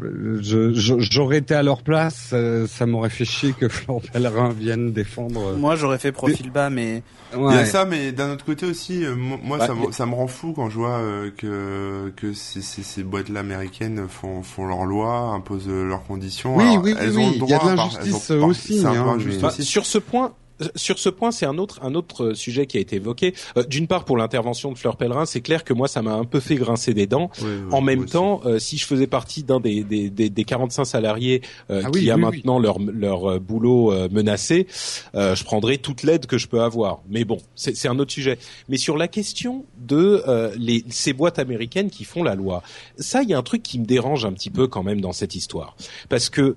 j'aurais 0.00 1.38
été 1.38 1.54
à 1.54 1.62
leur 1.62 1.82
place, 1.82 2.30
euh, 2.32 2.66
ça 2.66 2.86
m'aurait 2.86 3.10
fait 3.10 3.24
chier 3.24 3.52
que 3.52 3.68
Florent 3.70 4.00
Pellerin 4.12 4.50
vienne 4.50 4.92
défendre. 4.92 5.54
Moi, 5.56 5.76
j'aurais 5.76 5.98
fait 5.98 6.12
profil 6.12 6.50
bas, 6.50 6.70
mais 6.70 7.02
Il 7.34 7.38
y 7.38 7.42
Ouais. 7.42 7.54
a 7.58 7.64
ça, 7.64 7.84
mais 7.86 8.12
d'un 8.12 8.30
autre 8.32 8.44
côté 8.44 8.66
aussi, 8.66 9.04
euh, 9.04 9.14
mo- 9.14 9.38
moi, 9.42 9.58
Bah, 9.58 9.66
ça, 9.68 9.74
me, 9.74 9.86
les- 9.86 9.92
ça 9.92 10.06
me 10.06 10.14
rend 10.14 10.26
fou 10.26 10.52
quand 10.54 10.68
je 10.68 10.76
vois 10.76 10.98
euh, 10.98 11.30
que 11.36 12.12
que 12.16 12.32
ces, 12.34 12.60
ces, 12.60 12.82
ces 12.82 13.02
boîtes-là 13.02 13.40
américaines 13.40 14.06
font 14.08 14.42
font 14.42 14.66
leurs 14.66 14.84
lois, 14.84 15.32
imposent 15.34 15.68
euh, 15.68 15.86
leurs 15.88 16.04
conditions. 16.04 16.56
Oui, 16.56 16.64
Alors, 16.64 16.82
oui, 16.84 16.94
elles 16.98 17.10
oui, 17.10 17.16
ont 17.24 17.28
oui, 17.30 17.38
le 17.38 17.44
il 17.46 17.50
y 17.50 17.54
a 17.54 17.58
de 17.58 17.76
l'injustice 17.76 18.30
elles 18.30 18.36
ont- 18.36 18.40
par- 18.40 18.48
aussi, 18.48 18.82
hein, 18.86 19.16
mais- 19.24 19.36
Bah, 19.38 19.48
aussi. 19.48 19.64
sur 19.64 19.86
ce 19.86 19.98
point, 19.98 20.26
euh, 20.26 20.30
sur 20.74 20.98
ce 20.98 21.08
point, 21.08 21.30
c'est 21.30 21.46
un 21.46 21.58
autre 21.58 21.80
un 21.82 21.94
autre 21.94 22.32
sujet 22.34 22.66
qui 22.66 22.76
a 22.76 22.80
été 22.80 22.96
évoqué. 22.96 23.34
Euh, 23.56 23.64
D'une 23.64 23.86
part, 23.86 24.04
pour 24.04 24.16
l'intervention 24.16 24.72
de 24.72 24.78
Fleur 24.78 24.96
Pellerin, 24.96 25.26
c'est 25.26 25.40
clair 25.40 25.64
que 25.64 25.72
moi, 25.72 25.88
ça 25.88 26.02
m'a 26.02 26.14
un 26.14 26.24
peu 26.24 26.40
fait 26.40 26.56
grincer 26.56 26.94
des 26.94 27.06
dents. 27.06 27.30
En 27.70 27.80
même 27.80 28.06
temps, 28.06 28.40
euh, 28.44 28.58
si 28.58 28.76
je 28.76 28.86
faisais 28.86 29.06
partie 29.06 29.42
d'un 29.42 29.60
des, 29.60 29.82
des, 29.84 30.10
des, 30.10 30.30
des 30.30 30.44
45 30.44 30.84
salariés 30.84 31.42
euh, 31.70 31.82
Ah 31.84 31.90
qui 31.90 32.00
oui, 32.00 32.10
a 32.10 32.16
maintenant 32.16 32.58
leur 32.58 32.78
leur 32.78 33.32
euh, 33.32 33.38
boulot 33.38 33.92
euh, 33.92 34.08
menacé, 34.10 34.66
euh, 35.14 35.34
je 35.34 35.44
prendrais 35.44 35.78
toute 35.78 36.02
l'aide 36.02 36.26
que 36.26 36.38
je 36.38 36.48
peux 36.48 36.60
avoir. 36.60 37.00
Mais 37.08 37.24
bon, 37.24 37.38
c'est 37.54 37.88
un 37.88 37.98
autre 37.98 38.12
sujet. 38.12 38.38
Mais 38.68 38.76
sur 38.76 38.96
la 38.96 39.08
question 39.08 39.64
de 39.78 40.22
euh, 40.28 40.52
les 40.56 40.84
ces 40.88 41.12
boîtes 41.12 41.38
américaines 41.38 41.90
qui 41.90 42.04
font 42.04 42.22
la 42.22 42.34
loi, 42.34 42.62
ça, 42.98 43.22
il 43.22 43.28
y 43.28 43.34
a 43.34 43.38
un 43.38 43.42
truc 43.42 43.62
qui 43.62 43.78
me 43.78 43.84
dérange 43.84 44.24
un 44.24 44.32
petit 44.32 44.50
peu 44.50 44.66
quand 44.66 44.82
même 44.82 45.00
dans 45.00 45.12
cette 45.12 45.34
histoire, 45.34 45.76
parce 46.08 46.30
que 46.30 46.56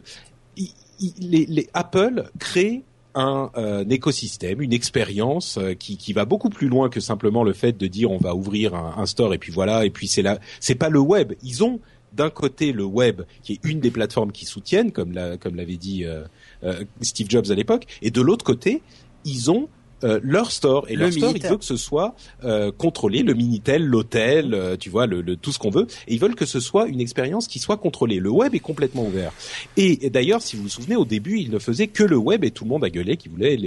les, 1.20 1.46
les 1.46 1.70
Apple 1.74 2.30
créent 2.40 2.84
un, 3.16 3.50
euh, 3.58 3.86
écosystème, 3.90 4.62
une 4.62 4.74
expérience 4.74 5.58
euh, 5.58 5.74
qui, 5.74 5.98
qui 5.98 6.14
va 6.14 6.26
beaucoup 6.26 6.50
plus 6.50 6.68
loin 6.68 6.90
que 6.90 7.00
simplement 7.00 7.44
le 7.44 7.54
fait 7.54 7.78
de 7.78 7.88
dire 7.88 8.12
on 8.12 8.18
va 8.18 8.36
ouvrir 8.36 8.76
un, 8.76 8.96
un 8.98 9.06
store 9.06 9.34
et 9.34 9.38
puis 9.38 9.52
voilà 9.52 9.86
et 9.86 9.90
puis 9.90 10.08
c'est 10.08 10.22
là 10.22 10.40
c'est 10.60 10.76
pas 10.76 10.90
le 10.90 11.00
web. 11.00 11.34
Ils 11.42 11.64
ont 11.64 11.80
d'un 12.16 12.30
côté 12.30 12.72
le 12.72 12.84
web 12.84 13.22
qui 13.44 13.54
est 13.54 13.66
une 13.66 13.80
des 13.80 13.92
plateformes 13.92 14.32
qui 14.32 14.46
soutiennent 14.46 14.92
comme 14.92 15.12
la, 15.12 15.38
comme 15.38 15.56
l'avait 15.56 15.78
dit 15.78 16.06
euh, 16.06 16.24
euh, 16.64 16.84
Steve 17.02 17.30
Jobs 17.30 17.46
à 17.50 17.56
l'époque 17.56 17.86
et 18.02 18.12
de 18.12 18.22
l'autre 18.22 18.46
côté 18.46 18.82
ils 19.26 19.52
ont 19.52 19.68
euh, 20.04 20.20
leur 20.24 20.52
store 20.52 20.86
et 20.90 20.94
Le 20.96 21.02
leur 21.06 21.12
store 21.12 21.24
il 21.30 21.34
Minitel. 21.34 21.52
veut 21.52 21.58
que 21.58 21.66
ce 21.66 21.78
soit 21.78 22.16
euh, 22.44 22.72
contrôlé 22.72 23.24
le 23.24 23.34
minitel 23.34 23.84
l'hôtel 23.86 24.54
euh, 24.54 24.76
tu 24.78 24.90
vois 24.90 25.06
le, 25.08 25.22
le- 25.22 25.36
tout 25.38 25.52
ce 25.52 25.60
qu'on 25.60 25.70
veut. 25.70 25.88
Et 26.08 26.16
ils 26.16 26.20
veulent 26.20 26.36
que 26.36 26.46
ce 26.46 26.60
soit 26.60 26.88
une 26.88 27.00
expérience 27.02 27.48
qui 27.48 27.60
soit 27.60 27.78
contrôlée. 27.78 28.20
Le 28.20 28.30
web 28.30 28.54
est 28.56 28.60
complètement 28.60 29.06
ouvert. 29.06 29.32
Et, 29.78 30.06
et 30.06 30.10
d'ailleurs 30.10 30.42
si 30.42 30.56
vous 30.56 30.64
vous 30.64 30.70
souvenez 30.70 30.96
au 30.96 31.06
début 31.06 31.40
ils 31.40 31.50
ne 31.52 31.60
faisaient 31.60 31.88
que 31.88 32.04
le 32.04 32.18
web 32.18 32.44
et 32.44 32.52
tout 32.52 32.66
le 32.66 32.70
monde 32.70 32.84
a 32.84 32.90
gueulé 32.90 33.16
qui 33.18 33.30
voulait 33.30 33.58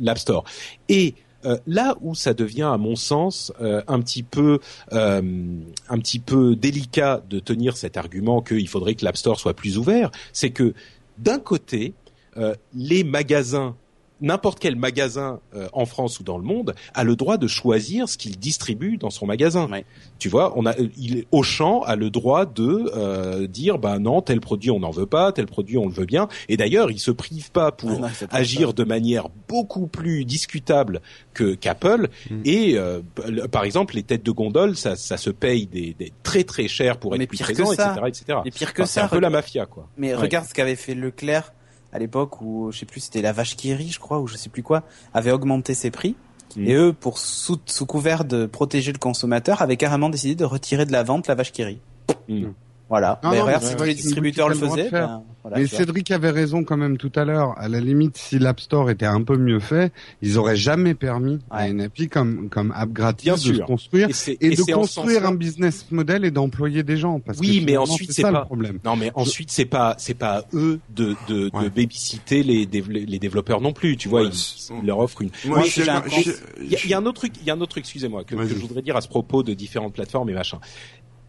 l'app 0.00 0.18
store. 0.18 0.44
Et 0.88 1.14
euh, 1.44 1.58
là 1.66 1.96
où 2.00 2.14
ça 2.16 2.34
devient, 2.34 2.62
à 2.72 2.76
mon 2.76 2.96
sens, 2.96 3.52
euh, 3.60 3.80
un 3.86 4.00
petit 4.00 4.24
peu, 4.24 4.58
euh, 4.92 5.22
un 5.88 5.98
petit 5.98 6.18
peu 6.18 6.56
délicat 6.56 7.22
de 7.30 7.38
tenir 7.38 7.76
cet 7.76 7.96
argument 7.96 8.42
qu'il 8.42 8.66
faudrait 8.68 8.94
que 8.96 9.04
l'App 9.04 9.16
Store 9.16 9.38
soit 9.38 9.54
plus 9.54 9.78
ouvert, 9.78 10.10
c'est 10.32 10.50
que 10.50 10.74
d'un 11.18 11.38
côté, 11.38 11.94
euh, 12.36 12.54
les 12.74 13.04
magasins 13.04 13.76
n'importe 14.20 14.58
quel 14.58 14.76
magasin 14.76 15.40
euh, 15.54 15.68
en 15.72 15.86
France 15.86 16.20
ou 16.20 16.24
dans 16.24 16.38
le 16.38 16.44
monde 16.44 16.74
a 16.94 17.04
le 17.04 17.16
droit 17.16 17.36
de 17.36 17.46
choisir 17.46 18.08
ce 18.08 18.16
qu'il 18.16 18.38
distribue 18.38 18.96
dans 18.96 19.10
son 19.10 19.26
magasin. 19.26 19.68
Ouais. 19.70 19.84
Tu 20.18 20.28
vois, 20.28 20.52
on 20.56 20.66
a, 20.66 20.74
il, 20.96 21.24
Auchan 21.30 21.82
a 21.82 21.96
le 21.96 22.10
droit 22.10 22.46
de 22.46 22.90
euh, 22.94 23.46
dire, 23.46 23.78
bah 23.78 23.98
non, 23.98 24.22
tel 24.22 24.40
produit 24.40 24.70
on 24.70 24.80
n'en 24.80 24.90
veut 24.90 25.06
pas, 25.06 25.32
tel 25.32 25.46
produit 25.46 25.78
on 25.78 25.86
le 25.86 25.92
veut 25.92 26.06
bien. 26.06 26.28
Et 26.48 26.56
d'ailleurs, 26.56 26.90
il 26.90 26.98
se 26.98 27.10
prive 27.10 27.50
pas 27.50 27.72
pour 27.72 27.90
Ah 27.90 27.98
non, 27.98 28.08
agir 28.30 28.74
de 28.74 28.84
manière 28.84 29.28
beaucoup 29.48 29.86
plus 29.86 30.24
discutable 30.24 31.00
que 31.34 31.54
qu'Apple. 31.54 32.08
Mm. 32.30 32.40
Et 32.44 32.78
euh, 32.78 33.00
par 33.50 33.64
exemple, 33.64 33.94
les 33.94 34.02
têtes 34.02 34.24
de 34.24 34.30
gondole, 34.30 34.76
ça, 34.76 34.96
ça 34.96 35.16
se 35.16 35.30
paye 35.30 35.66
des, 35.66 35.94
des 35.98 36.12
très 36.22 36.44
très 36.44 36.68
cher 36.68 36.98
pour 36.98 37.12
Mais 37.12 37.24
être 37.24 37.28
plus 37.28 37.38
présent, 37.38 37.72
etc., 37.72 37.88
etc. 38.06 38.38
Et 38.44 38.50
pire 38.50 38.72
que 38.72 38.82
Enfin, 38.82 38.88
c'est 38.88 39.00
ça, 39.00 39.06
un 39.06 39.08
peu 39.08 39.20
la 39.20 39.30
mafia, 39.30 39.66
quoi. 39.66 39.88
Mais 39.96 40.14
Ouais. 40.14 40.22
regarde 40.22 40.46
ce 40.46 40.54
qu'avait 40.54 40.76
fait 40.76 40.94
Leclerc 40.94 41.52
à 41.96 41.98
l'époque 41.98 42.40
où 42.40 42.70
je 42.70 42.78
sais 42.78 42.86
plus 42.86 43.00
c'était 43.00 43.22
la 43.22 43.32
vache 43.32 43.56
qui 43.56 43.74
rit 43.74 43.90
je 43.90 43.98
crois 43.98 44.20
ou 44.20 44.26
je 44.26 44.36
sais 44.36 44.50
plus 44.50 44.62
quoi 44.62 44.82
avait 45.14 45.32
augmenté 45.32 45.74
ses 45.74 45.90
prix 45.90 46.14
Mm. 46.56 46.66
et 46.66 46.74
eux 46.74 46.92
pour 46.92 47.18
sous, 47.18 47.58
sous 47.66 47.86
couvert 47.86 48.24
de 48.24 48.46
protéger 48.46 48.92
le 48.92 48.98
consommateur 48.98 49.62
avaient 49.62 49.76
carrément 49.76 50.08
décidé 50.08 50.34
de 50.34 50.44
retirer 50.44 50.86
de 50.86 50.92
la 50.92 51.02
vente 51.02 51.26
la 51.26 51.34
vache 51.34 51.52
qui 51.52 51.64
rit. 51.64 51.80
Mm. 52.28 52.46
Voilà. 52.88 53.18
Non, 53.24 53.30
mais 53.30 53.38
non, 53.38 53.44
regarde 53.46 53.62
mais 53.62 53.66
si 53.66 53.72
c'est 53.72 53.76
tous 53.78 53.84
les 53.84 53.94
distributeurs 53.94 54.48
le 54.48 54.54
faisaient. 54.54 54.84
de 54.86 54.90
ben, 54.90 55.22
voilà, 55.42 55.58
Mais. 55.58 55.66
Cédric 55.66 56.10
avait 56.12 56.30
raison 56.30 56.62
quand 56.62 56.76
même 56.76 56.96
tout 56.98 57.10
à 57.16 57.24
l'heure. 57.24 57.54
À 57.58 57.68
la 57.68 57.80
limite, 57.80 58.16
si 58.16 58.38
l'App 58.38 58.60
Store 58.60 58.90
était 58.90 59.06
un 59.06 59.22
peu 59.22 59.36
mieux 59.36 59.58
fait, 59.58 59.92
ils 60.22 60.38
auraient 60.38 60.54
jamais 60.56 60.94
permis 60.94 61.40
à 61.50 61.68
une 61.68 61.80
appli 61.80 62.08
comme 62.08 62.48
comme 62.48 62.72
app 62.76 62.90
gratis 62.90 63.24
Bien 63.24 63.34
de 63.34 63.38
sûr. 63.40 63.56
se 63.56 63.60
construire 63.62 64.08
Et, 64.08 64.12
c'est- 64.12 64.32
et, 64.40 64.52
et 64.52 64.56
de 64.56 64.62
construire 64.72 65.26
un 65.26 65.34
business 65.34 65.86
model 65.90 66.24
et 66.24 66.30
d'employer 66.30 66.82
des 66.84 66.96
gens. 66.96 67.18
Parce 67.18 67.38
Oui, 67.40 67.60
que 67.60 67.64
mais 67.66 67.76
ensuite, 67.76 68.12
c'est 68.12 68.22
pas- 68.22 68.30
le 68.30 68.44
problème. 68.44 68.78
Non, 68.84 68.94
mais 68.96 69.10
ensuite 69.16 69.50
c'est 69.50 69.64
pas 69.64 69.94
c'est 69.98 70.14
pas 70.14 70.38
à 70.38 70.42
eux 70.54 70.78
de 70.94 71.16
de, 71.28 71.48
de 71.48 71.56
Ouais. 71.56 71.68
babysitter 71.70 72.42
les 72.44 72.66
dév- 72.66 72.88
les 72.90 73.18
développeurs 73.18 73.60
non 73.60 73.72
plus. 73.72 73.96
Tu 73.96 74.08
vois, 74.08 74.22
Ouais, 74.22 74.28
ils, 74.30 74.86
leur 74.86 74.98
offrent 75.00 75.22
une. 75.22 75.30
Moi, 75.46 75.62
Il 75.76 75.84
y 75.84 75.88
a, 75.90 76.02
il 76.84 76.90
y 76.90 76.94
a 76.94 76.98
un 76.98 77.06
autre 77.06 77.18
truc, 77.20 77.32
il 77.40 77.46
y 77.46 77.50
a 77.50 77.54
un 77.54 77.60
autre 77.60 77.70
truc, 77.72 77.82
excusez-moi, 77.84 78.22
que, 78.24 78.36
je 78.46 78.54
voudrais 78.54 78.82
dire 78.82 78.96
à 78.96 79.00
ce 79.00 79.08
propos 79.08 79.42
de 79.42 79.54
différentes 79.54 79.94
plateformes 79.94 80.30
et 80.30 80.34
machin. 80.34 80.58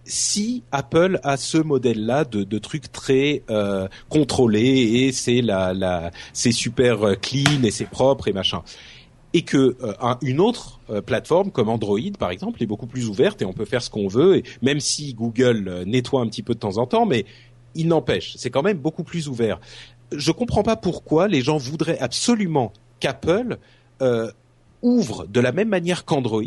Si 0.07 0.63
Apple 0.71 1.19
a 1.23 1.35
ce 1.37 1.57
modèle-là 1.57 2.23
de, 2.23 2.43
de 2.43 2.57
trucs 2.59 2.91
très 2.91 3.43
euh, 3.49 3.87
contrôlés 4.09 4.59
et 5.03 5.11
c'est 5.11 5.41
la, 5.41 5.73
la, 5.73 6.11
c'est 6.33 6.51
super 6.53 7.19
clean 7.21 7.63
et 7.63 7.71
c'est 7.71 7.89
propre 7.89 8.27
et 8.29 8.33
machin, 8.33 8.63
et 9.33 9.41
que 9.41 9.75
euh, 9.83 9.93
un- 10.01 10.17
une 10.21 10.39
autre 10.39 10.79
euh, 10.89 11.01
plateforme 11.01 11.51
comme 11.51 11.67
Android 11.67 11.99
par 12.17 12.31
exemple 12.31 12.63
est 12.63 12.65
beaucoup 12.65 12.87
plus 12.87 13.09
ouverte 13.09 13.41
et 13.41 13.45
on 13.45 13.51
peut 13.53 13.65
faire 13.65 13.83
ce 13.83 13.89
qu'on 13.89 14.07
veut, 14.07 14.37
et 14.37 14.43
même 14.61 14.79
si 14.79 15.13
Google 15.13 15.67
euh, 15.67 15.85
nettoie 15.85 16.21
un 16.21 16.27
petit 16.27 16.43
peu 16.43 16.53
de 16.53 16.59
temps 16.59 16.77
en 16.77 16.87
temps, 16.87 17.05
mais 17.05 17.25
il 17.75 17.87
n'empêche, 17.89 18.33
c'est 18.37 18.49
quand 18.49 18.63
même 18.63 18.77
beaucoup 18.77 19.03
plus 19.03 19.27
ouvert. 19.27 19.59
Je 20.15 20.31
comprends 20.31 20.63
pas 20.63 20.77
pourquoi 20.77 21.27
les 21.27 21.41
gens 21.41 21.57
voudraient 21.57 21.99
absolument 21.99 22.71
qu'Apple 23.01 23.57
euh, 24.01 24.31
ouvre 24.87 25.27
de 25.27 25.39
la 25.39 25.51
même 25.51 25.67
manière 25.67 26.05
qu'Android, 26.05 26.41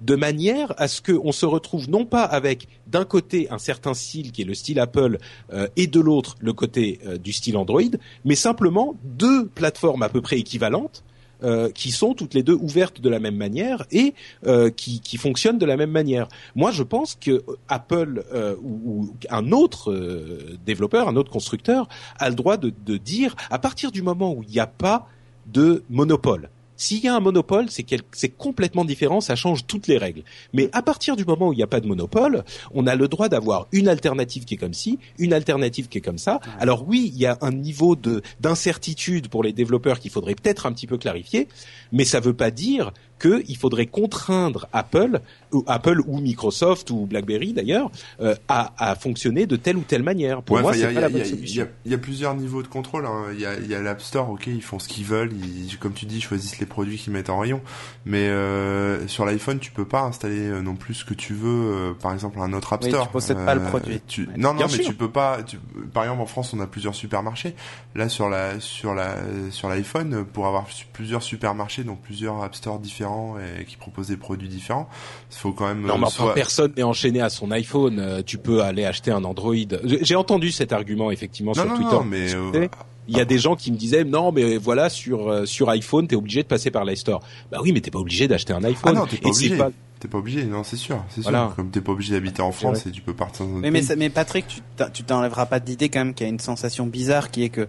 de 0.00 0.14
manière 0.16 0.72
à 0.78 0.88
ce 0.88 1.02
qu'on 1.02 1.32
se 1.32 1.46
retrouve 1.46 1.88
non 1.90 2.06
pas 2.06 2.24
avec 2.24 2.66
d'un 2.86 3.04
côté 3.04 3.48
un 3.50 3.58
certain 3.58 3.94
style 3.94 4.32
qui 4.32 4.42
est 4.42 4.46
le 4.46 4.54
style 4.54 4.80
Apple 4.80 5.18
euh, 5.52 5.68
et 5.76 5.86
de 5.86 6.00
l'autre 6.00 6.36
le 6.40 6.52
côté 6.52 7.00
euh, 7.06 7.18
du 7.18 7.32
style 7.32 7.56
Android, 7.56 7.82
mais 8.24 8.34
simplement 8.34 8.96
deux 9.04 9.46
plateformes 9.46 10.02
à 10.02 10.08
peu 10.08 10.22
près 10.22 10.38
équivalentes 10.38 11.04
euh, 11.42 11.70
qui 11.70 11.90
sont 11.90 12.14
toutes 12.14 12.32
les 12.32 12.42
deux 12.42 12.54
ouvertes 12.54 13.00
de 13.00 13.08
la 13.08 13.18
même 13.18 13.36
manière 13.36 13.84
et 13.90 14.14
euh, 14.46 14.70
qui, 14.70 15.00
qui 15.00 15.16
fonctionnent 15.18 15.58
de 15.58 15.66
la 15.66 15.76
même 15.76 15.90
manière. 15.90 16.28
Moi, 16.54 16.70
je 16.70 16.82
pense 16.82 17.16
que 17.20 17.44
Apple 17.68 18.24
euh, 18.32 18.56
ou, 18.62 18.80
ou 18.84 19.14
un 19.30 19.52
autre 19.52 19.92
euh, 19.92 20.56
développeur, 20.64 21.08
un 21.08 21.16
autre 21.16 21.30
constructeur, 21.30 21.88
a 22.18 22.28
le 22.30 22.34
droit 22.34 22.56
de, 22.56 22.72
de 22.86 22.96
dire 22.96 23.36
à 23.50 23.58
partir 23.58 23.92
du 23.92 24.00
moment 24.00 24.32
où 24.32 24.42
il 24.42 24.50
n'y 24.50 24.60
a 24.60 24.66
pas 24.66 25.08
de 25.46 25.82
monopole. 25.90 26.48
S'il 26.76 27.04
y 27.04 27.08
a 27.08 27.14
un 27.14 27.20
monopole, 27.20 27.66
c'est 27.70 27.82
quel- 27.84 28.02
c'est 28.12 28.30
complètement 28.30 28.84
différent, 28.84 29.20
ça 29.20 29.36
change 29.36 29.66
toutes 29.66 29.86
les 29.86 29.96
règles. 29.98 30.22
Mais 30.52 30.68
à 30.72 30.82
partir 30.82 31.14
du 31.16 31.24
moment 31.24 31.48
où 31.48 31.52
il 31.52 31.56
n'y 31.56 31.62
a 31.62 31.66
pas 31.68 31.80
de 31.80 31.86
monopole, 31.86 32.44
on 32.72 32.86
a 32.86 32.96
le 32.96 33.06
droit 33.08 33.28
d'avoir 33.28 33.66
une 33.72 33.88
alternative 33.88 34.44
qui 34.44 34.54
est 34.54 34.58
comme 34.58 34.74
ci, 34.74 34.98
une 35.18 35.32
alternative 35.32 35.88
qui 35.88 35.98
est 35.98 36.00
comme 36.00 36.18
ça. 36.18 36.40
Alors 36.58 36.86
oui, 36.88 37.10
il 37.14 37.20
y 37.20 37.26
a 37.26 37.38
un 37.42 37.52
niveau 37.52 37.94
de 37.96 38.22
d'incertitude 38.40 39.28
pour 39.28 39.42
les 39.42 39.52
développeurs 39.52 39.98
qu'il 40.00 40.10
faudrait 40.10 40.34
peut-être 40.34 40.66
un 40.66 40.72
petit 40.72 40.86
peu 40.86 40.96
clarifier, 40.98 41.48
mais 41.92 42.04
ça 42.04 42.20
veut 42.20 42.34
pas 42.34 42.50
dire 42.50 42.92
qu'il 43.26 43.56
faudrait 43.56 43.86
contraindre 43.86 44.66
Apple, 44.72 45.20
ou 45.52 45.64
Apple 45.66 46.00
ou 46.06 46.20
Microsoft 46.20 46.90
ou 46.90 47.06
BlackBerry 47.06 47.52
d'ailleurs, 47.52 47.90
euh, 48.20 48.34
à, 48.48 48.72
à 48.78 48.94
fonctionner 48.96 49.46
de 49.46 49.56
telle 49.56 49.76
ou 49.76 49.82
telle 49.82 50.02
manière. 50.02 50.42
Pour 50.42 50.56
Ouais, 50.56 50.62
moi, 50.62 50.72
a- 50.72 50.76
la 50.76 50.90
il 50.90 50.94
y 50.94 50.98
a- 50.98 51.00
bonne 51.08 51.12
il 51.12 51.18
y 51.18 51.20
a- 51.20 51.24
solution. 51.24 51.68
Il 51.84 51.92
y 51.92 51.94
a 51.94 51.98
plusieurs 51.98 52.34
niveaux 52.34 52.62
de 52.62 52.68
contrôle. 52.68 53.06
hein. 53.06 53.26
Il 53.32 53.40
y 53.40 53.46
a, 53.46 53.54
il 53.58 53.66
y 53.66 53.74
a 53.74 53.80
l'App 53.82 54.00
Store, 54.02 54.28
ok, 54.30 54.46
ils 54.48 54.62
font 54.62 54.78
ce 54.78 54.88
qu'ils 54.88 55.04
veulent, 55.04 55.32
ils, 55.32 55.78
comme 55.78 55.92
tu 55.92 56.06
dis, 56.06 56.16
ils 56.18 56.22
choisissent 56.22 56.58
les 56.58 56.66
produits 56.66 56.96
qu'ils 56.98 57.12
mettent 57.12 57.30
en 57.30 57.38
rayon. 57.38 57.60
Mais 58.04 58.28
euh, 58.28 59.06
sur 59.08 59.24
l'iPhone, 59.24 59.58
tu 59.58 59.70
peux 59.70 59.84
pas 59.86 60.02
installer 60.02 60.48
euh, 60.48 60.60
non 60.60 60.74
plus 60.76 60.94
ce 60.94 61.04
que 61.04 61.14
tu 61.14 61.34
veux. 61.34 61.44
euh, 61.74 61.92
par 61.94 62.12
exemple, 62.12 62.38
un 62.40 62.52
autre 62.52 62.72
App 62.72 62.82
Oui, 62.82 62.90
Store. 62.90 63.06
tu 63.06 63.12
possèdes 63.12 63.44
pas 63.44 63.54
le 63.54 63.62
produit. 63.62 64.00
tu- 64.06 64.22
Ouais. 64.26 64.34
Non, 64.36 64.54
non, 64.54 64.62
mais 64.62 64.68
sûr. 64.68 64.84
tu 64.84 64.94
peux 64.94 65.10
pas. 65.10 65.42
tu- 65.42 65.58
Par 65.92 66.02
exemple, 66.04 66.22
en 66.22 66.26
France, 66.26 66.52
on 66.54 66.60
a 66.60 66.66
plusieurs 66.66 66.94
supermarchés. 66.94 67.54
Là, 67.94 68.08
sur 68.08 68.28
la 68.28 68.58
sur 68.60 68.94
la 68.94 69.16
sur 69.50 69.68
l'iPhone, 69.68 70.24
pour 70.32 70.46
avoir 70.46 70.66
plusieurs 70.92 71.22
supermarchés, 71.22 71.84
donc 71.84 72.00
plusieurs 72.02 72.42
App 72.42 72.54
Store 72.54 72.78
différents 72.78 73.13
et 73.60 73.64
qui 73.64 73.76
proposent 73.76 74.08
des 74.08 74.16
produits 74.16 74.48
différents, 74.48 74.88
il 75.30 75.36
faut 75.36 75.52
quand 75.52 75.66
même. 75.66 75.82
Non, 75.82 75.98
mais 75.98 76.06
enfin, 76.06 76.24
soit- 76.24 76.34
personne 76.34 76.72
n'est 76.76 76.82
enchaîné 76.82 77.20
à 77.20 77.28
son 77.30 77.50
iPhone. 77.50 77.98
Euh, 77.98 78.22
Tu 78.24 78.38
peux 78.38 78.62
aller 78.62 78.84
acheter 78.84 79.10
un 79.10 79.24
Android. 79.24 79.54
J'ai 80.02 80.16
entendu 80.16 80.50
cet 80.50 80.72
argument 80.72 81.10
effectivement 81.10 81.52
Non, 81.56 81.62
sur 81.62 81.66
non, 81.70 81.76
Twitter. 81.76 81.94
non, 81.96 82.04
mais 82.04 82.34
euh. 82.34 82.68
Il 83.06 83.14
y 83.16 83.20
a 83.20 83.26
des 83.26 83.36
gens 83.38 83.54
qui 83.54 83.70
me 83.70 83.76
disaient 83.76 84.02
non 84.02 84.32
mais 84.32 84.56
voilà 84.56 84.88
sur 84.88 85.28
euh, 85.28 85.44
sur 85.44 85.68
iPhone 85.68 86.06
t'es 86.08 86.16
obligé 86.16 86.42
de 86.42 86.48
passer 86.48 86.70
par 86.70 86.86
l'iStore. 86.86 87.22
Bah 87.52 87.58
oui 87.62 87.70
mais 87.72 87.82
t'es 87.82 87.90
pas 87.90 87.98
obligé 87.98 88.26
d'acheter 88.28 88.54
un 88.54 88.64
iPhone. 88.64 88.94
Ah 88.96 89.00
non, 89.00 89.06
t'es 89.06 89.18
pas 89.18 89.28
obligé. 89.28 89.58
T'es 90.00 90.08
pas 90.08 90.18
obligé, 90.18 90.44
non, 90.44 90.64
c'est 90.64 90.76
sûr, 90.76 91.02
c'est 91.10 91.22
Voilà. 91.22 91.46
sûr. 91.48 91.56
Comme 91.56 91.70
t'es 91.70 91.80
pas 91.82 91.92
obligé 91.92 92.12
d'habiter 92.14 92.40
en 92.42 92.50
France 92.52 92.80
vrai. 92.80 92.90
et 92.90 92.92
tu 92.92 93.00
peux 93.02 93.12
partir 93.14 93.44
dans 93.46 93.52
un 93.52 93.54
autre 93.56 93.62
Mais, 93.62 93.70
mais, 93.70 93.96
mais 93.96 94.08
Patrick, 94.10 94.46
tu 94.46 94.60
t'en- 94.76 94.88
tu 94.90 95.02
t'enlèveras 95.02 95.46
pas 95.46 95.60
d'idée 95.60 95.88
quand 95.90 96.00
même 96.00 96.14
qu'il 96.14 96.26
y 96.26 96.28
a 96.28 96.32
une 96.32 96.40
sensation 96.40 96.86
bizarre 96.86 97.30
qui 97.30 97.42
est 97.44 97.48
que 97.50 97.68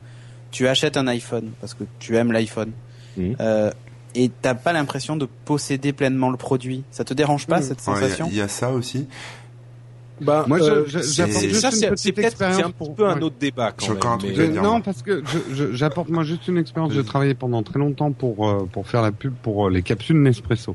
tu 0.52 0.68
achètes 0.70 0.96
un 0.98 1.08
iPhone 1.08 1.52
parce 1.62 1.74
que 1.74 1.84
tu 2.00 2.16
aimes 2.18 2.32
l'iPhone 2.32 2.72
euh, 3.39 3.72
et 4.16 4.32
t'as 4.41 4.55
pas 4.55 4.74
l'impression 4.74 5.16
de 5.16 5.28
posséder 5.45 5.93
pleinement 5.93 6.30
le 6.32 6.38
produit? 6.38 6.84
Ça 6.91 7.03
te 7.03 7.13
dérange 7.13 7.45
pas 7.47 7.57
Mhm. 7.59 7.63
cette 7.63 7.80
il 7.80 7.82
y 7.82 7.84
sensation 7.86 8.28
il 8.32 8.38
y, 8.38 8.41
a 8.41 8.47
ça 8.47 8.72
aussi. 8.72 9.07
Bah, 10.22 10.45
Moi, 10.47 10.61
euh, 10.61 10.86
j'apporte 10.88 11.43
juste 11.43 11.59
ça, 11.59 11.88
une 11.88 11.93
petite 11.93 12.16
c'est 12.38 12.63
un 12.63 12.70
pour- 12.72 12.95
peu 12.95 13.05
un 13.05 13.22
autre 13.22 13.36
débat 13.38 13.74
quand 13.78 13.86
J'ai 13.88 13.91
encore 13.91 14.11
un 14.11 14.18
même. 14.18 14.20
truc 14.20 14.38
mais- 14.38 14.43
à 14.43 14.45
Je- 14.47 14.51
dire, 14.53 14.63
non, 14.63 14.80
parce 14.80 15.01
que 15.01 15.22
j'apporte 15.74 16.07
moi 16.09 16.24
juste 16.24 16.47
une 16.47 16.57
expérience. 16.57 16.93
J'ai 16.93 17.03
travaillé 17.03 17.34
pendant 17.34 17.61
très 17.63 17.80
longtemps 17.80 18.13
pour 18.13 18.47
euh, 18.49 18.66
pour 18.72 18.88
faire 18.88 19.01
la 19.01 19.11
pub 19.11 19.34
pour 19.43 19.68
euh, 19.68 19.70
les 19.70 19.82
capsules 19.82 20.22
Nespresso. 20.22 20.74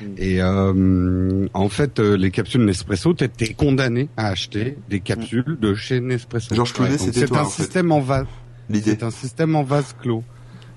Mm. 0.00 0.04
Et 0.18 0.40
euh, 0.40 1.48
en 1.54 1.68
fait, 1.68 1.98
euh, 1.98 2.16
les 2.16 2.30
capsules 2.30 2.64
Nespresso, 2.64 3.14
t'es 3.14 3.28
condamné 3.54 4.08
à 4.16 4.28
acheter 4.28 4.78
des 4.88 5.00
capsules 5.00 5.58
de 5.60 5.74
chez 5.74 5.98
Nespresso. 6.00 6.54
Georges 6.54 6.72
Clooney, 6.72 6.98
c'était 6.98 7.20
c'est 7.20 7.26
toi, 7.26 7.38
un 7.38 7.42
en 7.42 7.44
fait. 7.46 7.62
système 7.64 7.90
en 7.90 7.98
vase. 8.00 8.26
L'idée. 8.70 8.92
C'est 8.92 9.02
un 9.02 9.10
système 9.10 9.56
en 9.56 9.64
vase 9.64 9.96
clos. 10.00 10.22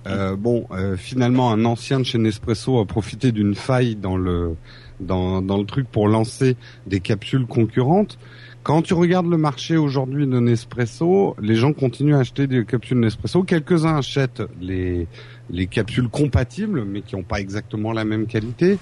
Euh, 0.07 0.35
bon, 0.35 0.65
euh, 0.71 0.97
finalement, 0.97 1.51
un 1.51 1.65
ancien 1.65 1.99
de 1.99 2.05
chez 2.05 2.17
Nespresso 2.17 2.79
a 2.79 2.85
profité 2.85 3.31
d'une 3.31 3.55
faille 3.55 3.95
dans 3.95 4.17
le 4.17 4.55
dans, 4.99 5.41
dans 5.41 5.57
le 5.57 5.65
truc 5.65 5.87
pour 5.89 6.07
lancer 6.07 6.55
des 6.85 6.99
capsules 6.99 7.45
concurrentes. 7.47 8.19
Quand 8.63 8.83
tu 8.83 8.93
regardes 8.93 9.27
le 9.27 9.37
marché 9.37 9.77
aujourd'hui 9.77 10.27
de 10.27 10.39
Nespresso, 10.39 11.35
les 11.41 11.55
gens 11.55 11.73
continuent 11.73 12.15
à 12.15 12.19
acheter 12.19 12.45
des 12.45 12.63
capsules 12.65 12.99
Nespresso. 12.99 13.43
Quelques-uns 13.43 13.97
achètent 13.97 14.43
les 14.59 15.07
les 15.49 15.67
capsules 15.67 16.09
compatibles, 16.09 16.85
mais 16.85 17.01
qui 17.01 17.15
n'ont 17.15 17.23
pas 17.23 17.39
exactement 17.39 17.91
la 17.91 18.05
même 18.05 18.27
qualité. 18.27 18.77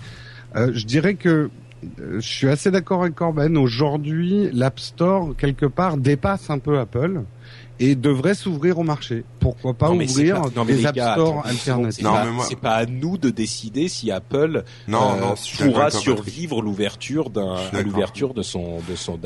Euh, 0.55 0.71
je 0.73 0.85
dirais 0.85 1.15
que 1.15 1.49
euh, 1.99 2.19
je 2.19 2.27
suis 2.27 2.47
assez 2.47 2.71
d'accord 2.71 3.01
avec 3.01 3.15
Corben. 3.15 3.57
Aujourd'hui, 3.57 4.49
l'App 4.53 4.79
Store 4.79 5.35
quelque 5.37 5.65
part 5.65 5.97
dépasse 5.97 6.49
un 6.49 6.59
peu 6.59 6.79
Apple 6.79 7.21
et 7.79 7.95
devrait 7.95 8.33
s'ouvrir 8.33 8.79
au 8.79 8.83
marché. 8.83 9.23
Pourquoi 9.39 9.73
pas 9.73 9.89
Non, 9.89 9.95
ouvrir 9.95 10.41
pas- 10.41 10.49
non, 10.55 10.65
des 10.65 10.73
les 10.73 10.85
App 10.85 10.95
gars, 10.95 11.13
Store 11.13 11.39
attends, 11.39 11.49
alternatifs 11.49 12.05
C'est 12.47 12.55
pas, 12.59 12.71
à 12.75 12.85
nous 12.85 13.17
de 13.17 13.29
décider 13.29 13.87
si 13.87 14.11
Apple 14.11 14.63
Non, 14.87 15.11
euh, 15.13 15.35
pourra 15.65 15.89
survivre 15.91 16.61
l'ouverture 16.61 17.29
d'un, 17.29 17.55
l'ouverture 17.83 18.33
de 18.33 18.41
son, 18.41 18.77
de 18.89 18.95
son, 18.95 19.17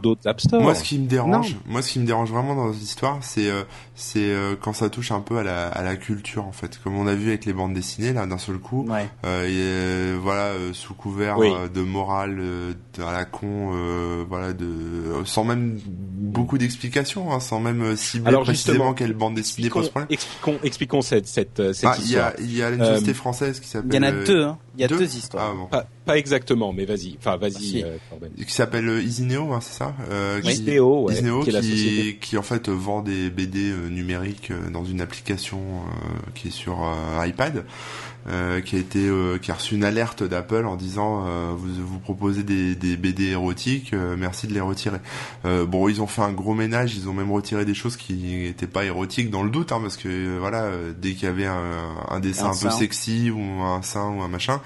d'autres 0.00 0.26
App 0.28 0.40
Store. 0.40 0.60
Moi, 0.62 0.74
ce 0.74 0.84
qui 0.84 0.98
me 0.98 1.06
dérange, 1.06 1.54
Non. 1.54 1.60
moi, 1.66 1.82
ce 1.82 1.92
qui 1.92 1.98
me 1.98 2.06
dérange 2.06 2.30
vraiment 2.30 2.54
dans 2.54 2.72
cette 2.72 2.82
histoire, 2.82 3.18
c'est, 3.22 3.48
euh, 3.48 3.62
c'est 3.94 4.20
euh, 4.20 4.54
quand 4.60 4.72
ça 4.72 4.88
touche 4.90 5.12
un 5.12 5.20
peu 5.20 5.38
à 5.38 5.42
la, 5.42 5.68
à 5.68 5.82
la 5.82 5.96
culture, 5.96 6.46
en 6.46 6.52
fait. 6.52 6.78
Comme 6.82 6.96
on 6.96 7.06
a 7.06 7.14
vu 7.14 7.28
avec 7.28 7.44
les 7.44 7.52
bandes 7.52 7.74
dessinées, 7.74 8.12
là, 8.12 8.26
d'un 8.26 8.38
seul 8.38 8.58
coup. 8.58 8.86
Ouais. 8.88 9.08
Et, 9.48 10.14
voilà, 10.20 10.52
sous 10.72 10.94
couvert 10.94 11.38
Oui. 11.38 11.50
de 11.74 11.80
morale, 11.82 12.36
de- 12.36 13.02
à 13.02 13.12
la 13.12 13.24
con, 13.24 13.70
euh, 13.74 14.24
voilà, 14.28 14.52
de, 14.52 14.66
sans 15.24 15.44
même 15.44 15.78
beaucoup 15.86 16.58
d'explications, 16.58 17.32
hein, 17.32 17.40
sans 17.40 17.60
même 17.60 17.96
cibler 17.96 18.28
Alors, 18.28 18.42
précisément 18.42 18.72
justement, 18.74 18.94
quelle 18.94 19.12
bande 19.14 19.34
dessinée 19.34 19.61
expliquons, 19.66 20.06
expliquons, 20.10 20.58
expliquons 20.62 21.02
cette, 21.02 21.26
cette, 21.26 21.60
euh, 21.60 21.72
cette 21.72 21.88
Ah, 21.90 21.96
il 21.98 22.02
y 22.04 22.06
histoire. 22.08 22.26
a, 22.28 22.32
il 22.40 22.56
y 22.56 22.62
a 22.62 22.70
une 22.70 22.80
Euh, 22.82 22.94
société 22.94 23.14
française 23.14 23.60
qui 23.60 23.68
s'appelle. 23.68 23.90
Il 23.92 23.96
y 23.96 23.98
en 23.98 24.02
a 24.02 24.12
euh, 24.12 24.24
deux, 24.26 24.42
hein. 24.44 24.58
Il 24.76 24.80
y 24.80 24.84
a 24.84 24.88
deux 24.88 24.98
deux, 24.98 25.16
histoires. 25.16 25.50
Ah, 25.52 25.54
bon. 25.56 25.66
Pas, 25.66 25.86
pas 26.06 26.16
exactement, 26.18 26.72
mais 26.72 26.84
vas-y. 26.84 27.16
Enfin, 27.18 27.36
vas-y. 27.36 27.52
Ah, 27.56 27.60
si. 27.60 27.82
euh, 27.84 27.96
Corben. 28.10 28.30
Qui 28.32 28.52
s'appelle 28.54 28.88
euh, 28.88 29.02
Isineo, 29.02 29.52
hein, 29.52 29.60
c'est 29.60 29.74
ça 29.78 29.94
euh, 30.10 30.40
qui- 30.40 30.50
Isneo, 30.52 31.02
ouais, 31.04 31.14
Isneo 31.14 31.42
qui 31.42 31.50
est 31.50 31.52
la 31.52 31.60
qui, 31.60 32.18
qui, 32.20 32.38
en 32.38 32.42
fait 32.42 32.68
vend 32.68 33.02
des 33.02 33.30
BD 33.30 33.70
euh, 33.70 33.88
numériques 33.88 34.50
euh, 34.50 34.70
dans 34.70 34.84
une 34.84 35.00
application 35.00 35.58
euh, 35.60 36.30
qui 36.34 36.48
est 36.48 36.52
sur 36.52 36.82
euh, 36.84 37.26
iPad, 37.26 37.64
euh, 38.28 38.60
qui 38.60 38.76
a 38.76 38.78
été 38.78 39.08
euh, 39.08 39.38
qui 39.38 39.50
a 39.50 39.54
reçu 39.54 39.74
une 39.74 39.84
alerte 39.84 40.22
d'Apple 40.22 40.66
en 40.66 40.76
disant 40.76 41.24
euh, 41.26 41.52
vous 41.56 41.68
vous 41.84 41.98
proposez 41.98 42.42
des, 42.42 42.74
des 42.74 42.96
BD 42.96 43.30
érotiques, 43.30 43.92
euh, 43.94 44.16
merci 44.18 44.46
de 44.46 44.54
les 44.54 44.60
retirer. 44.60 44.98
Euh, 45.44 45.66
bon, 45.66 45.88
ils 45.88 46.00
ont 46.00 46.06
fait 46.06 46.22
un 46.22 46.32
gros 46.32 46.54
ménage, 46.54 46.94
ils 46.96 47.08
ont 47.08 47.12
même 47.12 47.32
retiré 47.32 47.64
des 47.64 47.74
choses 47.74 47.96
qui 47.96 48.14
n'étaient 48.14 48.66
pas 48.66 48.84
érotiques 48.84 49.30
dans 49.30 49.42
le 49.42 49.50
doute, 49.50 49.72
hein, 49.72 49.80
parce 49.80 49.96
que 49.96 50.08
euh, 50.08 50.36
voilà, 50.38 50.62
euh, 50.62 50.92
dès 50.96 51.12
qu'il 51.12 51.24
y 51.24 51.30
avait 51.30 51.46
un, 51.46 51.96
un 52.08 52.20
dessin 52.20 52.46
Un 52.46 52.50
un, 52.50 52.56
peu 52.56 52.70
sexy 52.70 53.30
ou 53.30 53.40
un 53.62 53.82
sein 53.82 54.08
ou 54.08 54.22
un 54.22 54.28
machin, 54.28 54.60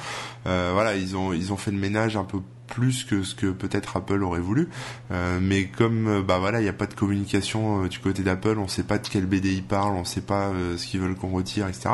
euh, 0.47 0.71
voilà, 0.75 0.95
ils 0.97 1.17
ont 1.17 1.33
ils 1.33 1.53
ont 1.53 1.57
fait 1.57 1.71
le 1.71 1.79
ménage 1.79 2.17
un 2.17 2.25
peu 2.25 2.39
plus 2.67 3.05
que 3.05 3.23
ce 3.23 3.35
que 3.35 3.47
peut-être 3.47 3.97
Apple 3.97 4.23
aurait 4.23 4.41
voulu. 4.41 4.69
Euh, 5.11 5.39
mais 5.41 5.67
comme 5.67 6.09
euh, 6.09 6.23
bah 6.23 6.39
voilà, 6.39 6.61
il 6.61 6.65
n'y 6.65 6.69
a 6.69 6.73
pas 6.75 6.87
de 6.87 6.95
communication 6.95 7.85
euh, 7.85 7.89
du 7.89 7.99
côté 7.99 8.23
d'Apple, 8.23 8.59
on 8.59 8.69
sait 8.69 8.83
pas 8.83 8.99
de 8.99 9.07
quel 9.09 9.27
BD 9.27 9.53
ils 9.55 9.63
parlent, 9.63 9.95
on 9.97 10.05
sait 10.05 10.21
pas 10.21 10.49
euh, 10.49 10.77
ce 10.77 10.87
qu'ils 10.87 11.01
veulent 11.01 11.15
qu'on 11.15 11.31
retire, 11.31 11.69
etc. 11.69 11.91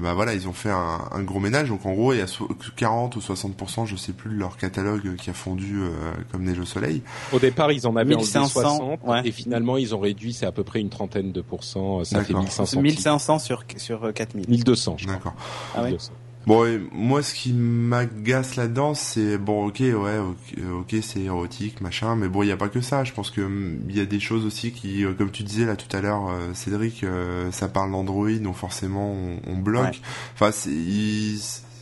Bah 0.00 0.14
voilà, 0.14 0.34
ils 0.34 0.48
ont 0.48 0.52
fait 0.52 0.70
un, 0.70 1.00
un 1.10 1.22
gros 1.22 1.40
ménage. 1.40 1.68
Donc 1.68 1.84
en 1.86 1.92
gros, 1.92 2.12
il 2.12 2.18
y 2.18 2.22
a 2.22 2.26
so- 2.26 2.48
40 2.76 3.16
ou 3.16 3.20
60%, 3.20 3.86
je 3.86 3.96
sais 3.96 4.12
plus, 4.12 4.30
de 4.34 4.38
leur 4.38 4.56
catalogue 4.56 5.16
qui 5.16 5.30
a 5.30 5.34
fondu 5.34 5.80
euh, 5.80 5.90
comme 6.32 6.44
neige 6.44 6.58
au 6.58 6.64
soleil. 6.64 7.02
Au 7.32 7.38
départ, 7.38 7.72
ils 7.72 7.86
en 7.86 7.96
avaient 7.96 8.14
enlevé 8.14 8.26
1500, 8.32 8.48
60, 8.48 9.00
ouais. 9.04 9.22
et 9.24 9.32
finalement, 9.32 9.76
ils 9.76 9.94
ont 9.94 10.00
réduit, 10.00 10.32
c'est 10.32 10.46
à 10.46 10.52
peu 10.52 10.64
près 10.64 10.80
une 10.80 10.90
trentaine 10.90 11.32
de 11.32 11.40
pourcents. 11.40 12.04
Ça 12.04 12.20
fait 12.22 12.32
D'accord. 12.32 12.42
1500. 12.42 12.80
1500 12.80 13.38
sur, 13.38 13.64
sur 13.76 14.04
euh, 14.04 14.12
4000. 14.12 14.48
1200, 14.48 14.96
je 14.98 15.04
crois. 15.04 15.14
D'accord. 15.16 15.34
Ah 15.74 15.78
ouais. 15.82 15.88
1200. 15.88 16.12
Bon, 16.46 16.66
et 16.66 16.78
moi, 16.92 17.22
ce 17.22 17.32
qui 17.34 17.52
m'agace 17.54 18.56
là-dedans, 18.56 18.92
c'est 18.94 19.38
bon, 19.38 19.66
ok, 19.66 19.80
ouais, 19.80 19.92
ok, 20.18 20.58
ok, 20.80 20.96
c'est 21.02 21.20
érotique, 21.20 21.80
machin, 21.80 22.16
mais 22.16 22.28
bon, 22.28 22.42
il 22.42 22.46
n'y 22.46 22.52
a 22.52 22.56
pas 22.56 22.68
que 22.68 22.80
ça. 22.82 23.02
Je 23.04 23.12
pense 23.12 23.30
que 23.30 23.40
hum, 23.40 23.78
il 23.88 23.96
y 23.96 24.00
a 24.00 24.04
des 24.06 24.20
choses 24.20 24.44
aussi 24.44 24.72
qui, 24.72 25.04
euh, 25.04 25.14
comme 25.14 25.30
tu 25.30 25.42
disais 25.42 25.64
là 25.64 25.74
tout 25.76 25.94
à 25.96 26.00
l'heure, 26.00 26.28
euh, 26.28 26.52
Cédric, 26.52 27.02
euh, 27.02 27.50
ça 27.50 27.68
parle 27.68 27.92
d'Android, 27.92 28.28
donc 28.40 28.56
forcément, 28.56 29.12
on, 29.12 29.38
on 29.46 29.56
bloque. 29.56 29.84
Ouais. 29.84 30.00
Enfin, 30.34 30.50
c'est 30.52 30.70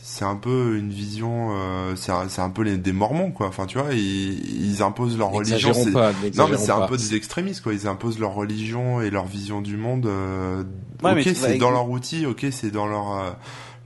c'est 0.05 0.25
un 0.25 0.35
peu 0.35 0.77
une 0.77 0.91
vision, 0.91 1.49
euh, 1.57 1.95
c'est 1.95 2.11
un, 2.41 2.49
peu 2.51 2.61
les, 2.61 2.77
des 2.77 2.93
Mormons, 2.93 3.31
quoi. 3.31 3.47
Enfin, 3.47 3.65
tu 3.65 3.79
vois, 3.79 3.93
ils, 3.93 4.63
ils 4.63 4.83
imposent 4.83 5.17
leur 5.17 5.31
religion. 5.31 5.71
Pas, 5.91 6.11
Non, 6.37 6.47
mais 6.47 6.57
c'est 6.57 6.71
un 6.71 6.85
peu 6.85 6.97
des 6.97 7.15
extrémistes, 7.15 7.61
quoi. 7.63 7.73
Ils 7.73 7.87
imposent 7.87 8.19
leur 8.19 8.33
religion 8.35 9.01
et 9.01 9.09
leur 9.09 9.25
vision 9.25 9.59
du 9.61 9.75
monde. 9.75 10.05
euh, 10.05 10.63
Ouais, 11.03 11.19
ok, 11.19 11.35
c'est 11.35 11.57
dans 11.57 11.71
leur 11.71 11.89
outil, 11.89 12.25
ok, 12.27 12.45
c'est 12.51 12.69
dans 12.71 12.85
leur 12.85 13.11
euh, 13.11 13.31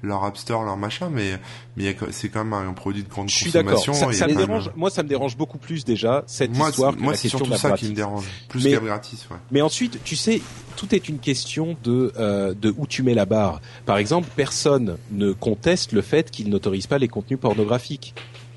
leur 0.03 0.23
App 0.23 0.37
Store, 0.37 0.63
leur 0.63 0.77
machin, 0.77 1.09
mais 1.11 1.39
mais 1.75 1.95
c'est 2.11 2.29
quand 2.29 2.43
même 2.43 2.53
un 2.53 2.73
produit 2.73 3.03
de 3.03 3.09
grande 3.09 3.29
Je 3.29 3.35
suis 3.35 3.45
consommation. 3.51 3.93
Ça, 3.93 4.11
ça 4.13 4.27
me 4.27 4.33
même- 4.35 4.45
dérange. 4.45 4.69
Moi, 4.75 4.89
ça 4.89 5.01
me 5.03 5.09
dérange 5.09 5.35
beaucoup 5.35 5.57
plus 5.57 5.83
déjà 5.85 6.23
cette 6.27 6.55
Moi, 6.55 6.69
histoire. 6.69 6.95
que 6.95 7.01
moi, 7.01 7.13
c'est 7.15 7.23
question 7.23 7.39
surtout 7.39 7.55
ça 7.57 7.69
gratis. 7.69 7.85
qui 7.87 7.91
me 7.91 7.95
dérange, 7.95 8.25
plus 8.47 8.63
Mais- 8.63 8.71
qu'à 8.73 8.79
gratis, 8.79 9.27
ouais. 9.31 9.37
Mais 9.51 9.61
ensuite, 9.61 9.99
tu 10.03 10.15
sais, 10.15 10.41
tout 10.75 10.93
est 10.93 11.09
une 11.09 11.17
question 11.19 11.75
de 11.83 12.13
euh, 12.19 12.53
de 12.53 12.73
où 12.77 12.85
tu 12.85 13.01
mets 13.01 13.15
la 13.15 13.25
barre. 13.25 13.59
Par 13.85 13.97
exemple, 13.97 14.27
personne 14.35 14.97
ne 15.11 15.31
conteste 15.31 15.91
le 15.93 16.01
fait 16.01 16.29
qu'ils 16.29 16.49
n'autorisent 16.49 16.87
pas 16.87 16.99
les 16.99 17.07
contenus 17.07 17.39
pornographiques 17.39 18.13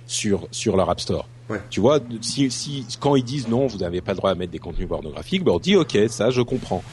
sur 0.06 0.46
sur 0.50 0.76
leur 0.76 0.90
App 0.90 1.00
Store. 1.00 1.26
Ouais. 1.48 1.60
Tu 1.70 1.80
vois, 1.80 1.98
si, 2.20 2.48
si 2.50 2.86
quand 3.00 3.16
ils 3.16 3.24
disent 3.24 3.48
non, 3.48 3.66
vous 3.66 3.78
n'avez 3.78 4.00
pas 4.00 4.12
le 4.12 4.18
droit 4.18 4.30
à 4.30 4.34
mettre 4.36 4.52
des 4.52 4.58
contenus 4.60 4.86
pornographiques, 4.88 5.42
ben 5.42 5.52
on 5.52 5.58
dit 5.58 5.74
ok, 5.76 5.98
ça 6.08 6.30
je 6.30 6.42
comprends. 6.42 6.84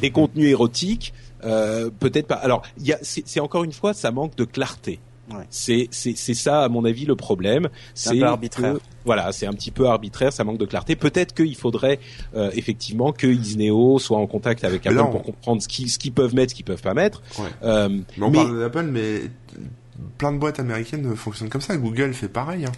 Des 0.00 0.10
contenus 0.10 0.48
érotiques, 0.50 1.12
euh, 1.44 1.90
peut-être 2.00 2.26
pas. 2.26 2.36
Alors, 2.36 2.62
il 2.78 2.86
y 2.86 2.92
a, 2.92 2.98
c'est 3.02 3.22
c'est 3.26 3.40
encore 3.40 3.64
une 3.64 3.72
fois, 3.72 3.92
ça 3.94 4.10
manque 4.10 4.34
de 4.36 4.44
clarté. 4.44 5.00
Ouais. 5.30 5.44
C'est 5.48 5.88
c'est 5.90 6.14
c'est 6.16 6.34
ça 6.34 6.64
à 6.64 6.68
mon 6.68 6.84
avis 6.84 7.06
le 7.06 7.16
problème. 7.16 7.70
C'est 7.94 8.10
un 8.10 8.12
peu 8.20 8.24
arbitraire. 8.26 8.74
que- 8.74 8.80
voilà, 9.06 9.32
c'est 9.32 9.46
un 9.46 9.54
petit 9.54 9.70
peu 9.70 9.86
arbitraire, 9.88 10.32
ça 10.34 10.44
manque 10.44 10.58
de 10.58 10.66
clarté. 10.66 10.96
Peut-être 10.96 11.32
qu'il 11.34 11.56
faudrait 11.56 11.98
euh, 12.36 12.50
effectivement 12.52 13.10
que 13.12 13.26
Isneo 13.26 13.98
soit 13.98 14.18
en 14.18 14.26
contact 14.26 14.64
avec 14.64 14.84
Mais 14.84 14.90
Apple 14.98 15.10
pour 15.12 15.22
comprendre 15.22 15.62
ce 15.62 15.68
qu'ils 15.68 15.90
ce 15.90 15.98
qu'ils 15.98 16.12
peuvent 16.12 16.34
mettre, 16.34 16.50
ce 16.50 16.54
qu'ils 16.56 16.66
peuvent 16.66 16.82
pas 16.82 16.92
mettre. 16.92 17.22
Ouais. 17.38 17.48
Euh, 17.62 17.88
Mais 18.18 18.24
on 18.26 18.30
mais- 18.30 18.36
parle 18.38 18.60
d'Apple, 18.60 18.82
mais 18.92 19.20
plein 20.18 20.30
de 20.32 20.38
boîtes 20.38 20.60
américaines 20.60 21.16
fonctionnent 21.16 21.48
comme 21.48 21.62
ça. 21.62 21.74
Google 21.78 22.12
fait 22.12 22.28
pareil. 22.28 22.66
Hein. 22.66 22.72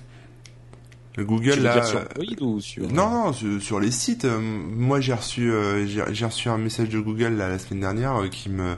Le 1.17 1.25
Google 1.25 1.61
là. 1.61 1.83
sur 1.83 1.99
Android 2.01 2.47
ou 2.47 2.61
sur 2.61 2.93
Non, 2.93 3.11
non, 3.11 3.33
sur, 3.33 3.63
sur 3.63 3.81
les 3.81 3.91
sites. 3.91 4.27
euh, 4.27 4.39
moi, 4.39 5.01
j'ai 5.01 5.15
reçu, 5.15 5.51
euh, 5.51 5.87
j'ai 5.87 6.25
reçu 6.27 6.49
un 6.49 6.59
message 6.59 6.91
de 6.91 7.01
Google 7.01 7.37
là, 7.37 7.49
la 7.49 7.59
semaine 7.59 7.81
dernière 7.81 8.17
euh, 8.21 8.29
qui 8.29 8.51
me, 8.51 8.75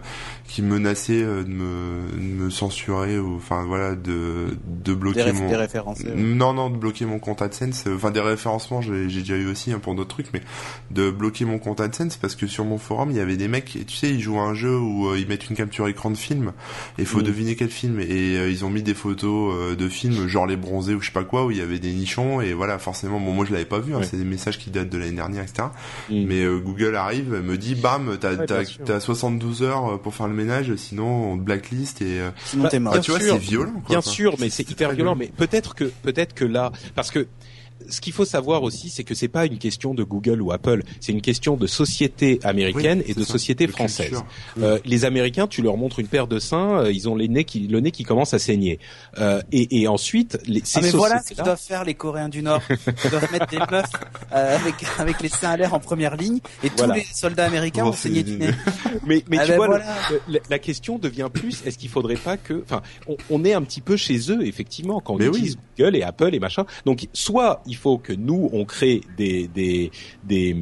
qui 0.48 0.62
menaçait 0.62 1.22
euh, 1.22 1.44
de 1.44 1.48
me, 1.50 2.00
de 2.16 2.44
me 2.44 2.50
censurer 2.50 3.18
ou, 3.18 3.36
enfin 3.36 3.64
voilà, 3.66 3.94
de, 3.94 4.46
de 4.66 4.92
Des, 4.92 4.94
bloquer 4.94 5.20
réf- 5.22 5.34
mon. 5.34 5.48
des 5.48 5.56
références. 5.56 6.00
euh. 6.06 6.14
Non, 6.16 6.54
non, 6.54 6.70
de 6.70 6.76
bloquer 6.76 7.04
mon 7.04 7.18
compte 7.18 7.42
AdSense. 7.42 7.84
euh, 7.86 7.94
Enfin, 7.96 8.10
des 8.10 8.20
référencements, 8.20 8.80
j'ai 8.80 9.08
j'ai 9.10 9.20
déjà 9.20 9.36
eu 9.36 9.46
aussi 9.50 9.72
hein, 9.72 9.78
pour 9.78 9.94
d'autres 9.94 10.08
trucs, 10.08 10.32
mais 10.32 10.40
de 10.90 11.10
bloquer 11.10 11.44
mon 11.44 11.58
compte 11.58 11.80
AdSense 11.80 12.16
parce 12.16 12.34
que 12.34 12.46
sur 12.46 12.64
mon 12.64 12.78
forum, 12.78 13.10
il 13.10 13.16
y 13.18 13.20
avait 13.20 13.36
des 13.36 13.46
mecs, 13.46 13.78
tu 13.86 13.94
sais, 13.96 14.08
ils 14.10 14.20
jouent 14.20 14.38
à 14.40 14.42
un 14.44 14.54
jeu 14.54 14.76
où 14.78 15.08
euh, 15.08 15.18
ils 15.18 15.28
mettent 15.28 15.50
une 15.50 15.56
capture 15.56 15.86
écran 15.86 16.10
de 16.10 16.16
film 16.16 16.52
et 16.98 17.02
il 17.02 17.06
faut 17.06 17.20
Mm. 17.20 17.24
deviner 17.24 17.54
quel 17.56 17.68
film. 17.68 18.00
Et 18.00 18.38
euh, 18.38 18.50
ils 18.50 18.64
ont 18.64 18.70
mis 18.70 18.82
des 18.82 18.94
photos 18.94 19.54
euh, 19.54 19.76
de 19.76 19.88
films, 19.88 20.26
genre 20.28 20.46
les 20.46 20.56
bronzés 20.56 20.94
ou 20.94 21.00
je 21.02 21.06
sais 21.06 21.12
pas 21.12 21.24
quoi, 21.24 21.44
où 21.44 21.50
il 21.50 21.58
y 21.58 21.60
avait 21.60 21.78
des 21.78 21.92
nichons 21.92 22.40
et 22.40 22.54
voilà, 22.54 22.78
forcément, 22.78 23.20
bon, 23.20 23.32
moi 23.32 23.44
je 23.44 23.52
l'avais 23.52 23.64
pas 23.66 23.80
vu, 23.80 23.92
hein, 23.94 23.98
Ouais. 23.98 24.04
c'est 24.04 24.16
des 24.16 24.24
messages 24.24 24.58
qui 24.58 24.70
datent 24.70 24.88
de 24.88 24.96
l'année 24.98 25.12
dernière, 25.12 25.42
etc. 25.42 25.68
Mm. 26.08 26.24
Mais 26.26 26.42
euh, 26.42 26.58
Google 26.58 26.96
arrive, 26.96 27.32
me 27.44 27.58
dit, 27.58 27.74
bam, 27.74 28.16
t'as 28.18 28.30
Ouais, 28.34 28.46
t'as 28.46 28.56
bien 28.60 28.64
sûr. 28.64 28.84
t'as 28.86 29.00
72 29.00 29.62
heures 29.62 30.00
pour 30.00 30.14
faire 30.14 30.26
le 30.28 30.37
ménage, 30.38 30.74
sinon 30.76 31.32
on 31.32 31.36
te 31.36 31.42
blacklist 31.42 32.00
et 32.02 32.20
euh, 32.20 32.30
Sinon 32.44 32.68
t'es 32.68 32.78
mort. 32.78 32.94
ah, 32.94 32.96
Bien 32.98 33.02
tu 33.02 33.10
vois, 33.10 33.20
c'est 33.20 33.38
violent. 33.38 33.72
Quoi, 33.72 33.82
Bien 33.88 34.00
sûr, 34.00 34.36
mais 34.38 34.48
c'est 34.50 34.68
hyper 34.70 34.92
violent. 34.92 35.14
Mais 35.14 35.26
peut-être 35.36 35.74
que 35.74 35.84
peut-être 36.02 36.34
que 36.34 36.44
là, 36.44 36.72
parce 36.94 37.10
que 37.10 37.26
ce 37.88 38.00
qu'il 38.00 38.12
faut 38.12 38.24
savoir 38.24 38.62
aussi, 38.62 38.90
c'est 38.90 39.04
que 39.04 39.14
c'est 39.14 39.28
pas 39.28 39.46
une 39.46 39.58
question 39.58 39.94
de 39.94 40.02
Google 40.04 40.42
ou 40.42 40.52
Apple, 40.52 40.82
c'est 41.00 41.12
une 41.12 41.20
question 41.22 41.56
de 41.56 41.66
société 41.66 42.40
américaine 42.44 42.98
Oui, 43.04 43.10
et 43.10 43.14
de 43.14 43.22
ça, 43.24 43.32
société 43.32 43.66
de 43.66 43.72
française. 43.72 44.22
Euh, 44.60 44.78
les 44.84 45.04
Américains, 45.04 45.46
tu 45.46 45.62
leur 45.62 45.76
montres 45.76 45.98
une 46.00 46.06
paire 46.08 46.26
de 46.26 46.38
seins, 46.38 46.80
euh, 46.84 46.92
ils 46.92 47.08
ont 47.08 47.14
les 47.16 47.28
nez 47.28 47.44
qui, 47.44 47.60
le 47.68 47.80
nez 47.80 47.90
qui 47.90 48.02
commence 48.02 48.34
à 48.34 48.38
saigner. 48.38 48.78
Euh, 49.18 49.40
et, 49.52 49.80
et 49.80 49.88
ensuite, 49.88 50.38
les, 50.46 50.60
ces 50.64 50.78
Ah 50.78 50.82
mais 50.82 50.90
voilà 50.90 51.14
ce 51.16 51.28
qu'ils 51.28 51.36
sociétés-là- 51.36 51.44
doivent 51.44 51.60
faire 51.60 51.84
les 51.84 51.94
Coréens 51.94 52.28
du 52.28 52.42
Nord. 52.42 52.62
Ils 53.04 53.10
doivent 53.10 53.32
mettre 53.32 53.46
des 53.48 53.58
meufs 53.58 53.84
euh, 54.34 54.56
avec 54.56 54.74
avec 54.98 55.20
les 55.22 55.28
seins 55.28 55.50
à 55.50 55.56
l'air 55.56 55.74
en 55.74 55.80
première 55.80 56.16
ligne 56.16 56.38
et 56.64 56.70
Voilà. 56.76 56.94
tous 56.94 57.00
les 57.00 57.06
soldats 57.14 57.46
américains 57.46 57.84
Bon, 57.84 57.90
ont 57.90 57.92
saigné 57.92 58.22
du 58.22 58.36
nez. 58.36 58.50
Mais, 59.06 59.24
mais 59.28 59.38
Ah 59.40 59.44
tu 59.44 59.50
ben 59.52 59.56
vois, 59.56 59.66
voilà. 59.68 59.84
le- 60.10 60.20
la, 60.28 60.40
la 60.50 60.58
question 60.58 60.98
devient 60.98 61.28
plus 61.32 61.62
est-ce 61.64 61.78
qu'il 61.78 61.88
faudrait 61.88 62.16
pas 62.16 62.36
que, 62.36 62.62
enfin, 62.64 62.82
on, 63.06 63.16
on 63.30 63.44
est 63.44 63.52
un 63.54 63.62
petit 63.62 63.80
peu 63.80 63.96
chez 63.96 64.18
eux 64.30 64.46
effectivement 64.46 65.00
quand 65.00 65.14
on 65.14 65.18
Mais 65.18 65.28
oui. 65.28 65.38
utilise 65.38 65.58
Google 65.78 65.96
et 65.96 66.02
Apple 66.02 66.34
et 66.34 66.38
machin. 66.38 66.64
Donc, 66.84 67.06
soit 67.12 67.62
il 67.68 67.76
faut 67.76 67.98
que 67.98 68.12
nous 68.12 68.48
on 68.52 68.64
crée 68.64 69.02
des 69.16 69.46
des 69.48 69.90
des 70.24 70.56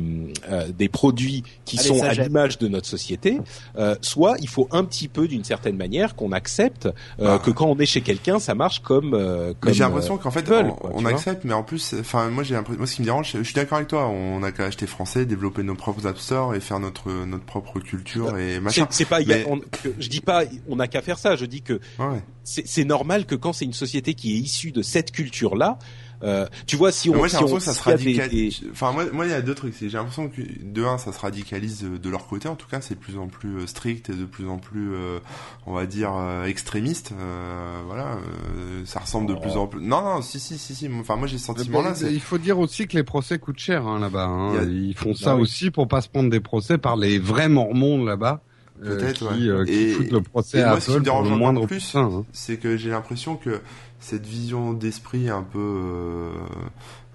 euh, 0.50 0.68
des 0.76 0.88
produits 0.88 1.42
qui 1.64 1.78
Allez, 1.78 1.88
sont 1.88 2.02
à 2.02 2.12
l'image 2.14 2.58
de 2.58 2.68
notre 2.68 2.86
société, 2.86 3.38
euh, 3.78 3.94
soit 4.02 4.36
il 4.40 4.48
faut 4.48 4.68
un 4.70 4.84
petit 4.84 5.08
peu 5.08 5.28
d'une 5.28 5.44
certaine 5.44 5.76
manière 5.76 6.14
qu'on 6.16 6.32
accepte 6.32 6.86
euh, 7.20 7.36
Ah. 7.36 7.38
que 7.38 7.50
quand 7.50 7.66
on 7.66 7.78
est 7.78 7.86
chez 7.86 8.00
quelqu'un, 8.02 8.38
ça 8.38 8.54
marche 8.54 8.80
comme 8.80 9.14
euh, 9.14 9.54
comme. 9.60 9.70
Mais 9.70 9.74
j'ai 9.74 9.84
l'impression 9.84 10.18
qu'en 10.18 10.30
fait, 10.30 10.40
Apple, 10.50 10.70
on, 10.82 10.90
quoi, 11.02 11.10
accepte, 11.10 11.44
mais 11.44 11.52
en 11.54 11.62
plus, 11.62 11.94
enfin, 11.98 12.28
moi, 12.30 12.42
j'ai 12.44 12.54
l'impression, 12.54 12.78
moi, 12.78 12.86
ce 12.86 12.94
qui 12.96 13.00
me 13.02 13.06
dérange, 13.06 13.32
je, 13.32 13.38
je 13.38 13.42
suis 13.44 13.54
d'accord 13.54 13.76
avec 13.76 13.88
toi, 13.88 14.08
on 14.08 14.42
a 14.42 14.52
qu'à 14.52 14.64
acheter 14.64 14.86
français, 14.86 15.24
développer 15.26 15.62
nos 15.62 15.74
propres 15.74 16.06
app 16.06 16.18
stores 16.18 16.54
et 16.54 16.60
faire 16.60 16.80
notre 16.80 17.10
notre 17.26 17.44
propre 17.44 17.80
culture 17.80 18.36
et 18.36 18.54
c'est 18.54 18.60
machin. 18.60 18.86
c'est 18.90 19.04
pas, 19.04 19.20
il 19.20 19.28
y 19.28 19.32
a- 19.32 19.36
Mais- 19.38 19.46
on- 19.48 19.58
que- 19.60 19.94
je 19.98 20.08
dis 20.08 20.20
pas, 20.20 20.42
on 20.68 20.76
n'a 20.76 20.88
qu'à 20.88 21.02
faire 21.02 21.18
ça. 21.18 21.36
Je 21.36 21.44
dis 21.46 21.62
que 21.62 21.74
Ouais, 21.98 22.22
c'est 22.44 22.66
c'est 22.66 22.84
normal 22.84 23.26
que 23.26 23.34
quand 23.34 23.52
c'est 23.52 23.64
une 23.64 23.72
société 23.72 24.14
qui 24.14 24.34
est 24.34 24.38
issue 24.38 24.72
de 24.72 24.82
cette 24.82 25.12
culture-là, 25.12 25.78
euh, 26.22 26.47
tu 26.66 26.76
vois, 26.76 26.93
si 26.93 27.10
on, 27.10 27.14
moi, 27.16 27.26
j'ai 27.28 27.36
si 27.36 27.36
on- 27.36 27.47
l'impression 27.47 27.59
que 27.59 27.76
ça 27.76 27.80
se 27.80 27.82
radicalise. 27.88 28.60
des- 28.60 28.70
Enfin, 28.70 28.93
moi, 28.93 29.05
moi, 29.12 29.26
il 29.26 29.30
y 29.30 29.34
a 29.34 29.43
deux 29.43 29.55
trucs. 29.55 29.74
J'ai 29.80 29.88
l'impression 29.90 30.28
que 30.28 30.40
de 30.62 30.84
un, 30.84 30.98
ça 30.98 31.12
se 31.12 31.18
radicalise 31.20 31.82
de, 32.02 32.10
leur 32.10 32.26
côté. 32.26 32.48
En 32.48 32.56
tout 32.56 32.68
cas, 32.68 32.80
c'est 32.80 32.94
de 32.94 33.01
plus 33.01 33.18
en 33.18 33.26
plus 33.28 33.59
euh, 33.59 33.66
strict 33.66 34.10
et 34.10 34.14
de 34.14 34.24
plus 34.24 34.48
en 34.48 34.59
plus, 34.59 34.93
euh, 34.94 35.18
on 35.66 35.72
va 35.74 35.86
dire, 35.86 36.12
euh, 36.16 36.44
extrémiste. 36.47 37.12
Euh, 37.12 37.80
voilà, 37.86 38.14
euh, 38.14 38.82
ça 38.84 39.01
ressemble 39.01 39.28
de 39.28 39.34
Oh. 39.34 39.40
plus 39.40 39.52
en 39.56 39.66
plus. 39.66 39.80
Non, 39.80 40.02
non, 40.02 40.22
si, 40.22 40.40
si, 40.40 40.59
si, 40.59 40.74
si. 40.74 40.88
Enfin, 41.01 41.16
moi, 41.16 41.26
j'ai 41.26 41.38
ce 41.38 41.44
sentiment-là. 41.47 41.94
Il 42.10 42.20
faut 42.20 42.38
dire 42.38 42.59
aussi 42.59 42.86
que 42.86 42.97
les 42.97 43.05
procès 43.05 43.38
coûtent 43.38 43.59
cher 43.59 43.86
hein, 43.86 43.98
là-bas. 43.98 44.24
Hein. 44.26 44.59
A- 44.60 44.64
Ils 44.64 44.94
font 44.97 45.14
ça 45.14 45.32
Ah 45.32 45.36
oui. 45.36 45.43
aussi 45.43 45.70
pour 45.70 45.88
pas 45.88 46.01
se 46.01 46.09
prendre 46.09 46.30
des 46.30 46.40
procès 46.40 46.78
par 46.78 46.97
les 46.97 47.18
vrais 47.18 47.48
mormons 47.48 48.05
là-bas. 48.05 48.43
Euh, 48.82 48.96
Peut-être, 48.96 49.18
qui, 49.34 49.44
ouais. 49.44 49.48
euh, 49.48 49.64
qui 49.64 49.72
Et- 49.72 50.10
le 50.10 50.20
procès 50.20 50.58
et 50.58 50.62
à 50.62 50.70
moi, 50.70 50.80
ce 50.80 50.86
qui 50.86 50.90
me 50.92 50.96
Apple 50.96 51.04
pour 51.04 51.12
dérange 51.14 51.26
encore 51.28 51.38
moindre 51.38 51.66
plus, 51.66 51.94
hein. 51.96 52.24
c'est 52.32 52.56
que 52.58 52.76
j'ai 52.76 52.90
l'impression 52.90 53.36
que 53.36 53.60
cette 54.00 54.26
vision 54.26 54.72
d'esprit 54.72 55.28
un 55.30 55.42
peu 55.42 55.58
euh, 55.58 56.30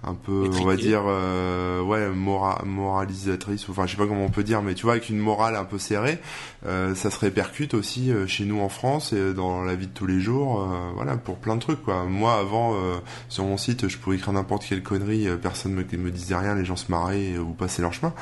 un 0.04 0.14
peu 0.14 0.48
on 0.60 0.64
va 0.64 0.76
dire 0.76 1.02
euh, 1.06 1.80
ouais 1.82 2.08
mora 2.08 2.62
moralisatrice 2.64 3.68
enfin 3.68 3.86
je 3.86 3.92
sais 3.92 3.96
pas 3.96 4.06
comment 4.06 4.24
on 4.24 4.30
peut 4.30 4.44
dire 4.44 4.62
mais 4.62 4.74
tu 4.74 4.82
vois 4.84 4.92
avec 4.92 5.08
une 5.08 5.18
morale 5.18 5.56
un 5.56 5.64
peu 5.64 5.78
serrée 5.78 6.18
euh, 6.66 6.94
ça 6.94 7.10
se 7.10 7.18
répercute 7.18 7.74
aussi 7.74 8.10
euh, 8.10 8.26
chez 8.26 8.44
nous 8.44 8.60
en 8.60 8.68
France 8.68 9.12
et 9.12 9.34
dans 9.34 9.62
la 9.62 9.74
vie 9.74 9.86
de 9.86 9.92
tous 9.92 10.06
les 10.06 10.20
jours 10.20 10.62
euh, 10.62 10.90
voilà 10.94 11.16
pour 11.16 11.36
plein 11.36 11.56
de 11.56 11.60
trucs 11.60 11.82
quoi. 11.82 12.04
Moi 12.04 12.34
avant 12.34 12.74
euh, 12.74 12.98
sur 13.28 13.44
mon 13.44 13.56
site 13.56 13.88
je 13.88 13.98
pouvais 13.98 14.16
écrire 14.16 14.32
n'importe 14.32 14.64
quelle 14.64 14.82
connerie 14.82 15.28
personne 15.40 15.72
me, 15.72 15.82
me 15.82 16.10
disait 16.10 16.36
rien 16.36 16.54
les 16.54 16.64
gens 16.64 16.76
se 16.76 16.90
marraient 16.90 17.38
ou 17.38 17.52
passaient 17.52 17.82
leur 17.82 17.92
chemin. 17.92 18.12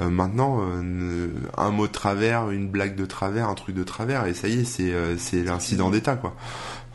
Euh, 0.00 0.08
maintenant 0.10 0.60
euh, 0.60 1.28
un 1.56 1.70
mot 1.70 1.86
de 1.86 1.92
travers 1.92 2.50
une 2.50 2.68
blague 2.68 2.94
de 2.94 3.06
travers 3.06 3.48
un 3.48 3.54
truc 3.54 3.74
de 3.74 3.84
travers 3.84 4.26
et 4.26 4.34
ça 4.34 4.48
y 4.48 4.60
est 4.60 4.64
c'est 4.64 4.92
euh, 4.92 5.16
c'est 5.16 5.42
l'incident 5.42 5.90
d'état 5.90 6.16
quoi 6.16 6.34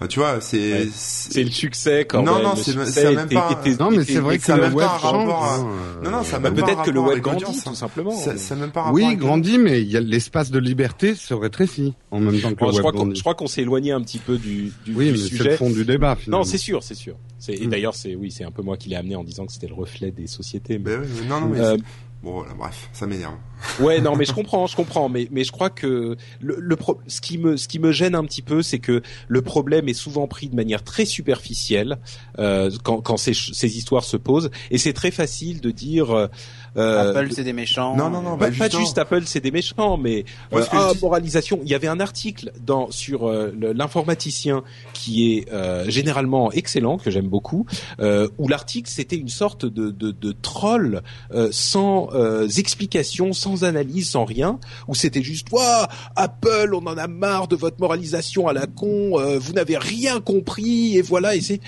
tu 0.07 0.19
vois 0.19 0.39
c'est 0.41 0.73
Ouais. 0.73 0.87
c'est 0.93 1.43
le 1.43 1.51
succès 1.51 2.05
quand 2.05 2.21
Non, 2.23 2.35
même. 2.35 2.43
non, 2.43 2.55
c'est- 2.55 2.75
même 2.75 2.87
était- 3.25 3.35
pas- 3.35 3.51
était- 3.63 3.77
Non, 3.83 3.91
mais 3.91 4.03
c'est 4.03 4.19
vrai 4.19 4.37
que 4.37 4.43
ça 4.45 4.55
le 4.55 4.63
même 4.63 4.73
web 4.73 4.85
pas 4.87 4.93
un 4.93 4.97
rapport 4.97 5.45
change. 5.45 5.65
à-. 6.01 6.03
Non, 6.03 6.11
non, 6.17 6.23
ça 6.23 6.39
Bah, 6.39 6.51
peut-être 6.51 6.83
que 6.83 6.91
le 6.91 6.99
web 6.99 7.19
grandit 7.19 7.43
tout 7.43 7.69
hein. 7.69 7.73
simplement. 7.75 8.11
Ça, 8.11 8.37
ça 8.37 8.55
même 8.55 8.71
pas 8.71 8.91
Oui, 8.91 9.15
grandit, 9.15 9.57
mais 9.57 9.81
il 9.81 9.89
y 9.91 9.97
a 9.97 10.01
l'espace 10.01 10.51
de 10.51 10.59
liberté 10.59 11.15
se 11.15 11.33
rétrécit 11.33 11.93
en 12.11 12.19
même 12.19 12.39
temps 12.41 12.49
que 12.51 12.55
Bon, 12.55 12.65
le 12.67 12.71
je 12.71 12.77
web 12.77 12.93
crois 12.95 13.05
je 13.13 13.19
crois 13.21 13.35
qu'on 13.35 13.47
s'est 13.47 13.61
éloigné 13.61 13.91
un 13.91 14.01
petit 14.01 14.19
peu 14.19 14.37
du, 14.37 14.71
du, 14.85 14.93
Oui, 14.95 15.05
du 15.07 15.11
mais 15.11 15.17
c'est 15.17 15.23
le 15.31 15.37
sujet. 15.37 15.57
fond 15.57 15.69
du 15.69 15.85
débat 15.85 16.15
finalement. 16.15 16.43
Non, 16.43 16.49
c'est 16.49 16.57
sûr, 16.57 16.83
c'est 16.83 16.95
sûr. 16.95 17.15
Et 17.47 17.65
Mm. 17.67 17.69
d'ailleurs 17.69 17.95
c'est 17.95 18.15
oui, 18.15 18.31
c'est 18.31 18.43
un 18.45 18.51
peu 18.51 18.61
moi 18.61 18.77
qui 18.77 18.89
l'ai 18.89 18.95
amené 18.95 19.15
en 19.15 19.23
disant 19.23 19.45
que 19.45 19.51
c'était 19.53 19.67
le 19.67 19.73
reflet 19.73 20.11
des 20.11 20.27
sociétés. 20.27 20.77
mais- 20.77 20.97
Ben 20.97 21.01
non, 21.27 21.41
non, 21.41 21.47
mais 21.49 21.59
Euh, 21.59 21.75
c'est- 21.77 21.83
bon, 22.23 22.33
voilà, 22.33 22.53
bref, 22.53 22.89
ça 22.93 23.05
m'énerve. 23.05 23.33
Ouais, 23.79 24.01
non, 24.01 24.15
mais 24.15 24.25
je 24.25 24.33
comprends, 24.33 24.67
je 24.67 24.75
comprends, 24.75 25.09
mais 25.09 25.27
mais 25.31 25.43
je 25.43 25.51
crois 25.51 25.69
que 25.69 26.15
le, 26.41 26.55
le 26.59 26.75
pro- 26.75 26.99
ce 27.07 27.21
qui 27.21 27.37
me 27.37 27.57
ce 27.57 27.67
qui 27.67 27.79
me 27.79 27.91
gêne 27.91 28.13
un 28.15 28.23
petit 28.23 28.41
peu, 28.41 28.61
c'est 28.61 28.79
que 28.79 29.01
le 29.27 29.41
problème 29.41 29.87
est 29.89 29.93
souvent 29.93 30.27
pris 30.27 30.47
de 30.49 30.55
manière 30.55 30.83
très 30.83 31.05
superficielle 31.05 31.97
euh, 32.39 32.69
quand 32.83 33.01
quand 33.01 33.17
ces 33.17 33.33
ces 33.33 33.77
histoires 33.77 34.03
se 34.03 34.17
posent, 34.17 34.51
et 34.69 34.77
c'est 34.77 34.93
très 34.93 35.11
facile 35.11 35.61
de 35.61 35.71
dire. 35.71 36.11
euh, 36.11 36.27
euh, 36.75 37.11
Apple 37.11 37.31
c'est 37.33 37.43
des 37.43 37.53
méchants. 37.53 37.95
Non, 37.95 38.09
non, 38.09 38.21
non, 38.21 38.35
pas, 38.37 38.49
bah, 38.49 38.55
pas 38.57 38.69
juste 38.79 38.97
Apple, 38.97 39.23
c'est 39.25 39.39
des 39.41 39.51
méchants, 39.51 39.97
mais 39.97 40.25
Moi, 40.51 40.61
euh, 40.61 40.65
ah, 40.71 40.89
dis- 40.93 40.99
moralisation. 41.01 41.59
Il 41.63 41.69
y 41.69 41.75
avait 41.75 41.87
un 41.87 41.99
article 41.99 42.51
dans 42.65 42.89
sur 42.91 43.27
euh, 43.27 43.51
l'informaticien 43.75 44.63
qui 44.93 45.33
est 45.37 45.51
euh, 45.53 45.87
généralement 45.89 46.51
excellent, 46.51 46.97
que 46.97 47.11
j'aime 47.11 47.27
beaucoup, 47.27 47.65
euh, 47.99 48.27
où 48.39 48.47
l'article 48.47 48.89
c'était 48.89 49.15
une 49.17 49.29
sorte 49.29 49.65
de, 49.65 49.91
de, 49.91 50.11
de 50.11 50.31
troll 50.31 51.01
euh, 51.33 51.49
sans 51.51 52.09
euh, 52.13 52.47
explication, 52.57 53.33
sans 53.33 53.52
analyse, 53.61 54.09
sans 54.09 54.25
rien, 54.25 54.59
où 54.87 54.95
c'était 54.95 55.23
juste 55.23 55.51
Ouah, 55.51 55.87
Apple, 56.15 56.71
on 56.73 56.85
en 56.87 56.97
a 56.97 57.07
marre 57.07 57.47
de 57.47 57.55
votre 57.55 57.79
moralisation 57.79 58.47
à 58.47 58.53
la 58.53 58.65
con, 58.65 59.19
euh, 59.19 59.37
vous 59.37 59.53
n'avez 59.53 59.77
rien 59.77 60.19
compris 60.19 60.97
et 60.97 61.01
voilà 61.01 61.35
et 61.35 61.41
c'est 61.41 61.59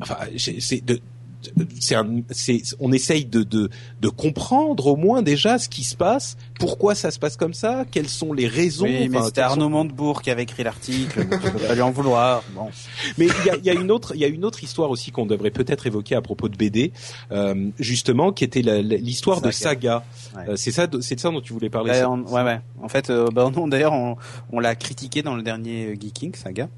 enfin 0.00 0.16
c'est 0.36 0.84
de 0.84 1.00
c'est 1.80 1.94
un, 1.94 2.20
c'est, 2.30 2.62
on 2.78 2.92
essaye 2.92 3.24
de, 3.24 3.42
de, 3.42 3.70
de 4.00 4.08
comprendre 4.08 4.86
au 4.86 4.96
moins 4.96 5.22
déjà 5.22 5.58
ce 5.58 5.68
qui 5.68 5.84
se 5.84 5.96
passe, 5.96 6.36
pourquoi 6.58 6.94
ça 6.94 7.10
se 7.10 7.18
passe 7.18 7.36
comme 7.36 7.54
ça, 7.54 7.84
quelles 7.90 8.08
sont 8.08 8.32
les 8.32 8.46
raisons. 8.48 8.84
Oui, 8.86 9.08
mais 9.08 9.22
c'était 9.22 9.40
Arnaud 9.40 9.68
Montebourg 9.68 10.22
qui 10.22 10.30
avait 10.30 10.42
écrit 10.42 10.62
l'article. 10.64 11.26
donc 11.28 11.42
tu 11.42 11.50
peux 11.50 11.58
pas 11.58 11.74
lui 11.74 11.82
en 11.82 11.90
vouloir. 11.90 12.42
Bon. 12.54 12.68
Mais 13.18 13.26
il 13.26 13.46
y 13.46 13.50
a, 13.50 13.56
y 13.56 13.70
a 13.70 13.74
une 13.80 13.90
autre, 13.90 14.12
il 14.14 14.20
y 14.20 14.24
a 14.24 14.28
une 14.28 14.44
autre 14.44 14.62
histoire 14.62 14.90
aussi 14.90 15.10
qu'on 15.10 15.26
devrait 15.26 15.50
peut-être 15.50 15.86
évoquer 15.86 16.14
à 16.14 16.20
propos 16.22 16.48
de 16.48 16.56
BD, 16.56 16.92
euh, 17.32 17.70
justement, 17.78 18.32
qui 18.32 18.44
était 18.44 18.62
l'histoire 18.62 19.40
de 19.40 19.50
Saga. 19.50 20.04
Ouais. 20.36 20.42
Euh, 20.50 20.56
c'est 20.56 20.70
ça, 20.72 20.86
c'est 21.00 21.14
de 21.14 21.20
ça 21.20 21.30
dont 21.30 21.40
tu 21.40 21.52
voulais 21.52 21.70
parler. 21.70 22.02
On- 22.06 22.22
ouais, 22.22 22.42
ouais. 22.42 22.60
En 22.82 22.88
fait, 22.88 23.10
euh, 23.10 23.26
bah, 23.32 23.50
non, 23.54 23.68
d'ailleurs, 23.68 23.92
on, 23.92 24.16
on 24.52 24.60
l'a 24.60 24.74
critiqué 24.74 25.22
dans 25.22 25.34
le 25.34 25.42
dernier 25.42 25.86
euh, 25.86 25.94
Geeking 26.00 26.34
Saga. 26.34 26.68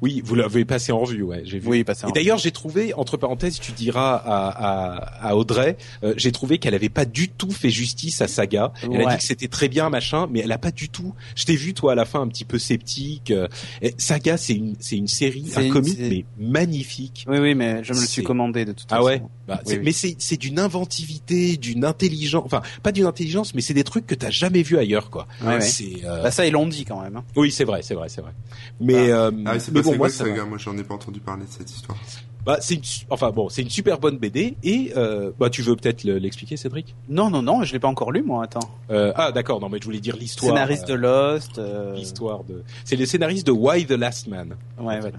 Oui, 0.00 0.22
vous 0.24 0.34
l'avez 0.34 0.64
passé 0.64 0.92
en 0.92 1.00
revue, 1.00 1.22
ouais. 1.22 1.42
J'ai 1.44 1.58
vu. 1.58 1.68
Oui, 1.68 1.84
passé 1.84 2.04
en 2.06 2.10
Et 2.10 2.12
d'ailleurs, 2.12 2.38
j'ai 2.38 2.50
trouvé, 2.52 2.94
entre 2.94 3.16
parenthèses, 3.16 3.58
tu 3.58 3.72
diras 3.72 4.14
à, 4.16 4.48
à, 4.48 5.28
à 5.30 5.34
Audrey, 5.36 5.76
euh, 6.04 6.14
j'ai 6.16 6.32
trouvé 6.32 6.58
qu'elle 6.58 6.74
avait 6.74 6.88
pas 6.88 7.04
du 7.04 7.28
tout 7.28 7.50
fait 7.50 7.70
justice 7.70 8.20
à 8.20 8.28
Saga. 8.28 8.72
Elle 8.82 9.00
a 9.02 9.10
dit 9.12 9.16
que 9.18 9.22
c'était 9.24 9.48
très 9.48 9.68
bien, 9.68 9.90
machin, 9.90 10.28
mais 10.30 10.40
elle 10.40 10.52
a 10.52 10.58
pas 10.58 10.70
du 10.70 10.88
tout. 10.88 11.14
Je 11.34 11.44
t'ai 11.44 11.56
vu, 11.56 11.74
toi, 11.74 11.92
à 11.92 11.94
la 11.94 12.04
fin, 12.04 12.20
un 12.20 12.28
petit 12.28 12.44
peu 12.44 12.58
sceptique. 12.58 13.30
euh, 13.30 13.48
et 13.82 13.94
Saga, 13.98 14.36
c'est 14.36 14.54
une, 14.54 14.76
c'est 14.78 14.96
une 14.96 15.08
série, 15.08 15.44
C'est 15.48 15.58
un 15.58 15.62
une- 15.64 15.72
comic, 15.72 15.96
mais 15.98 16.24
magnifique. 16.38 17.24
Oui, 17.28 17.38
oui, 17.38 17.54
mais 17.54 17.82
je 17.84 17.92
me 17.92 18.00
le 18.00 18.06
suis 18.06 18.22
commandé 18.22 18.64
de 18.64 18.72
toute 18.72 18.86
Ah 18.90 18.96
façon. 18.96 19.06
ouais, 19.06 19.22
bah, 19.46 19.60
Oui, 19.64 19.72
c'est- 19.72 19.76
oui. 19.78 19.82
mais 19.84 19.92
c'est 19.92 20.16
c'est 20.18 20.36
d'une 20.36 20.58
inventivité, 20.58 21.56
d'une 21.56 21.84
intelligence, 21.84 22.42
enfin 22.44 22.62
pas 22.82 22.92
d'une 22.92 23.06
intelligence, 23.06 23.54
mais 23.54 23.60
c'est 23.60 23.74
des 23.74 23.84
trucs 23.84 24.06
que 24.06 24.14
t'as 24.14 24.30
jamais 24.30 24.62
vu 24.62 24.78
ailleurs, 24.78 25.10
quoi. 25.10 25.26
Ouais, 25.42 25.54
ouais. 25.54 25.60
C'est 25.60 26.04
euh, 26.04 26.22
Bah 26.22 26.30
ça, 26.30 26.46
ils 26.46 26.52
l'ont 26.52 26.66
dit 26.66 26.84
quand 26.84 27.00
même. 27.02 27.16
hein. 27.16 27.24
oui, 27.36 27.50
c'est 27.50 27.64
vrai, 27.64 27.80
c'est 27.82 27.94
vrai, 27.94 28.08
c'est 28.08 28.20
vrai. 28.20 28.32
Mais 28.80 29.10
euh, 29.10 29.30
Ah 29.50 29.58
c'est 29.60 29.72
passé 29.72 29.84
bon, 29.84 29.96
moi, 29.96 30.08
quoi, 30.08 30.10
ça 30.10 30.28
gars 30.28 30.44
Moi, 30.44 30.58
j'en 30.58 30.76
ai 30.76 30.84
pas 30.84 30.94
entendu 30.94 31.20
parler 31.20 31.44
de 31.44 31.50
cette 31.50 31.70
histoire. 31.70 31.98
Bah, 32.46 32.56
c'est 32.60 32.74
une, 32.76 32.80
enfin 33.10 33.30
bon, 33.30 33.48
c'est 33.50 33.60
une 33.62 33.68
super 33.70 33.98
bonne 33.98 34.16
BD 34.16 34.56
et 34.62 34.92
euh, 34.96 35.32
bah 35.38 35.50
tu 35.50 35.60
veux 35.60 35.76
peut-être 35.76 36.04
le- 36.04 36.16
l'expliquer, 36.18 36.56
Cédric? 36.56 36.94
Non, 37.08 37.28
non, 37.30 37.42
non, 37.42 37.62
je 37.62 37.72
l'ai 37.74 37.78
pas 37.78 37.88
encore 37.88 38.10
lu, 38.10 38.22
moi. 38.22 38.44
Attends. 38.44 38.70
euh, 38.90 39.12
Ah 39.16 39.32
d'accord, 39.32 39.60
non 39.60 39.68
mais 39.68 39.78
je 39.80 39.84
voulais 39.84 40.00
dire 40.00 40.16
l'histoire. 40.16 40.52
Scénariste 40.54 40.88
de 40.88 40.94
euh, 40.94 40.96
Lost. 41.34 41.58
euh, 41.58 41.94
L'histoire 41.94 42.44
de. 42.44 42.62
C'est 42.84 42.96
le 42.96 43.04
scénariste 43.06 43.46
de 43.46 43.52
Why 43.52 43.84
the 43.86 43.90
Last 43.92 44.28
Man. 44.28 44.54
Ouais, 44.80 45.00
voilà. 45.00 45.18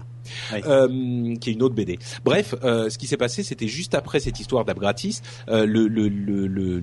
Oui. 0.52 0.60
euh, 0.66 1.34
qui 1.36 1.50
est 1.50 1.52
une 1.54 1.62
autre 1.62 1.74
BD. 1.74 1.98
Bref, 2.24 2.54
euh, 2.62 2.88
ce 2.90 2.98
qui 2.98 3.06
s'est 3.06 3.16
passé, 3.16 3.42
c'était 3.42 3.66
juste 3.68 3.94
après 3.94 4.20
cette 4.20 4.38
histoire 4.38 4.64
d'app 4.64 4.78
gratis, 4.78 5.22
euh, 5.48 5.66
le, 5.66 5.88
le, 5.88 6.08
le, 6.08 6.46
le, 6.46 6.82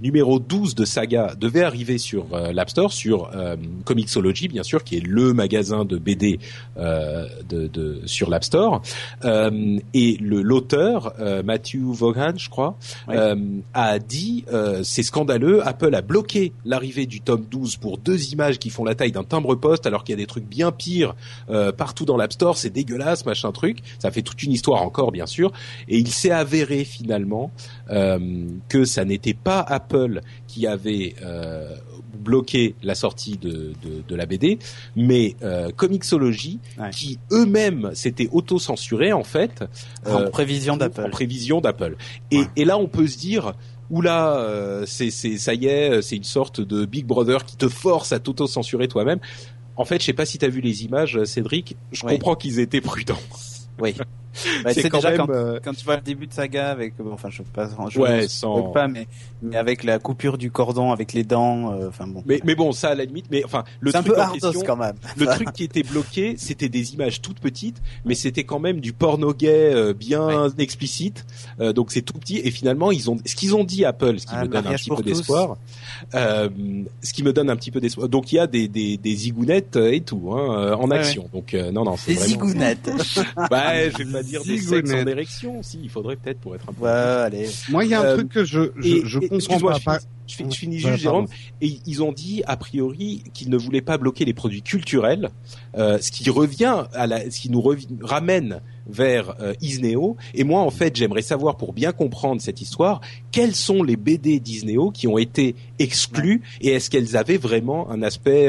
numéro 0.00 0.38
12 0.38 0.74
de 0.74 0.84
Saga 0.84 1.34
devait 1.38 1.62
arriver 1.64 1.98
sur 1.98 2.26
l'App 2.52 2.70
Store, 2.70 2.92
sur 2.92 3.30
Comixology, 3.84 4.48
bien 4.48 4.62
sûr, 4.62 4.84
qui 4.84 4.96
est 4.98 5.04
le 5.06 5.32
magasin 5.32 5.84
de 5.84 5.96
BD 5.96 6.38
euh, 6.76 7.26
de, 7.48 7.66
de, 7.66 8.02
sur 8.06 8.30
l'App 8.30 8.44
Store. 8.44 8.82
Euh, 9.24 9.50
et 9.94 10.16
le 10.20 10.42
l'auteur, 10.42 11.14
euh, 11.18 11.42
Matthew 11.42 11.78
Vaughan, 11.92 12.32
je 12.36 12.48
crois, 12.48 12.76
Oui. 13.08 13.14
euh, 13.16 13.36
a 13.74 13.98
dit 13.98 14.44
euh, 14.52 14.82
c'est 14.84 15.02
scandaleux, 15.02 15.66
Apple 15.66 15.94
a 15.94 16.02
bloqué 16.02 16.52
l'arrivée 16.64 17.06
du 17.06 17.20
tome 17.20 17.44
12 17.50 17.76
pour 17.76 17.98
deux 17.98 18.32
images 18.32 18.58
qui 18.58 18.70
font 18.70 18.84
la 18.84 18.94
taille 18.94 19.12
d'un 19.12 19.24
timbre-poste, 19.24 19.86
alors 19.86 20.04
qu'il 20.04 20.12
y 20.12 20.18
a 20.18 20.20
des 20.22 20.26
trucs 20.26 20.46
bien 20.46 20.72
pires 20.72 21.14
euh, 21.50 21.72
partout 21.72 22.04
dans 22.04 22.16
l'App 22.16 22.32
Store. 22.32 22.56
c'est 22.56 22.70
dégueulasse, 22.70 23.24
machin 23.26 23.52
truc. 23.52 23.78
Ça 23.98 24.10
fait 24.10 24.22
toute 24.22 24.42
une 24.42 24.52
histoire 24.52 24.82
encore, 24.82 25.12
bien 25.12 25.26
sûr. 25.26 25.52
Et 25.88 25.98
il 25.98 26.08
s'est 26.08 26.30
avéré 26.30 26.84
finalement 26.84 27.50
euh, 27.90 28.46
que 28.68 28.84
ça 28.84 29.04
n'était 29.04 29.34
pas 29.34 29.60
Apple 29.60 30.20
qui 30.46 30.66
avait 30.66 31.14
euh, 32.16 32.22
bloqué 32.22 32.74
la 32.82 32.94
sortie 32.94 33.36
de, 33.36 33.72
de, 33.82 34.02
de 34.06 34.14
la 34.14 34.26
BD, 34.26 34.58
mais 34.96 35.34
euh, 35.42 35.70
Comixology, 35.76 36.58
Ouais. 36.78 36.90
qui 36.90 37.18
eux-mêmes 37.32 37.90
s'étaient 37.94 38.28
auto-censurés 38.32 39.12
en 39.12 39.24
fait. 39.24 39.64
En 40.06 40.20
euh, 40.22 40.28
prévision 40.30 40.74
en 40.74 40.76
d'Apple. 40.76 41.10
prévision 41.10 41.60
d'Apple. 41.60 41.96
Et, 42.30 42.40
Ouais. 42.40 42.46
et 42.56 42.64
là, 42.64 42.78
on 42.78 42.86
peut 42.88 43.06
se 43.06 43.18
dire, 43.18 43.52
oula, 43.90 44.36
euh, 44.38 44.84
c'est, 44.86 45.10
c'est, 45.10 45.38
ça 45.38 45.54
y 45.54 45.66
est, 45.66 46.02
c'est 46.02 46.16
une 46.16 46.24
sorte 46.24 46.60
de 46.60 46.84
Big 46.84 47.06
Brother 47.06 47.44
qui 47.44 47.56
te 47.56 47.68
force 47.68 48.12
à 48.12 48.18
t'auto-censurer 48.18 48.88
toi-même. 48.88 49.18
En 49.76 49.84
fait, 49.84 50.00
je 50.00 50.06
sais 50.06 50.12
pas 50.14 50.24
si 50.26 50.38
tu 50.38 50.44
as 50.44 50.48
vu 50.48 50.60
les 50.60 50.84
images, 50.84 51.22
Cédric. 51.24 51.76
Je 51.92 52.04
Oui. 52.06 52.12
comprends 52.14 52.34
qu'ils 52.34 52.58
étaient 52.60 52.80
prudents. 52.80 53.18
Oui. 53.80 53.94
Bah, 54.64 54.70
c'est 54.74 54.88
quand 54.88 54.98
déjà 54.98 55.10
même. 55.10 55.18
quand, 55.18 55.30
euh, 55.30 55.58
quand 55.62 55.72
tu 55.74 55.84
vois 55.84 55.96
le 55.96 56.02
début 56.02 56.26
de 56.26 56.32
saga 56.32 56.70
avec, 56.70 56.94
euh, 57.00 57.04
enfin 57.12 57.28
je 57.30 57.42
pas, 57.42 57.68
je 57.90 57.98
Ouais, 57.98 58.22
ne 58.22 58.26
sans- 58.26 58.70
pas, 58.70 58.88
mais, 58.88 59.06
mais 59.42 59.56
avec 59.56 59.82
la 59.84 59.98
coupure 59.98 60.38
du 60.38 60.50
cordon, 60.50 60.92
avec 60.92 61.12
les 61.12 61.24
dents, 61.24 61.72
euh, 61.72 61.88
enfin 61.88 62.06
bon. 62.06 62.22
Mais, 62.26 62.40
mais 62.44 62.54
bon, 62.54 62.72
ça 62.72 62.88
à 62.90 62.94
la 62.94 63.04
limite. 63.04 63.26
Mais 63.30 63.44
enfin, 63.44 63.64
le 63.80 63.90
c'est 63.90 63.96
un 63.98 64.02
truc 64.02 64.14
peu 64.16 64.20
en 64.22 64.30
question, 64.32 64.62
quand 64.66 64.76
même. 64.76 64.96
le 65.16 65.26
truc 65.26 65.52
qui 65.52 65.64
était 65.64 65.82
bloqué, 65.82 66.34
c'était 66.38 66.68
des 66.68 66.94
images 66.94 67.20
toutes 67.22 67.40
petites, 67.40 67.80
mais 68.04 68.14
c'était 68.14 68.44
quand 68.44 68.58
même 68.60 68.80
du 68.80 68.92
porno 68.92 69.32
gay 69.32 69.72
euh, 69.74 69.92
bien 69.94 70.48
explicite. 70.58 71.24
Euh, 71.60 71.72
donc 71.72 71.92
c'est 71.92 72.02
tout 72.02 72.14
petit. 72.18 72.38
Et 72.44 72.50
finalement, 72.50 72.92
ils 72.92 73.10
ont 73.10 73.16
ce 73.24 73.34
qu'ils 73.34 73.54
ont 73.54 73.64
dit 73.64 73.84
Apple, 73.84 74.18
ce 74.18 74.26
qui 74.26 74.32
Ah, 74.34 74.42
me 74.44 74.48
donne 74.48 74.66
un 74.66 74.74
petit 74.74 74.90
peu 74.90 75.02
d'espoir. 75.02 75.56
Euh, 76.14 76.48
ce 77.02 77.12
qui 77.12 77.22
me 77.22 77.32
donne 77.32 77.50
un 77.50 77.56
petit 77.56 77.70
peu 77.70 77.80
d'espoir. 77.80 78.08
Donc 78.08 78.32
il 78.32 78.36
y 78.36 78.38
a 78.38 78.46
des 78.46 78.68
des, 78.68 78.96
des 78.96 79.14
zigounettes 79.14 79.76
euh, 79.76 79.92
et 79.92 80.00
tout 80.00 80.30
hein, 80.32 80.56
euh, 80.58 80.74
en 80.74 80.88
Ouais, 80.90 80.98
action. 80.98 81.28
Donc 81.32 81.54
euh, 81.54 81.70
non 81.72 81.84
non, 81.84 81.96
c'est 81.96 82.12
Des 82.12 82.18
vraiment. 82.18 82.32
zigounettes. 82.46 82.90
Bah, 83.50 83.88
je 83.90 83.96
vais 83.98 84.04
pas 84.12 84.22
dire 84.26 84.42
des 84.44 84.58
sexes 84.58 84.92
en 84.92 85.06
érection. 85.06 85.62
Si, 85.62 85.78
il 85.82 85.88
faudrait 85.90 86.16
peut-être 86.16 86.40
pour 86.40 86.54
être 86.54 86.68
un 86.68 86.72
peu. 86.72 86.84
ouais, 86.84 86.90
allez. 86.90 87.48
Moi, 87.70 87.84
il 87.84 87.90
y 87.90 87.94
a 87.94 88.00
un 88.00 88.04
Euh, 88.04 88.14
truc 88.16 88.28
que 88.30 88.44
je 88.44 88.70
je, 88.78 88.86
Et- 88.88 89.02
je 89.04 89.18
comprends 89.20 89.58
pas. 89.70 89.78
je 89.78 89.84
pas- 89.84 89.98
je 90.26 90.34
finis- 90.34 90.52
je 90.52 90.58
finis 90.58 90.84
Ouais, 90.84 90.92
juste, 90.92 91.04
pardon. 91.04 91.20
Jérôme. 91.20 91.26
Et 91.60 91.78
ils 91.86 92.02
ont 92.02 92.12
dit 92.12 92.42
a 92.46 92.56
priori 92.56 93.22
qu'ils 93.32 93.48
ne 93.50 93.56
voulaient 93.56 93.80
pas 93.80 93.96
bloquer 93.96 94.24
les 94.24 94.34
produits 94.34 94.62
culturels, 94.62 95.30
euh, 95.78 95.98
ce 96.00 96.10
qui 96.10 96.28
revient 96.30 96.84
à 96.94 97.06
la, 97.06 97.30
ce 97.30 97.40
qui 97.40 97.50
nous 97.50 97.62
ramène 98.02 98.60
vers 98.88 99.34
euh, 99.40 99.54
Isneo. 99.60 100.16
Et 100.34 100.42
moi, 100.44 100.60
en 100.62 100.70
fait, 100.70 100.94
j'aimerais 100.96 101.22
savoir 101.22 101.56
pour 101.56 101.72
bien 101.72 101.92
comprendre 101.92 102.40
cette 102.40 102.60
histoire, 102.60 103.00
quels 103.32 103.54
sont 103.54 103.82
les 103.82 103.96
BD 103.96 104.40
d'Isneo 104.40 104.90
qui 104.90 105.06
ont 105.08 105.18
été 105.18 105.54
exclus 105.78 106.42
et 106.60 106.68
est-ce 106.70 106.90
qu'elles 106.90 107.16
avaient 107.16 107.36
vraiment 107.36 107.88
un 107.90 108.02
aspect 108.02 108.48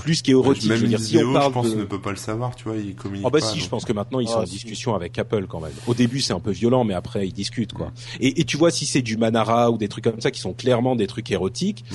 plus 0.00 0.22
qu'érotique 0.22 0.68
Même 0.68 0.76
Je 0.78 0.82
veux 0.82 0.88
dire, 0.88 1.00
si 1.00 1.16
on 1.18 1.32
parle 1.32 1.48
je 1.50 1.54
pense, 1.54 1.70
de... 1.74 1.80
ne 1.80 1.84
peut 1.84 2.00
pas 2.00 2.10
le 2.10 2.16
savoir, 2.16 2.54
tu 2.56 2.64
vois, 2.64 2.76
il 2.76 2.94
communique 2.94 3.24
Ah 3.26 3.30
bah 3.30 3.38
pas, 3.40 3.44
si, 3.46 3.60
je 3.60 3.68
pense 3.68 3.84
que 3.84 3.92
maintenant 3.92 4.20
ils 4.20 4.28
sont 4.28 4.38
Ah, 4.38 4.42
en 4.42 4.46
si. 4.46 4.52
discussion 4.52 4.94
avec 4.94 5.18
Apple 5.18 5.46
quand 5.48 5.60
même. 5.60 5.72
Au 5.86 5.94
début 5.94 6.20
c'est 6.20 6.32
un 6.32 6.40
peu 6.40 6.50
violent, 6.50 6.84
mais 6.84 6.94
après 6.94 7.26
ils 7.28 7.32
discutent 7.32 7.72
quoi. 7.72 7.92
Et, 8.20 8.40
et 8.40 8.44
tu 8.44 8.56
vois 8.56 8.70
si 8.70 8.86
c'est 8.86 9.02
du 9.02 9.16
Manara 9.16 9.70
ou 9.70 9.78
des 9.78 9.88
trucs 9.88 10.04
comme 10.04 10.20
ça 10.20 10.30
qui 10.30 10.40
sont 10.40 10.52
clairement 10.54 10.96
des 10.96 11.06
trucs 11.06 11.30
érotiques, 11.30 11.84
Mm. 11.90 11.94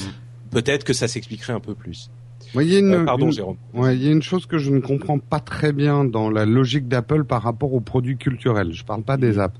peut-être 0.51 0.83
que 0.83 0.93
ça 0.93 1.07
s'expliquerait 1.07 1.53
un 1.53 1.59
peu 1.59 1.73
plus. 1.75 2.09
Il 2.53 2.61
y 2.71 2.75
a 2.75 2.79
une, 2.79 2.93
Euh, 2.93 3.03
pardon 3.05 3.25
une- 3.25 3.31
Jérôme. 3.33 3.57
Ouais, 3.73 3.97
il 3.97 4.03
y 4.03 4.07
a 4.07 4.11
une 4.11 4.21
chose 4.21 4.45
que 4.45 4.57
je 4.57 4.71
ne 4.71 4.79
comprends 4.79 5.19
pas 5.19 5.39
très 5.41 5.73
bien 5.73 6.05
dans 6.05 6.29
la 6.29 6.45
logique 6.45 6.87
d'Apple 6.87 7.25
par 7.25 7.41
rapport 7.41 7.73
aux 7.73 7.81
produits 7.81 8.15
culturels. 8.17 8.71
Je 8.71 8.85
parle 8.85 9.03
pas 9.03 9.17
des 9.17 9.39
apps. 9.39 9.59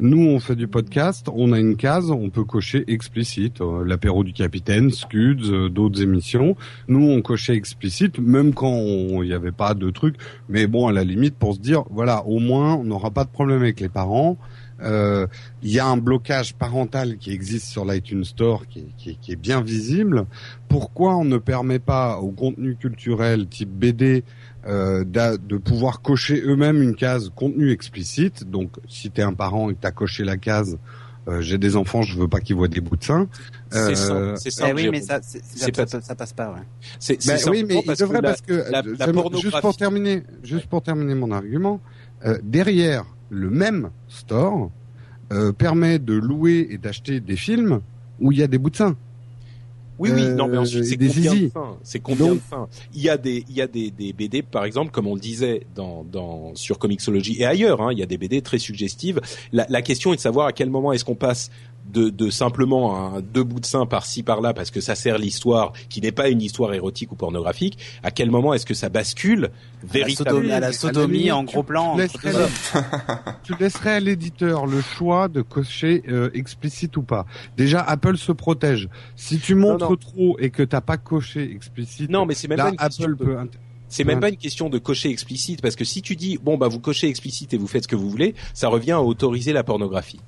Nous, 0.00 0.26
on 0.26 0.40
fait 0.40 0.56
du 0.56 0.68
podcast, 0.68 1.28
on 1.32 1.52
a 1.52 1.58
une 1.58 1.76
case, 1.76 2.10
on 2.10 2.30
peut 2.30 2.44
cocher 2.44 2.84
explicite, 2.88 3.60
euh, 3.60 3.84
l'apéro 3.84 4.24
du 4.24 4.32
capitaine, 4.32 4.90
Scuds, 4.90 5.50
euh, 5.50 5.68
d'autres 5.68 6.02
émissions. 6.02 6.56
Nous, 6.88 7.08
on 7.10 7.22
cochait 7.22 7.54
explicite, 7.54 8.18
même 8.18 8.54
quand 8.54 8.76
il 9.22 9.28
n'y 9.28 9.32
avait 9.32 9.52
pas 9.52 9.74
de 9.74 9.90
truc. 9.90 10.16
Mais 10.48 10.66
bon, 10.66 10.86
à 10.86 10.92
la 10.92 11.04
limite, 11.04 11.36
pour 11.36 11.54
se 11.54 11.60
dire, 11.60 11.84
voilà, 11.90 12.24
au 12.26 12.38
moins, 12.38 12.74
on 12.74 12.84
n'aura 12.84 13.10
pas 13.10 13.24
de 13.24 13.30
problème 13.30 13.62
avec 13.62 13.80
les 13.80 13.88
parents. 13.88 14.38
Euh, 14.82 15.26
Il 15.62 15.70
y 15.70 15.78
a 15.78 15.86
un 15.86 15.96
blocage 15.96 16.54
parental 16.54 17.16
qui 17.16 17.30
existe 17.30 17.68
sur 17.68 17.84
l'iTunes 17.84 18.24
Store 18.24 18.66
qui 18.66 18.86
qui 18.98 19.16
qui 19.16 19.32
est 19.32 19.36
bien 19.36 19.62
visible. 19.62 20.26
Pourquoi 20.68 21.16
on 21.16 21.24
ne 21.24 21.38
permet 21.38 21.78
pas 21.78 22.18
au 22.18 22.30
contenu 22.32 22.76
culturel 22.76 23.46
type 23.46 23.70
BD 23.70 24.24
euh, 24.66 25.04
de 25.04 25.56
pouvoir 25.58 26.00
cocher 26.02 26.42
eux-mêmes 26.44 26.80
une 26.82 26.94
case 26.94 27.30
contenu 27.34 27.70
explicite 27.70 28.48
Donc, 28.50 28.70
si 28.88 29.10
t'es 29.10 29.22
un 29.22 29.34
parent 29.34 29.70
et 29.70 29.74
que 29.74 29.80
t'as 29.80 29.90
coché 29.90 30.24
la 30.24 30.36
case 30.36 30.78
euh, 31.26 31.40
j'ai 31.40 31.56
des 31.56 31.74
enfants, 31.76 32.02
je 32.02 32.18
veux 32.18 32.28
pas 32.28 32.40
qu'ils 32.40 32.54
voient 32.54 32.68
des 32.68 32.82
bouts 32.82 32.96
de 32.96 33.02
sein. 33.04 33.26
C'est 33.70 34.10
Euh, 34.10 34.36
c'est 34.36 34.48
Eh 34.48 34.50
simple. 34.50 34.74
oui, 34.76 34.88
mais 34.90 35.00
ça, 35.00 35.20
ça, 35.22 35.70
pas- 35.70 35.86
ça, 35.86 36.00
ça 36.02 36.14
passe 36.14 36.34
pas, 36.34 36.50
ouais. 36.50 36.60
c'est 36.98 37.22
c'est 37.22 37.46
Ben 37.46 37.50
oui, 37.50 37.64
mais 37.66 37.76
il 37.80 37.86
parce 37.86 37.98
devrait 38.00 38.18
que 38.18 38.22
la- 38.22 38.28
parce 38.28 38.40
que 38.42 38.52
la- 38.52 38.82
la 38.82 39.06
j'aime- 39.06 39.40
juste 39.40 39.60
pour 39.62 39.74
terminer, 39.74 40.22
juste 40.42 40.66
pour 40.66 40.82
terminer 40.82 41.14
mon 41.14 41.30
argument, 41.30 41.80
euh, 42.26 42.36
derrière 42.42 43.04
le 43.30 43.48
même 43.48 43.88
store 44.06 44.70
euh, 45.32 45.52
permet 45.52 45.98
de 45.98 46.12
louer 46.12 46.66
et 46.70 46.76
d'acheter 46.76 47.20
des 47.20 47.36
films 47.36 47.80
où 48.20 48.30
il 48.30 48.38
y 48.38 48.42
a 48.42 48.46
des 48.46 48.58
bouts 48.58 48.68
de 48.68 48.76
sein. 48.76 48.94
Oui, 49.98 50.10
oui, 50.12 50.22
Euh, 50.22 50.34
non, 50.34 50.48
mais 50.48 50.58
ensuite, 50.58 50.84
c'est 50.84 50.96
combien 50.96 51.08
de 51.08 51.12
zizi. 51.36 51.50
fins 51.50 51.76
C'est 51.84 52.00
combien 52.00 52.26
Donc- 52.26 52.34
de 52.36 52.40
fins 52.40 52.68
Il 52.94 53.02
y 53.02 53.08
a 53.08 53.16
des, 53.16 53.44
il 53.48 53.54
y 53.56 53.60
a 53.62 53.66
des, 53.66 53.90
des 53.90 54.12
BD, 54.12 54.42
par 54.42 54.64
exemple, 54.64 54.90
comme 54.90 55.06
on 55.06 55.14
le 55.14 55.20
disait 55.20 55.66
dans, 55.74 56.04
dans 56.10 56.52
sur 56.54 56.78
Comixology 56.78 57.40
et 57.40 57.46
ailleurs, 57.46 57.80
hein, 57.80 57.90
il 57.92 57.98
y 57.98 58.02
a 58.02 58.06
des 58.06 58.18
BD 58.18 58.42
très 58.42 58.58
suggestives. 58.58 59.20
La, 59.52 59.66
la 59.68 59.82
question 59.82 60.12
est 60.12 60.16
de 60.16 60.20
savoir 60.20 60.46
à 60.48 60.52
quel 60.52 60.68
moment 60.70 60.92
est-ce 60.92 61.04
qu'on 61.04 61.14
passe 61.14 61.50
de, 61.94 62.10
de 62.10 62.30
simplement 62.30 63.14
un 63.14 63.20
deux 63.20 63.44
bouts 63.44 63.60
de 63.60 63.66
sein 63.66 63.86
par-ci 63.86 64.22
par-là 64.22 64.52
parce 64.52 64.70
que 64.70 64.80
ça 64.80 64.94
sert 64.94 65.16
l'histoire, 65.16 65.72
qui 65.88 66.00
n'est 66.00 66.12
pas 66.12 66.28
une 66.28 66.42
histoire 66.42 66.74
érotique 66.74 67.12
ou 67.12 67.16
pornographique. 67.16 67.78
À 68.02 68.10
quel 68.10 68.30
moment 68.30 68.52
est-ce 68.52 68.66
que 68.66 68.74
ça 68.74 68.88
bascule 68.88 69.50
véritablement 69.82 70.40
sodomie, 70.40 70.52
à 70.52 70.60
la 70.60 70.72
sodomie 70.72 71.30
en 71.30 71.44
gros 71.44 71.62
plan. 71.62 71.96
tu 71.96 72.02
entre 72.02 73.60
laisserais 73.60 73.94
à 73.94 74.00
l'éditeur 74.00 74.66
le 74.66 74.80
choix 74.80 75.28
de 75.28 75.42
cocher 75.42 76.02
euh, 76.08 76.30
explicite 76.34 76.96
ou 76.96 77.02
pas. 77.02 77.26
Déjà, 77.56 77.80
Apple 77.80 78.16
se 78.16 78.32
protège. 78.32 78.88
Si 79.16 79.38
tu 79.38 79.54
montres 79.54 79.90
non. 79.90 79.96
trop 79.96 80.36
et 80.38 80.50
que 80.50 80.62
t'as 80.62 80.80
pas 80.80 80.96
coché 80.96 81.50
explicite, 81.50 82.10
Non, 82.10 82.26
mais 82.26 82.34
c'est 82.34 82.48
même 82.48 82.58
là, 82.58 82.72
pas 82.72 82.84
Apple 82.84 83.16
peut. 83.16 83.36
C'est 83.88 84.04
même 84.04 84.18
pas 84.18 84.28
une 84.28 84.36
question 84.36 84.70
de 84.70 84.78
cocher 84.78 85.10
explicite 85.10 85.62
parce 85.62 85.76
que 85.76 85.84
si 85.84 86.02
tu 86.02 86.16
dis 86.16 86.36
bon 86.42 86.56
bah 86.56 86.66
vous 86.66 86.80
cochez 86.80 87.08
explicite 87.08 87.54
et 87.54 87.56
vous 87.56 87.68
faites 87.68 87.84
ce 87.84 87.88
que 87.88 87.94
vous 87.94 88.10
voulez, 88.10 88.34
ça 88.52 88.68
revient 88.68 88.92
à 88.92 89.02
autoriser 89.02 89.52
la 89.52 89.62
pornographie. 89.62 90.18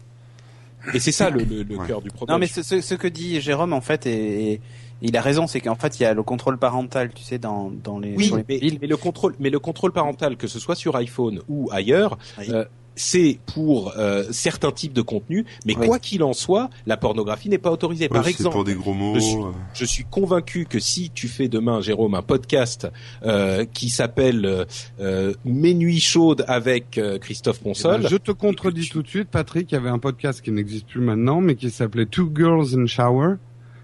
Et 0.95 1.01
c'est 1.01 1.13
ça 1.13 1.31
le, 1.31 1.45
le, 1.45 1.63
le 1.63 1.77
Ouais. 1.77 1.87
cœur 1.87 2.01
du 2.01 2.11
problème. 2.11 2.35
Non, 2.37 2.39
mais 2.41 2.47
ce, 2.47 2.63
ce, 2.63 2.81
ce 2.81 2.95
que 2.95 3.09
dit 3.09 3.41
Jérôme, 3.41 3.73
en 3.73 3.81
fait, 3.81 4.07
et, 4.07 4.53
et 4.55 4.61
il 5.03 5.17
a 5.17 5.21
raison, 5.21 5.47
c'est 5.47 5.61
qu'en 5.61 5.75
fait, 5.75 5.99
il 6.01 6.05
y 6.05 6.07
a 6.07 6.15
le 6.15 6.23
contrôle 6.23 6.59
parental, 6.59 7.13
tu 7.13 7.23
sais, 7.23 7.39
dans, 7.39 7.71
dans 7.71 7.99
les, 7.99 8.17
oui, 8.17 8.25
sur 8.25 8.37
les 8.37 8.45
mais, 8.49 8.61
mais 8.81 8.87
le 8.87 8.97
contrôle, 8.97 9.35
mais 9.39 9.51
le 9.51 9.59
contrôle 9.59 9.93
parental, 9.93 10.37
que 10.37 10.47
ce 10.47 10.59
soit 10.59 10.75
sur 10.77 10.97
iPhone 10.97 11.43
ou 11.49 11.69
ailleurs, 11.73 12.19
Oui. 12.39 12.51
euh, 12.51 12.65
c'est 12.97 13.39
pour 13.55 13.93
euh, 13.97 14.25
certains 14.31 14.73
types 14.73 14.93
de 14.95 15.03
contenus. 15.03 15.45
Mais 15.67 15.75
quoi 15.75 15.99
qu'il 15.99 16.23
en 16.23 16.33
soit, 16.33 16.71
la 16.87 16.97
pornographie 16.97 17.49
n'est 17.49 17.59
pas 17.59 17.71
autorisée. 17.71 18.05
Ouais, 18.05 18.09
Par 18.09 18.25
c'est 18.25 18.31
exemple, 18.31 18.55
pour 18.55 18.65
des 18.65 18.75
gros 18.75 18.95
mots. 18.95 19.15
je 19.15 19.21
suis- 19.21 19.37
euh, 19.37 19.53
je 19.75 19.85
suis 19.85 20.05
convaincu 20.05 20.67
que 20.69 20.79
si 20.81 21.11
tu 21.11 21.29
fais 21.29 21.49
demain, 21.49 21.81
Jérôme, 21.81 22.15
un 22.15 22.23
podcast 22.23 22.89
euh, 23.25 23.65
qui 23.67 23.89
s'appelle 23.91 24.67
euh, 24.99 25.35
Mes 25.45 25.75
nuits 25.75 26.01
chaudes 26.01 26.45
avec 26.49 26.99
euh, 26.99 27.19
Christophe 27.19 27.59
Eh 27.61 27.65
Ponsol, 27.65 28.03
ben, 28.03 28.09
je 28.09 28.17
te 28.17 28.33
contredis 28.33 28.89
tout 28.89 29.03
de 29.03 29.09
suite, 29.09 29.29
Patrick. 29.29 29.71
Il 29.71 29.75
y 29.75 29.79
avait 29.79 29.91
un 29.91 29.99
podcast 29.99 30.41
qui 30.43 30.51
n'existe 30.51 30.87
plus 30.87 31.01
maintenant, 31.01 31.41
mais 31.41 31.55
qui 31.55 31.71
s'appelait 31.71 32.07
Two 32.07 32.31
Girls 32.35 32.75
in 32.79 32.87
Shower. 32.87 33.35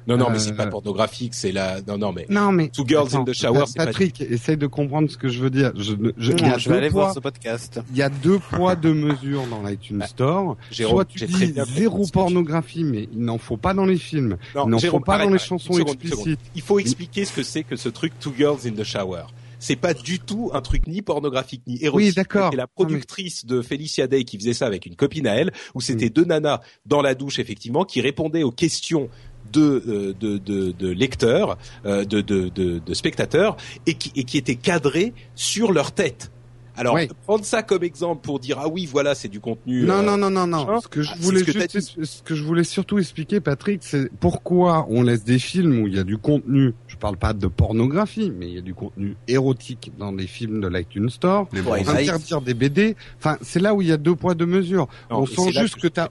Non, 0.07 0.17
non, 0.17 0.31
mais 0.31 0.37
euh, 0.37 0.39
c'est 0.41 0.57
pas 0.57 0.67
pornographique, 0.67 1.35
c'est 1.35 1.53
la, 1.53 1.81
non, 1.83 1.99
non, 1.99 2.13
mais 2.13 2.27
Non, 2.29 2.53
mais 2.53 2.69
Two 2.69 2.85
Girls 2.87 3.15
in 3.15 3.25
the 3.25 3.33
Shower, 3.33 3.65
c'est 3.67 3.77
pas 3.77 3.87
Patrick, 3.87 4.21
essaye 4.21 4.57
de 4.57 4.67
comprendre 4.67 5.11
ce 5.11 5.17
que 5.17 5.29
je 5.29 5.41
veux 5.41 5.51
dire. 5.51 5.73
Je, 5.77 5.95
je, 6.17 6.33
Non, 6.33 6.59
je 6.59 6.69
vais 6.69 6.77
aller 6.79 6.91
poids, 6.91 7.03
voir 7.05 7.15
ce 7.15 7.21
podcast. 7.21 7.81
il 7.91 7.97
y 7.97 8.03
a 8.03 8.09
deux 8.09 8.39
poids, 8.39 8.75
deux 8.77 8.95
mesures 8.95 9.47
dans 9.47 9.63
l'iTunes 9.63 9.99
Bah, 9.99 10.07
Store. 10.07 10.57
Jérôme, 10.71 10.95
Soit 10.97 11.05
tu 11.05 11.25
dis 11.27 11.55
zéro 11.77 12.07
pornographie, 12.13 12.85
mais 12.85 13.09
il 13.13 13.21
n'en 13.25 13.39
faut 13.39 13.57
pas 13.57 13.75
dans 13.75 13.85
les 13.87 13.99
films. 13.99 14.37
Non, 14.55 14.65
il 14.67 14.71
n'en 14.71 14.79
faut 14.79 15.01
pas 15.01 15.15
arrête, 15.15 15.27
dans 15.29 15.33
les 15.33 15.39
chansons 15.39 15.73
seconde, 15.75 15.89
explicites. 16.03 16.41
Il 16.55 16.63
faut 16.63 16.79
expliquer 16.79 17.25
ce 17.25 17.33
que 17.33 17.43
c'est 17.43 17.63
que 17.63 17.77
ce 17.77 17.89
truc 17.89 18.13
Two 18.21 18.33
Girls 18.37 18.61
in 18.67 18.73
the 18.73 18.85
Shower. 18.85 19.23
C'est 19.65 19.77
pas 19.77 19.95
du 19.95 20.19
tout 20.19 20.51
un 20.55 20.61
truc 20.61 20.89
ni 20.89 21.03
pornographique 21.03 21.63
ni 21.69 21.77
érotique. 21.85 22.09
Oui, 22.09 22.13
d'accord. 22.13 22.49
C'est 22.51 22.57
la 22.57 22.67
productrice 22.67 23.47
de 23.47 23.63
Felicia 23.63 24.09
Day 24.09 24.25
qui 24.25 24.37
faisait 24.37 24.55
ça 24.55 24.67
avec 24.67 24.87
une 24.87 24.97
copine 24.97 25.29
à 25.29 25.35
elle, 25.37 25.53
où 25.77 25.81
c'était 25.81 26.07
Mm. 26.07 26.11
deux 26.11 26.25
nanas 26.25 26.61
dans 26.85 27.01
la 27.01 27.15
douche 27.15 27.39
effectivement 27.39 27.85
qui 27.85 28.01
répondaient 28.01 28.43
aux 28.43 28.51
questions 28.51 29.09
de 29.53 29.83
euh, 29.87 30.15
de, 30.19 30.39
de, 30.39 30.73
de 30.73 30.89
lecteurs, 30.89 31.59
euh, 31.87 32.05
de, 32.05 32.21
de, 32.21 32.49
de, 32.49 32.79
de 32.79 32.95
spectateurs, 32.95 33.57
et 33.87 33.95
qui, 33.95 34.13
et 34.17 34.25
qui 34.25 34.39
étaient 34.39 34.57
cadrées 34.57 35.13
sur 35.35 35.73
leur 35.73 35.93
tête. 35.93 36.31
Alors 36.75 36.95
Ouais. 36.95 37.07
prendre 37.27 37.45
ça 37.45 37.63
comme 37.63 37.83
exemple 37.85 38.23
pour 38.23 38.41
dire 38.41 38.57
ah 38.59 38.67
oui 38.67 38.87
voilà 38.91 39.15
c'est 39.15 39.29
du 39.29 39.41
contenu. 39.41 39.83
Non, 39.85 39.97
euh, 39.99 40.03
non, 40.03 40.17
non, 40.17 40.31
non, 40.31 40.47
non. 40.47 40.81
Ce 40.81 40.89
que 40.89 41.03
je 41.03 41.11
Ah, 41.11 41.15
c'est 41.19 41.23
voulais 41.23 41.41
ce 41.41 41.45
que 41.45 41.51
t'as 41.53 41.67
juste, 41.71 42.03
ce 42.03 42.23
que 42.23 42.35
je 42.35 42.43
voulais 42.43 42.65
surtout 42.65 42.99
expliquer, 42.99 43.41
Patrick, 43.41 43.81
c'est 43.83 44.11
pourquoi 44.21 44.87
on 44.89 45.03
laisse 45.03 45.23
des 45.23 45.39
films 45.39 45.83
où 45.83 45.87
il 45.87 45.95
y 45.95 45.99
a 45.99 46.03
du 46.03 46.17
contenu. 46.17 46.73
Je 46.87 46.97
parle 46.97 47.19
pas 47.19 47.35
de 47.35 47.47
pornographie, 47.47 48.33
mais 48.35 48.47
il 48.49 48.55
y 48.55 48.59
a 48.59 48.63
du 48.63 48.73
contenu 48.73 49.17
érotique 49.29 49.93
dans 49.99 50.13
les 50.13 50.27
films 50.27 50.63
de 50.63 50.69
l'iTunes 50.69 51.11
Store. 51.11 51.47
les 51.53 51.63
ça, 51.85 51.93
Interdire 51.93 52.41
des 52.41 52.55
BD. 52.55 52.97
Enfin, 53.19 53.37
c'est 53.43 53.61
là 53.61 53.75
où 53.75 53.83
il 53.83 53.89
y 53.89 53.93
a 53.93 53.99
deux 53.99 54.15
poids, 54.17 54.35
deux 54.35 54.47
mesures. 54.47 54.89
Non, 55.11 55.19
on 55.21 55.27
sent 55.27 55.53
juste 55.53 55.75
que 55.77 55.83
que 55.83 55.89
t'as. 55.89 56.09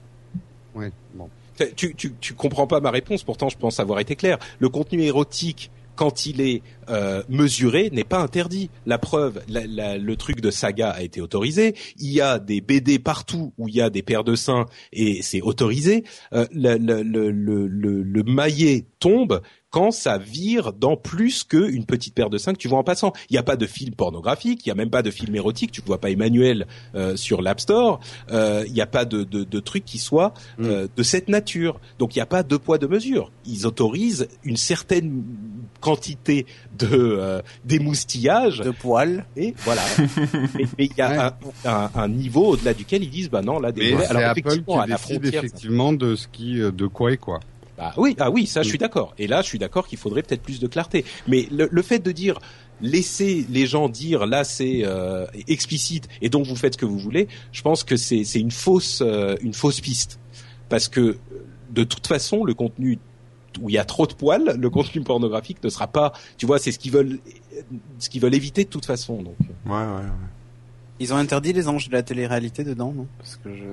Ouais. 0.76 0.92
Bon. 1.16 1.28
Tu, 1.76 1.94
tu, 1.94 2.14
tu 2.20 2.34
comprends 2.34 2.66
pas 2.66 2.80
ma 2.80 2.90
réponse, 2.90 3.22
pourtant 3.22 3.48
je 3.48 3.58
pense 3.58 3.80
avoir 3.80 4.00
été 4.00 4.16
clair. 4.16 4.38
Le 4.58 4.68
contenu 4.68 5.02
érotique 5.02 5.70
quand 5.94 6.26
il 6.26 6.40
est 6.40 6.62
euh, 6.88 7.22
mesuré, 7.28 7.90
n'est 7.92 8.04
pas 8.04 8.18
interdit. 8.18 8.70
La 8.86 8.98
preuve, 8.98 9.42
le 9.48 10.14
truc 10.14 10.40
de 10.40 10.50
saga 10.50 10.90
a 10.90 11.02
été 11.02 11.20
autorisé. 11.20 11.74
Il 11.98 12.12
y 12.12 12.20
a 12.20 12.38
des 12.38 12.60
BD 12.60 12.98
partout 12.98 13.52
où 13.58 13.68
il 13.68 13.74
y 13.74 13.80
a 13.80 13.90
des 13.90 14.02
paires 14.02 14.24
de 14.24 14.34
seins 14.34 14.66
et 14.92 15.22
c'est 15.22 15.42
autorisé. 15.42 16.04
Euh, 16.32 16.46
le, 16.52 16.76
le, 16.76 17.02
le, 17.30 18.02
le, 18.02 18.22
maillet 18.22 18.86
tombe 18.98 19.42
quand 19.72 19.90
ça 19.90 20.18
vire 20.18 20.72
dans 20.74 20.96
plus 20.96 21.44
qu'une 21.44 21.86
petite 21.86 22.14
paire 22.14 22.30
de 22.30 22.38
seins 22.38 22.52
que 22.52 22.58
tu 22.58 22.68
vois 22.68 22.78
en 22.78 22.84
passant. 22.84 23.12
Il 23.30 23.32
n'y 23.32 23.38
a 23.38 23.42
pas 23.42 23.56
de 23.56 23.66
film 23.66 23.94
pornographique, 23.94 24.64
il 24.64 24.68
n'y 24.68 24.72
a 24.72 24.74
même 24.74 24.90
pas 24.90 25.02
de 25.02 25.10
film 25.10 25.34
érotique, 25.34 25.72
tu 25.72 25.80
ne 25.80 25.86
vois 25.86 25.98
pas 25.98 26.10
Emmanuel 26.10 26.66
euh, 26.94 27.16
sur 27.16 27.40
l'App 27.40 27.58
Store, 27.58 27.98
euh, 28.30 28.64
il 28.66 28.72
n'y 28.74 28.82
a 28.82 28.86
pas 28.86 29.06
de, 29.06 29.24
de, 29.24 29.44
de 29.44 29.60
truc 29.60 29.84
qui 29.84 29.98
soit 29.98 30.34
mm. 30.58 30.64
euh, 30.64 30.86
de 30.94 31.02
cette 31.02 31.28
nature. 31.28 31.80
Donc 31.98 32.14
il 32.14 32.18
n'y 32.18 32.22
a 32.22 32.26
pas 32.26 32.42
deux 32.42 32.58
poids 32.58 32.76
deux 32.76 32.86
mesures. 32.86 33.32
Ils 33.46 33.66
autorisent 33.66 34.28
une 34.44 34.58
certaine 34.58 35.24
quantité 35.80 36.44
de 36.78 36.88
euh, 36.92 37.40
d'émoustillage, 37.64 38.60
de 38.60 38.70
poils, 38.70 39.24
et 39.36 39.54
voilà. 39.64 39.82
mais 40.54 40.66
il 40.78 40.94
y 40.96 41.00
a 41.00 41.28
un, 41.28 41.32
un, 41.64 41.90
un, 41.94 42.08
niveau 42.08 42.48
au-delà 42.48 42.74
duquel 42.74 43.02
ils 43.02 43.10
disent 43.10 43.30
bah 43.30 43.40
non 43.40 43.58
là 43.58 43.72
des. 43.72 43.94
Mais 43.94 44.04
alors 44.04 44.32
effectivement 44.32 44.80
Apple 44.80 44.84
qui 44.84 44.92
à 44.92 44.94
la 44.94 44.98
frontière, 44.98 45.44
effectivement 45.44 45.92
de 45.94 46.14
ce 46.14 46.28
qui 46.28 46.56
de 46.56 46.86
quoi 46.86 47.12
et 47.12 47.16
quoi. 47.16 47.40
Bah 47.82 47.92
oui, 47.96 48.14
ah 48.20 48.30
oui, 48.30 48.46
ça 48.46 48.62
je 48.62 48.68
suis 48.68 48.78
d'accord. 48.78 49.12
Et 49.18 49.26
là, 49.26 49.42
je 49.42 49.48
suis 49.48 49.58
d'accord 49.58 49.88
qu'il 49.88 49.98
faudrait 49.98 50.22
peut-être 50.22 50.42
plus 50.42 50.60
de 50.60 50.68
clarté. 50.68 51.04
Mais 51.26 51.48
le, 51.50 51.68
le, 51.68 51.82
fait 51.82 51.98
de 51.98 52.12
dire 52.12 52.38
laisser 52.80 53.44
les 53.50 53.66
gens 53.66 53.88
dire 53.88 54.24
là 54.26 54.44
c'est 54.44 54.82
euh, 54.84 55.26
explicite 55.48 56.08
et 56.20 56.28
donc 56.28 56.46
vous 56.46 56.54
faites 56.54 56.74
ce 56.74 56.78
que 56.78 56.86
vous 56.86 56.98
voulez, 56.98 57.26
je 57.50 57.62
pense 57.62 57.82
que 57.82 57.96
c'est 57.96 58.22
c'est 58.24 58.38
une 58.38 58.52
fausse 58.52 59.02
euh, 59.02 59.34
une 59.40 59.52
fausse 59.52 59.80
piste 59.80 60.20
parce 60.68 60.88
que 60.88 61.18
de 61.70 61.84
toute 61.84 62.06
façon 62.06 62.44
le 62.44 62.54
contenu 62.54 62.98
où 63.60 63.68
il 63.68 63.74
y 63.74 63.78
a 63.78 63.84
trop 63.84 64.06
de 64.06 64.14
poils, 64.14 64.56
le 64.58 64.70
contenu 64.70 65.02
pornographique 65.02 65.62
ne 65.62 65.68
sera 65.68 65.86
pas, 65.86 66.12
tu 66.38 66.46
vois, 66.46 66.58
c'est 66.58 66.72
ce 66.72 66.78
qu'ils 66.78 66.92
veulent 66.92 67.18
ce 67.98 68.08
qu'ils 68.08 68.22
veulent 68.22 68.34
éviter 68.34 68.64
de 68.64 68.70
toute 68.70 68.86
façon 68.86 69.22
donc. 69.22 69.36
Ouais 69.66 69.72
ouais 69.72 69.78
ouais. 69.78 70.28
Ils 71.00 71.12
ont 71.12 71.16
interdit 71.16 71.52
les 71.52 71.68
anges 71.68 71.88
de 71.88 71.92
la 71.92 72.02
télé-réalité 72.02 72.62
dedans, 72.62 72.92
non? 72.92 73.08
Parce 73.18 73.36
que 73.36 73.52
je 73.54 73.64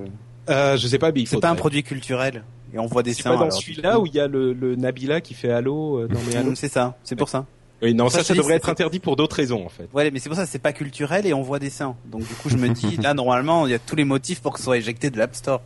euh, 0.50 0.78
je 0.78 0.88
sais 0.88 0.98
pas, 0.98 1.12
mais 1.12 1.26
c'est 1.26 1.40
pas 1.40 1.50
un 1.50 1.56
produit 1.56 1.84
culturel. 1.84 2.44
Et 2.74 2.80
on 2.80 2.86
voit 2.86 3.04
des 3.04 3.14
seins. 3.14 3.32
Pas 3.32 3.38
dans 3.38 3.52
celui-là 3.52 4.00
où 4.00 4.06
il 4.06 4.14
y 4.14 4.20
a 4.20 4.28
le, 4.28 4.54
le 4.54 4.76
Nabila 4.76 5.22
qui 5.22 5.34
fait 5.34 5.52
Halo 5.52 6.00
euh, 6.00 6.08
dans 6.08 6.20
les 6.30 6.36
Halo. 6.36 6.56
c'est 6.56 6.72
ça, 6.72 6.98
c'est 7.04 7.16
pour 7.16 7.30
ça. 7.30 7.46
Oui, 7.82 7.94
non, 7.94 8.10
ça, 8.10 8.24
ça, 8.24 8.34
devrait 8.34 8.56
être 8.56 8.70
interdit 8.70 9.00
pour 9.00 9.16
d'autres 9.16 9.38
raisons, 9.38 9.66
en 9.66 9.70
fait. 9.70 9.88
Ouais, 9.94 10.12
mais 10.12 10.20
c'est 10.20 10.28
pour 10.28 10.38
ça, 10.38 10.46
c'est 10.46 10.60
pas 10.60 10.74
culturel 10.74 11.26
et 11.26 11.34
on 11.34 11.42
voit 11.42 11.60
des 11.60 11.70
seins. 11.70 11.96
Donc, 12.12 12.28
du 12.28 12.34
coup, 12.34 12.50
je 12.50 12.58
me 12.58 12.68
dis, 12.74 12.98
là, 12.98 13.14
normalement, 13.14 13.68
il 13.68 13.72
y 13.72 13.74
a 13.74 13.80
tous 13.80 13.96
les 13.96 14.04
motifs 14.04 14.42
pour 14.42 14.52
que 14.54 14.60
ce 14.60 14.66
soit 14.66 14.78
éjecté 14.78 15.10
de 15.10 15.18
l'App 15.18 15.34
Store. 15.34 15.62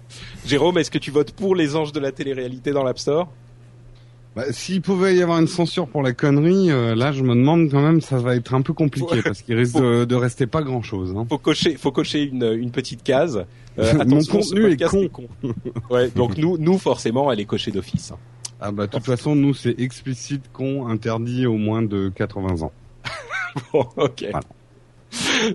Jérôme, 0.45 0.77
est-ce 0.77 0.91
que 0.91 0.99
tu 0.99 1.09
votes 1.09 1.31
pour 1.31 1.55
les 1.55 1.75
anges 1.75 1.91
de 1.91 1.99
la 1.99 2.11
télé-réalité 2.11 2.71
dans 2.71 2.83
l'App 2.83 2.99
Store? 2.99 3.29
Bah, 4.35 4.43
S'il 4.51 4.81
pouvait 4.81 5.15
y 5.15 5.23
avoir 5.23 5.39
une 5.39 5.47
censure 5.47 5.87
pour 5.87 6.03
la 6.03 6.13
connerie, 6.13 6.69
euh, 6.69 6.93
là, 6.93 7.11
je 7.11 7.23
me 7.23 7.33
demande 7.35 7.69
quand 7.71 7.81
même, 7.81 8.01
ça 8.01 8.17
va 8.17 8.35
être 8.35 8.53
un 8.53 8.61
peu 8.61 8.73
compliqué 8.73 9.21
parce 9.23 9.41
qu'il 9.41 9.55
risque 9.55 9.75
de, 9.75 10.05
de, 10.05 10.15
rester 10.15 10.45
pas 10.45 10.61
grand-chose. 10.61 11.15
Hein. 11.17 11.25
Faut 11.29 11.37
cocher, 11.39 11.77
faut 11.77 11.91
cocher 11.91 12.23
une, 12.23 12.43
une 12.43 12.71
petite 12.71 13.03
case. 13.03 13.45
Euh, 13.79 14.05
Mon 14.05 14.23
contenu 14.23 14.71
est 14.71 14.83
con. 14.87 15.09
ouais, 15.89 16.09
donc 16.09 16.37
nous, 16.37 16.57
nous 16.57 16.77
forcément, 16.77 17.31
elle 17.31 17.39
est 17.39 17.45
cochée 17.45 17.71
d'office. 17.71 18.11
Hein. 18.11 18.17
Ah 18.61 18.71
bah 18.71 18.85
de 18.87 18.91
toute 18.91 19.05
façon, 19.05 19.35
nous 19.35 19.53
c'est 19.53 19.79
explicite 19.79 20.51
con, 20.53 20.87
interdit 20.87 21.45
au 21.45 21.57
moins 21.57 21.81
de 21.81 22.09
80 22.15 22.61
ans. 22.61 22.71
bon, 23.73 23.85
ok. 23.97 24.25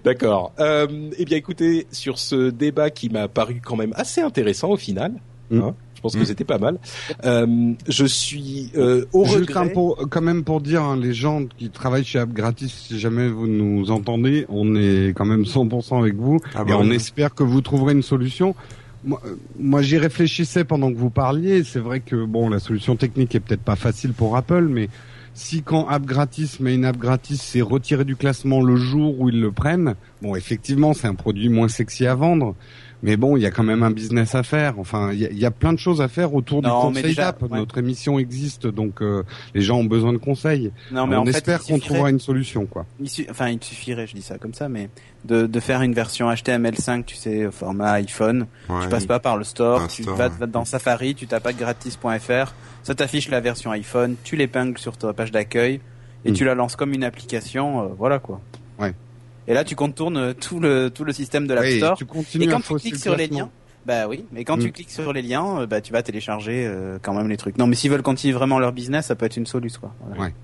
D'accord. 0.05 0.53
Euh, 0.61 1.11
eh 1.17 1.25
bien, 1.25 1.37
écoutez, 1.37 1.87
sur 1.91 2.19
ce 2.19 2.51
débat 2.51 2.91
qui 2.91 3.09
m'a 3.09 3.29
paru 3.29 3.61
quand 3.65 3.77
même 3.77 3.93
assez 3.97 4.21
intéressant 4.21 4.71
au 4.71 4.77
final, 4.77 5.15
mm. 5.51 5.61
hein, 5.61 5.75
je 5.99 6.03
pense 6.03 6.15
que 6.15 6.21
mm. 6.21 6.27
c'était 6.27 6.45
pas 6.45 6.59
mal. 6.59 6.79
Euh, 7.25 7.73
je 7.89 8.05
suis 8.05 8.71
euh, 8.77 9.05
au 9.13 9.25
Juste 9.25 9.51
regret... 9.51 9.73
pour, 9.73 9.97
quand 10.09 10.21
même 10.21 10.45
pour 10.45 10.61
dire, 10.61 10.81
hein, 10.81 10.97
les 10.97 11.13
gens 11.13 11.43
qui 11.59 11.71
travaillent 11.71 12.05
chez 12.05 12.21
App 12.21 12.33
Gratis, 12.33 12.73
si 12.73 13.01
jamais 13.01 13.29
vous 13.29 13.49
nous 13.49 13.91
entendez, 13.91 14.47
on 14.49 14.77
est 14.77 15.09
quand 15.09 15.25
même 15.25 15.43
100% 15.43 15.99
avec 15.99 16.15
vous 16.15 16.39
ah 16.55 16.63
et 16.63 16.71
bah 16.71 16.77
on 16.79 16.89
espère 16.93 17.35
que 17.35 17.43
vous 17.43 17.63
trouverez 17.63 17.95
une 17.95 18.05
solution. 18.05 18.55
Moi, 19.03 19.21
euh, 19.27 19.35
moi 19.59 19.83
j'y 19.83 19.99
réfléchissais 19.99 20.63
pendant 20.63 20.93
que 20.93 20.97
vous 20.97 21.11
parliez. 21.11 21.65
C'est 21.65 21.81
vrai 21.81 21.99
que 21.99 22.25
bon, 22.25 22.49
la 22.49 22.61
solution 22.61 22.95
technique 22.95 23.35
est 23.35 23.41
peut-être 23.41 23.65
pas 23.65 23.77
facile 23.77 24.13
pour 24.13 24.37
Apple, 24.37 24.69
mais 24.71 24.89
si 25.35 25.63
quand 25.63 25.89
app 25.89 26.07
gratis 26.07 26.61
met 26.61 26.77
une 26.77 26.85
app 26.85 26.97
gratis, 26.97 27.43
c'est 27.43 27.61
retiré 27.61 28.05
du 28.05 28.15
classement 28.15 28.61
le 28.61 28.77
jour 28.77 29.19
où 29.19 29.31
ils 29.31 29.41
le 29.41 29.51
prennent, 29.51 29.97
bon, 30.23 30.37
effectivement, 30.37 30.95
c'est 30.95 31.09
un 31.09 31.17
produit 31.17 31.49
moins 31.49 31.69
sexy 31.69 32.07
à 32.07 32.15
vendre. 32.15 32.55
Mais 33.03 33.17
bon, 33.17 33.37
il 33.37 33.43
y 33.43 33.47
a 33.47 33.51
quand 33.51 33.63
même 33.63 33.83
un 33.83 33.91
business 33.91 34.35
à 34.35 34.43
faire. 34.43 34.79
Enfin, 34.79 35.13
il 35.13 35.39
y, 35.39 35.47
a, 35.47 35.51
plein 35.51 35.73
de 35.73 35.79
choses 35.79 36.01
à 36.01 36.09
faire 36.09 36.35
autour 36.35 36.63
du 36.63 36.69
conseil 36.69 37.15
d'app. 37.15 37.43
Notre 37.51 37.79
émission 37.79 38.19
existe, 38.19 38.67
donc 38.67 39.03
euh, 39.03 39.23
les 39.55 39.61
gens 39.61 39.79
ont 39.79 39.85
besoin 39.85 40.13
de 40.13 40.19
conseils. 40.19 40.73
Non, 40.91 41.07
mais 41.07 41.17
on 41.17 41.25
espère 41.25 41.63
qu'on 41.63 41.79
trouvera 41.79 42.11
une 42.11 42.21
solution, 42.21 42.67
quoi. 42.67 42.87
enfin, 43.31 43.49
il 43.51 43.63
suffirait, 43.63 44.07
je 44.07 44.15
dis 44.15 44.23
ça 44.23 44.39
comme 44.39 44.55
ça, 44.55 44.69
mais 44.69 44.91
de, 45.25 45.47
de 45.47 45.61
faire 45.61 45.83
une 45.83 45.95
version 45.95 46.31
HTML5, 46.31 47.05
tu 47.05 47.17
sais, 47.17 47.47
au 47.47 47.53
format 47.53 47.93
iPhone. 47.93 48.47
Tu 48.83 48.89
passes 48.89 49.07
pas 49.07 49.21
par 49.21 49.37
le 49.37 49.45
store, 49.45 49.87
tu 49.89 50.03
Vas, 50.03 50.31
dans 50.31 50.65
Safari, 50.65 51.15
tu 51.15 51.27
tapes 51.27 51.57
gratis.fr, 51.57 52.55
ça 52.83 52.95
t'affiche 52.95 53.29
la 53.29 53.41
version 53.41 53.71
iPhone, 53.71 54.17
tu 54.25 54.37
l'épingles 54.37 54.79
sur 54.79 54.97
ta 54.97 55.13
page 55.13 55.31
d'accueil 55.31 55.81
et 56.25 56.31
hmm. 56.31 56.35
tu 56.35 56.45
la 56.45 56.55
lances 56.55 56.75
comme 56.75 56.93
une 56.93 57.05
application. 57.05 57.83
Euh, 57.83 57.89
voilà 57.97 58.19
quoi. 58.19 58.41
Ouais. 58.79 58.95
Et 59.49 59.55
là, 59.55 59.65
tu 59.65 59.75
contournes 59.75 60.35
tout 60.35 60.61
le 60.61 60.91
tout 60.91 61.05
le 61.05 61.13
système 61.13 61.47
de 61.47 61.55
l'App 61.55 61.67
Store. 61.67 61.99
et 62.39 62.47
quand 62.47 62.61
tu 62.61 62.75
cliques 62.75 62.97
sur 62.97 63.17
les 63.17 63.27
liens, 63.27 63.51
bah 63.87 64.07
oui, 64.07 64.25
mais 64.31 64.45
quand 64.45 64.59
tu 64.59 64.69
mm. 64.69 64.73
cliques 64.73 64.91
sur 64.91 65.13
les 65.13 65.23
liens, 65.23 65.61
euh, 65.61 65.67
bah 65.67 65.81
tu 65.81 65.93
vas 65.93 66.03
télécharger 66.03 66.67
euh, 66.67 66.99
quand 67.01 67.15
même 67.15 67.29
les 67.29 67.39
trucs. 67.39 67.57
Non, 67.57 67.67
mais 67.67 67.75
s'ils 67.75 67.91
veulent 67.91 68.03
continuer 68.03 68.35
vraiment 68.35 68.59
leur 68.59 68.73
business, 68.73 69.07
ça 69.07 69.15
peut 69.15 69.25
être 69.25 69.39
une 69.39 69.47
solution 69.47 69.81
quoi. 69.81 69.93
Ouais. 70.19 70.35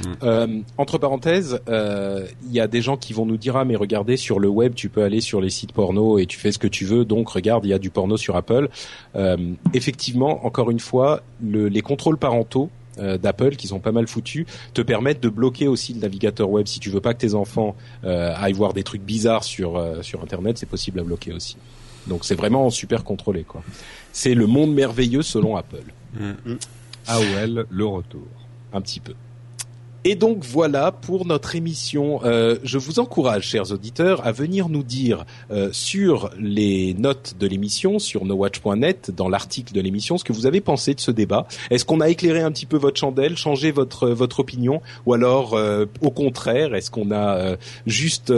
Mm. 0.00 0.12
Euh, 0.22 0.60
entre 0.76 0.98
parenthèses, 0.98 1.60
euh, 1.68 2.26
il 2.46 2.52
y 2.52 2.60
a 2.60 2.66
des 2.66 2.82
gens 2.82 2.96
qui 2.96 3.12
vont 3.12 3.26
nous 3.26 3.36
dire 3.36 3.56
ah 3.56 3.64
mais 3.64 3.76
regardez 3.76 4.16
sur 4.16 4.40
le 4.40 4.48
web 4.48 4.74
tu 4.74 4.88
peux 4.88 5.02
aller 5.02 5.20
sur 5.20 5.40
les 5.40 5.50
sites 5.50 5.72
porno 5.72 6.18
et 6.18 6.26
tu 6.26 6.38
fais 6.38 6.52
ce 6.52 6.58
que 6.58 6.66
tu 6.66 6.84
veux 6.84 7.04
donc 7.04 7.28
regarde 7.28 7.64
il 7.64 7.68
y 7.68 7.74
a 7.74 7.78
du 7.78 7.90
porno 7.90 8.16
sur 8.16 8.36
Apple. 8.36 8.68
Euh, 9.16 9.36
effectivement, 9.74 10.44
encore 10.46 10.70
une 10.70 10.80
fois, 10.80 11.22
le, 11.42 11.68
les 11.68 11.80
contrôles 11.82 12.18
parentaux 12.18 12.70
euh, 12.70 12.77
d'Apple 12.98 13.56
qui 13.56 13.66
sont 13.66 13.80
pas 13.80 13.92
mal 13.92 14.06
foutus 14.06 14.46
te 14.74 14.82
permettent 14.82 15.22
de 15.22 15.28
bloquer 15.28 15.68
aussi 15.68 15.94
le 15.94 16.00
navigateur 16.00 16.50
web. 16.50 16.66
Si 16.66 16.80
tu 16.80 16.90
veux 16.90 17.00
pas 17.00 17.14
que 17.14 17.20
tes 17.20 17.34
enfants 17.34 17.76
euh, 18.04 18.32
aillent 18.36 18.52
voir 18.52 18.72
des 18.72 18.82
trucs 18.82 19.02
bizarres 19.02 19.44
sur 19.44 19.76
euh, 19.76 20.02
sur 20.02 20.22
internet 20.22 20.58
c'est 20.58 20.66
possible 20.66 21.00
à 21.00 21.02
bloquer 21.02 21.32
aussi. 21.32 21.56
Donc 22.06 22.24
c'est 22.24 22.34
vraiment 22.34 22.70
super 22.70 23.04
contrôlé 23.04 23.44
quoi. 23.44 23.62
C'est 24.12 24.34
le 24.34 24.46
monde 24.46 24.74
merveilleux 24.74 25.22
selon 25.22 25.56
Apple. 25.56 25.84
Mmh. 26.14 26.56
AOL 27.06 27.66
le 27.68 27.86
retour. 27.86 28.26
Un 28.72 28.80
petit 28.80 29.00
peu 29.00 29.14
et 30.08 30.14
donc 30.14 30.42
voilà 30.42 30.90
pour 30.90 31.26
notre 31.26 31.54
émission. 31.54 32.20
Euh, 32.24 32.56
je 32.62 32.78
vous 32.78 32.98
encourage, 32.98 33.46
chers 33.46 33.72
auditeurs, 33.72 34.26
à 34.26 34.32
venir 34.32 34.70
nous 34.70 34.82
dire 34.82 35.26
euh, 35.50 35.68
sur 35.72 36.30
les 36.40 36.94
notes 36.94 37.34
de 37.38 37.46
l'émission, 37.46 37.98
sur 37.98 38.24
nowatch.net, 38.24 39.10
dans 39.14 39.28
l'article 39.28 39.74
de 39.74 39.82
l'émission, 39.82 40.16
ce 40.16 40.24
que 40.24 40.32
vous 40.32 40.46
avez 40.46 40.62
pensé 40.62 40.94
de 40.94 41.00
ce 41.00 41.10
débat. 41.10 41.46
Est-ce 41.70 41.84
qu'on 41.84 42.00
a 42.00 42.08
éclairé 42.08 42.40
un 42.40 42.50
petit 42.50 42.64
peu 42.64 42.78
votre 42.78 42.98
chandelle, 42.98 43.36
changé 43.36 43.70
votre 43.70 44.08
votre 44.08 44.40
opinion, 44.40 44.80
ou 45.04 45.12
alors 45.12 45.52
euh, 45.52 45.84
au 46.00 46.10
contraire, 46.10 46.74
est-ce 46.74 46.90
qu'on 46.90 47.10
a 47.10 47.56
juste 47.86 48.32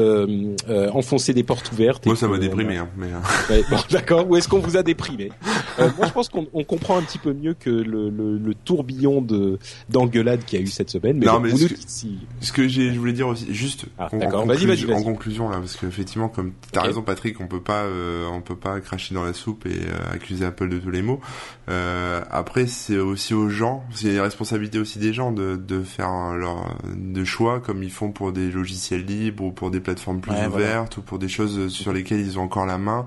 enfoncé 0.93 1.35
des 1.35 1.45
portes 1.45 1.71
ouvertes 1.71 2.05
Moi, 2.05 2.17
ça 2.17 2.27
m'a 2.27 2.39
déprimé. 2.39 2.79
Hein, 2.79 2.89
mais... 2.97 3.63
bon, 3.71 3.79
d'accord. 3.93 4.29
Ou 4.29 4.37
est-ce 4.37 4.49
qu'on 4.49 4.59
vous 4.59 4.77
a 4.77 4.83
déprimé? 4.83 5.31
Moi, 5.79 6.07
je 6.07 6.13
pense 6.13 6.29
qu'on 6.29 6.45
comprend 6.65 6.99
un 6.99 7.03
petit 7.03 7.19
peu 7.19 7.33
mieux 7.33 7.55
que 7.55 7.71
le, 7.71 8.11
le, 8.11 8.39
le 8.39 8.55
tourbillon 8.55 9.23
de 9.23 9.59
d'engueulade 9.89 10.45
qu'il 10.45 10.59
y 10.59 10.63
a 10.63 10.65
eu 10.65 10.69
cette 10.69 10.91
semaine. 10.91 11.19
Mais, 11.19 11.27
non, 11.27 11.39
mais 11.39 11.60
ce 11.69 12.53
que, 12.53 12.69
j'ai, 12.69 12.93
je 12.93 12.99
voulais 12.99 13.13
dire 13.13 13.29
aussi, 13.29 13.53
juste 13.53 13.87
ah, 13.99 14.09
en, 14.13 14.49
en, 14.49 15.03
conclusion 15.03 15.49
là, 15.49 15.59
parce 15.59 15.77
qu'effectivement, 15.77 16.29
comme 16.29 16.53
t'as 16.73 16.81
as 16.81 16.85
raison 16.85 17.03
Patrick, 17.03 17.41
on 17.41 17.47
peut 17.47 17.61
pas, 17.61 17.83
euh, 17.83 18.27
on 18.33 18.41
peut 18.41 18.57
pas 18.57 18.81
cracher 18.81 19.15
dans 19.15 19.25
la 19.25 19.33
soupe 19.33 19.67
et 19.67 19.71
euh, 19.71 20.15
accuser 20.15 20.45
Apple 20.45 20.69
de 20.69 20.79
tous 20.79 20.91
les 20.91 21.03
maux. 21.03 21.21
Euh, 21.69 22.23
après, 22.31 22.67
c'est 22.67 22.99
aussi 22.99 23.35
aux 23.35 23.49
gens, 23.49 23.85
c'est 23.93 24.13
la 24.13 24.23
responsabilité 24.23 24.79
aussi 24.79 24.99
des 24.99 25.13
gens 25.13 25.33
de, 25.33 25.57
de 25.57 25.83
faire 25.83 26.35
leur 26.35 26.77
de 26.95 27.25
choix 27.25 27.61
comme 27.61 27.83
ils 27.83 27.93
font 27.93 28.11
pour 28.11 28.33
des 28.33 28.51
logiciels 28.51 29.05
libres 29.05 29.45
ou 29.45 29.53
pour 29.53 29.71
des 29.71 29.81
plateformes 29.81 30.21
plus 30.21 30.35
ouvertes 30.47 30.97
ou 30.99 31.03
pour 31.03 31.19
des 31.19 31.29
choses 31.29 31.69
sur 31.69 31.93
lesquelles 31.93 32.21
ils 32.21 32.39
ont 32.39 32.43
encore 32.43 32.67
la 32.67 32.79
main. 32.79 33.07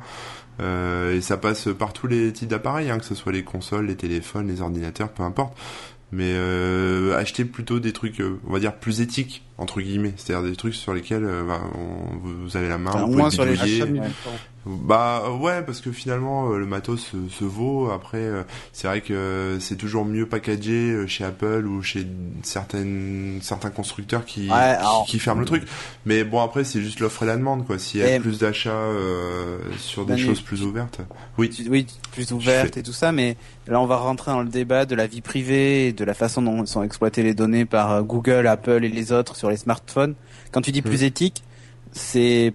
Euh, 0.60 1.16
et 1.16 1.22
ça 1.22 1.38
passe 1.38 1.70
par 1.78 1.94
tous 1.94 2.08
les 2.08 2.32
types 2.32 2.50
d'appareils, 2.50 2.90
hein, 2.90 3.00
que 3.00 3.06
ce 3.06 3.16
soit 3.16 3.32
les 3.32 3.44
consoles, 3.44 3.88
les 3.88 3.96
téléphones, 3.96 4.48
les 4.48 4.62
ordinateurs, 4.62 5.10
peu 5.10 5.24
importe 5.24 5.58
mais 6.14 6.34
euh, 6.36 7.18
acheter 7.18 7.44
plutôt 7.44 7.80
des 7.80 7.92
trucs, 7.92 8.22
euh, 8.22 8.40
on 8.48 8.54
va 8.54 8.60
dire, 8.60 8.76
plus 8.76 9.02
éthiques 9.02 9.44
entre 9.58 9.82
guillemets, 9.82 10.14
c'est-à-dire 10.16 10.48
des 10.48 10.56
trucs 10.56 10.76
sur 10.76 10.94
lesquels 10.94 11.26
euh, 11.26 11.44
bah, 11.44 11.62
vous 12.22 12.56
avez 12.56 12.70
la 12.70 12.78
main, 12.78 12.92
vous 12.92 13.14
pouvez 13.14 13.32
sur 13.32 13.46
les 13.46 13.56
Bah 14.66 15.32
ouais, 15.40 15.62
parce 15.62 15.82
que 15.82 15.92
finalement 15.92 16.50
le 16.50 16.66
matos 16.66 17.02
se, 17.12 17.30
se 17.30 17.44
vaut. 17.44 17.92
Après, 17.92 18.30
c'est 18.72 18.88
vrai 18.88 19.02
que 19.02 19.58
c'est 19.60 19.76
toujours 19.76 20.06
mieux 20.06 20.26
packagé 20.26 21.06
chez 21.08 21.24
Apple 21.24 21.66
ou 21.68 21.82
chez 21.82 22.08
certaines 22.44 23.40
certains 23.42 23.70
constructeurs 23.70 24.26
qui 24.26 24.50
qui, 25.08 25.20
ferment 25.20 25.42
le 25.42 25.46
truc. 25.46 25.64
Mais 26.06 26.24
bon 26.24 26.42
après 26.42 26.64
c'est 26.64 26.82
juste 26.82 27.00
l'offre 27.00 27.24
et 27.24 27.26
la 27.26 27.38
demande 27.38 27.66
quoi. 27.66 27.78
S'il 27.78 28.02
y 28.02 28.04
a 28.04 28.20
plus 28.20 28.40
d'achats 28.40 28.90
sur 29.78 30.06
des 30.06 30.18
choses 30.18 30.42
plus 30.42 30.64
ouvertes. 30.64 31.02
Oui. 31.38 31.50
Oui, 31.70 31.88
plus 32.12 32.32
ouvertes 32.32 32.78
et 32.78 32.84
tout 32.84 32.94
ça. 32.94 33.12
Mais 33.12 33.38
là 33.68 33.80
on 33.80 33.86
va 33.86 33.98
rentrer 33.98 34.32
dans 34.32 34.42
le 34.42 34.50
débat 34.50 34.86
de 34.86 34.96
la 34.96 35.08
vie 35.08 35.22
privée 35.22 35.88
et 35.88 35.94
de 35.94 36.06
la 36.06 36.14
façon 36.14 36.42
dont 36.42 36.66
sont 36.66 36.84
exploitées 36.84 37.24
les 37.24 37.34
données 37.34 37.66
par 37.66 38.04
Google, 38.04 38.48
Apple 38.48 38.84
et 38.84 38.90
les 38.90 39.12
autres 39.12 39.36
sur 39.36 39.50
les 39.50 39.58
smartphones. 39.58 40.16
Quand 40.52 40.62
tu 40.62 40.72
dis 40.72 40.82
plus 40.82 41.02
hmm. 41.02 41.06
éthique, 41.06 41.44
c'est 41.92 42.54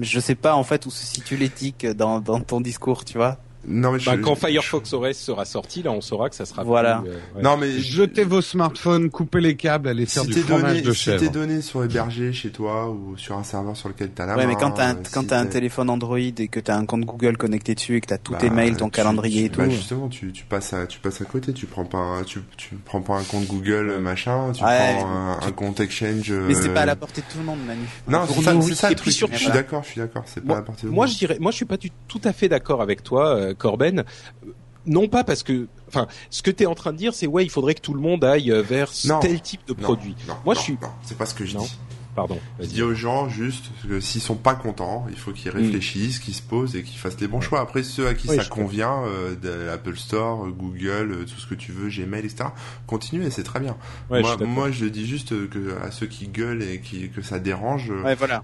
je 0.00 0.20
sais 0.20 0.34
pas 0.34 0.54
en 0.54 0.64
fait 0.64 0.86
où 0.86 0.90
se 0.90 1.04
situe 1.04 1.36
l'éthique 1.36 1.86
dans, 1.86 2.20
dans 2.20 2.40
ton 2.40 2.60
discours, 2.60 3.04
tu 3.04 3.18
vois. 3.18 3.38
Non, 3.66 3.92
mais 3.92 3.98
bah, 4.04 4.16
quand 4.16 4.34
Firefox 4.34 4.92
OS 4.92 5.16
sera 5.16 5.44
sorti, 5.44 5.82
là, 5.82 5.92
on 5.92 6.00
saura 6.00 6.30
que 6.30 6.36
ça 6.36 6.46
sera. 6.46 6.64
Voilà. 6.64 7.04
Euh, 7.06 7.42
non, 7.42 7.56
mais 7.58 7.78
jetez 7.78 8.24
vos 8.24 8.40
smartphones, 8.40 9.10
coupez 9.10 9.40
les 9.40 9.54
câbles, 9.54 9.88
allez 9.88 10.06
faire 10.06 10.24
du 10.24 10.32
fromage 10.32 10.82
de 10.82 10.92
chèvre. 10.92 11.20
Si 11.20 11.26
tes 11.26 11.32
données 11.32 11.60
sont 11.60 11.82
hébergées 11.82 12.32
chez 12.32 12.50
toi 12.50 12.88
ou 12.88 13.16
sur 13.18 13.36
un 13.36 13.44
serveur 13.44 13.76
sur 13.76 13.88
lequel 13.88 14.10
t'as 14.10 14.26
la 14.26 14.36
ouais, 14.36 14.46
mais 14.46 14.54
quand 14.54 14.70
t'as 14.70 14.88
un, 14.88 14.94
euh, 14.94 15.02
quand 15.12 15.26
t'as 15.26 15.38
un 15.38 15.46
téléphone 15.46 15.90
Android 15.90 16.18
et 16.18 16.48
que 16.48 16.60
t'as 16.60 16.76
un 16.76 16.86
compte 16.86 17.04
Google 17.04 17.36
connecté 17.36 17.74
dessus 17.74 17.96
et 17.96 18.00
que 18.00 18.06
t'as 18.06 18.18
tous 18.18 18.34
tes 18.36 18.48
bah, 18.48 18.56
mails, 18.56 18.76
ton 18.76 18.88
calendrier 18.88 19.44
et 19.44 19.48
tout. 19.50 19.60
Bah 19.60 19.68
justement, 19.68 20.08
tu, 20.08 20.32
tu 20.32 20.44
passes 20.44 20.72
à, 20.72 20.86
tu 20.86 20.98
passes 20.98 21.20
à 21.20 21.24
côté. 21.26 21.52
Tu 21.52 21.66
prends 21.66 21.84
pas, 21.84 21.98
un, 21.98 22.22
tu, 22.22 22.40
tu 22.56 22.76
prends 22.76 23.02
pas 23.02 23.16
un 23.16 23.24
compte 23.24 23.46
Google 23.46 23.98
machin. 24.00 24.52
Tu 24.52 24.62
prends 24.62 25.38
un, 25.42 25.52
compte 25.52 25.80
Exchange. 25.80 26.32
Mais 26.32 26.54
c'est 26.54 26.72
pas 26.72 26.82
à 26.82 26.86
la 26.86 26.96
portée 26.96 27.20
de 27.20 27.26
tout 27.26 27.38
le 27.38 27.44
monde, 27.44 27.58
Manu. 27.66 27.82
Non, 28.08 28.26
c'est 28.26 28.74
ça, 28.74 28.88
le 28.88 28.96
truc. 28.96 29.12
Je 29.12 29.36
suis 29.36 29.50
d'accord, 29.50 29.82
je 29.82 29.90
suis 29.90 30.00
d'accord. 30.00 30.22
C'est 30.26 30.44
pas 30.44 30.54
à 30.54 30.56
la 30.56 30.62
portée 30.62 30.76
de 30.78 30.80
tout 30.80 30.86
le 30.86 30.90
monde. 30.92 30.96
Moi, 30.96 31.06
je 31.06 31.18
dirais, 31.18 31.36
moi, 31.40 31.50
je 31.50 31.56
suis 31.56 31.64
pas 31.66 31.76
tout 31.76 32.20
à 32.24 32.32
fait 32.32 32.48
d'accord 32.48 32.80
avec 32.82 33.02
toi, 33.02 33.36
euh, 33.36 33.49
Corben. 33.54 34.04
Non 34.86 35.08
pas 35.08 35.24
parce 35.24 35.42
que 35.42 35.68
enfin 35.88 36.06
ce 36.30 36.42
que 36.42 36.50
tu 36.50 36.62
es 36.62 36.66
en 36.66 36.74
train 36.74 36.92
de 36.92 36.96
dire 36.96 37.12
c'est 37.12 37.26
ouais 37.26 37.44
il 37.44 37.50
faudrait 37.50 37.74
que 37.74 37.82
tout 37.82 37.92
le 37.92 38.00
monde 38.00 38.24
aille 38.24 38.50
vers 38.64 38.90
tel 39.20 39.40
type 39.40 39.60
de 39.66 39.74
produit. 39.74 40.16
Moi 40.44 40.54
je 40.54 40.60
suis 40.60 40.78
c'est 41.02 41.18
pas 41.18 41.26
ce 41.26 41.34
que 41.34 41.44
je 41.44 41.58
dis. 41.58 41.78
Pardon. 42.20 42.38
Je 42.58 42.66
dis 42.66 42.82
aux 42.82 42.94
gens 42.94 43.30
juste 43.30 43.70
que 43.88 43.98
s'ils 43.98 44.20
sont 44.20 44.36
pas 44.36 44.54
contents, 44.54 45.06
il 45.08 45.16
faut 45.16 45.32
qu'ils 45.32 45.50
réfléchissent, 45.50 46.18
qu'ils 46.18 46.34
se 46.34 46.42
posent 46.42 46.76
et 46.76 46.82
qu'ils 46.82 46.98
fassent 46.98 47.18
les 47.18 47.28
bons 47.28 47.40
choix. 47.40 47.60
Après 47.60 47.82
ceux 47.82 48.06
à 48.06 48.14
qui 48.14 48.28
ça 48.28 48.44
convient, 48.44 49.04
euh, 49.06 49.66
l'Apple 49.66 49.96
Store, 49.96 50.44
euh, 50.44 50.50
Google, 50.50 51.12
euh, 51.12 51.24
tout 51.24 51.40
ce 51.40 51.46
que 51.46 51.54
tu 51.54 51.72
veux, 51.72 51.88
Gmail, 51.88 52.26
etc. 52.26 52.50
Continuez, 52.86 53.30
c'est 53.30 53.42
très 53.42 53.60
bien. 53.60 53.76
moi, 54.10 54.20
je 54.22 54.44
moi, 54.44 54.70
je 54.70 54.84
dis 54.84 55.06
juste 55.06 55.48
que 55.48 55.78
à 55.82 55.90
ceux 55.90 56.06
qui 56.06 56.28
gueulent 56.28 56.62
et 56.62 56.80
qui 56.80 57.08
que 57.08 57.22
ça 57.22 57.38
dérange 57.38 57.90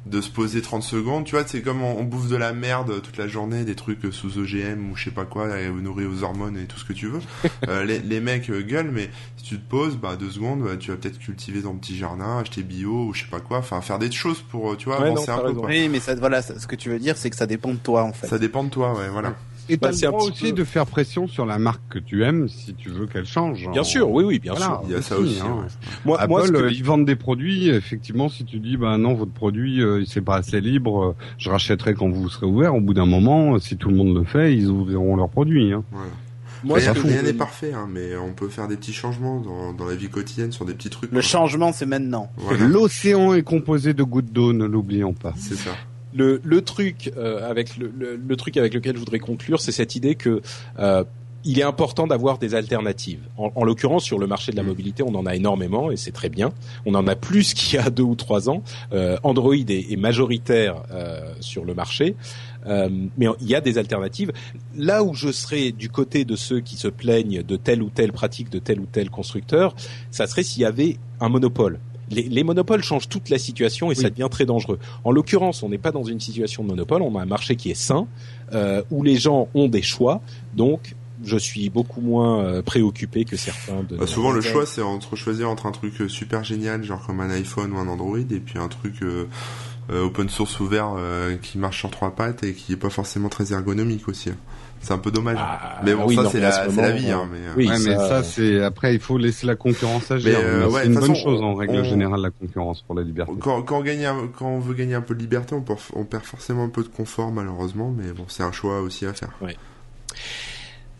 de 0.07 0.21
se 0.21 0.31
poser 0.31 0.63
30 0.63 0.83
secondes. 0.83 1.25
Tu 1.25 1.33
vois, 1.33 1.47
c'est 1.47 1.61
comme 1.61 1.83
on, 1.83 2.05
bouffe 2.05 2.29
de 2.29 2.37
la 2.37 2.53
merde 2.53 3.03
toute 3.03 3.19
la 3.19 3.29
journée, 3.29 3.65
des 3.65 3.75
trucs 3.75 4.13
sous 4.13 4.39
OGM 4.39 4.91
ou 4.91 4.97
je 4.97 5.05
sais 5.05 5.11
pas 5.11 5.25
quoi, 5.25 5.49
nourrir 5.71 6.09
aux 6.11 6.23
hormones 6.23 6.57
et 6.57 6.65
tout 6.65 6.79
ce 6.79 6.85
que 6.85 6.93
tu 6.93 7.09
veux. 7.09 7.21
les, 7.85 7.99
les, 7.99 8.21
mecs 8.21 8.51
gueulent, 8.51 8.91
mais 8.91 9.11
si 9.37 9.45
tu 9.45 9.59
te 9.59 9.69
poses, 9.69 9.97
bah 9.97 10.17
deux 10.17 10.31
secondes, 10.31 10.63
bah, 10.63 10.77
tu 10.77 10.91
vas 10.91 10.97
peut-être 10.97 11.19
cultiver 11.19 11.63
ton 11.63 11.75
petit 11.75 11.97
jardin, 11.97 12.39
acheter 12.39 12.63
bio 12.63 13.07
ou 13.07 13.15
je 13.15 13.23
sais 13.23 13.31
pas 13.31 13.41
quoi 13.41 13.63
enfin 13.67 13.81
faire 13.81 13.99
des 13.99 14.11
choses 14.11 14.43
pour 14.43 14.73
euh, 14.73 14.77
tu 14.77 14.87
vois 14.87 15.01
avancer 15.01 15.31
un 15.31 15.39
peu. 15.39 15.51
Oui, 15.51 15.89
mais 15.89 16.01
ça, 16.01 16.15
voilà, 16.15 16.43
ce 16.43 16.67
que 16.67 16.77
tu 16.77 16.89
veux 16.89 16.99
dire, 16.99 17.17
c'est 17.17 17.31
que 17.31 17.37
ça 17.37 17.47
dépend 17.47 17.73
de 17.73 17.79
toi 17.79 18.05
en 18.05 18.13
fait. 18.13 18.27
Ça 18.27 18.39
dépend 18.39 18.65
de 18.65 18.71
toi, 18.71 18.95
ouais, 18.95 19.09
voilà. 19.11 19.35
Et 19.69 19.77
bah, 19.77 19.89
t'as 19.91 20.07
le 20.07 20.13
droit 20.13 20.29
aussi 20.29 20.53
de 20.53 20.63
faire 20.63 20.87
pression 20.87 21.27
sur 21.27 21.45
la 21.45 21.59
marque 21.59 21.83
que 21.91 21.99
tu 21.99 22.25
aimes 22.25 22.49
si 22.49 22.75
tu 22.75 22.89
veux 22.89 23.07
qu'elle 23.07 23.27
change. 23.27 23.69
Bien 23.73 23.83
sûr, 23.83 24.09
oui, 24.11 24.23
oui, 24.25 24.39
bien 24.39 24.55
sûr. 24.55 24.81
Il 24.85 24.93
y 24.93 24.95
a 24.95 25.03
ça 25.03 25.19
aussi. 25.19 25.41
Hein. 25.41 25.67
Moi, 26.05 26.21
Apple, 26.21 26.31
moi, 26.31 26.49
que... 26.49 26.73
ils 26.73 26.85
vendent 26.85 27.05
des 27.05 27.17
produits. 27.17 27.69
Effectivement, 27.69 28.29
si 28.29 28.45
tu 28.45 28.61
dis, 28.61 28.77
bah 28.77 28.97
non, 28.97 29.15
votre 29.15 29.33
produit, 29.33 29.83
euh, 29.83 30.05
c'est 30.07 30.21
pas 30.21 30.37
assez 30.37 30.61
libre, 30.61 31.05
euh, 31.05 31.17
je 31.39 31.51
rachèterai 31.51 31.95
quand 31.95 32.09
vous 32.09 32.29
serez 32.29 32.47
ouvert. 32.47 32.77
Au 32.77 32.81
bout 32.81 32.95
d'un 32.95 33.07
moment, 33.07 33.59
si 33.59 33.77
tout 33.77 33.89
le 33.89 33.97
monde 33.97 34.17
le 34.17 34.25
fait, 34.25 34.55
ils 34.55 34.69
ouvriront 34.69 35.17
leurs 35.17 35.31
produits. 35.31 35.73
Hein. 35.73 35.83
Moi, 36.65 36.79
rien 36.79 37.23
n'est 37.23 37.33
parfait, 37.33 37.73
hein, 37.73 37.89
mais 37.91 38.17
on 38.17 38.33
peut 38.33 38.49
faire 38.49 38.69
des 38.69 38.77
petits 38.77 38.93
changements 38.93 39.41
dans, 39.41 39.73
dans, 39.73 39.85
la 39.85 39.95
vie 39.95 40.09
quotidienne 40.09 40.53
sur 40.53 40.65
des 40.65 40.75
petits 40.75 40.91
trucs. 40.91 41.13
Le 41.13 41.21
changement, 41.21 41.73
c'est 41.73 41.87
maintenant. 41.87 42.31
L'océan 42.59 43.35
est 43.35 43.43
composé 43.43 43.95
de 43.95 44.03
gouttes 44.03 44.33
d'eau, 44.33 44.53
ne 44.53 44.65
l'oublions 44.65 45.13
pas. 45.13 45.35
C'est 45.37 45.57
ça. 45.57 45.71
Le, 46.15 46.41
le 46.45 46.63
truc 46.63 47.13
euh, 47.17 47.49
avec 47.49 47.77
le, 47.77 47.93
le, 48.17 48.37
truc 48.37 48.57
avec 48.57 48.73
lequel 48.73 48.95
je 48.95 49.01
voudrais 49.01 49.19
conclure, 49.19 49.61
c'est 49.61 49.73
cette 49.73 49.97
idée 49.97 50.15
que 50.15 50.41
euh, 50.79 51.05
il 51.47 51.61
est 51.61 51.63
important 51.63 52.07
d'avoir 52.07 52.39
des 52.39 52.55
alternatives. 52.55 53.21
En, 53.39 53.53
en 53.55 53.65
l'occurrence, 53.65 54.05
sur 54.05 54.19
le 54.19 54.27
marché 54.27 54.53
de 54.53 54.57
la 54.57 54.63
mm. 54.63 54.67
mobilité, 54.67 55.03
on 55.03 55.15
en 55.15 55.25
a 55.25 55.35
énormément 55.35 55.91
et 55.91 55.97
c'est 55.97 56.11
très 56.11 56.29
bien. 56.29 56.53
On 56.85 56.95
en 56.95 57.07
a 57.07 57.15
plus 57.15 57.55
qu'il 57.55 57.79
y 57.79 57.83
a 57.83 57.89
deux 57.89 58.03
ou 58.03 58.17
trois 58.17 58.51
ans. 58.51 58.63
Euh, 58.93 59.17
Android 59.23 59.55
est, 59.55 59.93
est 59.93 59.97
majoritaire 59.97 60.83
euh, 60.91 61.33
sur 61.41 61.65
le 61.65 61.73
marché. 61.73 62.17
Euh, 62.67 62.89
mais 63.17 63.27
il 63.41 63.49
y 63.49 63.55
a 63.55 63.61
des 63.61 63.79
alternatives. 63.79 64.33
Là 64.77 65.03
où 65.05 65.15
je 65.15 65.31
serais 65.31 65.73
du 65.73 65.89
côté 65.89 66.25
de 66.25 66.37
ceux 66.37 66.61
qui 66.61 66.77
se 66.77 66.89
plaignent 66.89 67.43
de 67.43 67.57
telle 67.57 67.83
ou 67.83 67.91
telle 67.91 68.13
pratique 68.13 68.51
de 68.51 68.59
tel 68.59 68.81
ou 68.81 68.87
tel 68.91 69.11
constructeur, 69.11 69.75
ça 70.11 70.27
serait 70.27 70.43
s'il 70.43 70.63
y 70.63 70.67
avait 70.67 70.99
un 71.21 71.29
monopole. 71.29 71.79
Les, 72.09 72.23
les, 72.23 72.45
monopoles 72.45 72.85
changent 72.85 73.09
toute 73.09 73.31
la 73.31 73.39
situation 73.39 73.91
et 73.91 73.97
ça 73.97 74.11
devient 74.11 74.29
très 74.31 74.47
dangereux. 74.47 74.79
En 75.03 75.11
l'occurrence, 75.11 75.65
on 75.65 75.69
n'est 75.69 75.79
pas 75.79 75.91
dans 75.91 76.05
une 76.05 76.21
situation 76.21 76.63
de 76.63 76.69
monopole, 76.69 77.03
on 77.03 77.17
a 77.17 77.23
un 77.23 77.27
marché 77.27 77.57
qui 77.57 77.69
est 77.71 77.75
sain, 77.75 78.07
euh, 78.53 78.83
où 78.93 79.03
les 79.03 79.17
gens 79.17 79.49
ont 79.55 79.67
des 79.67 79.83
choix, 79.83 80.21
donc 80.55 80.95
je 81.25 81.37
suis 81.37 81.71
beaucoup 81.71 82.01
moins 82.01 82.45
euh, 82.45 82.63
préoccupé 82.63 83.25
que 83.25 83.37
certains 83.37 83.83
de. 83.83 83.97
Bah, 83.97 84.07
souvent, 84.07 84.33
le 84.33 84.41
choix, 84.41 84.67
c'est 84.67 84.83
entre 84.83 85.17
choisir 85.17 85.49
entre 85.51 85.67
un 85.67 85.73
truc 85.73 85.95
super 86.09 86.45
génial, 86.45 86.83
genre 86.83 87.05
comme 87.05 87.21
un 87.21 87.31
iPhone 87.31 87.73
ou 87.73 87.79
un 87.79 87.89
Android, 87.89 88.19
et 88.19 88.41
puis 88.41 88.59
un 88.59 88.69
truc 88.69 89.03
euh, 89.03 89.27
open 89.91 90.29
source 90.29 90.59
ouvert 90.61 90.95
euh, 90.97 91.37
qui 91.37 91.59
marche 91.59 91.79
sur 91.79 91.91
trois 91.91 92.11
pattes 92.15 92.43
et 92.45 92.55
qui 92.55 92.73
est 92.73 92.77
pas 92.77 92.91
forcément 92.91 93.29
très 93.29 93.53
ergonomique 93.53 94.09
aussi. 94.09 94.31
C'est 94.81 94.93
un 94.93 94.99
peu 94.99 95.11
dommage. 95.11 95.39
Ah, 95.41 95.81
mais 95.85 95.95
bon, 95.95 96.09
ça 96.09 96.31
c'est 96.31 96.39
la, 96.39 96.67
la, 96.69 96.91
vie. 96.93 97.11
Hein, 97.11 97.29
mais, 97.33 97.39
euh. 97.39 97.53
oui, 97.57 97.69
ouais, 97.69 97.79
mais 97.85 97.97
ça 97.97 98.23
c'est 98.23 98.63
après 98.63 98.95
il 98.95 99.01
faut 99.01 99.19
laisser 99.19 99.47
la 99.47 99.57
concurrence 99.57 100.11
agir. 100.11 100.39
c'est 100.71 100.87
une 100.87 100.95
bonne 100.95 101.17
chose 101.17 101.43
en 101.43 101.55
règle 101.55 101.85
générale 101.85 102.21
la 102.21 102.31
concurrence 102.31 102.83
pour 102.83 102.95
la 102.95 103.03
liberté. 103.03 103.33
Quand, 103.41 103.63
quand 103.63 103.79
on 103.79 103.83
gagne, 103.83 104.09
quand 104.39 104.49
on 104.49 104.61
veut 104.61 104.75
gagner 104.75 104.95
un 104.95 105.01
peu 105.01 105.15
de 105.15 105.21
liberté, 105.21 105.55
on, 105.55 105.65
on 105.95 106.05
perd 106.05 106.25
forcément 106.25 106.65
un 106.65 106.69
peu 106.69 106.83
de 106.83 106.89
confort 106.89 107.33
malheureusement, 107.33 107.95
mais 107.97 108.13
bon, 108.13 108.25
c'est 108.29 108.43
un 108.43 108.53
choix 108.53 108.81
aussi 108.81 109.07
à 109.07 109.13
faire. 109.13 109.31
Ouais. 109.41 109.57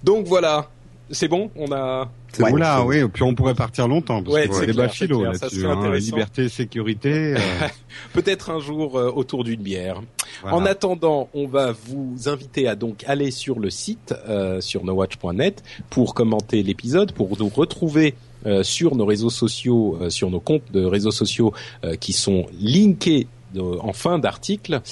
Donc 0.03 0.27
voilà, 0.27 0.71
c'est 1.11 1.29
bon, 1.29 1.51
on 1.57 1.71
a. 1.73 2.09
Ouais. 2.39 2.53
Oula, 2.53 2.85
oui, 2.85 3.03
puis 3.09 3.23
on 3.23 3.35
pourrait 3.35 3.55
partir 3.55 3.89
longtemps 3.89 4.23
parce 4.23 4.35
ouais, 4.35 4.49
que 4.49 4.55
c'est 4.55 4.67
débat 4.67 4.89
philo 4.89 5.25
là-dessus. 5.25 5.65
Hein, 5.65 5.95
liberté, 5.95 6.49
sécurité. 6.49 7.35
Euh. 7.35 7.39
Peut-être 8.13 8.51
un 8.51 8.61
jour 8.61 8.99
euh, 8.99 9.11
autour 9.11 9.45
d'une 9.45 9.63
bière. 9.63 10.03
En 10.45 10.67
attendant, 10.67 11.31
on 11.33 11.47
va 11.47 11.73
vous 11.73 12.29
inviter 12.29 12.69
à 12.69 12.75
donc 12.75 13.05
aller 13.07 13.31
sur 13.31 13.59
le 13.59 13.71
site 13.71 14.15
euh, 14.29 14.61
sur 14.61 14.85
nowatch.net 14.85 15.63
pour 15.89 16.15
commenter 16.15 16.63
l'épisode, 16.63 17.13
pour 17.13 17.39
nous 17.39 17.49
retrouver 17.49 18.15
euh, 18.45 18.63
sur 18.63 18.97
nos 18.97 19.07
réseaux 19.07 19.31
sociaux, 19.31 19.99
sur 20.11 20.31
nos 20.31 20.41
comptes 20.41 20.71
de 20.73 20.85
réseaux 20.85 21.11
sociaux 21.11 21.55
qui 22.01 22.13
sont 22.13 22.47
linkés 22.61 23.29
en 23.59 23.95
fin 23.95 24.19
d'article, 24.19 24.83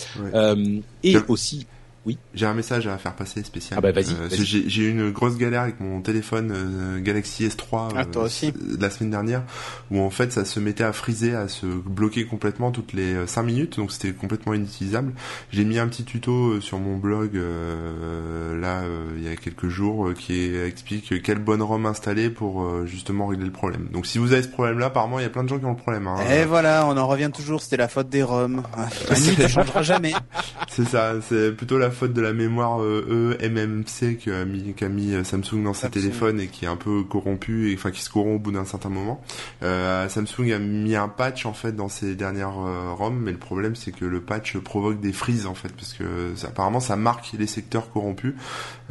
et 1.02 1.16
aussi 1.28 1.66
oui. 2.06 2.18
J'ai 2.34 2.46
un 2.46 2.54
message 2.54 2.86
à 2.86 2.98
faire 2.98 3.14
passer 3.14 3.42
spécial. 3.42 3.78
Ah 3.78 3.80
bah 3.80 3.92
vas-y. 3.92 4.12
Euh, 4.12 4.28
j'ai 4.30 4.82
eu 4.82 4.90
une 4.90 5.10
grosse 5.10 5.38
galère 5.38 5.62
avec 5.62 5.80
mon 5.80 6.02
téléphone 6.02 6.52
euh, 6.54 7.00
Galaxy 7.00 7.46
S3 7.46 7.92
ah, 7.96 8.04
toi 8.04 8.24
aussi. 8.24 8.52
la 8.78 8.90
semaine 8.90 9.10
dernière, 9.10 9.42
où 9.90 10.00
en 10.00 10.10
fait 10.10 10.32
ça 10.32 10.44
se 10.44 10.60
mettait 10.60 10.84
à 10.84 10.92
friser, 10.92 11.34
à 11.34 11.48
se 11.48 11.64
bloquer 11.66 12.26
complètement 12.26 12.72
toutes 12.72 12.92
les 12.92 13.26
5 13.26 13.40
euh, 13.40 13.44
minutes, 13.44 13.76
donc 13.78 13.90
c'était 13.90 14.12
complètement 14.12 14.52
inutilisable. 14.52 15.12
J'ai 15.50 15.64
mis 15.64 15.78
un 15.78 15.88
petit 15.88 16.04
tuto 16.04 16.60
sur 16.60 16.78
mon 16.78 16.96
blog 16.96 17.34
là 17.34 18.82
il 19.16 19.22
y 19.22 19.28
a 19.28 19.36
quelques 19.36 19.68
jours 19.68 20.12
qui 20.14 20.54
explique 20.54 21.22
quelle 21.22 21.38
bonne 21.38 21.62
ROM 21.62 21.86
installer 21.86 22.30
pour 22.30 22.86
justement 22.86 23.26
régler 23.26 23.46
le 23.46 23.52
problème. 23.52 23.88
Donc 23.92 24.06
si 24.06 24.18
vous 24.18 24.32
avez 24.32 24.42
ce 24.42 24.48
problème-là, 24.48 24.86
apparemment 24.86 25.18
il 25.18 25.22
y 25.22 25.26
a 25.26 25.30
plein 25.30 25.44
de 25.44 25.48
gens 25.48 25.58
qui 25.58 25.64
ont 25.64 25.70
le 25.70 25.76
problème. 25.76 26.06
Hein. 26.06 26.16
Et 26.30 26.44
voilà, 26.44 26.86
on 26.86 26.96
en 26.96 27.06
revient 27.06 27.30
toujours, 27.32 27.62
c'était 27.62 27.76
la 27.76 27.88
faute 27.88 28.08
des 28.08 28.22
ROM. 28.22 28.62
Ah, 28.76 28.88
ça 28.90 29.48
changera 29.48 29.82
jamais. 29.82 30.12
C'est 30.68 30.86
ça, 30.88 31.12
c'est 31.20 31.52
plutôt 31.52 31.78
la 31.78 31.90
faute 31.94 32.12
de 32.12 32.20
la 32.20 32.32
mémoire 32.32 32.82
euh, 32.82 33.36
eMMC 33.40 34.18
qu'a 34.18 34.44
mis, 34.44 34.74
qu'a 34.74 34.88
mis 34.88 35.14
euh, 35.14 35.24
Samsung 35.24 35.62
dans 35.62 35.72
ses 35.72 35.88
téléphones 35.88 36.40
et 36.40 36.48
qui 36.48 36.66
est 36.66 36.68
un 36.68 36.76
peu 36.76 37.02
corrompu, 37.04 37.70
et 37.70 37.74
enfin 37.74 37.90
qui 37.90 38.02
se 38.02 38.10
corrompt 38.10 38.36
au 38.36 38.38
bout 38.38 38.52
d'un 38.52 38.64
certain 38.64 38.90
moment. 38.90 39.22
Euh, 39.62 40.08
Samsung 40.08 40.52
a 40.52 40.58
mis 40.58 40.94
un 40.96 41.08
patch 41.08 41.46
en 41.46 41.54
fait 41.54 41.74
dans 41.74 41.88
ses 41.88 42.14
dernières 42.14 42.58
euh, 42.58 42.92
ROM, 42.92 43.18
mais 43.18 43.32
le 43.32 43.38
problème 43.38 43.74
c'est 43.74 43.92
que 43.92 44.04
le 44.04 44.20
patch 44.20 44.58
provoque 44.58 45.00
des 45.00 45.12
frises 45.12 45.46
en 45.46 45.54
fait, 45.54 45.72
parce 45.72 45.94
que 45.94 46.34
apparemment 46.46 46.80
ça 46.80 46.96
marque 46.96 47.32
les 47.38 47.46
secteurs 47.46 47.90
corrompus 47.90 48.34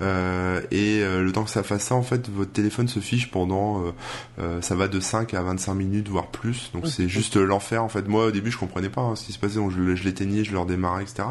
euh, 0.01 0.61
et 0.71 1.01
le 1.01 1.31
temps 1.31 1.43
que 1.43 1.49
ça 1.49 1.63
fasse 1.63 1.83
ça 1.83 1.95
en 1.95 2.03
fait, 2.03 2.29
votre 2.29 2.51
téléphone 2.51 2.87
se 2.87 2.99
fiche 2.99 3.31
pendant, 3.31 3.83
ça 4.61 4.75
va 4.75 4.87
de 4.87 4.99
5 4.99 5.33
à 5.33 5.41
25 5.41 5.73
minutes 5.73 6.07
voire 6.07 6.27
plus, 6.27 6.71
donc 6.73 6.87
c'est 6.87 7.07
juste 7.07 7.37
l'enfer 7.37 7.83
en 7.83 7.89
fait. 7.89 8.07
Moi 8.07 8.27
au 8.27 8.31
début 8.31 8.51
je 8.51 8.57
comprenais 8.57 8.89
pas 8.89 9.01
hein, 9.01 9.15
ce 9.15 9.25
qui 9.25 9.33
se 9.33 9.39
passait, 9.39 9.55
donc 9.55 9.71
je, 9.71 9.95
je 9.95 10.03
l'éteignais, 10.03 10.43
je 10.43 10.51
le 10.51 10.59
redémarrais, 10.59 11.03
etc. 11.03 11.29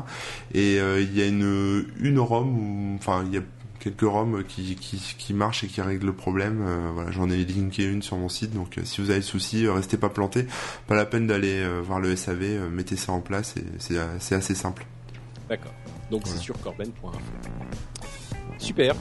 Et 0.55 0.77
il 0.77 1.17
y 1.17 1.23
a 1.23 1.27
une 1.27 1.87
une 2.01 2.19
ROM 2.19 2.97
enfin 2.97 3.25
il 3.27 3.35
y 3.35 3.39
a 3.39 3.43
quelques 3.83 4.03
ROM 4.03 4.45
qui, 4.45 4.77
qui, 4.77 4.99
qui 5.19 5.35
marchent 5.35 5.65
et 5.65 5.67
qui 5.67 5.81
règlent 5.81 6.07
le 6.07 6.13
problème. 6.13 6.65
Euh, 6.65 6.91
voilà, 6.95 7.11
j'en 7.11 7.29
ai 7.29 7.45
linké 7.45 7.85
une 7.85 8.01
sur 8.01 8.17
mon 8.17 8.29
site, 8.29 8.55
donc 8.55 8.79
euh, 8.79 8.83
si 8.85 9.01
vous 9.01 9.11
avez 9.11 9.19
le 9.19 9.25
souci, 9.25 9.67
euh, 9.67 9.73
restez 9.73 9.97
pas 9.97 10.09
planté. 10.09 10.47
Pas 10.87 10.95
la 10.95 11.05
peine 11.05 11.27
d'aller 11.27 11.67
voir 11.83 11.99
le 12.01 12.15
SAV, 12.15 12.71
mettez 12.71 12.97
ça 12.97 13.13
en 13.13 13.21
place 13.21 13.57
et 13.57 13.65
c'est 13.79 14.35
assez 14.35 14.55
simple. 14.55 14.87
D'accord. 15.49 15.73
Donc 16.11 16.23
c'est 16.27 16.39
sur 16.39 16.59
corben.info. 16.61 17.19
Super. 18.63 18.95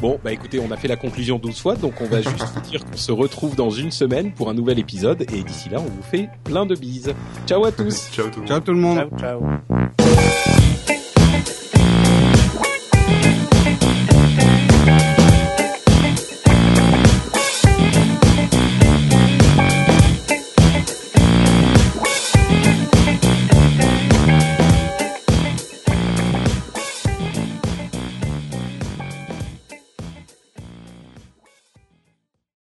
Bon, 0.00 0.18
bah 0.24 0.32
écoutez, 0.32 0.58
on 0.58 0.70
a 0.72 0.76
fait 0.76 0.88
la 0.88 0.96
conclusion 0.96 1.38
12 1.38 1.60
fois, 1.60 1.76
donc 1.76 2.00
on 2.00 2.06
va 2.06 2.20
juste 2.22 2.60
dire 2.62 2.84
qu'on 2.84 2.96
se 2.96 3.12
retrouve 3.12 3.54
dans 3.54 3.70
une 3.70 3.92
semaine 3.92 4.32
pour 4.32 4.50
un 4.50 4.54
nouvel 4.54 4.78
épisode, 4.78 5.22
et 5.32 5.42
d'ici 5.44 5.68
là, 5.68 5.78
on 5.80 5.84
vous 5.84 6.02
fait 6.02 6.28
plein 6.42 6.66
de 6.66 6.74
bises. 6.74 7.14
Ciao 7.46 7.64
à 7.64 7.70
tous 7.70 8.10
Ciao 8.10 8.26
tout 8.28 8.40
le 8.40 8.40
monde. 8.40 8.48
Ciao 8.48 8.60
tout 8.60 8.72
le 8.72 8.78
monde. 8.78 9.08
Ciao, 9.18 9.38
ciao. 10.88 11.01